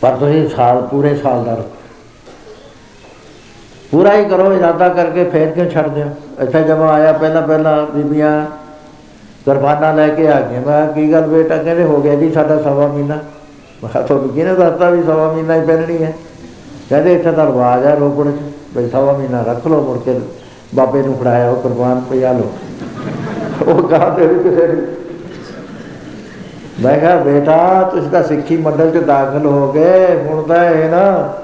ਪਰ 0.00 0.16
ਤੁਸੀਂ 0.16 0.48
ਸਾਲ, 0.48 0.82
ਪੂਰੇ 0.82 1.14
ਸਾਲ 1.16 1.44
ਦਾ 1.44 1.52
ਰੱਖੋ। 1.52 1.76
ਪੂਰਾ 3.90 4.14
ਹੀ 4.14 4.24
ਕਰੋ, 4.24 4.52
ਇਰਾਦਾ 4.52 4.88
ਕਰਕੇ 4.88 5.24
ਫੇਰ 5.24 5.50
ਕਿਉਂ 5.50 5.70
ਛੱਡ 5.70 5.88
ਦਿਓ 5.88 6.06
ਇੱਥੇ 6.40 6.62
ਜਦੋਂ 6.62 6.88
ਆਇਆ, 6.88 7.12
ਪਹਿਲਾਂ 7.12 7.42
ਪਹਿਲਾਂ 7.42 7.86
ਬੀਬੀਆਂ 7.86 8.46
ਕੁਰਬਾਨਾ 9.44 9.92
ਲੈ 9.92 10.08
ਕੇ 10.08 10.28
ਆ 10.28 10.40
ਗਏ 10.40 10.58
ਮੈਂ 10.58 10.86
ਕੀ 10.92 11.12
ਗੱਲ 11.12 11.22
ਬੇਟਾ? 11.22 11.56
ਕਹਿੰਦੇ, 11.56 11.82
ਹੋ 11.82 12.00
ਗਿਆ 12.00 12.14
ਜੀ 12.14 12.32
ਸਾਡਾ 12.32 12.62
ਸਵਾ 12.62 12.86
ਮਹੀਨਾ। 12.86 13.14
ਮੈਂ 13.14 13.90
ਕਿਹਾ, 13.90 14.02
ਤੁਹਾਨੂੰ 14.02 14.28
ਕਿਹਨੇ 14.28 14.54
ਦੱਸਤਾ 14.54 14.90
ਵੀ 14.90 15.02
ਸਵਾ 15.02 15.32
ਮਹੀਨਾ 15.32 15.54
ਹੀ 15.54 15.66
ਪਹਿਨਣੀ 15.66 16.02
ਹੈ? 16.02 16.14
ਕਹਿੰਦੇ, 16.90 17.14
ਇੱਥੇ 17.14 17.32
ਤਾਂ 17.32 17.46
ਰਵਾਜ 17.46 17.86
ਹੈ 17.86 17.94
ਰੋਪੜ 17.94 18.30
ਚ। 18.30 18.78
ਵੀ 18.78 18.88
ਸਵਾ 18.90 19.12
ਮਹੀਨਾ 19.12 19.42
ਰੱਖ 19.42 19.66
ਲਓ, 19.66 19.82
ਮੁੜ 19.82 19.98
ਕੇ 19.98 20.20
ਬਾਬੇ 20.74 21.02
ਨੂੰ 21.02 21.18
ਫੜਾਇਆ, 21.18 21.50
ਉਹ 21.50 21.56
ਕੁਰਬਾਨ 21.56 22.00
ਪਿਆ 22.00 22.32
ਲਓ। 22.32 22.52
ਉਹ 23.62 23.88
ਕਹਾ 23.88 24.10
ਤੇ 24.10 24.26
ਵੀ 24.26 24.50
ਕਿਸੇ 24.50 24.66
ਨੂੰ। 24.66 24.86
ਮੈਂ 26.80 26.98
ਕਿਹਾ, 26.98 27.16
ਬੇਟਾ, 27.16 27.90
ਤੁਸੀਂ 27.92 28.10
ਤਾਂ 28.10 28.22
ਸਿੱਖੀ 28.22 28.56
ਮੰਡਲ 28.56 28.90
ਚ 28.90 28.96
ਦਾਖਲ 28.96 29.46
ਹੋ 29.46 29.72
ਗਏ, 29.72 30.22
ਹੁਣ 30.22 30.42
ਤਾਂ 30.42 30.64
ਇਹ 30.64 30.90
ਨਾ, 30.90 31.34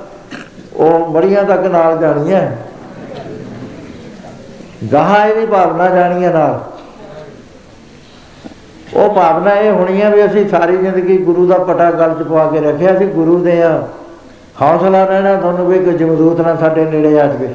ਉਹ 0.74 1.10
ਮੜੀਆਂ 1.10 1.44
ਤੱਕ 1.44 1.60
ਨਾਲ 1.60 1.98
ਜਾਣੀਆਂ। 1.98 2.50
ਗਾਹਾਂ 4.92 5.26
ਇਹ 5.26 5.34
ਵੀ 5.34 5.46
ਭਾਵਨਾ 5.46 5.88
ਜਾਣੀਆਂ 5.88 6.32
ਨਾਲ। 6.32 6.60
ਉਹ 8.94 9.14
ਭਾਵਨਾ 9.14 9.54
ਇਹ 9.54 9.70
ਹੋਣੀ 9.70 10.02
ਆ 10.02 10.08
ਵੀ 10.08 10.26
ਅਸੀਂ 10.26 10.48
ਸਾਰੀ 10.48 10.76
ਜ਼ਿੰਦਗੀ 10.76 11.18
ਗੁਰੂ 11.18 11.46
ਦਾ 11.46 11.58
ਪਟਾ 11.58 11.90
ਗਲ 11.90 12.14
ਚ 12.14 12.26
ਪਵਾ 12.26 12.50
ਕੇ 12.50 12.60
ਰੱਖਿਆ 12.60 12.98
ਸੀ, 12.98 13.06
ਗੁਰੂ 13.06 13.38
ਦੇ 13.38 13.62
ਆ। 13.62 13.88
ਹੌਸਲਾ 14.62 15.04
ਰਹਿਣਾ 15.04 15.36
ਤੁਹਾਨੂੰ 15.36 15.66
ਵੀ 15.66 15.78
ਕੋਈ 15.78 15.94
ਜਮਦੂਤ 15.94 16.40
ਨਾ 16.40 16.56
ਸਾਡੇ 16.56 16.84
ਨੇੜੇ 16.84 17.20
ਆ 17.20 17.26
ਜਾਵੇ। 17.26 17.48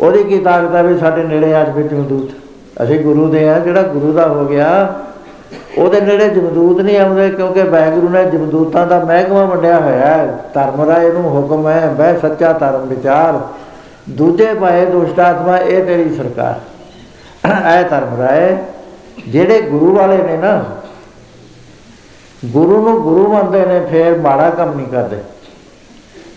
ਉਹਦੀ 0.00 0.24
ਕੀ 0.24 0.38
ਤਾਕਤ 0.38 0.74
ਹੈ 0.74 0.82
ਵੀ 0.82 0.98
ਸਾਡੇ 0.98 1.22
ਨੇੜੇ 1.22 1.54
ਆ 1.54 1.64
ਜਾਵੇ 1.64 1.82
ਜਮਦੂਤ? 1.82 2.30
ਅਸੀਂ 2.82 2.98
ਗੁਰੂ 3.00 3.28
ਦੇ 3.28 3.48
ਆ, 3.48 3.58
ਜਿਹੜਾ 3.58 3.82
ਗੁਰੂ 3.82 4.12
ਦਾ 4.12 4.26
ਹੋ 4.26 4.46
ਗਿਆ, 4.46 4.94
ਉਹਦੇ 5.78 6.00
ਨੇੜੇ 6.00 6.28
ਜਮਦੂਤ 6.28 6.80
ਨਹੀਂ 6.80 6.98
ਆਉਂਦੇ, 6.98 7.28
ਕਿਉਂਕਿ 7.30 7.62
ਵਾਹਿਗੁਰੂ 7.62 8.08
ਨੇ 8.08 8.24
ਜਮਦੂਤਾਂ 8.24 8.86
ਦਾ 8.86 8.98
ਮਹਿਕਮਾ 8.98 9.44
ਵੰਡਿਆ 9.44 9.80
ਹੋਇਆ 9.80 10.06
ਹੈ। 10.06 10.44
ਧਰਮ 10.54 10.82
ਰਾਏ 10.90 11.12
ਨੂੰ 11.12 11.22
ਹੁਕਮ 11.22 11.68
ਹੈ, 11.68 11.94
ਬਹਿ 11.98 12.18
ਸੱਚਾ 12.18 12.52
ਧਰਮ 12.52 12.86
ਵਿਚਾਰ। 12.86 13.40
ਦੂਜੇ 14.10 14.54
ਪਾਏ 14.54 14.86
ਦੁਸ਼ਟ 14.86 15.20
ਆਤਮਾ 15.20 15.58
ਇਹ 15.58 15.84
ਤੇਰੀ 15.84 16.14
ਸਰਕਾਰ। 16.14 16.60
ਐ 17.64 17.82
ਧਰਮ 17.82 18.20
ਰਾਏ 18.20 18.56
ਜਿਹੜੇ 19.28 19.60
ਗੁਰੂ 19.60 19.94
ਵਾਲੇ 19.96 20.16
ਨੇ 20.16 20.36
ਨਾ, 20.36 20.64
ਗੁਰੂ 22.46 22.82
ਨੂੰ 22.82 23.02
ਗੁਰੂ 23.02 23.32
ਮੰਨਦੇ 23.32 23.66
ਨੇ, 23.66 23.80
ਫੇਰ 23.90 24.18
ਮਾੜਾ 24.18 24.50
ਕੰਮ 24.50 24.74
ਨਹੀਂ 24.74 24.86
ਕਰਦੇ। 24.86 25.16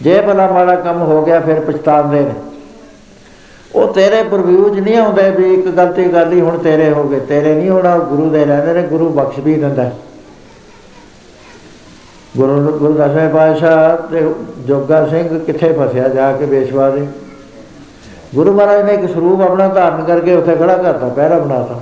ਜੇ 0.02 0.22
ਭਲਾ 0.22 0.52
ਮਾੜਾ 0.52 0.76
ਕੰਮ 0.76 1.02
ਹੋ 1.02 1.22
ਗਿਆ, 1.26 1.40
ਫਿਰ 1.40 1.60
ਪਛਤਾਉਂਦੇ 1.60 2.20
ਨੇ। 2.20 2.34
ਉਹ 3.76 3.94
ਤੇਰੇ 3.94 4.24
ਪ੍ਰਵਿਊ 4.24 4.76
ਚ 4.76 4.80
ਨਹੀਂ 4.80 4.98
ਆਉਂਦੇ 4.98 5.30
ਵੀ 5.30 5.54
ਇੱਕ 5.54 5.68
ਗਲਤੀ 5.68 6.04
ਕਰ 6.04 6.26
ਲਈ 6.26 6.42
ਹੁਣ 6.42 6.58
ਤੇਰੇ 6.58 6.90
ਹੋ 6.90 7.04
ਗਏ। 7.04 7.20
ਤੇਰੇ 7.20 7.56
ਨਹੀਂ 7.56 7.70
ਹੋਣਾ, 7.70 7.98
ਗੁਰੂ 7.98 8.30
ਦੇ 8.30 8.46
ਰਹਿੰਦੇ 8.46 8.74
ਨੇ, 8.74 8.82
ਗੁਰੂ 8.82 9.10
ਬਖਸ਼ 9.10 9.40
ਵੀ 9.40 9.56
ਦਿੰਦਾ। 9.56 9.92
ਗੁਰੂ 12.38 12.78
ਗੁਰੂ 12.78 12.94
ਦਸਵੇਂ 12.94 13.30
ਪਾਤਸ਼ਾਹ 13.30 13.98
ਤੇ 14.12 14.34
ਜੋਗਾ 14.60 15.08
ਸਿੰਘ 15.08 15.40
ਕਿੱਥੇ 15.40 15.74
ਫਸਿਆ 15.74 16.08
ਜਾ 16.08 16.32
ਕੇ 16.32 16.46
ਬੇਸ਼ਵਾ 16.46 16.90
ਦੇ? 16.90 17.08
ਗੁਰੂ 18.36 18.54
ਮਹਾਰਾਜ 18.54 18.82
ਨੇ 18.82 18.94
ਇੱਕ 18.94 19.14
ਸਰੂਪ 19.14 19.42
ਆਪਣਾ 19.42 19.68
ਧਾਰਨ 19.68 20.04
ਕਰਕੇ 20.04 20.36
ਉੱਥੇ 20.36 20.56
ਖੜਾ 20.56 20.78
ਕਰਤਾ, 20.78 21.08
ਪਹਿਰਾ 21.08 21.40
ਬਣਾਤਾ। 21.40 21.80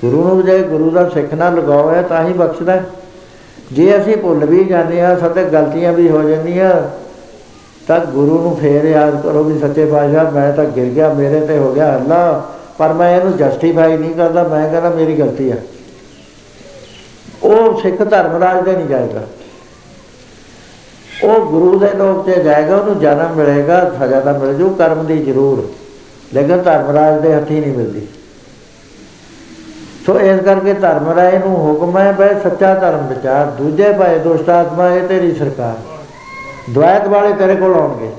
ਗੁਰੂ 0.00 0.28
ਨੂੰ 0.28 0.44
ਜੇ 0.44 0.58
ਗੁਰੂ 0.58 0.90
ਦਾ 0.90 1.08
ਸਿੱਖ 1.08 1.34
ਨਾਲ 1.34 1.54
ਲਗਾਓ 1.54 1.90
ਹੈ 1.90 2.02
ਤਾਂ 2.02 2.24
ਹੀ 2.24 2.32
ਬਖਸ਼ਦਾ। 2.32 2.80
ਜੇ 3.72 3.98
ਅਸੀਂ 3.98 4.16
ਭੁੱਲ 4.16 4.44
ਵੀ 4.44 4.64
ਜਾਂਦੇ 4.64 5.00
ਆ 5.00 5.18
ਸਾਡੇ 5.18 5.44
ਗਲਤੀਆਂ 5.44 5.92
ਵੀ 5.92 6.08
ਹੋ 6.08 6.22
ਜਾਂਦੀਆਂ 6.22 7.01
ਤਾਂ 7.88 7.98
ਗੁਰੂ 8.06 8.42
ਨੂੰ 8.42 8.56
ਫੇਰ 8.56 8.84
ਯਾਦ 8.84 9.20
ਕਰੋ 9.22 9.42
ਵੀ 9.44 9.58
ਸੱਚੇ 9.58 9.84
ਪਾਤਸ਼ਾਹ, 9.84 10.30
ਮੈਂ 10.30 10.52
ਤਾਂ 10.52 10.64
ਗਿਰ 10.64 10.84
ਗਿਆ, 10.84 11.12
ਮੇਰੇ 11.14 11.40
ਤੇ 11.40 11.58
ਹੋ 11.58 11.72
ਗਿਆ 11.72 11.92
ਹੱਲਾ, 11.92 12.50
ਪਰ 12.78 12.92
ਮੈਂ 12.92 13.16
ਇਹਨੂੰ 13.16 13.36
ਜਸਟੀਫਾਈ 13.36 13.96
ਨਹੀਂ 13.96 14.14
ਕਰਦਾ, 14.14 14.42
ਮੈਂ 14.42 14.68
ਕਹਿੰਦਾ 14.70 14.90
ਮੇਰੀ 14.90 15.16
ਗਲਤੀ 15.16 15.50
ਹੈ 15.52 15.62
ਉਹ 17.42 17.80
ਸਿੱਖ 17.80 18.02
ਧਰਮ 18.02 18.42
ਰਾਜ 18.42 18.64
ਦੇ 18.64 18.76
ਨਹੀਂ 18.76 18.86
ਜਾਏਗਾ। 18.86 19.20
ਉਹ 21.24 21.46
ਗੁਰੂ 21.46 21.78
ਦੇ 21.78 21.88
ਲੋਕ 21.96 22.24
ਤੇ 22.26 22.42
ਜਾਏਗਾ, 22.42 22.76
ਉਹਨੂੰ 22.76 22.98
ਜਨਮ 22.98 23.34
ਮਿਲੇਗਾ, 23.34 23.92
ਸਜ਼ਾ 24.00 24.20
ਤਾਂ 24.20 24.34
ਮਿਲ 24.34 24.54
ਜੂ, 24.54 24.68
ਕਰਮ 24.68 25.06
ਦੀ 25.06 25.18
ਜ਼ਰੂਰ। 25.18 25.68
ਲੇਕਿਨ 26.34 26.62
ਧਰਮ 26.62 26.90
ਰਾਜ 26.90 27.20
ਦੇ 27.20 27.34
ਹੱਥੀ 27.34 27.60
ਨਹੀਂ 27.60 27.76
ਮਿਲਦੀ। 27.76 28.06
ਸੋ 30.06 30.18
ਇਸ 30.20 30.40
ਕਰਕੇ 30.40 30.72
ਧਰਮ 30.72 31.08
ਰਾਏ 31.10 31.38
ਨੂੰ 31.38 31.56
ਹੁਕਮ 31.56 31.98
ਹੈ, 31.98 32.12
ਬਈ 32.12 32.28
ਸੱਚਾ 32.42 32.74
ਧਰਮ 32.74 33.06
ਵਿਚਾਰ, 33.06 33.46
ਦੂਜੇ 33.46 33.92
ਭਾਏ 33.92 34.18
ਦੁਸ਼ਟ 34.18 34.50
ਆਤਮਾ, 34.50 34.88
ਇਹ 34.88 35.08
ਤੇਰੀ 35.08 35.34
ਸਰਕਾਰ। 35.34 35.91
ਦੁਆਇਤ 36.70 37.08
ਵਾਲੇ 37.08 37.32
ਤੇਰੇ 37.32 37.54
ਕੋਲ 37.54 37.74
ਆਉਣਗੇ। 37.74 38.10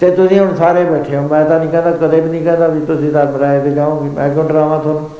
ਤੇ 0.00 0.10
ਤੁਸੀਂ 0.10 0.40
ਹੁਣ 0.40 0.56
ਸਾਰੇ 0.56 0.84
ਬੈਠੇ 0.84 1.16
ਹੋ। 1.16 1.22
ਮੈਂ 1.22 1.44
ਤਾਂ 1.44 1.58
ਨਹੀਂ 1.58 1.68
ਕਹਿੰਦਾ, 1.68 1.90
ਕਦੇ 1.90 2.20
ਵੀ 2.20 2.30
ਨਹੀਂ 2.30 2.44
ਕਹਿੰਦਾ 2.44 2.66
ਵੀ 2.66 2.86
ਤੁਸੀਂ 2.86 3.12
ਧਰਮ 3.12 3.36
ਰਾਏ 3.36 3.60
ਤੇ 3.60 3.70
ਜਾਓਗੇ। 3.70 4.10
ਮੈਂ 4.10 4.30
ਕਿਉਂ 4.30 4.44
ਡਰਾਵਾਂ 4.44 4.80
ਤੁਹਾਨੂੰ? 4.80 5.10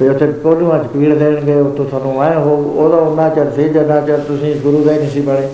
ਵੀ 0.00 0.08
ਉੱਥੇ 0.08 0.26
ਕੋਲੂਆਂ 0.26 0.78
ਚ 0.78 0.86
ਪੀੜ 0.86 1.18
ਦੇਣਗੇ, 1.18 1.54
ਉੱਥੋਂ 1.54 1.84
ਤੁਹਾਨੂੰ 1.84 2.22
ਆਏ 2.22 2.34
ਹੋ 2.34 2.56
ਉਹਦਾ 2.56 2.96
ਉਹਨਾਂ 2.96 3.30
ਚਿਰ 3.30 3.50
ਸੀ, 3.50 3.68
ਜਨਾ 3.68 4.00
ਚਿਰ 4.00 4.18
ਤੁਸੀਂ 4.18 4.60
ਗੁਰੂ 4.60 4.84
ਦੇ 4.84 4.98
ਨਹੀਂ 4.98 5.10
ਸੀ 5.10 5.20
ਬਣੇ। 5.20 5.48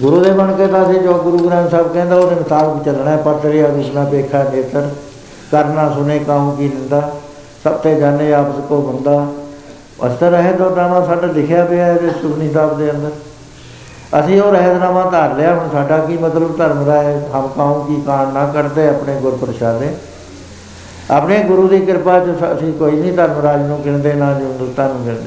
ਗੁਰੂ 0.00 0.20
ਦੇ 0.20 0.30
ਬਣ 0.30 0.52
ਕੇ 0.52 0.66
ਤਾਂ 0.66 0.90
ਅਸੀਂ 0.90 1.00
ਜੋ 1.00 1.12
ਗੁਰੂ 1.12 1.38
ਗ੍ਰੰਥ 1.38 1.70
ਸਾਹਿਬ 1.70 1.92
ਕਹਿੰਦਾ, 1.92 2.16
ਉਹਦੇ 2.16 2.34
ਮੁਤਾਬਕ 2.34 2.84
ਚੱਲਣਾ 2.84 3.10
ਹੈ। 3.10 3.16
ਪਤਰੀ 3.16 3.66
ਅਨੁਸ਼ਨਾ 3.66 4.04
ਪੇਖਾ, 4.04 4.42
ਨੇਤਰ, 4.42 4.88
ਕਰਨਾ 5.52 5.90
ਸੁਨੇ 5.90 6.18
ਕਾਹੂ, 6.18 6.50
ਕੀ 6.50 6.64
ਨਿੰਦਾ 6.64 7.12
ਸਭ 7.64 7.72
ਤੇ 7.72 7.94
ਜਾਣੇ 7.94 8.34
ਆਪਸ 8.34 8.60
ਕੋ 8.68 8.80
ਬੰਦਾ। 8.80 9.26
ਅਸਰ 10.06 10.34
ਹੈ 10.34 10.52
ਤੋਂ 10.52 10.76
ਨਾਮਾ 10.76 11.06
ਸਾਡਾ 11.06 11.26
ਲਿਖਿਆ 11.26 11.64
ਪਿਆ 11.64 11.84
ਹੈ 11.84 11.98
ਇਸ 12.02 12.22
ਸੁਖਨੀ 12.22 12.50
ਸਾਹਿਬ 12.50 12.78
ਦੇ 12.78 12.90
ਅੰਦਰ। 12.90 13.10
ਅਸੀਂ 14.18 14.40
ਉਹ 14.42 14.52
ਰਹਿਤਨਾਮਾ 14.52 15.04
ਧਾਰ 15.10 15.34
ਲਿਆ, 15.34 15.54
ਹੁਣ 15.54 15.68
ਸਾਡਾ 15.72 15.98
ਕੀ 15.98 16.16
ਮਤਲਬ 16.16 16.56
ਧਰਮ 16.56 16.84
ਦਾ 16.84 17.02
ਹੈ? 17.02 17.28
ਹਮ 17.34 17.48
ਕਾਹੂ 17.48 17.82
ਕੀ 17.84 18.00
ਕਾਣ 18.06 18.32
ਨਾ 18.32 18.44
ਕਰਦੇ 18.46 18.88
ਆਪਣੇ 18.88 19.14
ਗੁਰ 19.20 19.36
ਪ੍ਰਸ਼ਾਦੇ 19.36 19.88
ਆਪਣੇ 21.10 21.38
ਗੁਰੂ 21.44 21.68
ਦੀ 21.68 21.78
ਕਿਰਪਾ 21.80 22.18
ਚ 22.18 22.34
ਅਸੀਂ 22.52 22.72
ਕੋਈ 22.72 22.92
ਨਹੀਂ 22.92 23.12
ਧਰਮ 23.12 23.40
ਰਾਜ 23.42 23.60
ਨੂੰ 23.60 23.80
ਗਿਣਦੇ, 23.84 24.12
ਨਾ 24.14 24.32
ਜੁੰਦਤਾ 24.32 24.86
ਨੂੰ 24.88 25.04
ਗਿਣਦੇ। 25.04 25.26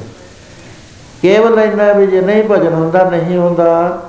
ਕੇਵਲ 1.22 1.58
ਇੰਨਾ 1.58 1.92
ਵੀ 1.92 2.06
ਜੇ 2.06 2.20
ਨਹੀਂ 2.20 2.42
ਭਜਨ 2.44 2.74
ਹੁੰਦਾ, 2.74 3.10
ਨਹੀਂ 3.10 3.38
ਹੁੰਦਾ, 3.38 4.02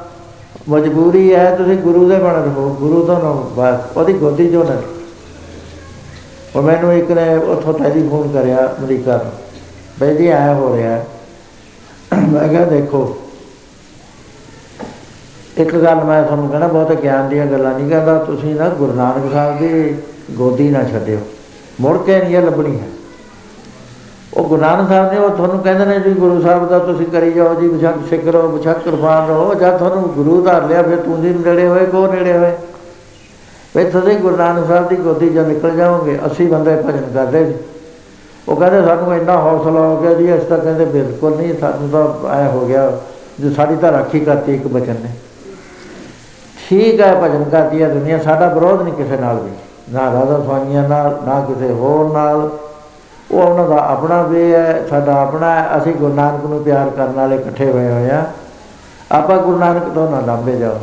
ਮਜਬੂਰੀ 0.69 1.34
ਹੈ, 1.36 1.49
ਤੁਸੀਂ 1.55 1.78
ਗੁਰੂ 1.78 2.07
ਦੇ 2.09 2.15
ਬਣ 2.15 2.34
ਰਹੋ, 2.34 2.69
ਗੁਰੂ 2.80 3.05
ਤੋਂ 3.05 3.19
ਨਾ 3.19 3.32
ਬਸ, 3.55 3.97
ਉਹਦੀ 3.97 4.13
ਗੋਦੀ 4.13 4.49
ਚੋਂ 4.51 4.65
ਨਾ। 4.65 4.76
ਉਹ 6.55 6.61
ਮੈਨੂੰ 6.61 6.93
ਇੱਕ 6.93 7.11
ਨੇ 7.11 7.36
ਉੱਥੋਂ 7.36 7.73
ਟੈਲੀਫੋਨ 7.73 8.32
ਕਰਿਆ 8.34 8.65
ਅਮਰੀਕਾ 8.80 9.17
ਤੋਂ, 9.17 9.32
ਬਈ 9.99 10.15
ਜੀ 10.15 10.28
ਆਇਆ 10.28 10.53
ਹੋ 10.53 10.76
ਰਿਹਾ। 10.76 11.03
ਮੈਂ 12.28 12.47
ਕਿਹਾ, 12.47 12.65
ਦੇਖੋ 12.65 13.17
ਇੱਕ 15.57 15.75
ਗੱਲ 15.75 15.95
ਮੈਂ 15.95 16.23
ਤੁਹਾਨੂੰ 16.23 16.49
ਕਹਿੰਦਾ 16.49 16.67
ਬਹੁਤ 16.67 16.93
ਗਿਆਨ 16.93 17.29
ਦੀਆਂ 17.29 17.45
ਗੱਲਾਂ 17.45 17.73
ਨਹੀਂ 17.73 17.89
ਕਹਿੰਦਾ 17.89 18.17
ਤੁਸੀਂ 18.17 18.55
ਨਾ 18.55 18.69
ਗੁਰੂ 18.69 18.93
ਨਾਨਕ 18.93 19.31
ਸਾਹਿਬ 19.33 19.59
ਦੀ 19.59 19.95
ਗੋਦੀ 20.31 20.69
ਨਾ 20.69 20.83
ਛੱਡਿਓ। 20.83 21.17
ਮੁੜ 21.81 21.97
ਕੇ 21.97 22.19
ਨਹੀਂ 22.19 22.37
ਇਹ 22.37 22.41
ਲੱਭਣੀ 22.41 22.79
ਹੈ। 22.79 22.87
ਉਹ 24.33 24.43
ਗੁਰੂ 24.43 24.61
ਨਾਨਕ 24.61 24.89
ਸਾਹਿਬ 24.89 25.13
ਨੇ 25.13 25.19
ਉਹ 25.19 25.29
ਤੁਹਾਨੂੰ 25.29 25.59
ਕਹਿੰਦੇ 25.59 25.85
ਨੇ 25.85 25.99
ਜੀ, 25.99 26.13
ਗੁਰੂ 26.13 26.41
ਸਾਹਿਬ 26.41 26.69
ਦਾ 26.69 26.79
ਤੁਸੀਂ 26.79 27.05
ਕਰੀ 27.05 27.31
ਜਾਓ 27.31 27.53
ਜੀ, 27.61 27.67
ਬਿਸ਼ੱਕ 27.67 27.95
ਸਿੱਖ 28.09 28.27
ਰਹੋ, 28.27 28.47
ਬਿਸ਼ੱਕ 28.47 28.77
ਕੁਰਬਾਨ 28.77 29.27
ਰਹੋ 29.27 29.53
ਜਦ 29.53 29.77
ਤੁਹਾਨੂੰ 29.77 30.03
ਗੁਰੂ 30.03 30.41
ਧਾਰ 30.41 30.63
ਲਿਆ, 30.63 30.81
ਫਿਰ 30.81 30.97
ਤੁਸੀਂ 30.97 31.35
ਨੇੜੇ 31.35 31.67
ਹੋਏ 31.67 31.85
ਕੋ 31.85 32.07
ਨੇੜੇ 32.07 32.37
ਹੋਏ? 32.37 32.51
ਵੇ 33.75 33.83
ਤੁਸੀਂ 33.83 34.17
ਗੁਰੂ 34.17 34.37
ਨਾਨਕ 34.37 34.67
ਸਾਹਿਬ 34.67 34.87
ਦੀ 34.87 34.95
ਗੋਦੀ 34.95 35.29
ਜੋ 35.29 35.41
ਨਿਕਲ 35.41 35.71
ਜਾਓਗੇ 35.71 36.19
80 36.25 36.47
ਬੰਦੇ 36.47 36.75
ਭਜਨ 36.75 37.03
ਕਰਦੇ 37.13 37.45
ਸੀ 37.45 37.53
ਉਹ 38.47 38.55
ਕਹਿੰਦੇ, 38.55 38.81
ਸਾਨੂੰ 38.81 39.15
ਇੰਨਾ 39.15 39.37
ਹੌਸਲਾ 39.37 39.79
ਹੋ 39.79 40.01
ਗਿਆ 40.01 40.13
ਜੀ 40.13 40.31
ਇਸ 40.31 40.43
ਤਾਂ 40.43 40.57
ਕਹਿੰਦੇ 40.57 40.85
ਬਿਲਕੁਲ 40.85 41.35
ਨਹੀਂ, 41.37 41.53
ਸਾਨੂੰ 41.59 41.89
ਤਾਂ 41.89 42.35
ਐ 42.35 42.47
ਹੋ 42.47 42.65
ਗਿਆ 42.67 42.91
ਜੋ 43.39 43.49
ਸਾਡੀ 43.49 43.75
ਤਾਂ 43.75 43.91
ਰਾਖੀ 43.91 44.19
ਕਰਤੀ 44.19 44.53
ਇੱਕ 44.53 44.67
ਬਚਨ 44.67 44.93
ਨੇ। 44.93 45.09
ਠੀਕ 46.70 47.01
ਹੈ 47.01 47.16
ਭਜਨ 47.16 47.43
ਕਰਦੀ 47.43 47.84
ਹੈ 47.84 47.89
ਦੁਨੀਆ, 47.89 48.18
ਸਾਡਾ 48.18 48.47
ਵਿਰੋਧ 48.47 48.82
ਨਹੀਂ 48.82 48.93
ਕਿਸੇ 48.93 49.18
ਨਾਲ 49.18 49.36
ਵੀ। 49.36 49.51
ਨਾ 49.93 50.13
ਰਾਧਾ 50.13 50.39
ਸਵਾਮੀਆਂ 50.39 50.89
ਨਾਲ, 50.89 51.22
ਨਾ 51.28 51.39
ਕਿਸੇ 51.41 51.74
ਹੋਰ 51.74 52.13
ਨਾਲ। 52.13 52.49
ਉਹ 53.32 53.41
ਉਹਨਾਂ 53.41 53.70
ਦਾ 53.70 53.78
ਆਪਣਾ 53.88 54.22
ਵੇ 54.22 54.53
ਹੈ, 54.55 54.86
ਸਾਡਾ 54.89 55.22
ਆਪਣਾ 55.22 55.55
ਹੈ। 55.55 55.78
ਅਸੀਂ 55.78 55.93
ਗੁਰੂ 55.93 56.13
ਨਾਨਕ 56.13 56.45
ਨੂੰ 56.45 56.63
ਪਿਆਰ 56.63 56.89
ਕਰਨ 56.89 57.11
ਵਾਲੇ 57.11 57.36
ਇਕੱਠੇ 57.36 57.72
ਹੋਏ 57.72 57.91
ਹੋਏ 57.91 58.09
ਆ 58.09 58.24
ਆਪਾਂ 59.11 59.38
ਗੁਰੂ 59.38 59.57
ਨਾਨਕ 59.57 59.84
ਤੋਂ 59.84 60.11
ਨਾ 60.11 60.20
ਲੰਬੇ 60.20 60.55
ਜਾਓ। 60.55 60.80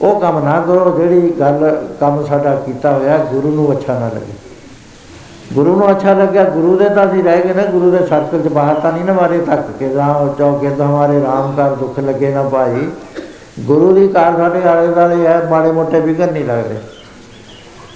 ਉਹ 0.00 0.20
ਕੰਮ 0.20 0.44
ਨਾ 0.44 0.60
ਕਰੋ, 0.60 0.98
ਜਿਹੜੀ 0.98 1.32
ਗੱਲ, 1.40 1.86
ਕੰਮ 2.00 2.24
ਸਾਡਾ 2.24 2.54
ਕੀਤਾ 2.54 2.92
ਹੋਇਆ, 2.92 3.18
ਗੁਰੂ 3.18 3.50
ਨੂੰ 3.50 3.72
ਅੱਛਾ 3.72 3.98
ਨਾ 3.98 4.06
ਲੱਗੇ। 4.06 4.32
ਗੁਰੂ 5.52 5.76
ਨੂੰ 5.76 5.90
ਅੱਛਾ 5.90 6.14
ਲੱਗਿਆ, 6.14 6.44
ਗੁਰੂ 6.44 6.76
ਦੇ 6.76 6.88
ਤਾਂ 6.88 7.06
ਅਸੀਂ 7.06 7.24
ਰਹਿ 7.24 7.42
ਗਏ 7.42 7.54
ਨਾ, 7.54 7.62
ਗੁਰੂ 7.62 7.90
ਦੇ 7.90 8.06
ਸਰਕਲ 8.06 8.42
ਚ 8.42 8.48
ਬਾਹਰ 8.48 8.74
ਤਾਂ 8.74 8.92
ਨਹੀਂ 8.92 9.04
ਨਾ 9.04 9.12
ਮਾਰੇ 9.12 9.38
ਤੱਕ 9.38 9.62
ਕੇ 9.78 9.94
ਰਾਮ 9.94 10.34
ਚੌਕੇ 10.38 10.70
ਤਾਂ 10.70 10.86
ਹਮਾਰੇ 10.86 11.22
ਰਾਮ 11.22 11.54
ਕਰ 11.56 11.74
ਦੁੱਖ 11.74 12.00
ਲੱਗੇ 12.00 12.34
ਨਾ 12.34 12.42
ਭਾਈ। 12.42 12.90
ਗੁਰੂ 13.60 13.94
ਦੀ 13.94 14.08
ਕਾਰ 14.08 14.36
ਸਾਡੇ 14.36 14.62
ਆਲੇ 14.62 14.86
ਦੁਆਲੇ 14.86 15.26
ਹੈ, 15.26 15.48
ਮਾੜੇ 15.50 15.72
ਮੋਟੇ 15.72 16.00
ਵਿਗਨ 16.00 16.32
ਨਹੀਂ 16.32 16.44
ਲੱਗਦੇ। 16.44 16.74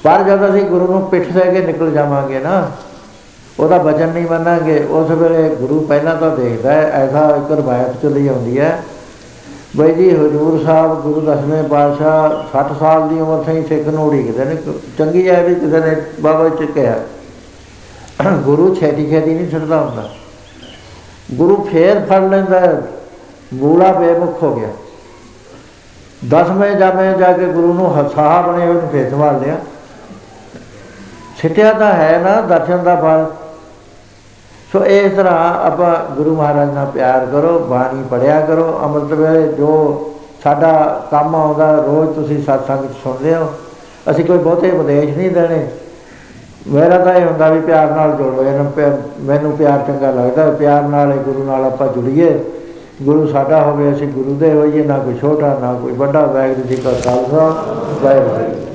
ਪਰ 0.02 0.22
ਜਦ 0.22 0.50
ਅਸੀਂ 0.50 0.62
ਗੁਰੂ 0.62 0.86
ਨੂੰ 0.86 1.02
ਪਿੱਠ 1.02 1.32
ਦੇ 1.32 1.40
ਕੇ 1.40 1.60
ਨਿਕਲ 1.60 1.90
ਜਾਵਾਂਗੇ 1.90 2.38
ਨਾ, 2.38 2.70
ਉਹਦਾ 3.60 3.78
ਵਚਨ 3.78 4.08
ਨਹੀਂ 4.08 4.26
ਮੰਨਾਂਗੇ, 4.30 4.86
ਉਸ 4.90 5.10
ਵੇਲੇ 5.10 5.48
ਗੁਰੂ 5.48 5.80
ਪਹਿਲਾਂ 5.80 6.16
ਤਾਂ 6.16 6.36
ਦੇਖਦਾ 6.36 6.72
ਹੈ, 6.72 6.90
ਐਸਾ 6.90 7.36
ਇੱਕ 7.36 7.52
ਰਵਾਇਤ 7.52 8.02
ਚਲੀ 8.02 8.28
ਆਉਂਦੀ 8.28 8.58
ਹੈ। 8.58 8.82
ਬਈ 9.76 9.94
ਜੀ, 9.94 10.10
ਹਜੂਰ 10.10 10.64
ਸਾਹਿਬ, 10.64 11.00
ਗੁਰੂ 11.00 11.20
ਦਸਵੇਂ 11.20 11.62
ਪਾਤਸ਼ਾਹ 11.62 12.46
60 12.52 12.78
ਸਾਲ 12.80 13.08
ਦੀ 13.08 13.20
ਉਮਰ 13.20 13.42
ਤੋਂ 13.44 13.62
ਸਿੱਖ 13.68 13.88
ਨੂੰ 13.88 14.04
ਉਡੀਕਦੇ 14.04 14.44
ਨੇ 14.44 14.56
ਚੰਗੀ 14.98 15.28
ਹੈ 15.28 15.42
ਵੀ 15.42 15.54
ਕਿਸੇ 15.54 15.80
ਨੇ 15.80 15.96
ਬਾਬਾ 16.20 16.48
ਚੁੱਕਿਆ। 16.48 16.94
ਗੁਰੂ 18.44 18.74
ਛੇਤੀ 18.74 19.10
ਛੇਤੀ 19.10 19.34
ਨਹੀਂ 19.34 19.50
ਛੱਡਦਾ 19.50 19.80
ਹੁੰਦਾ। 19.80 20.08
ਗੁਰੂ 21.34 21.68
ਫੇਰ 21.72 22.00
ਫੜ 22.00 22.24
ਲੈਂਦਾ 22.24 22.82
ਮੂਲਾ 23.54 23.92
ਬੇਮੁਖ 23.92 24.42
ਹੋ 24.42 24.54
ਗਿਆ। 24.54 24.68
ਦਸਵੇਂ 26.30 26.76
ਜਾਮੇ 26.76 27.12
ਜਾ 27.18 27.32
ਕੇ 27.32 27.46
ਗੁਰੂ 27.46 27.72
ਨੂੰ 27.72 27.98
ਹਸਾਹ 27.98 28.42
ਬਣੇ 28.42 28.68
ਉਹਨੂੰ 28.68 28.82
ਫੇਰ 28.92 29.10
ਸੰਭਾਲ 29.10 29.40
ਲਿਆ। 29.40 29.54
ਸਿੱਟਿਆ 31.36 31.72
ਤਾਂ 31.72 31.92
ਹੈ 31.92 32.18
ਨਾ, 32.18 32.40
ਦਰਸ਼ਨ 32.40 32.84
ਦਾ 32.84 32.96
ਫਲ। 32.96 33.26
ਸੋ 34.72 34.86
ਇਸ 34.86 35.12
ਤਰ੍ਹਾਂ 35.12 35.66
ਆਪਾਂ 35.66 36.14
ਗੁਰੂ 36.14 36.36
ਮਹਾਰਾਜ 36.36 36.70
ਨਾਲ 36.70 36.86
ਪਿਆਰ 36.86 37.26
ਕਰੋ, 37.26 37.58
ਬਾਣੀ 37.58 38.04
ਪੜਿਆ 38.10 38.40
ਕਰੋ। 38.40 38.80
ਅੰਮ੍ਰਿਤ 38.82 39.04
ਵੇਲੇ 39.04 39.52
ਜੋ 39.52 40.02
ਸਾਡਾ 40.44 41.06
ਕੰਮ 41.10 41.36
ਆਉਂਦਾ, 41.36 41.74
ਰੋਜ਼ 41.74 42.10
ਤੁਸੀਂ 42.10 42.42
ਸਤਸੰਗ 42.42 42.84
'ਚ 42.84 42.92
ਸੁਣਦੇ 43.04 43.34
ਹੋ। 43.34 43.52
ਅਸੀਂ 44.10 44.24
ਕੋਈ 44.24 44.38
ਬਹੁਤੇ 44.38 44.70
ਉਪਦੇਸ਼ 44.70 45.16
ਨਹੀਂ 45.16 45.30
ਦੇਣੇ। 45.30 45.68
ਮੇਰਾ 46.68 46.98
ਤਾਂ 46.98 47.14
ਇਹ 47.14 47.26
ਹੁੰਦਾ 47.26 47.48
ਵੀ 47.48 47.60
ਪਿਆਰ 47.60 47.90
ਨਾਲ 47.90 48.12
ਜੋੜੋ। 48.12 48.44
ਇਹਨੂੰ 48.44 48.72
ਪਿਆ- 48.72 48.96
ਮੈਨੂੰ 49.20 49.52
ਪਿਆਰ 49.52 49.78
ਚੰਗਾ 49.78 50.10
ਲੱਗਦਾ, 50.10 50.50
ਪਿਆਰ 50.50 50.82
ਨਾਲ 50.82 51.12
ਇਹ 51.12 51.18
ਗੁਰੂ 51.18 51.44
ਨਾਲ 51.44 51.64
ਆਪਾਂ 51.64 51.88
ਜੁੜੀਏ। 51.88 52.44
ਗੁਰੂ 53.02 53.26
ਸਾਡਾ 53.26 53.62
ਹੋਵੇ, 53.62 53.92
ਅਸੀਂ 53.92 54.08
ਗੁਰੂ 54.08 54.34
ਦੇ 54.34 54.52
ਹੋਈਏ, 54.52 54.84
ਨਾ 54.84 54.98
ਕੋਈ 54.98 55.14
ਛੋਟਾ, 55.14 55.58
ਨਾ 55.60 55.72
ਕੋਈ 55.74 55.92
ਵੱਡਾ 55.92 56.26
ਵਾਹਿਗੁਰੂ 56.26 56.68
ਜੀ 56.68 56.76
ਕਾ 56.76 56.92
ਖਾਲਸਾ, 56.92 57.64
ਵਾਹਿਗੁਰੂ 58.02 58.38
ਜੀ 58.38 58.44
ਕੀ 58.44 58.52
ਫਤਿਹ। 58.52 58.65